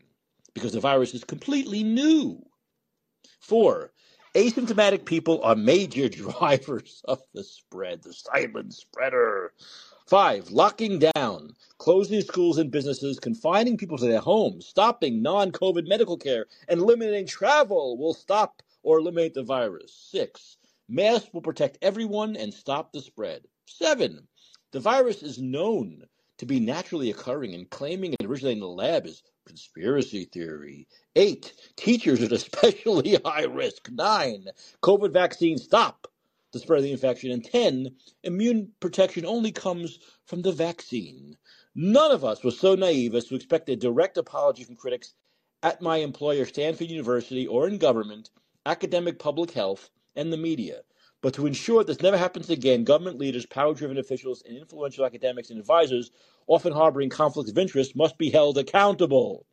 because 0.54 0.72
the 0.72 0.80
virus 0.80 1.12
is 1.12 1.22
completely 1.22 1.82
new. 1.82 2.42
Four, 3.40 3.92
asymptomatic 4.34 5.04
people 5.04 5.40
are 5.44 5.54
major 5.54 6.08
drivers 6.10 7.02
of 7.04 7.22
the 7.32 7.44
spread, 7.44 8.02
the 8.02 8.12
silent 8.12 8.74
spreader. 8.74 9.52
Five, 10.06 10.50
locking 10.50 10.98
down, 10.98 11.54
closing 11.78 12.20
schools 12.20 12.58
and 12.58 12.70
businesses, 12.70 13.18
confining 13.18 13.78
people 13.78 13.96
to 13.96 14.06
their 14.06 14.20
homes, 14.20 14.66
stopping 14.66 15.22
non 15.22 15.50
COVID 15.50 15.88
medical 15.88 16.18
care, 16.18 16.46
and 16.68 16.82
limiting 16.82 17.26
travel 17.26 17.96
will 17.96 18.12
stop 18.12 18.62
or 18.82 18.98
eliminate 18.98 19.34
the 19.34 19.42
virus. 19.42 19.94
Six, 19.94 20.58
masks 20.88 21.30
will 21.32 21.40
protect 21.40 21.78
everyone 21.80 22.36
and 22.36 22.52
stop 22.52 22.92
the 22.92 23.00
spread. 23.00 23.46
Seven, 23.66 24.26
the 24.72 24.80
virus 24.80 25.22
is 25.22 25.38
known 25.38 26.02
to 26.38 26.44
be 26.44 26.60
naturally 26.60 27.10
occurring, 27.10 27.54
and 27.54 27.70
claiming 27.70 28.12
it 28.12 28.26
originated 28.26 28.58
in 28.58 28.60
the 28.60 28.68
lab 28.68 29.06
is 29.06 29.22
conspiracy 29.46 30.24
theory. 30.24 30.88
Eight, 31.16 31.52
teachers 31.76 32.22
at 32.22 32.32
especially 32.32 33.16
high 33.24 33.44
risk. 33.44 33.90
Nine, 33.90 34.46
COVID 34.82 35.12
vaccines 35.12 35.64
stop 35.64 36.08
the 36.52 36.58
spread 36.60 36.78
of 36.78 36.84
the 36.84 36.92
infection. 36.92 37.30
And 37.30 37.44
10, 37.44 37.96
immune 38.22 38.72
protection 38.80 39.26
only 39.26 39.52
comes 39.52 39.98
from 40.26 40.42
the 40.42 40.52
vaccine. 40.52 41.36
None 41.74 42.12
of 42.12 42.24
us 42.24 42.44
was 42.44 42.58
so 42.58 42.74
naive 42.74 43.14
as 43.14 43.26
to 43.26 43.34
expect 43.34 43.68
a 43.68 43.76
direct 43.76 44.16
apology 44.16 44.64
from 44.64 44.76
critics 44.76 45.14
at 45.62 45.82
my 45.82 45.96
employer, 45.98 46.44
Stanford 46.46 46.88
University, 46.88 47.46
or 47.46 47.66
in 47.66 47.78
government, 47.78 48.30
academic 48.66 49.18
public 49.18 49.50
health, 49.50 49.90
and 50.14 50.32
the 50.32 50.36
media. 50.36 50.82
But 51.24 51.32
to 51.36 51.46
ensure 51.46 51.82
this 51.82 52.02
never 52.02 52.18
happens 52.18 52.50
again, 52.50 52.84
government 52.84 53.16
leaders, 53.16 53.46
power 53.46 53.72
driven 53.72 53.96
officials, 53.96 54.42
and 54.46 54.58
influential 54.58 55.06
academics 55.06 55.48
and 55.48 55.58
advisors, 55.58 56.10
often 56.48 56.70
harboring 56.70 57.08
conflicts 57.08 57.50
of 57.50 57.56
interest, 57.56 57.96
must 57.96 58.18
be 58.18 58.28
held 58.28 58.58
accountable. 58.58 59.46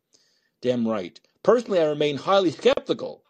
Damn 0.60 0.86
right. 0.86 1.18
Personally, 1.42 1.80
I 1.80 1.86
remain 1.86 2.18
highly 2.18 2.50
skeptical 2.50 3.24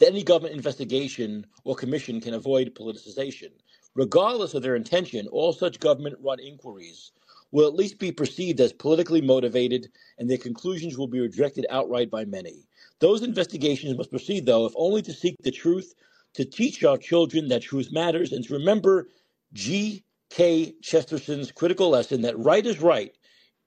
that 0.00 0.08
any 0.08 0.24
government 0.24 0.56
investigation 0.56 1.46
or 1.62 1.76
commission 1.76 2.20
can 2.20 2.34
avoid 2.34 2.74
politicization. 2.74 3.52
Regardless 3.94 4.54
of 4.54 4.64
their 4.64 4.74
intention, 4.74 5.28
all 5.28 5.52
such 5.52 5.78
government 5.78 6.16
run 6.20 6.40
inquiries 6.40 7.12
will 7.52 7.68
at 7.68 7.74
least 7.74 8.00
be 8.00 8.10
perceived 8.10 8.60
as 8.60 8.72
politically 8.72 9.20
motivated, 9.20 9.88
and 10.18 10.28
their 10.28 10.36
conclusions 10.36 10.98
will 10.98 11.06
be 11.06 11.20
rejected 11.20 11.64
outright 11.70 12.10
by 12.10 12.24
many. 12.24 12.66
Those 12.98 13.22
investigations 13.22 13.96
must 13.96 14.10
proceed, 14.10 14.46
though, 14.46 14.66
if 14.66 14.72
only 14.74 15.00
to 15.02 15.12
seek 15.12 15.36
the 15.42 15.52
truth, 15.52 15.94
to 16.34 16.44
teach 16.44 16.84
our 16.84 16.98
children 16.98 17.48
that 17.48 17.62
truth 17.62 17.90
matters, 17.92 18.32
and 18.32 18.44
to 18.44 18.54
remember 18.54 19.08
G. 19.52 20.04
K. 20.30 20.74
Chesterton's 20.82 21.52
critical 21.52 21.90
lesson 21.90 22.22
that 22.22 22.38
right 22.38 22.64
is 22.64 22.80
right, 22.80 23.12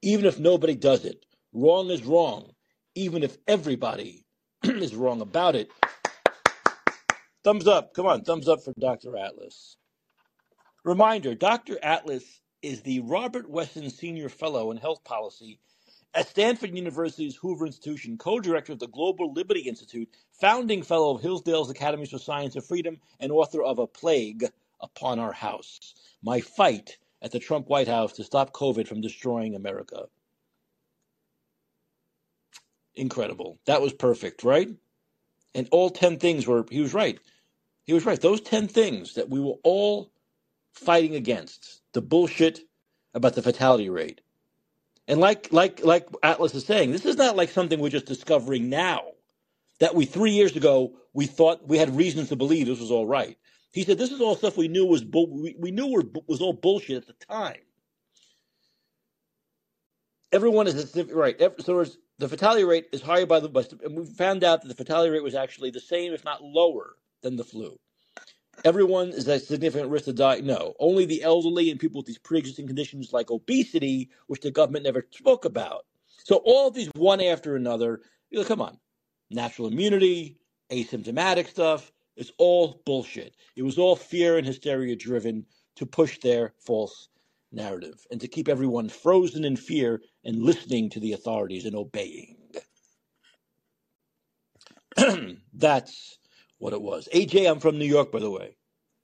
even 0.01 0.25
if 0.25 0.39
nobody 0.39 0.75
does 0.75 1.05
it. 1.05 1.25
Wrong 1.53 1.89
is 1.89 2.03
wrong, 2.03 2.51
even 2.95 3.23
if 3.23 3.37
everybody 3.47 4.25
is 4.63 4.95
wrong 4.95 5.21
about 5.21 5.55
it. 5.55 5.69
Thumbs 7.43 7.67
up. 7.67 7.93
Come 7.93 8.05
on, 8.07 8.23
thumbs 8.23 8.47
up 8.47 8.63
for 8.63 8.73
Dr. 8.79 9.17
Atlas. 9.17 9.77
Reminder 10.85 11.35
Dr. 11.35 11.77
Atlas 11.83 12.41
is 12.61 12.81
the 12.81 13.01
Robert 13.01 13.49
Wesson 13.49 13.89
Senior 13.89 14.29
Fellow 14.29 14.71
in 14.71 14.77
Health 14.77 15.03
Policy 15.03 15.59
at 16.15 16.29
Stanford 16.29 16.75
University's 16.75 17.35
Hoover 17.35 17.65
Institution, 17.65 18.17
co 18.17 18.39
director 18.39 18.73
of 18.73 18.79
the 18.79 18.87
Global 18.87 19.33
Liberty 19.33 19.61
Institute, 19.61 20.09
founding 20.31 20.83
fellow 20.83 21.15
of 21.15 21.21
Hillsdale's 21.21 21.69
Academies 21.69 22.11
for 22.11 22.19
Science 22.19 22.55
and 22.55 22.63
Freedom, 22.63 22.99
and 23.19 23.31
author 23.31 23.63
of 23.63 23.79
A 23.79 23.87
Plague 23.87 24.45
Upon 24.81 25.19
Our 25.19 25.33
House 25.33 25.95
My 26.21 26.41
Fight 26.41 26.97
at 27.21 27.31
the 27.31 27.39
Trump 27.39 27.67
White 27.67 27.87
House 27.87 28.13
to 28.13 28.23
Stop 28.23 28.53
COVID 28.53 28.87
from 28.87 29.01
Destroying 29.01 29.55
America. 29.55 30.05
Incredible. 32.95 33.59
That 33.65 33.81
was 33.81 33.93
perfect, 33.93 34.43
right? 34.43 34.69
And 35.55 35.67
all 35.71 35.89
10 35.89 36.19
things 36.19 36.45
were, 36.45 36.65
he 36.69 36.81
was 36.81 36.93
right. 36.93 37.19
He 37.85 37.93
was 37.93 38.05
right. 38.05 38.21
Those 38.21 38.41
10 38.41 38.67
things 38.67 39.15
that 39.15 39.29
we 39.29 39.39
were 39.39 39.55
all 39.63 40.11
fighting 40.73 41.15
against, 41.15 41.81
the 41.93 42.01
bullshit 42.01 42.61
about 43.13 43.33
the 43.35 43.41
fatality 43.41 43.89
rate. 43.89 44.21
And 45.07 45.19
like 45.19 45.51
like 45.51 45.83
like 45.83 46.07
Atlas 46.23 46.55
is 46.55 46.65
saying, 46.65 46.91
this 46.91 47.05
is 47.05 47.17
not 47.17 47.35
like 47.35 47.49
something 47.49 47.79
we're 47.79 47.89
just 47.89 48.05
discovering 48.05 48.69
now. 48.69 49.01
That 49.79 49.95
we 49.95 50.05
3 50.05 50.31
years 50.31 50.55
ago 50.55 50.93
we 51.13 51.25
thought 51.25 51.67
we 51.67 51.77
had 51.77 51.95
reasons 51.95 52.29
to 52.29 52.35
believe 52.35 52.67
this 52.67 52.79
was 52.79 52.91
all 52.91 53.07
right. 53.07 53.37
He 53.73 53.83
said 53.83 53.97
this 53.97 54.11
is 54.11 54.21
all 54.21 54.35
stuff 54.35 54.57
we 54.57 54.67
knew 54.67 54.85
was 54.85 55.03
bull, 55.03 55.27
we, 55.29 55.55
we 55.59 55.71
knew 55.71 55.87
was, 55.87 56.05
was 56.27 56.41
all 56.41 56.53
bullshit 56.53 56.97
at 56.97 57.07
the 57.07 57.25
time. 57.25 57.57
Everyone 60.31 60.67
is 60.67 60.95
right. 61.11 61.39
So 61.59 61.85
the 62.19 62.29
fatality 62.29 62.63
rate 62.63 62.85
is 62.91 63.01
higher 63.01 63.25
by 63.25 63.39
the 63.39 63.79
and 63.83 63.97
we 63.97 64.05
found 64.05 64.43
out 64.43 64.61
that 64.61 64.67
the 64.67 64.75
fatality 64.75 65.11
rate 65.11 65.23
was 65.23 65.35
actually 65.35 65.71
the 65.71 65.79
same, 65.79 66.13
if 66.13 66.23
not 66.23 66.43
lower, 66.43 66.95
than 67.21 67.35
the 67.35 67.43
flu. 67.43 67.77
Everyone 68.65 69.09
is 69.09 69.27
at 69.27 69.43
significant 69.43 69.89
risk 69.89 70.05
to 70.05 70.13
die. 70.13 70.39
No, 70.39 70.73
only 70.79 71.05
the 71.05 71.23
elderly 71.23 71.69
and 71.69 71.79
people 71.79 71.99
with 71.99 72.07
these 72.07 72.17
pre-existing 72.17 72.67
conditions 72.67 73.11
like 73.11 73.29
obesity, 73.29 74.09
which 74.27 74.41
the 74.41 74.51
government 74.51 74.85
never 74.85 75.05
spoke 75.11 75.45
about. 75.45 75.85
So 76.23 76.37
all 76.45 76.71
these 76.71 76.89
one 76.95 77.21
after 77.21 77.55
another. 77.55 78.01
You 78.29 78.39
know, 78.39 78.45
come 78.45 78.61
on, 78.61 78.79
natural 79.29 79.67
immunity, 79.67 80.37
asymptomatic 80.71 81.47
stuff. 81.47 81.91
It's 82.15 82.31
all 82.37 82.81
bullshit. 82.85 83.35
It 83.55 83.63
was 83.63 83.77
all 83.77 83.95
fear 83.95 84.37
and 84.37 84.45
hysteria 84.45 84.95
driven 84.95 85.45
to 85.75 85.85
push 85.85 86.19
their 86.19 86.53
false 86.59 87.09
narrative 87.51 88.05
and 88.11 88.21
to 88.21 88.27
keep 88.27 88.47
everyone 88.47 88.89
frozen 88.89 89.43
in 89.45 89.55
fear 89.55 90.01
and 90.23 90.41
listening 90.41 90.89
to 90.91 90.99
the 90.99 91.13
authorities 91.13 91.65
and 91.65 91.75
obeying. 91.75 92.37
That's 95.53 96.17
what 96.63 96.71
it 96.71 96.81
was. 96.81 97.09
AJ, 97.13 97.51
I'm 97.51 97.59
from 97.59 97.77
New 97.77 97.85
York, 97.85 98.09
by 98.09 98.19
the 98.19 98.31
way. 98.31 98.55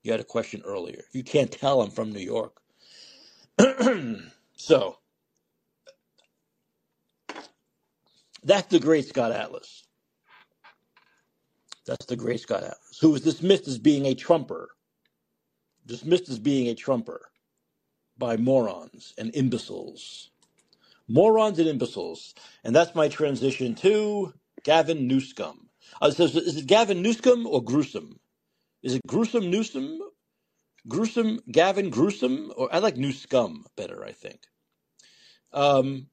You 0.01 0.11
had 0.11 0.21
a 0.21 0.23
question 0.25 0.61
earlier. 0.65 1.03
You 1.11 1.23
can't 1.23 1.51
tell, 1.51 1.81
I'm 1.81 1.91
from 1.91 2.13
New 2.13 2.21
York. 2.21 2.55
so, 4.55 4.97
that's 8.45 8.67
the 8.67 8.79
great 8.79 9.09
Scott 9.09 9.33
Atlas. 9.33 9.83
That's 11.85 12.05
the 12.05 12.15
great 12.15 12.39
Scott 12.39 12.63
Atlas, 12.63 12.97
who 13.01 13.11
was 13.11 13.23
dismissed 13.23 13.67
as 13.67 13.77
being 13.77 14.05
a 14.05 14.15
Trumper. 14.15 14.69
Dismissed 15.85 16.29
as 16.29 16.39
being 16.39 16.69
a 16.69 16.75
Trumper 16.75 17.29
by 18.17 18.37
morons 18.37 19.13
and 19.17 19.35
imbeciles. 19.35 20.29
Morons 21.09 21.59
and 21.59 21.67
imbeciles. 21.67 22.33
And 22.63 22.73
that's 22.73 22.95
my 22.95 23.09
transition 23.09 23.75
to 23.75 24.33
Gavin 24.63 25.07
Newsom. 25.07 25.68
Uh, 26.01 26.11
so, 26.11 26.23
is 26.25 26.57
it 26.57 26.67
Gavin 26.67 27.01
Newsom 27.01 27.45
or 27.45 27.63
Gruesome? 27.63 28.19
Is 28.83 28.95
it 28.95 29.01
Gruesome 29.07 29.49
Newsom? 29.49 29.99
Gruesome 30.87 31.39
Gavin 31.51 31.89
Gruesome? 31.89 32.51
Or 32.55 32.73
I 32.73 32.79
like 32.79 32.95
Newscum 32.95 33.63
better, 33.75 34.03
I 34.03 34.11
think. 34.11 34.41
Um, 35.51 36.07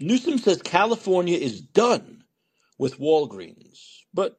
Newsom 0.00 0.38
says 0.38 0.62
California 0.62 1.36
is 1.36 1.60
done 1.60 2.24
with 2.78 2.98
Walgreens, 2.98 4.00
but 4.12 4.38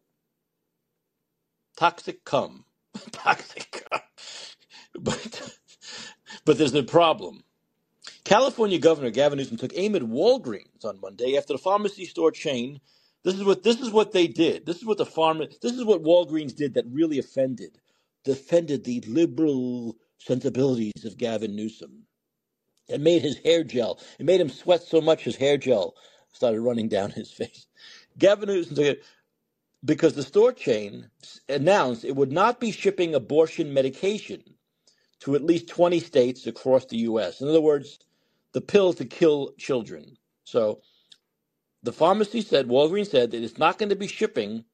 toxic 1.78 2.24
cum. 2.26 2.66
toxic 3.12 3.86
cum. 3.90 4.02
but, 5.00 5.58
but 6.46 6.58
there's 6.58 6.74
a 6.76 6.84
problem. 6.84 7.44
California 8.24 8.80
Governor 8.80 9.12
Gavin 9.12 9.38
Newsom 9.38 9.58
took 9.58 9.74
aim 9.76 9.96
at 9.96 10.02
Walgreens 10.04 10.86
on 10.86 11.00
Monday 11.02 11.38
after 11.38 11.54
the 11.54 11.60
pharmacy 11.60 12.06
store 12.06 12.32
chain 12.32 12.80
this 13.24 13.36
is 13.36 13.44
what 13.44 13.64
this 13.64 13.80
is 13.80 13.92
what 13.92 14.12
they 14.12 14.28
did. 14.28 14.66
This 14.66 14.78
is 14.78 14.86
what 14.86 14.98
the 14.98 15.06
farmer. 15.06 15.46
This 15.62 15.74
is 15.74 15.86
what 15.86 16.04
Walgreens 16.04 16.56
did 16.56 16.74
that 16.76 16.86
really 16.92 17.20
offended, 17.20 17.80
defended 18.24 18.84
the 18.84 19.02
liberal 19.08 19.98
sensibilities 20.18 21.06
of 21.06 21.18
Gavin 21.18 21.56
Newsom. 21.56 22.04
It 22.88 23.02
made 23.02 23.22
his 23.22 23.38
hair 23.38 23.64
gel. 23.64 24.00
It 24.20 24.26
made 24.26 24.42
him 24.42 24.50
sweat 24.50 24.84
so 24.84 25.02
much 25.02 25.24
his 25.24 25.36
hair 25.36 25.58
gel 25.58 25.96
started 26.34 26.62
running 26.62 26.88
down 26.88 27.12
his 27.12 27.32
face. 27.32 27.68
Gavin 28.18 28.50
Newsom 28.50 28.96
because 29.84 30.14
the 30.14 30.24
store 30.24 30.52
chain 30.52 31.10
announced 31.50 32.06
it 32.06 32.16
would 32.16 32.32
not 32.32 32.60
be 32.60 32.72
shipping 32.72 33.16
abortion 33.16 33.74
medication 33.74 34.44
to 35.22 35.36
at 35.36 35.44
least 35.44 35.68
20 35.70 36.00
states 36.00 36.48
across 36.48 36.86
the 36.86 36.98
U.S. 36.98 37.42
In 37.42 37.48
other 37.48 37.62
words, 37.62 38.00
the 38.54 38.62
pill 38.62 38.94
to 38.94 39.06
kill 39.06 39.54
children. 39.58 40.18
So 40.44 40.82
the 41.84 41.94
pharmacy 41.94 42.42
said, 42.42 42.68
Walgreens 42.68 43.12
said 43.12 43.32
that 43.32 43.44
it's 43.44 43.58
not 43.60 43.78
going 43.80 43.90
to 43.90 43.96
be 43.98 44.08
shipping 44.08 44.66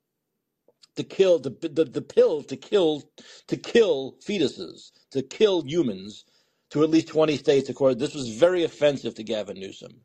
to 0.98 1.04
kill 1.04 1.40
the, 1.40 1.52
the 1.62 1.86
the 1.86 2.04
pill 2.04 2.44
to 2.44 2.58
kill 2.58 3.04
to 3.48 3.58
kill 3.58 4.18
fetuses 4.28 4.92
to 5.12 5.22
kill 5.24 5.64
humans 5.64 6.26
to 6.72 6.84
at 6.84 6.90
least 6.92 7.10
20 7.10 7.38
states 7.38 7.70
according 7.70 8.00
this 8.00 8.16
was 8.16 8.30
very 8.30 8.64
offensive 8.64 9.16
to 9.16 9.24
Gavin 9.24 9.60
Newsom. 9.60 10.02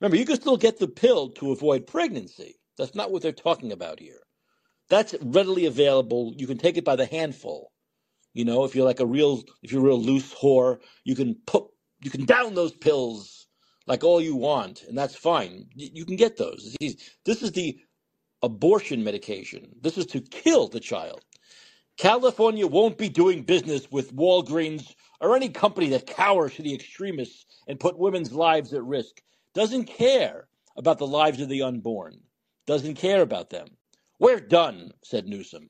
Remember, 0.00 0.16
you 0.18 0.26
can 0.26 0.36
still 0.36 0.58
get 0.58 0.78
the 0.78 0.88
pill 0.88 1.30
to 1.30 1.52
avoid 1.52 1.86
pregnancy. 1.88 2.56
That's 2.78 2.94
not 2.94 3.12
what 3.12 3.22
they're 3.22 3.32
talking 3.32 3.72
about 3.72 4.00
here. 4.00 4.20
That's 4.90 5.14
readily 5.22 5.66
available. 5.66 6.34
You 6.36 6.46
can 6.46 6.58
take 6.58 6.76
it 6.78 6.84
by 6.84 6.96
the 6.96 7.06
handful. 7.06 7.72
You 8.34 8.44
know, 8.44 8.64
if 8.64 8.74
you're 8.76 8.86
like 8.86 9.00
a 9.00 9.06
real, 9.06 9.42
if 9.62 9.72
you're 9.72 9.82
a 9.82 9.86
real 9.86 10.00
loose 10.02 10.34
whore, 10.34 10.78
you 11.04 11.16
can 11.16 11.36
put, 11.46 11.66
you 12.02 12.10
can 12.10 12.24
down 12.26 12.54
those 12.54 12.72
pills 12.72 13.41
like 13.86 14.04
all 14.04 14.20
you 14.20 14.36
want, 14.36 14.82
and 14.88 14.96
that's 14.96 15.16
fine. 15.16 15.66
You 15.74 16.04
can 16.04 16.16
get 16.16 16.36
those. 16.36 16.76
This 17.24 17.42
is 17.42 17.52
the 17.52 17.78
abortion 18.42 19.04
medication. 19.04 19.68
This 19.80 19.98
is 19.98 20.06
to 20.06 20.20
kill 20.20 20.68
the 20.68 20.80
child. 20.80 21.24
California 21.96 22.66
won't 22.66 22.98
be 22.98 23.08
doing 23.08 23.42
business 23.42 23.90
with 23.90 24.14
Walgreens 24.14 24.94
or 25.20 25.36
any 25.36 25.48
company 25.48 25.90
that 25.90 26.06
cowers 26.06 26.54
to 26.54 26.62
the 26.62 26.74
extremists 26.74 27.46
and 27.68 27.78
put 27.78 27.98
women's 27.98 28.32
lives 28.32 28.72
at 28.72 28.82
risk. 28.82 29.20
Doesn't 29.54 29.84
care 29.84 30.48
about 30.76 30.98
the 30.98 31.06
lives 31.06 31.40
of 31.40 31.48
the 31.48 31.62
unborn. 31.62 32.20
Doesn't 32.66 32.94
care 32.94 33.20
about 33.20 33.50
them. 33.50 33.68
We're 34.18 34.40
done, 34.40 34.92
said 35.04 35.26
Newsom. 35.26 35.68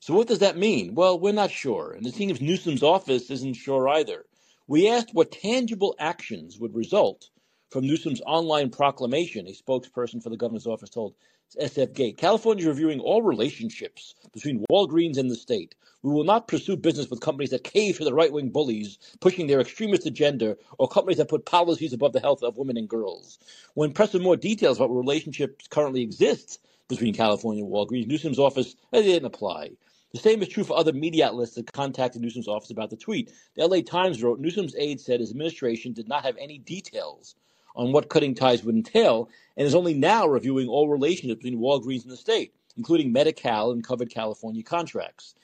So 0.00 0.14
what 0.14 0.28
does 0.28 0.40
that 0.40 0.58
mean? 0.58 0.94
Well, 0.94 1.18
we're 1.18 1.32
not 1.32 1.50
sure, 1.50 1.92
and 1.92 2.06
it 2.06 2.14
seems 2.14 2.40
Newsom's 2.40 2.82
office 2.82 3.30
isn't 3.30 3.54
sure 3.54 3.88
either. 3.88 4.24
We 4.66 4.88
asked 4.88 5.10
what 5.12 5.32
tangible 5.32 5.94
actions 5.98 6.58
would 6.58 6.74
result 6.74 7.30
from 7.72 7.86
Newsom's 7.86 8.20
online 8.26 8.68
proclamation, 8.68 9.46
a 9.46 9.52
spokesperson 9.52 10.22
for 10.22 10.28
the 10.28 10.36
governor's 10.36 10.66
office 10.66 10.90
told 10.90 11.14
SF 11.58 11.94
Gate. 11.94 12.18
California 12.18 12.62
is 12.62 12.68
reviewing 12.68 13.00
all 13.00 13.22
relationships 13.22 14.14
between 14.34 14.62
Walgreens 14.70 15.16
and 15.16 15.30
the 15.30 15.34
state. 15.34 15.74
We 16.02 16.12
will 16.12 16.24
not 16.24 16.48
pursue 16.48 16.76
business 16.76 17.08
with 17.08 17.22
companies 17.22 17.48
that 17.50 17.64
cave 17.64 17.96
to 17.96 18.04
the 18.04 18.12
right 18.12 18.30
wing 18.30 18.50
bullies 18.50 18.98
pushing 19.20 19.46
their 19.46 19.60
extremist 19.60 20.04
agenda 20.04 20.58
or 20.78 20.86
companies 20.86 21.16
that 21.16 21.30
put 21.30 21.46
policies 21.46 21.94
above 21.94 22.12
the 22.12 22.20
health 22.20 22.42
of 22.42 22.58
women 22.58 22.76
and 22.76 22.88
girls. 22.88 23.38
When 23.72 23.92
pressed 23.92 24.12
with 24.12 24.22
more 24.22 24.36
details 24.36 24.76
about 24.76 24.90
what 24.90 25.00
relationships 25.00 25.66
currently 25.66 26.02
exist 26.02 26.60
between 26.88 27.14
California 27.14 27.64
and 27.64 27.72
Walgreens, 27.72 28.06
Newsom's 28.06 28.38
office 28.38 28.76
it 28.92 29.02
didn't 29.02 29.24
apply. 29.24 29.70
The 30.12 30.18
same 30.20 30.42
is 30.42 30.48
true 30.48 30.64
for 30.64 30.76
other 30.76 30.92
media 30.92 31.28
outlets 31.28 31.54
that 31.54 31.72
contacted 31.72 32.20
Newsom's 32.20 32.48
office 32.48 32.70
about 32.70 32.90
the 32.90 32.98
tweet. 32.98 33.32
The 33.54 33.66
LA 33.66 33.80
Times 33.80 34.22
wrote 34.22 34.40
Newsom's 34.40 34.76
aide 34.76 35.00
said 35.00 35.20
his 35.20 35.30
administration 35.30 35.94
did 35.94 36.06
not 36.06 36.24
have 36.24 36.36
any 36.36 36.58
details 36.58 37.34
on 37.74 37.92
what 37.92 38.08
cutting 38.08 38.34
ties 38.34 38.64
would 38.64 38.74
entail 38.74 39.28
and 39.56 39.66
is 39.66 39.74
only 39.74 39.94
now 39.94 40.26
reviewing 40.26 40.68
all 40.68 40.88
relationships 40.88 41.42
between 41.42 41.60
Walgreens 41.60 42.02
and 42.02 42.12
the 42.12 42.16
state, 42.16 42.54
including 42.76 43.12
Medi-Cal 43.12 43.70
and 43.70 43.84
covered 43.84 44.10
California 44.10 44.62
contracts. 44.62 45.34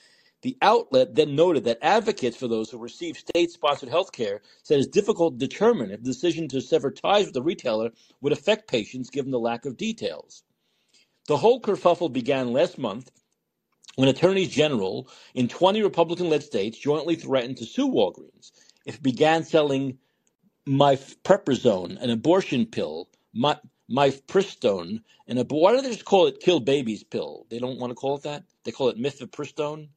The 0.42 0.56
outlet 0.62 1.16
then 1.16 1.34
noted 1.34 1.64
that 1.64 1.78
advocates 1.82 2.36
for 2.36 2.46
those 2.46 2.70
who 2.70 2.78
receive 2.78 3.18
state 3.18 3.50
sponsored 3.50 3.88
health 3.88 4.12
care 4.12 4.40
said 4.62 4.78
it's 4.78 4.86
difficult 4.86 5.34
to 5.34 5.46
determine 5.46 5.90
if 5.90 6.00
the 6.00 6.10
decision 6.10 6.46
to 6.48 6.60
sever 6.60 6.92
ties 6.92 7.24
with 7.24 7.34
the 7.34 7.42
retailer 7.42 7.90
would 8.20 8.32
affect 8.32 8.70
patients 8.70 9.10
given 9.10 9.32
the 9.32 9.40
lack 9.40 9.64
of 9.64 9.76
details. 9.76 10.44
The 11.26 11.38
whole 11.38 11.60
kerfuffle 11.60 12.12
began 12.12 12.52
last 12.52 12.78
month 12.78 13.10
when 13.96 14.08
attorneys 14.08 14.48
general 14.48 15.08
in 15.34 15.48
20 15.48 15.82
Republican 15.82 16.30
led 16.30 16.44
states 16.44 16.78
jointly 16.78 17.16
threatened 17.16 17.56
to 17.56 17.66
sue 17.66 17.88
Walgreens 17.88 18.52
if 18.86 18.94
it 18.96 19.02
began 19.02 19.42
selling 19.42 19.98
mifepristone, 20.68 22.00
an 22.00 22.10
abortion 22.10 22.66
pill, 22.66 23.08
mi- 23.32 23.54
mifepristone, 23.90 25.02
an 25.26 25.38
ab- 25.38 25.50
why 25.50 25.74
do 25.74 25.80
they 25.80 25.90
just 25.90 26.04
call 26.04 26.26
it 26.26 26.40
kill 26.40 26.60
babies 26.60 27.02
pill? 27.02 27.46
They 27.48 27.58
don't 27.58 27.78
want 27.78 27.90
to 27.90 27.94
call 27.94 28.16
it 28.16 28.22
that. 28.24 28.44
They 28.64 28.72
call 28.72 28.90
it 28.90 28.98
mifepristone, 28.98 29.88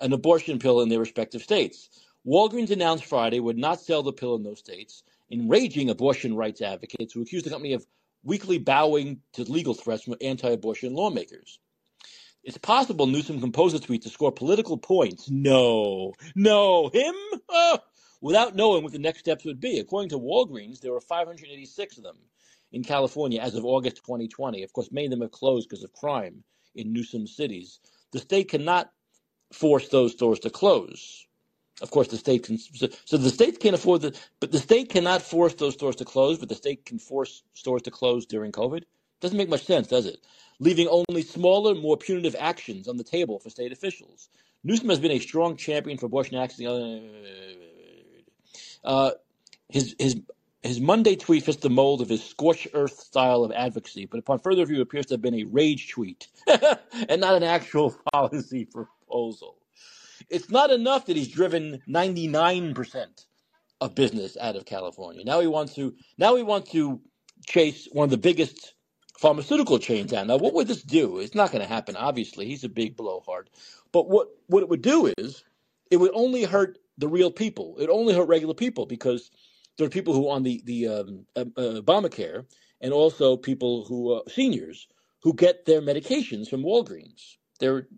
an 0.00 0.12
abortion 0.12 0.58
pill 0.58 0.80
in 0.80 0.88
their 0.88 1.00
respective 1.00 1.42
states. 1.42 1.90
Walgreens 2.26 2.70
announced 2.70 3.04
Friday 3.04 3.38
would 3.38 3.58
not 3.58 3.80
sell 3.80 4.02
the 4.02 4.12
pill 4.12 4.34
in 4.34 4.42
those 4.42 4.60
states, 4.60 5.02
enraging 5.30 5.90
abortion 5.90 6.34
rights 6.34 6.62
advocates 6.62 7.12
who 7.12 7.20
accused 7.20 7.44
the 7.44 7.50
company 7.50 7.74
of 7.74 7.86
weakly 8.22 8.58
bowing 8.58 9.20
to 9.34 9.42
legal 9.44 9.74
threats 9.74 10.04
from 10.04 10.16
anti-abortion 10.22 10.94
lawmakers. 10.94 11.58
It's 12.42 12.58
possible 12.58 13.06
Newsom 13.06 13.40
composed 13.40 13.76
a 13.76 13.78
tweet 13.78 14.02
to 14.02 14.10
score 14.10 14.32
political 14.32 14.78
points. 14.78 15.28
No, 15.30 16.12
no, 16.34 16.88
him? 16.88 17.14
Oh, 17.48 17.78
without 18.24 18.56
knowing 18.56 18.82
what 18.82 18.92
the 18.92 18.98
next 18.98 19.18
steps 19.18 19.44
would 19.44 19.60
be. 19.60 19.78
According 19.78 20.08
to 20.08 20.18
Walgreens, 20.18 20.80
there 20.80 20.92
were 20.92 21.00
586 21.02 21.98
of 21.98 22.04
them 22.04 22.16
in 22.72 22.82
California 22.82 23.38
as 23.38 23.54
of 23.54 23.66
August 23.66 23.96
2020. 23.96 24.62
Of 24.62 24.72
course, 24.72 24.90
many 24.90 25.04
of 25.04 25.10
them 25.10 25.20
have 25.20 25.30
closed 25.30 25.68
because 25.68 25.84
of 25.84 25.92
crime 25.92 26.42
in 26.74 26.90
Newsom 26.90 27.26
cities. 27.26 27.80
The 28.12 28.18
state 28.20 28.48
cannot 28.48 28.90
force 29.52 29.88
those 29.88 30.12
stores 30.12 30.38
to 30.40 30.48
close. 30.48 31.26
Of 31.82 31.90
course, 31.90 32.08
the 32.08 32.16
state 32.16 32.44
can. 32.44 32.56
So, 32.56 32.88
so 33.04 33.18
the 33.18 33.28
state 33.28 33.60
can't 33.60 33.74
afford 33.74 34.00
the, 34.00 34.18
but 34.40 34.52
the 34.52 34.58
state 34.58 34.88
cannot 34.88 35.20
force 35.20 35.52
those 35.52 35.74
stores 35.74 35.96
to 35.96 36.06
close. 36.06 36.38
But 36.38 36.48
the 36.48 36.54
state 36.54 36.86
can 36.86 36.98
force 36.98 37.42
stores 37.52 37.82
to 37.82 37.90
close 37.90 38.24
during 38.24 38.52
COVID. 38.52 38.84
Doesn't 39.20 39.36
make 39.36 39.50
much 39.50 39.66
sense, 39.66 39.88
does 39.88 40.06
it? 40.06 40.20
Leaving 40.60 40.88
only 40.88 41.20
smaller, 41.20 41.74
more 41.74 41.98
punitive 41.98 42.36
actions 42.38 42.88
on 42.88 42.96
the 42.96 43.04
table 43.04 43.38
for 43.38 43.50
state 43.50 43.70
officials. 43.70 44.30
Newsom 44.62 44.88
has 44.88 44.98
been 44.98 45.10
a 45.10 45.18
strong 45.18 45.58
champion 45.58 45.98
for 45.98 46.06
abortion 46.06 46.38
access. 46.38 46.60
Uh, 48.84 49.12
his 49.68 49.94
his 49.98 50.20
his 50.62 50.80
Monday 50.80 51.16
tweet 51.16 51.44
fits 51.44 51.58
the 51.58 51.70
mold 51.70 52.00
of 52.00 52.08
his 52.08 52.24
scorched 52.24 52.68
earth 52.74 52.98
style 52.98 53.44
of 53.44 53.52
advocacy, 53.52 54.06
but 54.06 54.18
upon 54.18 54.38
further 54.38 54.62
review, 54.62 54.78
it 54.78 54.82
appears 54.82 55.06
to 55.06 55.14
have 55.14 55.22
been 55.22 55.34
a 55.34 55.44
rage 55.44 55.90
tweet 55.90 56.28
and 56.48 57.20
not 57.20 57.34
an 57.34 57.42
actual 57.42 57.94
policy 58.12 58.64
proposal. 58.64 59.56
It's 60.30 60.48
not 60.48 60.70
enough 60.70 61.06
that 61.06 61.16
he's 61.16 61.28
driven 61.28 61.82
99% 61.88 63.26
of 63.80 63.94
business 63.94 64.36
out 64.40 64.56
of 64.56 64.64
California. 64.64 65.24
Now 65.24 65.40
he 65.40 65.46
wants 65.46 65.74
to 65.74 65.94
now 66.16 66.36
he 66.36 66.42
wants 66.42 66.70
to 66.72 67.00
chase 67.46 67.88
one 67.92 68.04
of 68.04 68.10
the 68.10 68.16
biggest 68.16 68.74
pharmaceutical 69.18 69.78
chains 69.78 70.12
out. 70.12 70.26
Now, 70.26 70.36
what 70.36 70.54
would 70.54 70.68
this 70.68 70.82
do? 70.82 71.18
It's 71.18 71.34
not 71.34 71.52
going 71.52 71.62
to 71.62 71.68
happen. 71.68 71.96
Obviously, 71.96 72.46
he's 72.46 72.64
a 72.64 72.68
big 72.68 72.96
blowhard. 72.96 73.50
But 73.92 74.08
what 74.08 74.28
what 74.46 74.62
it 74.62 74.68
would 74.68 74.82
do 74.82 75.12
is 75.18 75.44
it 75.90 75.98
would 75.98 76.10
only 76.14 76.44
hurt 76.44 76.78
the 76.98 77.08
real 77.08 77.30
people. 77.30 77.76
It 77.78 77.90
only 77.90 78.14
hurt 78.14 78.28
regular 78.28 78.54
people 78.54 78.86
because 78.86 79.30
there 79.76 79.86
are 79.86 79.90
people 79.90 80.14
who 80.14 80.28
on 80.28 80.42
the 80.42 80.62
the 80.64 80.88
um, 80.88 81.26
uh, 81.36 81.44
uh, 81.56 81.80
Obamacare 81.80 82.46
and 82.80 82.92
also 82.92 83.36
people 83.36 83.84
who 83.84 84.12
uh, 84.12 84.20
seniors 84.28 84.88
who 85.22 85.32
get 85.34 85.64
their 85.64 85.80
medications 85.80 86.48
from 86.48 86.62
Walgreens. 86.62 87.36
There, 87.60 87.72
were 87.72 87.88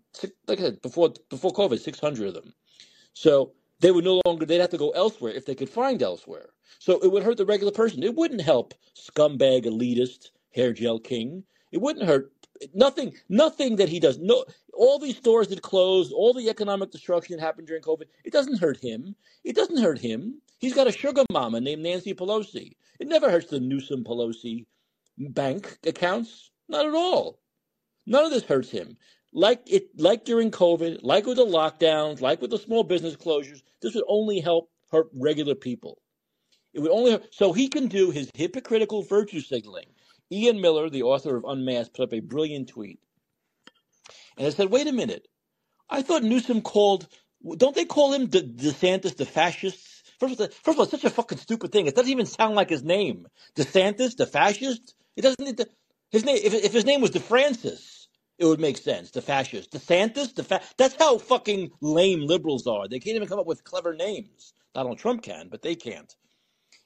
like 0.47 0.59
I 0.59 0.63
said 0.63 0.81
before 0.81 1.13
before 1.29 1.51
COVID, 1.51 1.79
six 1.79 1.99
hundred 1.99 2.27
of 2.27 2.33
them. 2.33 2.53
So 3.13 3.53
they 3.79 3.91
would 3.91 4.05
no 4.05 4.21
longer 4.25 4.45
they'd 4.45 4.61
have 4.61 4.69
to 4.71 4.77
go 4.77 4.91
elsewhere 4.91 5.33
if 5.33 5.45
they 5.45 5.55
could 5.55 5.69
find 5.69 6.01
elsewhere. 6.01 6.49
So 6.79 6.99
it 6.99 7.11
would 7.11 7.23
hurt 7.23 7.37
the 7.37 7.45
regular 7.45 7.71
person. 7.71 8.03
It 8.03 8.15
wouldn't 8.15 8.41
help 8.41 8.73
scumbag 8.95 9.65
elitist 9.65 10.31
hair 10.53 10.73
gel 10.73 10.99
king. 10.99 11.43
It 11.71 11.81
wouldn't 11.81 12.05
hurt 12.05 12.31
nothing 12.73 13.13
nothing 13.29 13.77
that 13.77 13.89
he 13.89 13.99
does. 13.99 14.17
No 14.19 14.45
all 14.73 14.99
these 14.99 15.17
stores 15.17 15.47
that 15.49 15.61
closed, 15.61 16.11
all 16.13 16.33
the 16.33 16.49
economic 16.49 16.91
destruction 16.91 17.35
that 17.35 17.43
happened 17.43 17.67
during 17.67 17.81
COVID, 17.81 18.05
it 18.23 18.33
doesn't 18.33 18.59
hurt 18.59 18.77
him. 18.77 19.15
It 19.43 19.55
doesn't 19.55 19.81
hurt 19.81 19.99
him. 19.99 20.41
He's 20.59 20.73
got 20.73 20.87
a 20.87 20.91
sugar 20.91 21.23
mama 21.31 21.61
named 21.61 21.83
Nancy 21.83 22.13
Pelosi. 22.13 22.75
It 22.99 23.07
never 23.07 23.29
hurts 23.29 23.47
the 23.47 23.59
Newsom 23.59 24.03
Pelosi 24.03 24.65
bank 25.17 25.77
accounts. 25.85 26.51
Not 26.69 26.85
at 26.85 26.93
all. 26.93 27.39
None 28.05 28.25
of 28.25 28.31
this 28.31 28.43
hurts 28.43 28.69
him. 28.69 28.97
Like 29.33 29.61
it, 29.67 29.89
like 29.97 30.25
during 30.25 30.51
COVID, 30.51 30.99
like 31.03 31.25
with 31.25 31.37
the 31.37 31.45
lockdowns, 31.45 32.21
like 32.21 32.41
with 32.41 32.51
the 32.51 32.57
small 32.57 32.83
business 32.83 33.15
closures, 33.15 33.61
this 33.81 33.93
would 33.93 34.05
only 34.07 34.39
help 34.39 34.69
hurt 34.91 35.07
regular 35.13 35.55
people. 35.55 35.99
It 36.73 36.79
would 36.79 36.91
only 36.91 37.19
so 37.31 37.53
he 37.53 37.67
can 37.67 37.87
do 37.87 38.11
his 38.11 38.29
hypocritical 38.33 39.03
virtue 39.03 39.41
signaling. 39.41 39.87
Ian 40.31 40.61
Miller, 40.61 40.89
the 40.89 41.03
author 41.03 41.37
of 41.37 41.45
Unmasked, 41.45 41.95
put 41.95 42.03
up 42.03 42.13
a 42.13 42.19
brilliant 42.21 42.69
tweet, 42.69 42.99
and 44.37 44.47
it 44.47 44.53
said, 44.55 44.71
"Wait 44.71 44.87
a 44.87 44.93
minute, 44.93 45.27
I 45.89 46.03
thought 46.03 46.23
Newsom 46.23 46.63
called. 46.63 47.07
Don't 47.57 47.75
they 47.75 47.85
call 47.85 48.13
him 48.13 48.27
De- 48.27 48.43
DeSantis 48.43 49.17
the 49.17 49.25
fascists? 49.25 50.03
First 50.19 50.35
of, 50.35 50.41
all, 50.41 50.47
first 50.47 50.67
of 50.75 50.77
all, 50.79 50.83
it's 50.83 50.91
such 50.91 51.05
a 51.05 51.11
fucking 51.11 51.39
stupid 51.39 51.71
thing. 51.71 51.87
It 51.87 51.95
doesn't 51.95 52.11
even 52.11 52.27
sound 52.27 52.55
like 52.55 52.69
his 52.69 52.83
name. 52.83 53.27
DeSantis, 53.55 54.17
the 54.17 54.27
fascist. 54.27 54.95
It 55.15 55.23
doesn't. 55.23 55.57
To, 55.59 55.67
his 56.11 56.25
name. 56.25 56.39
If, 56.43 56.53
if 56.55 56.73
his 56.73 56.85
name 56.85 57.01
was 57.01 57.11
DeFrancis, 57.11 58.07
it 58.39 58.45
would 58.45 58.59
make 58.61 58.77
sense. 58.79 59.11
The 59.11 59.21
fascist, 59.21 59.71
DeSantis, 59.71 60.35
the 60.35 60.43
fa- 60.43 60.63
That's 60.77 60.95
how 60.95 61.19
fucking 61.19 61.71
lame 61.81 62.21
liberals 62.27 62.67
are. 62.67 62.89
They 62.89 62.99
can't 62.99 63.15
even 63.17 63.29
come 63.29 63.39
up 63.39 63.47
with 63.47 63.63
clever 63.63 63.95
names. 63.95 64.53
Donald 64.75 64.99
Trump 64.99 65.23
can, 65.23 65.49
but 65.49 65.63
they 65.63 65.75
can't. 65.75 66.15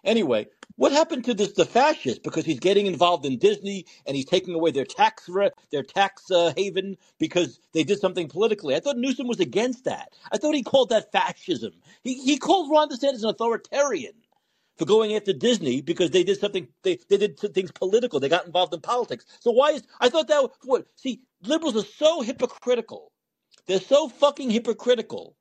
Anyway, 0.04 0.48
what 0.78 0.92
happened 0.94 1.26
to 1.26 1.36
this 1.36 1.54
the 1.54 1.66
fascist? 1.66 2.24
Because 2.24 2.46
he's 2.46 2.60
getting 2.60 2.88
involved 2.88 3.26
in 3.26 3.38
Disney 3.38 3.86
and 4.08 4.16
he's 4.16 4.26
taking 4.26 4.56
away 4.56 4.72
their 4.72 4.86
tax 4.86 5.30
re- 5.30 5.52
their 5.72 5.84
tax 5.84 6.32
uh, 6.32 6.54
haven 6.58 6.98
because 7.20 7.60
they 7.74 7.84
did 7.84 8.00
something 8.00 8.30
politically. 8.30 8.76
I 8.76 8.82
thought 8.82 8.98
Newsom 8.98 9.28
was 9.28 9.40
against 9.42 9.86
that. 9.86 10.10
I 10.32 10.38
thought 10.38 10.56
he 10.56 10.64
called 10.64 10.90
that 10.90 11.12
fascism. 11.14 11.74
He 12.04 12.16
he 12.16 12.38
called 12.40 12.72
Ron 12.72 12.90
DeSantis 12.90 13.24
an 13.24 13.30
authoritarian 13.30 14.14
for 14.78 14.86
going 14.86 15.16
after 15.16 15.34
Disney 15.34 15.82
because 15.82 16.12
they 16.12 16.24
did 16.24 16.40
something 16.40 16.68
they, 16.84 16.98
they 17.10 17.18
did 17.18 17.40
things 17.40 17.72
political. 17.72 18.20
They 18.20 18.30
got 18.30 18.48
involved 18.48 18.74
in 18.74 18.82
politics. 18.82 19.26
So 19.42 19.52
why 19.52 19.72
is 19.72 19.84
I 20.02 20.10
thought 20.10 20.30
that 20.30 20.50
what 20.64 20.88
see 20.96 21.22
liberals 21.44 21.78
are 21.78 21.86
so 21.88 22.22
hypocritical. 22.24 23.12
They're 23.68 23.80
so 23.82 24.10
fucking 24.10 24.52
hypocritical. 24.52 25.36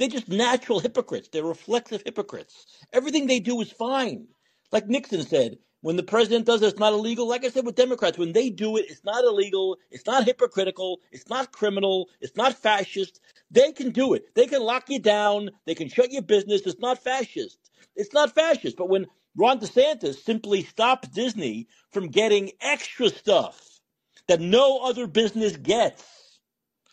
They're 0.00 0.08
just 0.08 0.30
natural 0.30 0.80
hypocrites. 0.80 1.30
They're 1.32 1.44
reflexive 1.44 2.02
hypocrites. 2.06 2.66
Everything 2.94 3.28
they 3.28 3.40
do 3.40 3.60
is 3.62 3.72
fine. 3.72 4.28
Like 4.72 4.88
Nixon 4.88 5.24
said, 5.24 5.58
When 5.82 5.96
the 5.96 6.04
president 6.04 6.46
does 6.46 6.62
it, 6.62 6.68
it's 6.68 6.80
not 6.80 6.94
illegal. 6.94 7.28
Like 7.28 7.46
I 7.46 7.50
said 7.50 7.66
with 7.66 7.76
Democrats, 7.76 8.18
when 8.18 8.34
they 8.34 8.50
do 8.50 8.78
it, 8.78 8.86
it's 8.90 9.04
not 9.04 9.24
illegal. 9.24 9.78
It's 9.92 10.06
not 10.06 10.26
hypocritical. 10.26 11.00
It's 11.12 11.30
not 11.30 11.52
criminal. 11.52 12.10
It's 12.20 12.36
not 12.36 12.54
fascist. 12.58 13.20
They 13.52 13.72
can 13.72 13.92
do 13.92 14.14
it. 14.14 14.34
They 14.36 14.48
can 14.48 14.62
lock 14.64 14.90
you 14.90 15.00
down. 15.00 15.52
They 15.66 15.76
can 15.76 15.88
shut 15.90 16.12
your 16.12 16.22
business. 16.24 16.62
It's 16.66 16.80
not 16.80 17.02
fascist. 17.04 17.58
It's 17.96 18.14
not 18.14 18.34
fascist. 18.34 18.78
But 18.78 18.90
when 18.90 19.06
Ron 19.36 19.60
DeSantis 19.60 20.16
simply 20.24 20.64
stops 20.64 21.08
Disney 21.10 21.68
from 21.92 22.08
getting 22.10 22.52
extra 22.62 23.10
stuff 23.10 23.80
that 24.28 24.42
no 24.42 24.80
other 24.80 25.08
business 25.08 25.56
gets, 25.56 26.40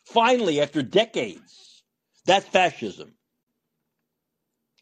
finally, 0.05 0.61
after 0.61 0.83
decades, 0.83 1.66
that's 2.27 2.47
fascism. 2.47 3.13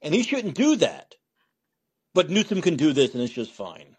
And 0.02 0.14
he 0.14 0.24
shouldn't 0.24 0.56
do 0.56 0.76
that. 0.78 1.16
But 2.14 2.30
Newsom 2.30 2.62
can 2.62 2.76
do 2.76 2.94
this, 2.94 3.14
and 3.14 3.24
it's 3.24 3.34
just 3.34 3.52
fine. 3.52 3.96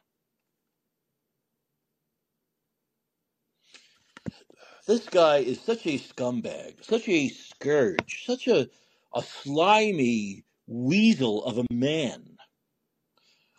This 4.86 5.08
guy 5.08 5.38
is 5.38 5.60
such 5.60 5.86
a 5.86 5.98
scumbag, 5.98 6.84
such 6.84 7.08
a 7.08 7.28
scourge, 7.28 8.24
such 8.24 8.46
a, 8.46 8.68
a 9.14 9.22
slimy 9.22 10.44
weasel 10.66 11.44
of 11.44 11.58
a 11.58 11.64
man. 11.72 12.36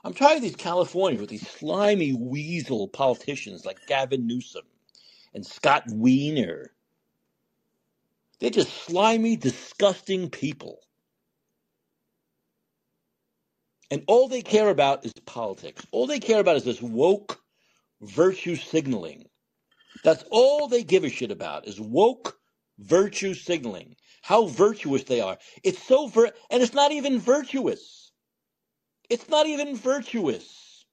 I'm 0.03 0.13
tired 0.13 0.37
of 0.37 0.41
these 0.43 0.55
Californians 0.55 1.19
with 1.19 1.29
these 1.29 1.47
slimy 1.47 2.13
weasel 2.13 2.87
politicians 2.87 3.65
like 3.65 3.85
Gavin 3.87 4.25
Newsom 4.25 4.63
and 5.33 5.45
Scott 5.45 5.83
Wiener. 5.91 6.71
They're 8.39 8.51
just 8.51 8.73
slimy, 8.85 9.37
disgusting 9.37 10.29
people. 10.29 10.79
And 13.91 14.03
all 14.07 14.27
they 14.27 14.41
care 14.41 14.69
about 14.69 15.05
is 15.05 15.13
politics. 15.25 15.85
All 15.91 16.07
they 16.07 16.19
care 16.19 16.39
about 16.41 16.57
is 16.57 16.65
this 16.65 16.81
woke 16.81 17.39
virtue 18.01 18.55
signaling. 18.55 19.25
That's 20.03 20.23
all 20.31 20.67
they 20.67 20.83
give 20.83 21.03
a 21.03 21.09
shit 21.09 21.31
about 21.31 21.67
is 21.67 21.79
woke 21.81 22.37
virtue 22.79 23.33
signaling. 23.33 23.95
How 24.23 24.47
virtuous 24.47 25.03
they 25.05 25.21
are. 25.21 25.37
It's 25.63 25.83
so 25.83 26.07
vir- 26.07 26.33
and 26.51 26.63
it's 26.63 26.73
not 26.73 26.91
even 26.91 27.19
virtuous. 27.19 28.11
It's 29.09 29.29
not 29.29 29.47
even 29.47 29.75
virtuous 29.77 30.85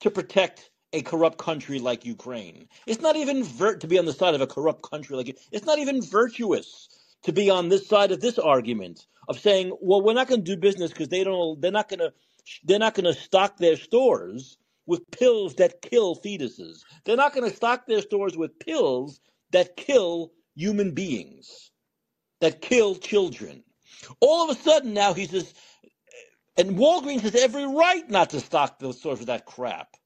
to 0.00 0.10
protect 0.10 0.69
a 0.92 1.02
corrupt 1.02 1.38
country 1.38 1.78
like 1.78 2.04
Ukraine. 2.04 2.68
It's 2.86 3.00
not 3.00 3.16
even 3.16 3.44
vir- 3.44 3.76
to 3.76 3.86
be 3.86 3.98
on 3.98 4.06
the 4.06 4.12
side 4.12 4.34
of 4.34 4.40
a 4.40 4.46
corrupt 4.46 4.82
country 4.82 5.16
like 5.16 5.28
it. 5.28 5.38
it's 5.52 5.66
not 5.66 5.78
even 5.78 6.02
virtuous 6.02 6.88
to 7.22 7.32
be 7.32 7.50
on 7.50 7.68
this 7.68 7.86
side 7.86 8.12
of 8.12 8.20
this 8.20 8.38
argument 8.38 9.06
of 9.28 9.38
saying, 9.38 9.76
well, 9.80 10.02
we're 10.02 10.14
not 10.14 10.28
going 10.28 10.44
to 10.44 10.56
do 10.56 10.60
business 10.60 10.90
because 10.90 11.08
they 11.08 11.22
don't. 11.24 11.60
They're 11.60 11.70
not 11.70 11.88
going 11.88 12.00
to. 12.00 12.12
They're 12.64 12.78
not 12.78 12.94
going 12.94 13.04
to 13.12 13.20
stock 13.20 13.58
their 13.58 13.76
stores 13.76 14.56
with 14.86 15.10
pills 15.10 15.56
that 15.56 15.82
kill 15.82 16.16
fetuses. 16.16 16.82
They're 17.04 17.16
not 17.16 17.34
going 17.34 17.48
to 17.48 17.54
stock 17.54 17.86
their 17.86 18.02
stores 18.02 18.36
with 18.36 18.58
pills 18.58 19.20
that 19.52 19.76
kill 19.76 20.32
human 20.56 20.92
beings, 20.92 21.70
that 22.40 22.60
kill 22.60 22.96
children. 22.96 23.62
All 24.20 24.50
of 24.50 24.56
a 24.56 24.60
sudden 24.60 24.94
now 24.94 25.12
he 25.12 25.26
says, 25.26 25.52
and 26.56 26.76
Walgreens 26.76 27.20
has 27.20 27.34
every 27.34 27.66
right 27.66 28.08
not 28.10 28.30
to 28.30 28.40
stock 28.40 28.78
those 28.78 28.98
stores 28.98 29.18
with 29.18 29.28
that 29.28 29.46
crap. 29.46 29.96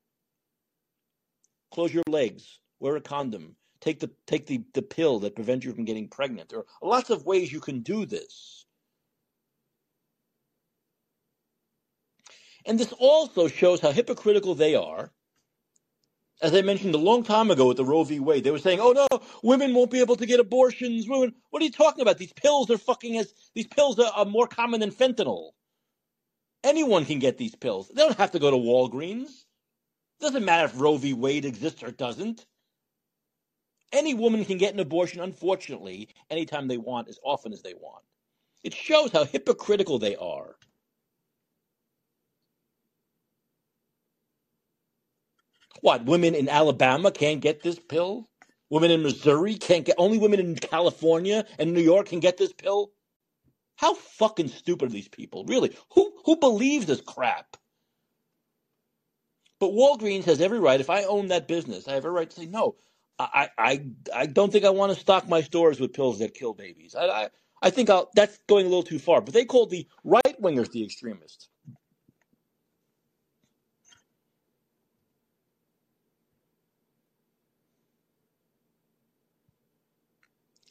Close 1.74 1.92
your 1.92 2.04
legs. 2.08 2.60
Wear 2.78 2.94
a 2.94 3.00
condom. 3.00 3.56
Take 3.80 3.98
the 3.98 4.08
take 4.28 4.46
the, 4.46 4.62
the 4.74 4.82
pill 4.82 5.18
that 5.20 5.34
prevents 5.34 5.66
you 5.66 5.72
from 5.72 5.84
getting 5.84 6.06
pregnant. 6.06 6.48
There 6.48 6.60
are 6.60 6.66
lots 6.80 7.10
of 7.10 7.26
ways 7.26 7.52
you 7.52 7.58
can 7.58 7.80
do 7.80 8.06
this. 8.06 8.64
And 12.64 12.78
this 12.78 12.92
also 12.92 13.48
shows 13.48 13.80
how 13.80 13.90
hypocritical 13.90 14.54
they 14.54 14.76
are. 14.76 15.12
As 16.40 16.54
I 16.54 16.62
mentioned 16.62 16.94
a 16.94 16.98
long 16.98 17.24
time 17.24 17.50
ago 17.50 17.66
with 17.66 17.76
the 17.76 17.84
Roe 17.84 18.04
v. 18.04 18.20
Wade, 18.20 18.44
they 18.44 18.52
were 18.52 18.58
saying, 18.60 18.78
"Oh 18.80 18.92
no, 18.92 19.08
women 19.42 19.74
won't 19.74 19.90
be 19.90 20.00
able 20.00 20.16
to 20.16 20.26
get 20.26 20.38
abortions." 20.38 21.08
Women, 21.08 21.34
what 21.50 21.60
are 21.60 21.64
you 21.64 21.72
talking 21.72 22.02
about? 22.02 22.18
These 22.18 22.34
pills 22.34 22.70
are 22.70 22.78
fucking 22.78 23.18
as 23.18 23.34
these 23.52 23.66
pills 23.66 23.98
are, 23.98 24.12
are 24.14 24.24
more 24.24 24.46
common 24.46 24.78
than 24.78 24.92
fentanyl. 24.92 25.50
Anyone 26.62 27.04
can 27.04 27.18
get 27.18 27.36
these 27.36 27.56
pills. 27.56 27.88
They 27.88 28.02
don't 28.02 28.16
have 28.16 28.30
to 28.30 28.38
go 28.38 28.52
to 28.52 28.56
Walgreens. 28.56 29.43
Doesn't 30.20 30.44
matter 30.44 30.66
if 30.66 30.80
Roe 30.80 30.96
v. 30.96 31.12
Wade 31.12 31.44
exists 31.44 31.82
or 31.82 31.90
doesn't. 31.90 32.46
Any 33.92 34.14
woman 34.14 34.44
can 34.44 34.58
get 34.58 34.74
an 34.74 34.80
abortion, 34.80 35.20
unfortunately, 35.20 36.08
anytime 36.30 36.66
they 36.68 36.78
want, 36.78 37.08
as 37.08 37.18
often 37.24 37.52
as 37.52 37.62
they 37.62 37.74
want. 37.74 38.04
It 38.64 38.74
shows 38.74 39.12
how 39.12 39.24
hypocritical 39.24 39.98
they 39.98 40.16
are. 40.16 40.56
What, 45.80 46.06
women 46.06 46.34
in 46.34 46.48
Alabama 46.48 47.12
can't 47.12 47.40
get 47.40 47.62
this 47.62 47.78
pill? 47.78 48.28
Women 48.70 48.90
in 48.90 49.02
Missouri 49.02 49.54
can't 49.56 49.84
get, 49.84 49.96
only 49.98 50.18
women 50.18 50.40
in 50.40 50.56
California 50.56 51.44
and 51.58 51.72
New 51.72 51.82
York 51.82 52.08
can 52.08 52.20
get 52.20 52.38
this 52.38 52.52
pill? 52.52 52.92
How 53.76 53.94
fucking 53.94 54.48
stupid 54.48 54.88
are 54.88 54.92
these 54.92 55.08
people? 55.08 55.44
Really? 55.44 55.76
Who, 55.94 56.12
who 56.24 56.36
believes 56.36 56.86
this 56.86 57.00
crap? 57.00 57.56
But 59.60 59.70
Walgreens 59.72 60.24
has 60.24 60.40
every 60.40 60.60
right. 60.60 60.80
If 60.80 60.90
I 60.90 61.04
own 61.04 61.28
that 61.28 61.48
business, 61.48 61.88
I 61.88 61.94
have 61.94 62.04
a 62.04 62.10
right 62.10 62.28
to 62.30 62.36
say, 62.36 62.46
no, 62.46 62.76
I, 63.18 63.50
I, 63.58 63.86
I 64.14 64.26
don't 64.26 64.52
think 64.52 64.64
I 64.64 64.70
want 64.70 64.92
to 64.94 65.00
stock 65.00 65.28
my 65.28 65.42
stores 65.42 65.80
with 65.80 65.94
pills 65.94 66.18
that 66.20 66.34
kill 66.34 66.54
babies. 66.54 66.94
I, 66.94 67.06
I, 67.06 67.28
I 67.62 67.70
think 67.70 67.90
I'll, 67.90 68.10
that's 68.14 68.38
going 68.48 68.66
a 68.66 68.68
little 68.68 68.82
too 68.82 68.98
far. 68.98 69.20
But 69.20 69.34
they 69.34 69.44
called 69.46 69.70
the 69.70 69.86
right 70.04 70.40
wingers 70.42 70.70
the 70.72 70.84
extremists. 70.84 71.48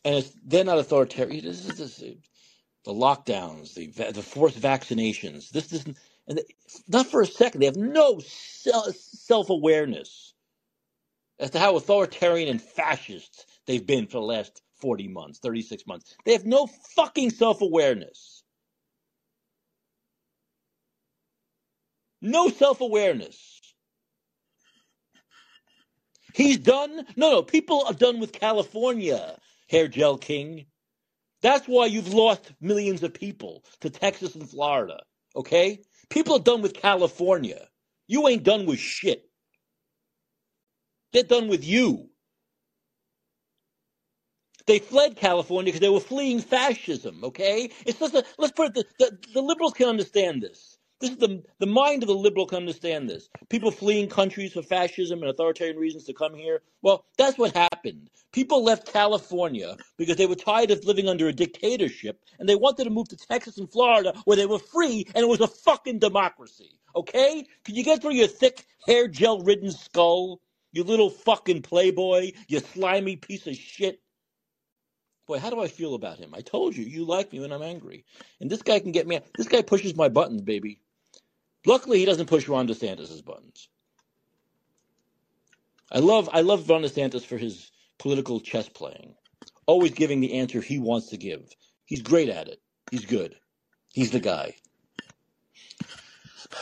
and 0.06 0.30
they're 0.46 0.64
not 0.64 0.80
authoritarian. 0.80 1.46
This 1.46 1.66
is 1.66 1.78
this, 1.78 1.98
the 2.86 2.94
lockdowns, 2.94 3.74
the 3.76 3.88
the 4.12 4.24
forced 4.24 4.60
vaccinations. 4.60 5.50
This 5.50 5.72
is 5.74 5.86
and 6.28 6.38
they, 6.40 6.44
not 6.88 7.08
for 7.08 7.22
a 7.22 7.28
second 7.28 7.62
they 7.62 7.68
have 7.68 7.78
no 7.78 8.20
self 8.94 9.50
awareness 9.50 10.34
as 11.40 11.52
to 11.52 11.60
how 11.60 11.76
authoritarian 11.76 12.50
and 12.50 12.62
fascist 12.62 13.46
they've 13.68 13.86
been 13.88 14.06
for 14.08 14.20
the 14.20 14.22
last 14.22 14.62
forty 14.80 15.08
months, 15.08 15.40
thirty 15.40 15.62
six 15.62 15.86
months. 15.88 16.16
They 16.26 16.34
have 16.34 16.46
no 16.46 16.68
fucking 16.96 17.32
self 17.32 17.62
awareness. 17.62 18.44
No 22.22 22.50
self 22.50 22.82
awareness. 22.82 23.62
He's 26.36 26.58
done. 26.60 27.06
No, 27.16 27.32
no. 27.32 27.44
People 27.44 27.86
are 27.88 27.94
done 27.94 28.20
with 28.20 28.34
California 28.34 29.38
hair 29.70 29.88
gel 29.90 30.18
king. 30.18 30.68
That's 31.42 31.68
why 31.68 31.88
you've 31.88 32.14
lost 32.14 32.52
millions 32.62 33.04
of 33.04 33.14
people 33.14 33.64
to 33.82 33.90
Texas 33.92 34.36
and 34.36 34.50
Florida. 34.50 35.02
Okay? 35.36 35.82
People 36.14 36.36
are 36.36 36.40
done 36.40 36.62
with 36.62 36.76
California. 36.76 37.68
You 38.08 38.28
ain't 38.28 38.44
done 38.44 38.68
with 38.68 38.78
shit. 38.78 39.26
They're 41.12 41.24
done 41.24 41.48
with 41.48 41.66
you. 41.66 42.10
They 44.68 44.78
fled 44.80 45.16
California 45.18 45.66
because 45.66 45.82
they 45.82 45.90
were 45.90 46.00
fleeing 46.00 46.40
fascism, 46.40 47.24
okay? 47.24 47.72
It's 47.86 48.00
just 48.00 48.14
a, 48.14 48.24
let's 48.38 48.54
put 48.54 48.68
it, 48.68 48.74
the, 48.76 48.86
the, 49.00 49.18
the 49.34 49.42
liberals 49.42 49.74
can 49.74 49.90
understand 49.90 50.44
this. 50.44 50.73
This 51.04 51.12
is 51.12 51.18
the, 51.18 51.44
the 51.60 51.66
mind 51.66 52.02
of 52.02 52.08
the 52.08 52.16
liberal 52.16 52.46
can 52.46 52.60
understand 52.60 53.10
this. 53.10 53.28
People 53.50 53.72
fleeing 53.72 54.08
countries 54.08 54.54
for 54.54 54.62
fascism 54.62 55.20
and 55.20 55.30
authoritarian 55.30 55.76
reasons 55.76 56.06
to 56.06 56.14
come 56.14 56.34
here. 56.34 56.62
Well, 56.82 57.04
that's 57.18 57.38
what 57.38 57.54
happened. 57.54 58.10
People 58.32 58.64
left 58.64 58.94
California 58.94 59.76
because 59.98 60.16
they 60.16 60.28
were 60.28 60.36
tired 60.36 60.72
of 60.72 60.86
living 60.86 61.10
under 61.10 61.28
a 61.28 61.34
dictatorship 61.34 62.22
and 62.40 62.48
they 62.48 62.56
wanted 62.56 62.86
to 62.86 62.90
move 62.90 63.10
to 63.10 63.18
Texas 63.18 63.58
and 63.58 63.70
Florida 63.70 64.14
where 64.24 64.38
they 64.38 64.46
were 64.46 64.60
free 64.60 65.06
and 65.14 65.26
it 65.26 65.28
was 65.28 65.42
a 65.42 65.48
fucking 65.48 66.00
democracy. 66.00 66.80
Okay? 66.96 67.46
Can 67.66 67.76
you 67.76 67.84
get 67.84 68.02
through 68.02 68.14
your 68.14 68.28
thick 68.28 68.66
hair 68.88 69.10
gel 69.10 69.42
ridden 69.42 69.72
skull? 69.72 70.40
You 70.72 70.86
little 70.86 71.10
fucking 71.10 71.64
playboy, 71.64 72.32
you 72.48 72.62
slimy 72.62 73.18
piece 73.18 73.46
of 73.46 73.58
shit. 73.58 74.00
Boy, 75.28 75.40
how 75.40 75.50
do 75.50 75.62
I 75.62 75.68
feel 75.68 75.96
about 75.96 76.18
him? 76.18 76.34
I 76.34 76.40
told 76.40 76.78
you, 76.78 76.86
you 76.86 77.04
like 77.04 77.34
me 77.34 77.42
when 77.42 77.52
I'm 77.52 77.62
angry. 77.62 78.06
And 78.40 78.50
this 78.50 78.62
guy 78.62 78.80
can 78.80 78.94
get 78.94 79.06
me. 79.06 79.20
This 79.38 79.50
guy 79.50 79.62
pushes 79.62 79.98
my 79.98 80.08
buttons, 80.08 80.42
baby. 80.42 80.80
Luckily, 81.66 82.00
he 82.00 82.06
doesn't 82.06 82.28
push 82.28 82.48
Ron 82.48 82.68
DeSantis' 82.68 83.24
buttons. 83.24 83.70
I 85.92 86.00
love 86.00 86.30
I 86.34 86.42
love 86.42 86.70
Ron 86.70 86.84
DeSantis 86.84 87.26
for 87.26 87.38
his 87.38 87.72
political 88.00 88.40
chess 88.40 88.68
playing, 88.70 89.16
always 89.68 89.92
giving 89.92 90.20
the 90.20 90.34
answer 90.40 90.62
he 90.62 90.80
wants 90.80 91.10
to 91.10 91.18
give. 91.18 91.50
He's 91.86 92.02
great 92.02 92.30
at 92.30 92.48
it. 92.48 92.60
He's 92.92 93.06
good. 93.06 93.36
He's 93.94 94.12
the 94.12 94.20
guy. 94.20 94.56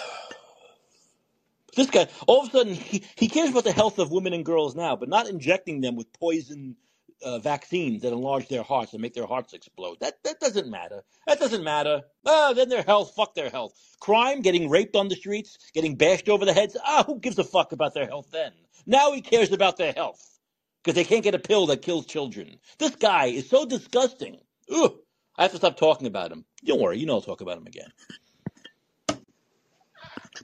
This 1.75 1.89
guy, 1.89 2.09
all 2.27 2.41
of 2.41 2.49
a 2.49 2.51
sudden, 2.51 2.73
he, 2.73 3.05
he 3.15 3.29
cares 3.29 3.51
about 3.51 3.63
the 3.63 3.71
health 3.71 3.99
of 3.99 4.11
women 4.11 4.33
and 4.33 4.43
girls 4.45 4.75
now, 4.75 4.97
but 4.97 5.07
not 5.07 5.29
injecting 5.29 5.79
them 5.81 5.95
with 5.95 6.11
poison 6.11 6.75
uh, 7.23 7.39
vaccines 7.39 8.03
that 8.03 8.13
enlarge 8.13 8.47
their 8.49 8.63
hearts 8.63 8.93
and 8.93 9.01
make 9.01 9.13
their 9.13 9.27
hearts 9.27 9.53
explode. 9.53 9.97
That 10.01 10.15
that 10.23 10.39
doesn't 10.39 10.69
matter. 10.69 11.03
That 11.27 11.39
doesn't 11.39 11.63
matter. 11.63 12.03
Ah, 12.25 12.53
then 12.53 12.69
their 12.69 12.83
health, 12.83 13.13
fuck 13.15 13.35
their 13.35 13.49
health. 13.49 13.73
Crime, 13.99 14.41
getting 14.41 14.69
raped 14.69 14.95
on 14.95 15.09
the 15.09 15.15
streets, 15.15 15.57
getting 15.73 15.95
bashed 15.95 16.29
over 16.29 16.45
the 16.45 16.53
heads. 16.53 16.77
Ah, 16.85 17.03
who 17.05 17.19
gives 17.19 17.39
a 17.39 17.43
fuck 17.43 17.71
about 17.73 17.93
their 17.93 18.07
health 18.07 18.29
then? 18.31 18.53
Now 18.85 19.13
he 19.13 19.21
cares 19.21 19.51
about 19.51 19.77
their 19.77 19.93
health 19.93 20.39
because 20.83 20.95
they 20.95 21.03
can't 21.05 21.23
get 21.23 21.35
a 21.35 21.39
pill 21.39 21.67
that 21.67 21.81
kills 21.83 22.05
children. 22.05 22.57
This 22.79 22.95
guy 22.95 23.27
is 23.27 23.49
so 23.49 23.65
disgusting. 23.65 24.39
Ugh. 24.73 24.93
I 25.37 25.43
have 25.43 25.51
to 25.51 25.57
stop 25.57 25.77
talking 25.77 26.07
about 26.07 26.31
him. 26.31 26.45
Don't 26.65 26.81
worry, 26.81 26.99
you 26.99 27.05
know 27.07 27.15
I'll 27.15 27.21
talk 27.21 27.41
about 27.41 27.57
him 27.57 27.67
again. 27.67 27.89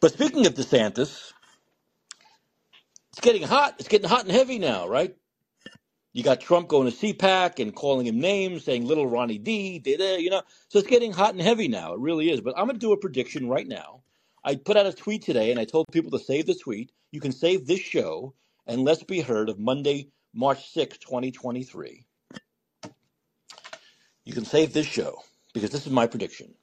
But 0.01 0.13
speaking 0.13 0.45
of 0.47 0.53
DeSantis, 0.55 1.33
it's 3.11 3.21
getting 3.21 3.43
hot. 3.43 3.75
It's 3.79 3.87
getting 3.89 4.09
hot 4.09 4.23
and 4.23 4.31
heavy 4.31 4.59
now, 4.59 4.87
right? 4.87 5.15
You 6.13 6.23
got 6.23 6.41
Trump 6.41 6.67
going 6.67 6.91
to 6.91 6.97
CPAC 6.97 7.59
and 7.59 7.75
calling 7.75 8.07
him 8.07 8.19
names, 8.19 8.63
saying 8.63 8.85
little 8.85 9.07
Ronnie 9.07 9.37
D, 9.37 9.79
da, 9.79 9.97
da, 9.97 10.17
you 10.17 10.29
know. 10.29 10.41
So 10.69 10.79
it's 10.79 10.87
getting 10.87 11.13
hot 11.13 11.33
and 11.33 11.41
heavy 11.41 11.67
now. 11.67 11.93
It 11.93 11.99
really 11.99 12.31
is. 12.31 12.41
But 12.41 12.57
I'm 12.57 12.65
going 12.65 12.75
to 12.75 12.79
do 12.79 12.93
a 12.93 12.97
prediction 12.97 13.47
right 13.47 13.67
now. 13.67 14.01
I 14.43 14.55
put 14.55 14.77
out 14.77 14.85
a 14.85 14.93
tweet 14.93 15.23
today 15.23 15.51
and 15.51 15.59
I 15.59 15.65
told 15.65 15.87
people 15.91 16.11
to 16.11 16.19
save 16.19 16.47
the 16.47 16.55
tweet. 16.55 16.91
You 17.11 17.19
can 17.19 17.31
save 17.31 17.67
this 17.67 17.79
show 17.79 18.33
and 18.65 18.83
let's 18.83 19.03
be 19.03 19.21
heard 19.21 19.49
of 19.49 19.59
Monday, 19.59 20.09
March 20.33 20.71
6, 20.71 20.97
2023. 20.99 22.05
You 24.23 24.33
can 24.33 24.45
save 24.45 24.73
this 24.73 24.87
show 24.87 25.19
because 25.53 25.69
this 25.69 25.85
is 25.85 25.91
my 25.91 26.07
prediction. 26.07 26.53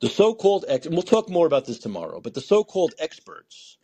The 0.00 0.08
so 0.08 0.34
called, 0.34 0.64
and 0.68 0.86
we'll 0.90 1.02
talk 1.02 1.28
more 1.28 1.46
about 1.46 1.66
this 1.66 1.78
tomorrow, 1.78 2.20
but 2.20 2.34
the 2.34 2.40
so 2.40 2.64
called 2.64 2.94
experts, 2.98 3.76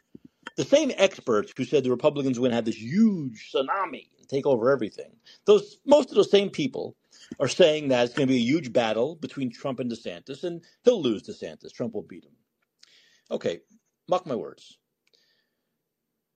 the 0.56 0.64
same 0.64 0.90
experts 0.97 1.52
who 1.56 1.64
said 1.64 1.84
the 1.84 1.90
Republicans 1.90 2.38
were 2.38 2.44
going 2.44 2.51
to 2.51 2.56
have 2.56 2.64
this 2.64 2.80
huge 2.80 3.52
tsunami 3.55 4.09
take 4.31 4.47
over 4.47 4.70
everything, 4.70 5.12
those 5.47 5.78
most 5.85 6.11
of 6.11 6.16
those 6.16 6.31
same 6.31 6.51
people 6.51 6.97
are 7.39 7.48
saying 7.48 7.89
that 7.89 8.05
it's 8.05 8.15
going 8.15 8.27
to 8.27 8.32
be 8.32 8.39
a 8.39 8.44
huge 8.44 8.73
battle 8.73 9.16
between 9.16 9.52
Trump 9.52 9.81
and 9.81 9.90
DeSantis, 9.90 10.44
and 10.44 10.62
he'll 10.85 11.02
lose 11.02 11.23
DeSantis. 11.23 11.73
Trump 11.73 11.94
will 11.94 12.02
beat 12.02 12.24
him. 12.24 12.32
Okay, 13.31 13.61
mark 14.09 14.27
my 14.27 14.35
words. 14.35 14.78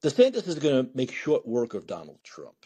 DeSantis 0.03 0.47
is 0.47 0.59
going 0.59 0.85
to 0.85 0.91
make 0.95 1.13
short 1.13 1.47
work 1.47 1.75
of 1.75 1.87
Donald 1.87 2.19
Trump. 2.23 2.57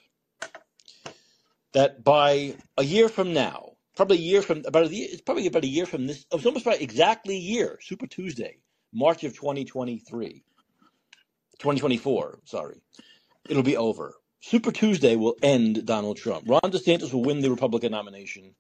That 1.72 2.02
by 2.02 2.56
a 2.76 2.82
year 2.84 3.08
from 3.08 3.32
now, 3.32 3.72
probably 3.96 4.16
a 4.16 4.20
year 4.20 4.42
from 4.42 4.62
about 4.66 4.86
a 4.86 4.94
year, 4.94 5.08
it's 5.10 5.22
probably 5.22 5.46
about 5.46 5.64
a 5.64 5.68
year 5.68 5.86
from 5.86 6.06
this. 6.06 6.26
It's 6.32 6.46
almost 6.46 6.66
right, 6.66 6.80
exactly 6.80 7.36
a 7.36 7.40
year. 7.40 7.78
Super 7.80 8.06
Tuesday, 8.06 8.58
March 8.92 9.22
of 9.24 9.34
2023, 9.34 10.42
2024. 11.58 12.38
Sorry, 12.44 12.80
it'll 13.48 13.62
be 13.62 13.76
over. 13.76 14.14
Super 14.40 14.70
Tuesday 14.70 15.16
will 15.16 15.36
end 15.42 15.84
Donald 15.84 16.16
Trump. 16.16 16.48
Ron 16.48 16.60
DeSantis 16.62 17.12
will 17.12 17.24
win 17.24 17.40
the 17.40 17.50
Republican 17.50 17.92
nomination 17.92 18.54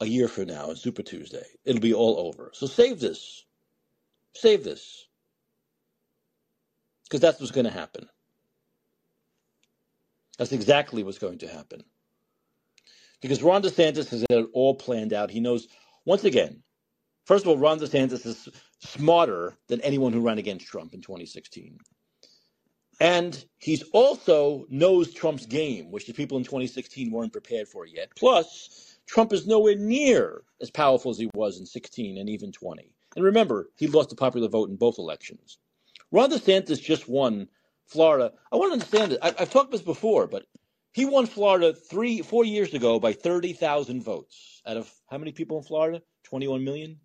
a 0.00 0.06
year 0.06 0.28
from 0.28 0.46
now 0.46 0.70
on 0.70 0.76
Super 0.76 1.02
Tuesday. 1.02 1.44
It'll 1.64 1.80
be 1.80 1.94
all 1.94 2.18
over. 2.18 2.50
So 2.54 2.66
save 2.66 3.00
this. 3.00 3.44
Save 4.34 4.64
this. 4.64 5.06
Because 7.04 7.20
that's 7.20 7.40
what's 7.40 7.52
going 7.52 7.66
to 7.66 7.72
happen. 7.72 8.08
That's 10.38 10.52
exactly 10.52 11.02
what's 11.02 11.18
going 11.18 11.38
to 11.38 11.48
happen. 11.48 11.84
Because 13.20 13.42
Ron 13.42 13.62
DeSantis 13.62 14.08
has 14.08 14.24
had 14.30 14.38
it 14.38 14.46
all 14.54 14.74
planned 14.74 15.12
out. 15.12 15.30
He 15.30 15.40
knows, 15.40 15.68
once 16.06 16.24
again, 16.24 16.62
first 17.26 17.44
of 17.44 17.48
all, 17.48 17.58
Ron 17.58 17.78
DeSantis 17.78 18.24
is 18.24 18.48
smarter 18.78 19.54
than 19.68 19.80
anyone 19.82 20.12
who 20.12 20.20
ran 20.20 20.38
against 20.38 20.66
Trump 20.66 20.94
in 20.94 21.02
2016. 21.02 21.78
And 23.00 23.42
he's 23.58 23.82
also 23.92 24.66
knows 24.68 25.14
Trump's 25.14 25.46
game, 25.46 25.90
which 25.90 26.06
the 26.06 26.12
people 26.12 26.36
in 26.36 26.44
2016 26.44 27.10
weren't 27.10 27.32
prepared 27.32 27.66
for 27.66 27.86
yet. 27.86 28.10
Plus, 28.14 28.98
Trump 29.06 29.32
is 29.32 29.46
nowhere 29.46 29.74
near 29.74 30.42
as 30.60 30.70
powerful 30.70 31.10
as 31.10 31.18
he 31.18 31.30
was 31.34 31.58
in 31.58 31.66
16 31.66 32.18
and 32.18 32.28
even 32.28 32.52
20. 32.52 32.92
And 33.16 33.24
remember, 33.24 33.70
he 33.76 33.86
lost 33.86 34.10
the 34.10 34.16
popular 34.16 34.48
vote 34.48 34.68
in 34.68 34.76
both 34.76 34.98
elections. 34.98 35.58
Ron 36.12 36.30
DeSantis 36.30 36.80
just 36.80 37.08
won 37.08 37.48
Florida. 37.86 38.32
I 38.52 38.56
want 38.56 38.70
to 38.70 38.74
understand 38.74 39.12
it. 39.12 39.18
I, 39.22 39.34
I've 39.38 39.50
talked 39.50 39.72
this 39.72 39.82
before, 39.82 40.26
but 40.26 40.44
he 40.92 41.06
won 41.06 41.26
Florida 41.26 41.72
three, 41.72 42.20
four 42.20 42.44
years 42.44 42.74
ago 42.74 43.00
by 43.00 43.14
30,000 43.14 44.02
votes 44.02 44.60
out 44.66 44.76
of 44.76 44.92
how 45.08 45.18
many 45.18 45.32
people 45.32 45.56
in 45.56 45.64
Florida? 45.64 46.02
21 46.24 46.62
million? 46.62 46.98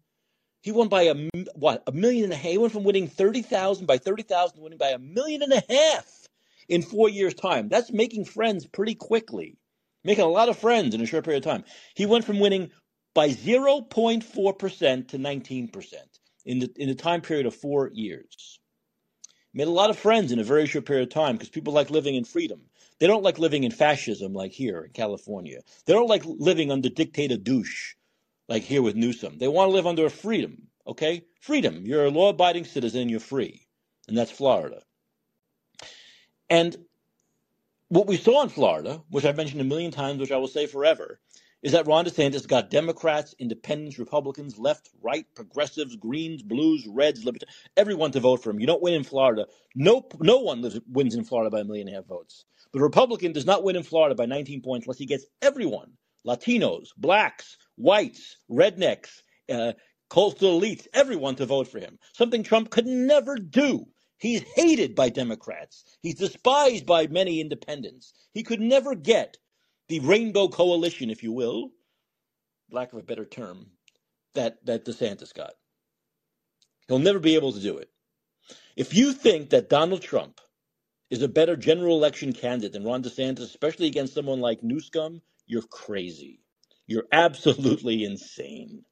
He 0.66 0.72
won 0.72 0.88
by 0.88 1.04
a, 1.04 1.30
what, 1.54 1.84
a 1.86 1.92
million 1.92 2.24
and 2.24 2.34
a 2.34 2.36
half. 2.36 2.52
He 2.52 2.58
went 2.58 2.74
from 2.74 2.86
winning 2.86 3.08
30,000 3.08 3.86
by 3.86 4.00
30,000 4.00 4.60
winning 4.60 4.80
by 4.80 4.90
a 4.90 4.98
million 4.98 5.44
and 5.44 5.54
a 5.54 5.64
half 5.70 6.28
in 6.68 6.82
four 6.82 7.08
years' 7.08 7.36
time. 7.36 7.70
That's 7.70 7.92
making 7.92 8.26
friends 8.26 8.66
pretty 8.66 8.96
quickly, 8.96 9.60
making 10.04 10.24
a 10.24 10.28
lot 10.28 10.50
of 10.50 10.58
friends 10.58 10.96
in 10.96 11.02
a 11.02 11.06
short 11.06 11.24
period 11.24 11.46
of 11.46 11.52
time. 11.52 11.66
He 11.94 12.08
went 12.08 12.26
from 12.26 12.40
winning 12.40 12.72
by 13.14 13.30
0.4% 13.30 15.08
to 15.10 15.20
19% 15.20 15.94
in 16.46 16.58
the, 16.58 16.74
in 16.78 16.90
the 16.90 16.96
time 16.96 17.22
period 17.22 17.46
of 17.46 17.54
four 17.54 17.92
years. 17.94 18.60
Made 19.54 19.68
a 19.68 19.70
lot 19.70 19.92
of 19.92 20.00
friends 20.00 20.32
in 20.32 20.40
a 20.40 20.44
very 20.44 20.66
short 20.66 20.88
period 20.88 21.10
of 21.10 21.14
time 21.14 21.36
because 21.36 21.50
people 21.50 21.74
like 21.74 21.92
living 21.92 22.16
in 22.16 22.26
freedom. 22.26 22.62
They 22.98 23.06
don't 23.06 23.22
like 23.22 23.38
living 23.38 23.66
in 23.66 23.72
fascism 23.72 24.34
like 24.34 24.52
here 24.52 24.82
in 24.82 24.94
California. 24.94 25.62
They 25.86 25.94
don't 25.94 26.10
like 26.10 26.24
living 26.26 26.72
under 26.72 26.90
dictator 26.90 27.38
douche 27.38 27.94
like 28.48 28.64
here 28.64 28.82
with 28.82 28.96
Newsom. 28.96 29.38
They 29.38 29.48
want 29.48 29.70
to 29.70 29.74
live 29.74 29.88
under 29.88 30.06
a 30.06 30.10
freedom, 30.10 30.68
okay? 30.88 31.26
Freedom. 31.42 31.86
You're 31.86 32.06
a 32.06 32.12
law 32.12 32.30
abiding 32.30 32.66
citizen, 32.66 33.10
you're 33.10 33.20
free. 33.20 33.68
And 34.08 34.18
that's 34.18 34.32
Florida. 34.32 34.82
And 36.50 36.76
what 37.90 38.08
we 38.08 38.18
saw 38.18 38.44
in 38.44 38.50
Florida, 38.50 39.02
which 39.10 39.26
I've 39.26 39.38
mentioned 39.38 39.62
a 39.62 39.66
million 39.66 39.92
times, 39.92 40.20
which 40.20 40.32
I 40.32 40.38
will 40.38 40.48
say 40.48 40.68
forever, 40.68 41.20
is 41.64 41.72
that 41.72 41.88
Ron 41.88 42.06
DeSantis 42.06 42.48
got 42.48 42.70
Democrats, 42.70 43.34
Independents, 43.40 43.98
Republicans, 43.98 44.60
left, 44.60 44.90
right, 45.02 45.26
progressives, 45.34 45.96
Greens, 45.96 46.44
Blues, 46.44 46.86
Reds, 46.88 47.26
Libertarians, 47.26 47.58
everyone 47.76 48.12
to 48.12 48.20
vote 48.20 48.44
for 48.44 48.52
him. 48.52 48.60
You 48.60 48.68
don't 48.68 48.84
win 48.84 48.94
in 48.94 49.04
Florida. 49.04 49.48
No, 49.74 50.08
no 50.20 50.38
one 50.38 50.62
lives, 50.62 50.80
wins 50.88 51.16
in 51.16 51.24
Florida 51.24 51.50
by 51.50 51.62
a 51.62 51.64
million 51.64 51.88
and 51.88 51.96
a 51.96 52.00
half 52.00 52.06
votes. 52.06 52.46
But 52.72 52.82
a 52.82 52.84
Republican 52.84 53.32
does 53.32 53.48
not 53.48 53.64
win 53.64 53.76
in 53.76 53.84
Florida 53.84 54.14
by 54.14 54.28
19 54.28 54.62
points 54.62 54.86
unless 54.86 55.00
he 55.00 55.08
gets 55.08 55.26
everyone 55.42 55.94
Latinos, 56.26 56.90
blacks, 56.98 57.58
whites, 57.78 58.38
rednecks, 58.50 59.22
uh, 59.52 59.74
coastal 60.10 60.60
elites, 60.60 60.88
everyone 60.94 61.36
to 61.36 61.46
vote 61.46 61.68
for 61.68 61.80
him. 61.80 62.00
Something 62.14 62.44
Trump 62.44 62.70
could 62.70 62.86
never 62.86 63.38
do. 63.38 63.88
He's 64.18 64.44
hated 64.56 64.96
by 64.96 65.10
Democrats. 65.10 65.84
He's 66.02 66.16
despised 66.16 66.86
by 66.86 67.08
many 67.08 67.42
independents. 67.42 68.14
He 68.34 68.44
could 68.44 68.62
never 68.62 68.96
get 68.96 69.38
the 69.90 70.00
rainbow 70.00 70.48
coalition, 70.48 71.10
if 71.10 71.22
you 71.22 71.32
will, 71.32 71.72
lack 72.72 72.94
of 72.94 73.00
a 73.00 73.04
better 73.04 73.26
term, 73.26 73.68
that, 74.34 74.66
that 74.66 74.86
DeSantis 74.86 75.34
got. 75.34 75.54
He'll 76.88 77.00
never 77.00 77.20
be 77.20 77.36
able 77.36 77.54
to 77.54 77.60
do 77.60 77.78
it. 77.78 77.90
If 78.76 78.94
you 78.94 79.14
think 79.14 79.50
that 79.52 79.70
Donald 79.70 80.02
Trump 80.02 80.40
is 81.10 81.22
a 81.22 81.28
better 81.28 81.56
general 81.56 81.98
election 81.98 82.34
candidate 82.34 82.74
than 82.74 82.84
Ron 82.84 83.04
DeSantis, 83.04 83.42
especially 83.42 83.88
against 83.88 84.14
someone 84.14 84.40
like 84.42 84.64
Newsom, 84.64 85.22
you're 85.46 85.62
crazy. 85.64 86.45
You're 86.88 87.08
absolutely 87.12 88.04
insane. 88.04 88.84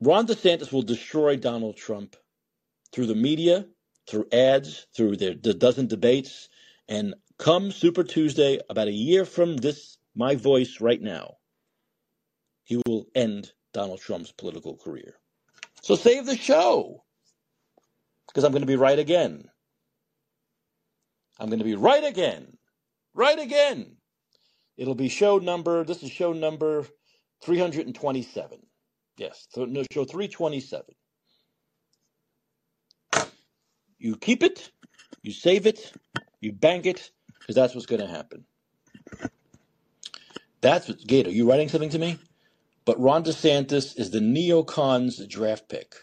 Ron 0.00 0.26
DeSantis 0.26 0.72
will 0.72 0.82
destroy 0.82 1.36
Donald 1.36 1.76
Trump 1.76 2.16
through 2.92 3.06
the 3.06 3.14
media, 3.14 3.66
through 4.08 4.26
ads, 4.32 4.86
through 4.96 5.16
their, 5.16 5.34
the 5.34 5.54
dozen 5.54 5.86
debates, 5.86 6.48
and 6.88 7.14
come 7.38 7.70
Super 7.70 8.02
Tuesday, 8.02 8.60
about 8.68 8.88
a 8.88 8.92
year 8.92 9.24
from 9.24 9.56
this, 9.56 9.98
my 10.14 10.34
voice 10.34 10.80
right 10.80 11.00
now, 11.00 11.36
he 12.64 12.80
will 12.86 13.06
end 13.14 13.52
Donald 13.72 14.00
Trump's 14.00 14.32
political 14.32 14.76
career. 14.76 15.14
So 15.82 15.94
save 15.94 16.26
the 16.26 16.36
show, 16.36 17.04
because 18.26 18.44
I'm 18.44 18.52
going 18.52 18.62
to 18.62 18.66
be 18.66 18.76
right 18.76 18.98
again. 18.98 19.44
I'm 21.38 21.48
going 21.48 21.60
to 21.60 21.64
be 21.64 21.76
right 21.76 22.04
again. 22.04 22.56
Right 23.14 23.38
again. 23.38 23.96
It'll 24.80 24.94
be 24.94 25.10
show 25.10 25.36
number, 25.36 25.84
this 25.84 26.02
is 26.02 26.10
show 26.10 26.32
number 26.32 26.86
327. 27.44 28.58
Yes, 29.18 29.46
th- 29.54 29.68
no, 29.68 29.82
show 29.92 30.06
327. 30.06 30.86
You 33.98 34.16
keep 34.16 34.42
it, 34.42 34.70
you 35.22 35.32
save 35.32 35.66
it, 35.66 35.92
you 36.40 36.52
bank 36.52 36.86
it, 36.86 37.10
because 37.38 37.54
that's 37.54 37.74
what's 37.74 37.86
going 37.86 38.00
to 38.00 38.08
happen. 38.08 38.46
That's 40.62 40.88
what, 40.88 41.06
Gator, 41.06 41.30
you 41.30 41.46
writing 41.48 41.68
something 41.68 41.90
to 41.90 41.98
me? 41.98 42.18
But 42.86 42.98
Ron 42.98 43.22
DeSantis 43.22 43.98
is 43.98 44.10
the 44.10 44.20
neocons 44.20 45.28
draft 45.28 45.68
pick. 45.68 45.96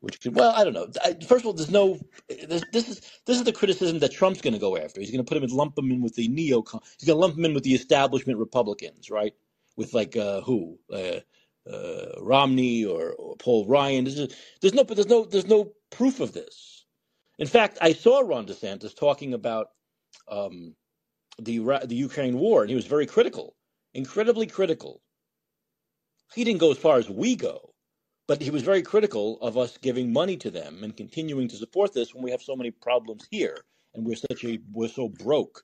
Which 0.00 0.20
could, 0.20 0.36
well, 0.36 0.52
I 0.54 0.64
don't 0.64 0.74
know. 0.74 0.88
I, 1.04 1.14
first 1.26 1.42
of 1.42 1.46
all, 1.46 1.52
there's 1.54 1.70
no. 1.70 1.98
This, 2.28 2.64
this 2.72 2.88
is 2.88 3.00
this 3.26 3.38
is 3.38 3.44
the 3.44 3.52
criticism 3.52 3.98
that 4.00 4.12
Trump's 4.12 4.42
going 4.42 4.54
to 4.54 4.60
go 4.60 4.76
after. 4.76 5.00
He's 5.00 5.10
going 5.10 5.24
to 5.24 5.28
put 5.28 5.36
him 5.36 5.42
and 5.44 5.52
lump 5.52 5.78
him 5.78 5.90
in 5.90 6.02
with 6.02 6.14
the 6.14 6.28
neocon. 6.28 6.82
He's 6.98 7.06
going 7.06 7.16
to 7.16 7.20
lump 7.20 7.36
him 7.36 7.46
in 7.46 7.54
with 7.54 7.64
the 7.64 7.74
establishment 7.74 8.38
Republicans, 8.38 9.10
right? 9.10 9.34
With 9.76 9.94
like 9.94 10.16
uh, 10.16 10.42
who, 10.42 10.78
uh, 10.92 11.20
uh, 11.70 12.20
Romney 12.20 12.84
or, 12.84 13.12
or 13.14 13.36
Paul 13.36 13.66
Ryan. 13.66 14.04
This 14.04 14.18
is, 14.18 14.36
there's 14.60 14.74
no, 14.74 14.84
but 14.84 14.96
there's 14.96 15.08
no, 15.08 15.24
there's 15.24 15.46
no 15.46 15.72
proof 15.90 16.20
of 16.20 16.32
this. 16.32 16.84
In 17.38 17.46
fact, 17.46 17.78
I 17.80 17.92
saw 17.92 18.20
Ron 18.20 18.46
DeSantis 18.46 18.96
talking 18.96 19.34
about 19.34 19.68
um, 20.28 20.74
the 21.38 21.58
the 21.86 21.96
Ukraine 21.96 22.38
war, 22.38 22.62
and 22.62 22.70
he 22.70 22.76
was 22.76 22.86
very 22.86 23.06
critical, 23.06 23.56
incredibly 23.94 24.46
critical. 24.46 25.02
He 26.34 26.44
didn't 26.44 26.60
go 26.60 26.70
as 26.70 26.78
far 26.78 26.98
as 26.98 27.08
we 27.10 27.36
go, 27.36 27.74
but 28.26 28.42
he 28.42 28.50
was 28.50 28.62
very 28.62 28.82
critical 28.82 29.38
of 29.40 29.56
us 29.56 29.78
giving 29.78 30.12
money 30.12 30.36
to 30.38 30.50
them 30.50 30.82
and 30.82 30.96
continuing 30.96 31.48
to 31.48 31.56
support 31.56 31.92
this 31.94 32.14
when 32.14 32.24
we 32.24 32.30
have 32.30 32.42
so 32.42 32.56
many 32.56 32.70
problems 32.70 33.26
here 33.30 33.64
and 33.94 34.04
we're 34.04 34.16
such 34.16 34.44
a 34.44 34.60
we're 34.72 34.88
so 34.88 35.08
broke. 35.08 35.62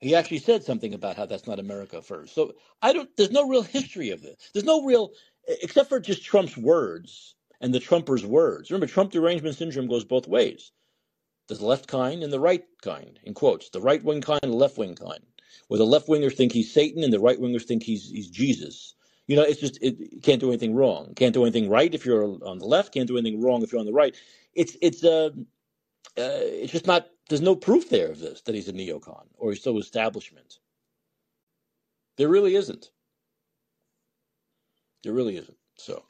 He 0.00 0.14
actually 0.14 0.38
said 0.38 0.64
something 0.64 0.92
about 0.92 1.16
how 1.16 1.26
that's 1.26 1.46
not 1.46 1.58
America 1.58 2.02
first. 2.02 2.34
So 2.34 2.54
I 2.82 2.92
don't. 2.92 3.08
There's 3.16 3.30
no 3.30 3.48
real 3.48 3.62
history 3.62 4.10
of 4.10 4.22
this. 4.22 4.36
There's 4.52 4.64
no 4.64 4.84
real, 4.84 5.12
except 5.46 5.88
for 5.88 6.00
just 6.00 6.24
Trump's 6.24 6.56
words 6.56 7.34
and 7.60 7.72
the 7.72 7.80
Trumpers' 7.80 8.24
words. 8.24 8.70
Remember, 8.70 8.86
Trump 8.86 9.12
derangement 9.12 9.56
syndrome 9.56 9.88
goes 9.88 10.04
both 10.04 10.26
ways. 10.26 10.72
There's 11.48 11.60
the 11.60 11.66
left 11.66 11.86
kind 11.86 12.22
and 12.22 12.32
the 12.32 12.40
right 12.40 12.64
kind, 12.82 13.18
in 13.24 13.34
quotes. 13.34 13.70
The 13.70 13.80
right 13.80 14.02
wing 14.02 14.20
kind 14.20 14.40
and 14.42 14.52
the 14.52 14.56
left 14.56 14.78
wing 14.78 14.94
kind. 14.94 15.24
Where 15.68 15.78
the 15.78 15.86
left 15.86 16.08
wingers 16.08 16.34
think 16.34 16.52
he's 16.52 16.72
Satan 16.72 17.02
and 17.02 17.12
the 17.12 17.20
right 17.20 17.38
wingers 17.38 17.64
think 17.64 17.82
he's 17.82 18.10
he's 18.10 18.28
Jesus. 18.28 18.94
You 19.26 19.36
know, 19.36 19.42
it's 19.42 19.60
just 19.60 19.78
it 19.82 20.22
can't 20.22 20.40
do 20.40 20.50
anything 20.50 20.74
wrong. 20.74 21.14
Can't 21.14 21.32
do 21.32 21.44
anything 21.44 21.70
right 21.70 21.94
if 21.94 22.04
you're 22.04 22.24
on 22.44 22.58
the 22.58 22.66
left. 22.66 22.92
Can't 22.92 23.08
do 23.08 23.16
anything 23.16 23.42
wrong 23.42 23.62
if 23.62 23.72
you're 23.72 23.80
on 23.80 23.86
the 23.86 23.92
right. 23.92 24.14
It's 24.54 24.76
it's 24.82 25.02
uh, 25.02 25.30
uh 26.18 26.40
it's 26.62 26.72
just 26.72 26.86
not. 26.86 27.08
There's 27.28 27.40
no 27.40 27.56
proof 27.56 27.88
there 27.88 28.10
of 28.10 28.20
this 28.20 28.42
that 28.42 28.54
he's 28.54 28.68
a 28.68 28.72
neocon 28.72 29.24
or 29.38 29.50
he's 29.50 29.62
so 29.62 29.78
establishment. 29.78 30.58
There 32.18 32.28
really 32.28 32.54
isn't. 32.54 32.90
There 35.02 35.12
really 35.12 35.36
isn't. 35.36 35.56
So, 35.76 36.04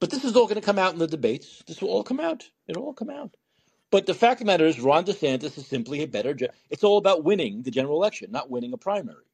but 0.00 0.10
this 0.10 0.24
is 0.24 0.34
all 0.34 0.46
going 0.46 0.56
to 0.56 0.60
come 0.60 0.78
out 0.78 0.94
in 0.94 0.98
the 0.98 1.06
debates. 1.06 1.62
This 1.66 1.80
will 1.80 1.90
all 1.90 2.02
come 2.02 2.20
out. 2.20 2.48
It'll 2.68 2.84
all 2.84 2.94
come 2.94 3.10
out. 3.10 3.36
But 3.90 4.06
the 4.06 4.14
fact 4.14 4.40
of 4.40 4.46
the 4.46 4.52
matter 4.52 4.66
is, 4.66 4.80
Ron 4.80 5.04
DeSantis 5.04 5.56
is 5.56 5.66
simply 5.66 6.02
a 6.02 6.08
better. 6.08 6.36
It's 6.70 6.84
all 6.84 6.98
about 6.98 7.24
winning 7.24 7.62
the 7.62 7.70
general 7.70 7.96
election, 7.96 8.32
not 8.32 8.50
winning 8.50 8.72
a 8.72 8.78
primary. 8.78 9.24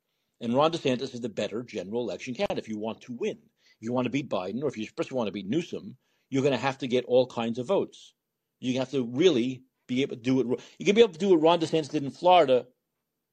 And 0.42 0.54
Ron 0.54 0.72
DeSantis 0.72 1.14
is 1.14 1.22
the 1.22 1.30
better 1.30 1.62
general 1.62 2.02
election 2.02 2.34
candidate. 2.34 2.58
If 2.58 2.68
you 2.68 2.76
want 2.78 3.00
to 3.02 3.12
win, 3.12 3.38
if 3.38 3.78
you 3.80 3.92
want 3.92 4.04
to 4.04 4.10
beat 4.10 4.28
Biden, 4.28 4.62
or 4.62 4.68
if 4.68 4.76
you 4.76 4.84
especially 4.84 5.16
want 5.16 5.28
to 5.28 5.32
beat 5.32 5.48
Newsom, 5.48 5.96
you're 6.28 6.42
going 6.42 6.52
to 6.52 6.58
have 6.58 6.78
to 6.78 6.88
get 6.88 7.06
all 7.06 7.26
kinds 7.26 7.58
of 7.58 7.66
votes. 7.66 8.12
You 8.60 8.78
have 8.78 8.90
to 8.90 9.04
really 9.04 9.62
be 9.86 10.02
able 10.02 10.16
to 10.16 10.22
do 10.22 10.40
it. 10.40 10.60
You 10.78 10.84
can 10.84 10.94
be 10.94 11.00
able 11.00 11.14
to 11.14 11.18
do 11.18 11.30
what 11.30 11.40
Ron 11.40 11.60
DeSantis 11.60 11.90
did 11.90 12.02
in 12.02 12.10
Florida 12.10 12.66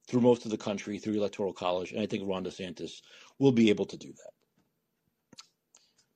through 0.07 0.22
most 0.22 0.45
of 0.45 0.52
the 0.52 0.57
country 0.57 0.99
through 0.99 1.15
electoral 1.15 1.53
college, 1.53 1.91
and 1.91 2.02
I 2.02 2.06
think 2.06 2.30
Ron 2.30 2.45
DeSantis 2.45 3.02
will 3.40 3.52
be 3.52 3.69
able 3.69 3.86
to 3.88 3.98
do 3.98 4.07
that. 4.07 4.31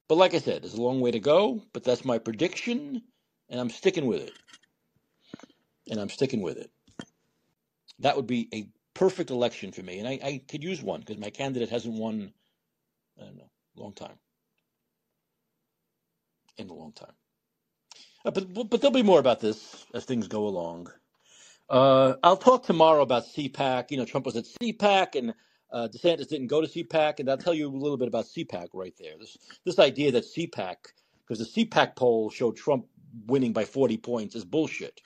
But 0.07 0.15
like 0.15 0.33
I 0.33 0.39
said, 0.39 0.63
there's 0.63 0.73
a 0.73 0.81
long 0.81 1.01
way 1.01 1.11
to 1.11 1.19
go, 1.19 1.63
but 1.73 1.83
that's 1.83 2.05
my 2.05 2.17
prediction, 2.17 3.01
and 3.49 3.59
I'm 3.59 3.69
sticking 3.69 4.05
with 4.05 4.21
it 4.21 4.33
and 5.89 5.99
I'm 5.99 6.09
sticking 6.09 6.41
with 6.41 6.57
it. 6.57 6.71
That 7.99 8.15
would 8.15 8.27
be 8.27 8.47
a 8.53 8.67
perfect 8.93 9.29
election 9.29 9.71
for 9.71 9.81
me, 9.81 9.99
and 9.99 10.07
I, 10.07 10.19
I 10.23 10.41
could 10.47 10.63
use 10.63 10.81
one 10.81 11.01
because 11.01 11.17
my 11.17 11.29
candidate 11.29 11.69
hasn't 11.69 11.95
won. 11.95 12.33
I 13.19 13.25
don't 13.25 13.37
know, 13.37 13.49
long 13.75 13.93
time. 13.93 14.17
In 16.57 16.69
a 16.69 16.73
long 16.73 16.93
time. 16.93 17.13
Uh, 18.25 18.31
but 18.31 18.53
but 18.53 18.81
there'll 18.81 18.93
be 18.93 19.03
more 19.03 19.19
about 19.19 19.39
this 19.39 19.85
as 19.93 20.05
things 20.05 20.27
go 20.27 20.47
along. 20.47 20.91
Uh, 21.69 22.15
I'll 22.23 22.37
talk 22.37 22.63
tomorrow 22.63 23.01
about 23.01 23.25
CPAC. 23.25 23.91
You 23.91 23.97
know, 23.97 24.05
Trump 24.05 24.25
was 24.25 24.35
at 24.35 24.45
CPAC, 24.45 25.15
and 25.15 25.33
uh, 25.71 25.87
DeSantis 25.87 26.27
didn't 26.27 26.47
go 26.47 26.61
to 26.61 26.67
CPAC, 26.67 27.19
and 27.19 27.29
I'll 27.29 27.37
tell 27.37 27.53
you 27.53 27.67
a 27.67 27.71
little 27.71 27.97
bit 27.97 28.07
about 28.07 28.25
CPAC 28.25 28.67
right 28.73 28.93
there. 28.99 29.13
This 29.19 29.37
this 29.65 29.79
idea 29.79 30.11
that 30.11 30.25
CPAC, 30.25 30.75
because 31.27 31.39
the 31.39 31.65
CPAC 31.65 31.95
poll 31.95 32.29
showed 32.29 32.55
Trump 32.55 32.85
winning 33.27 33.53
by 33.53 33.65
40 33.65 33.97
points, 33.97 34.35
is 34.35 34.45
bullshit. 34.45 35.01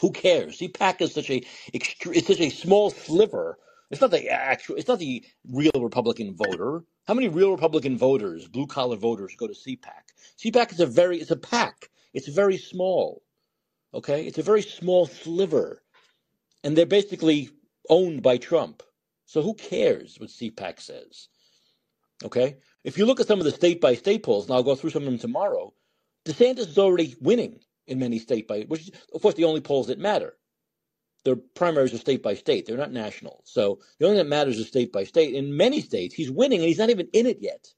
Who 0.00 0.10
cares? 0.10 0.58
CPAC 0.58 1.00
is 1.00 1.14
such 1.14 1.30
a 1.30 1.42
it's 1.72 2.26
such 2.26 2.40
a 2.40 2.50
small 2.50 2.90
sliver. 2.90 3.58
It's 3.90 4.00
not 4.00 4.10
the 4.10 4.28
actual. 4.28 4.76
It's 4.76 4.88
not 4.88 4.98
the 4.98 5.24
real 5.50 5.72
Republican 5.78 6.34
voter. 6.34 6.84
How 7.06 7.14
many 7.14 7.28
real 7.28 7.50
Republican 7.50 7.98
voters, 7.98 8.48
blue 8.48 8.66
collar 8.66 8.96
voters, 8.96 9.34
go 9.36 9.46
to 9.46 9.52
CPAC? 9.52 10.04
CPAC 10.38 10.72
is 10.72 10.80
a 10.80 10.86
very 10.86 11.18
it's 11.18 11.30
a 11.30 11.36
pack. 11.36 11.90
It's 12.14 12.28
very 12.28 12.56
small. 12.56 13.22
Okay, 13.94 14.24
it's 14.26 14.38
a 14.38 14.42
very 14.42 14.62
small 14.62 15.06
sliver, 15.06 15.82
and 16.64 16.76
they're 16.76 16.86
basically 16.86 17.50
owned 17.90 18.22
by 18.22 18.38
Trump. 18.38 18.82
So 19.26 19.42
who 19.42 19.54
cares 19.54 20.18
what 20.18 20.30
CPAC 20.30 20.80
says? 20.80 21.28
Okay, 22.24 22.56
if 22.84 22.96
you 22.96 23.04
look 23.04 23.20
at 23.20 23.26
some 23.26 23.40
of 23.40 23.44
the 23.44 23.50
state 23.50 23.80
by 23.80 23.94
state 23.94 24.22
polls, 24.22 24.46
and 24.46 24.54
I'll 24.54 24.62
go 24.62 24.74
through 24.74 24.90
some 24.90 25.02
of 25.02 25.06
them 25.06 25.18
tomorrow, 25.18 25.74
DeSantis 26.24 26.68
is 26.68 26.78
already 26.78 27.14
winning 27.20 27.60
in 27.92 28.00
many 28.00 28.18
state 28.18 28.48
by 28.48 28.62
which 28.62 28.90
of 29.14 29.22
course 29.22 29.34
the 29.34 29.44
only 29.44 29.60
polls 29.60 29.88
that 29.88 29.98
matter. 29.98 30.34
Their 31.24 31.36
primaries 31.36 31.94
are 31.94 31.98
state 31.98 32.22
by 32.22 32.34
state. 32.34 32.66
They're 32.66 32.76
not 32.76 32.92
national. 32.92 33.42
So 33.44 33.78
the 33.98 34.06
only 34.06 34.18
thing 34.18 34.26
that 34.26 34.30
matters 34.30 34.58
is 34.58 34.66
state 34.66 34.92
by 34.92 35.04
state. 35.04 35.34
In 35.34 35.56
many 35.56 35.80
states, 35.80 36.14
he's 36.14 36.30
winning 36.30 36.60
and 36.60 36.68
he's 36.68 36.78
not 36.78 36.90
even 36.90 37.08
in 37.12 37.26
it 37.26 37.38
yet. 37.40 37.68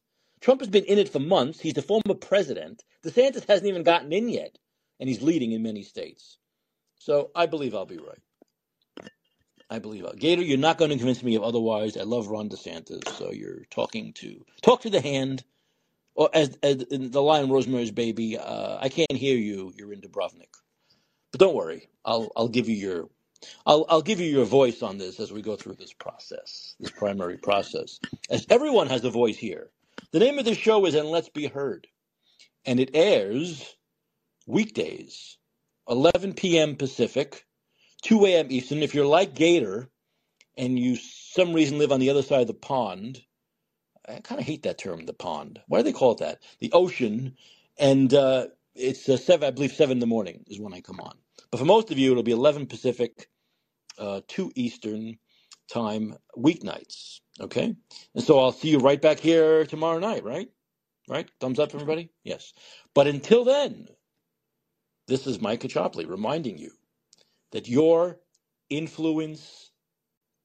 Trump 0.41 0.61
has 0.61 0.71
been 0.71 0.85
in 0.85 0.99
it 0.99 1.11
for 1.11 1.21
months. 1.21 1.61
He's 1.61 1.75
the 1.75 1.83
former 1.83 2.15
president. 2.15 2.83
DeSantis 3.05 3.47
hasn't 3.47 3.69
even 3.69 3.83
gotten 3.83 4.13
in 4.13 4.29
yet, 4.29 4.59
and 5.01 5.09
he's 5.09 5.23
leading 5.23 5.53
in 5.53 5.63
many 5.63 5.83
states. 5.83 6.39
So 6.99 7.31
I 7.35 7.47
believe 7.47 7.75
I'll 7.75 7.87
be 7.87 7.99
right. 7.99 8.19
I 9.71 9.79
believe 9.79 10.05
I'll. 10.05 10.15
Gator, 10.15 10.43
you're 10.43 10.59
not 10.59 10.79
going 10.79 10.91
to 10.91 10.97
convince 10.97 11.23
me 11.23 11.35
of 11.35 11.43
otherwise. 11.43 11.97
I 11.97 12.03
love 12.03 12.29
Ron 12.29 12.49
DeSantis, 12.49 13.09
so 13.17 13.33
you're 13.33 13.65
talking 13.71 14.13
to 14.15 14.45
talk 14.63 14.83
to 14.83 14.91
the 14.91 15.01
hand 15.01 15.45
or 16.15 16.31
as, 16.33 16.57
as 16.63 16.83
in 16.83 17.11
the 17.11 17.23
line 17.23 17.49
Rosemary's 17.49 17.91
Baby, 17.91 18.39
uh, 18.39 18.79
I 18.81 18.89
can't 18.89 19.13
hear 19.13 19.37
you. 19.37 19.73
You're 19.77 19.93
in 19.93 20.01
Dubrovnik, 20.01 20.55
but 21.33 21.41
don't 21.41 21.55
worry. 21.55 21.89
I'll 22.05 22.31
I'll 22.37 22.49
give 22.49 22.69
you 22.69 22.77
your 22.77 23.09
I'll 23.67 23.85
I'll 23.89 24.03
give 24.03 24.21
you 24.21 24.27
your 24.27 24.45
voice 24.45 24.83
on 24.83 24.99
this 24.99 25.21
as 25.21 25.33
we 25.33 25.43
go 25.43 25.57
through 25.57 25.75
this 25.75 25.93
process, 25.93 26.75
this 26.81 26.91
primary 26.91 27.37
process. 27.37 27.99
As 28.31 28.47
everyone 28.51 28.89
has 28.89 29.05
a 29.05 29.11
voice 29.11 29.37
here. 29.37 29.71
The 30.11 30.19
name 30.19 30.39
of 30.39 30.45
the 30.45 30.55
show 30.55 30.87
is 30.87 30.95
And 30.95 31.09
Let's 31.09 31.29
Be 31.29 31.47
Heard, 31.47 31.87
and 32.65 32.79
it 32.81 32.91
airs 32.95 33.77
weekdays, 34.47 35.39
11 35.89 36.35
p.m. 36.35 36.77
Pacific, 36.77 37.45
2 38.03 38.27
a.m. 38.27 38.47
Eastern. 38.51 38.83
If 38.83 38.95
you're 38.95 39.07
like 39.07 39.35
Gator 39.35 39.89
and 40.57 40.79
you 40.79 40.97
some 40.97 41.53
reason 41.53 41.79
live 41.79 41.93
on 41.93 42.01
the 42.01 42.11
other 42.11 42.23
side 42.23 42.43
of 42.43 42.47
the 42.47 42.55
pond 42.55 43.23
I 44.09 44.21
kind 44.21 44.41
of 44.41 44.47
hate 44.47 44.65
that 44.65 44.79
term, 44.79 45.07
the 45.07 45.15
pond. 45.15 45.61
Why 45.69 45.79
do 45.81 45.85
they 45.85 45.93
call 45.93 46.13
it 46.13 46.19
that? 46.19 46.43
The 46.61 46.73
ocean, 46.73 47.37
and 47.79 48.13
uh, 48.15 48.49
it's 48.75 49.09
uh, 49.09 49.17
seven. 49.17 49.49
I 49.49 49.51
believe 49.53 49.73
seven 49.73 49.95
in 49.95 50.01
the 50.01 50.07
morning 50.07 50.45
is 50.49 50.61
when 50.61 50.75
I 50.75 50.81
come 50.81 51.01
on. 51.01 51.17
But 51.51 51.59
for 51.59 51.67
most 51.67 51.91
of 51.91 51.99
you, 51.99 52.13
it'll 52.13 52.23
be 52.25 52.33
eleven 52.33 52.67
Pacific, 52.67 53.29
uh, 53.99 54.23
two 54.29 54.53
Eastern 54.57 55.19
time 55.73 56.17
weeknights. 56.39 57.21
Okay, 57.41 57.77
and 58.15 58.25
so 58.25 58.41
I'll 58.41 58.53
see 58.53 58.71
you 58.71 58.79
right 58.79 59.03
back 59.03 59.21
here 59.21 59.67
tomorrow 59.67 59.99
night. 60.01 60.25
Right, 60.25 60.49
right. 61.09 61.31
Thumbs 61.41 61.59
up, 61.61 61.75
everybody. 61.75 62.11
Yes. 62.25 62.53
But 62.95 63.09
until 63.09 63.45
then, 63.45 63.89
this 65.09 65.27
is 65.27 65.41
Mike 65.41 65.61
Caccioppoli 65.63 66.09
reminding 66.09 66.59
you 66.59 66.73
that 67.53 67.69
your 67.69 68.21
influence 68.71 69.73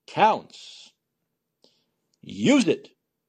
counts. 0.07 0.91
Use 2.21 2.67
it. 2.67 2.89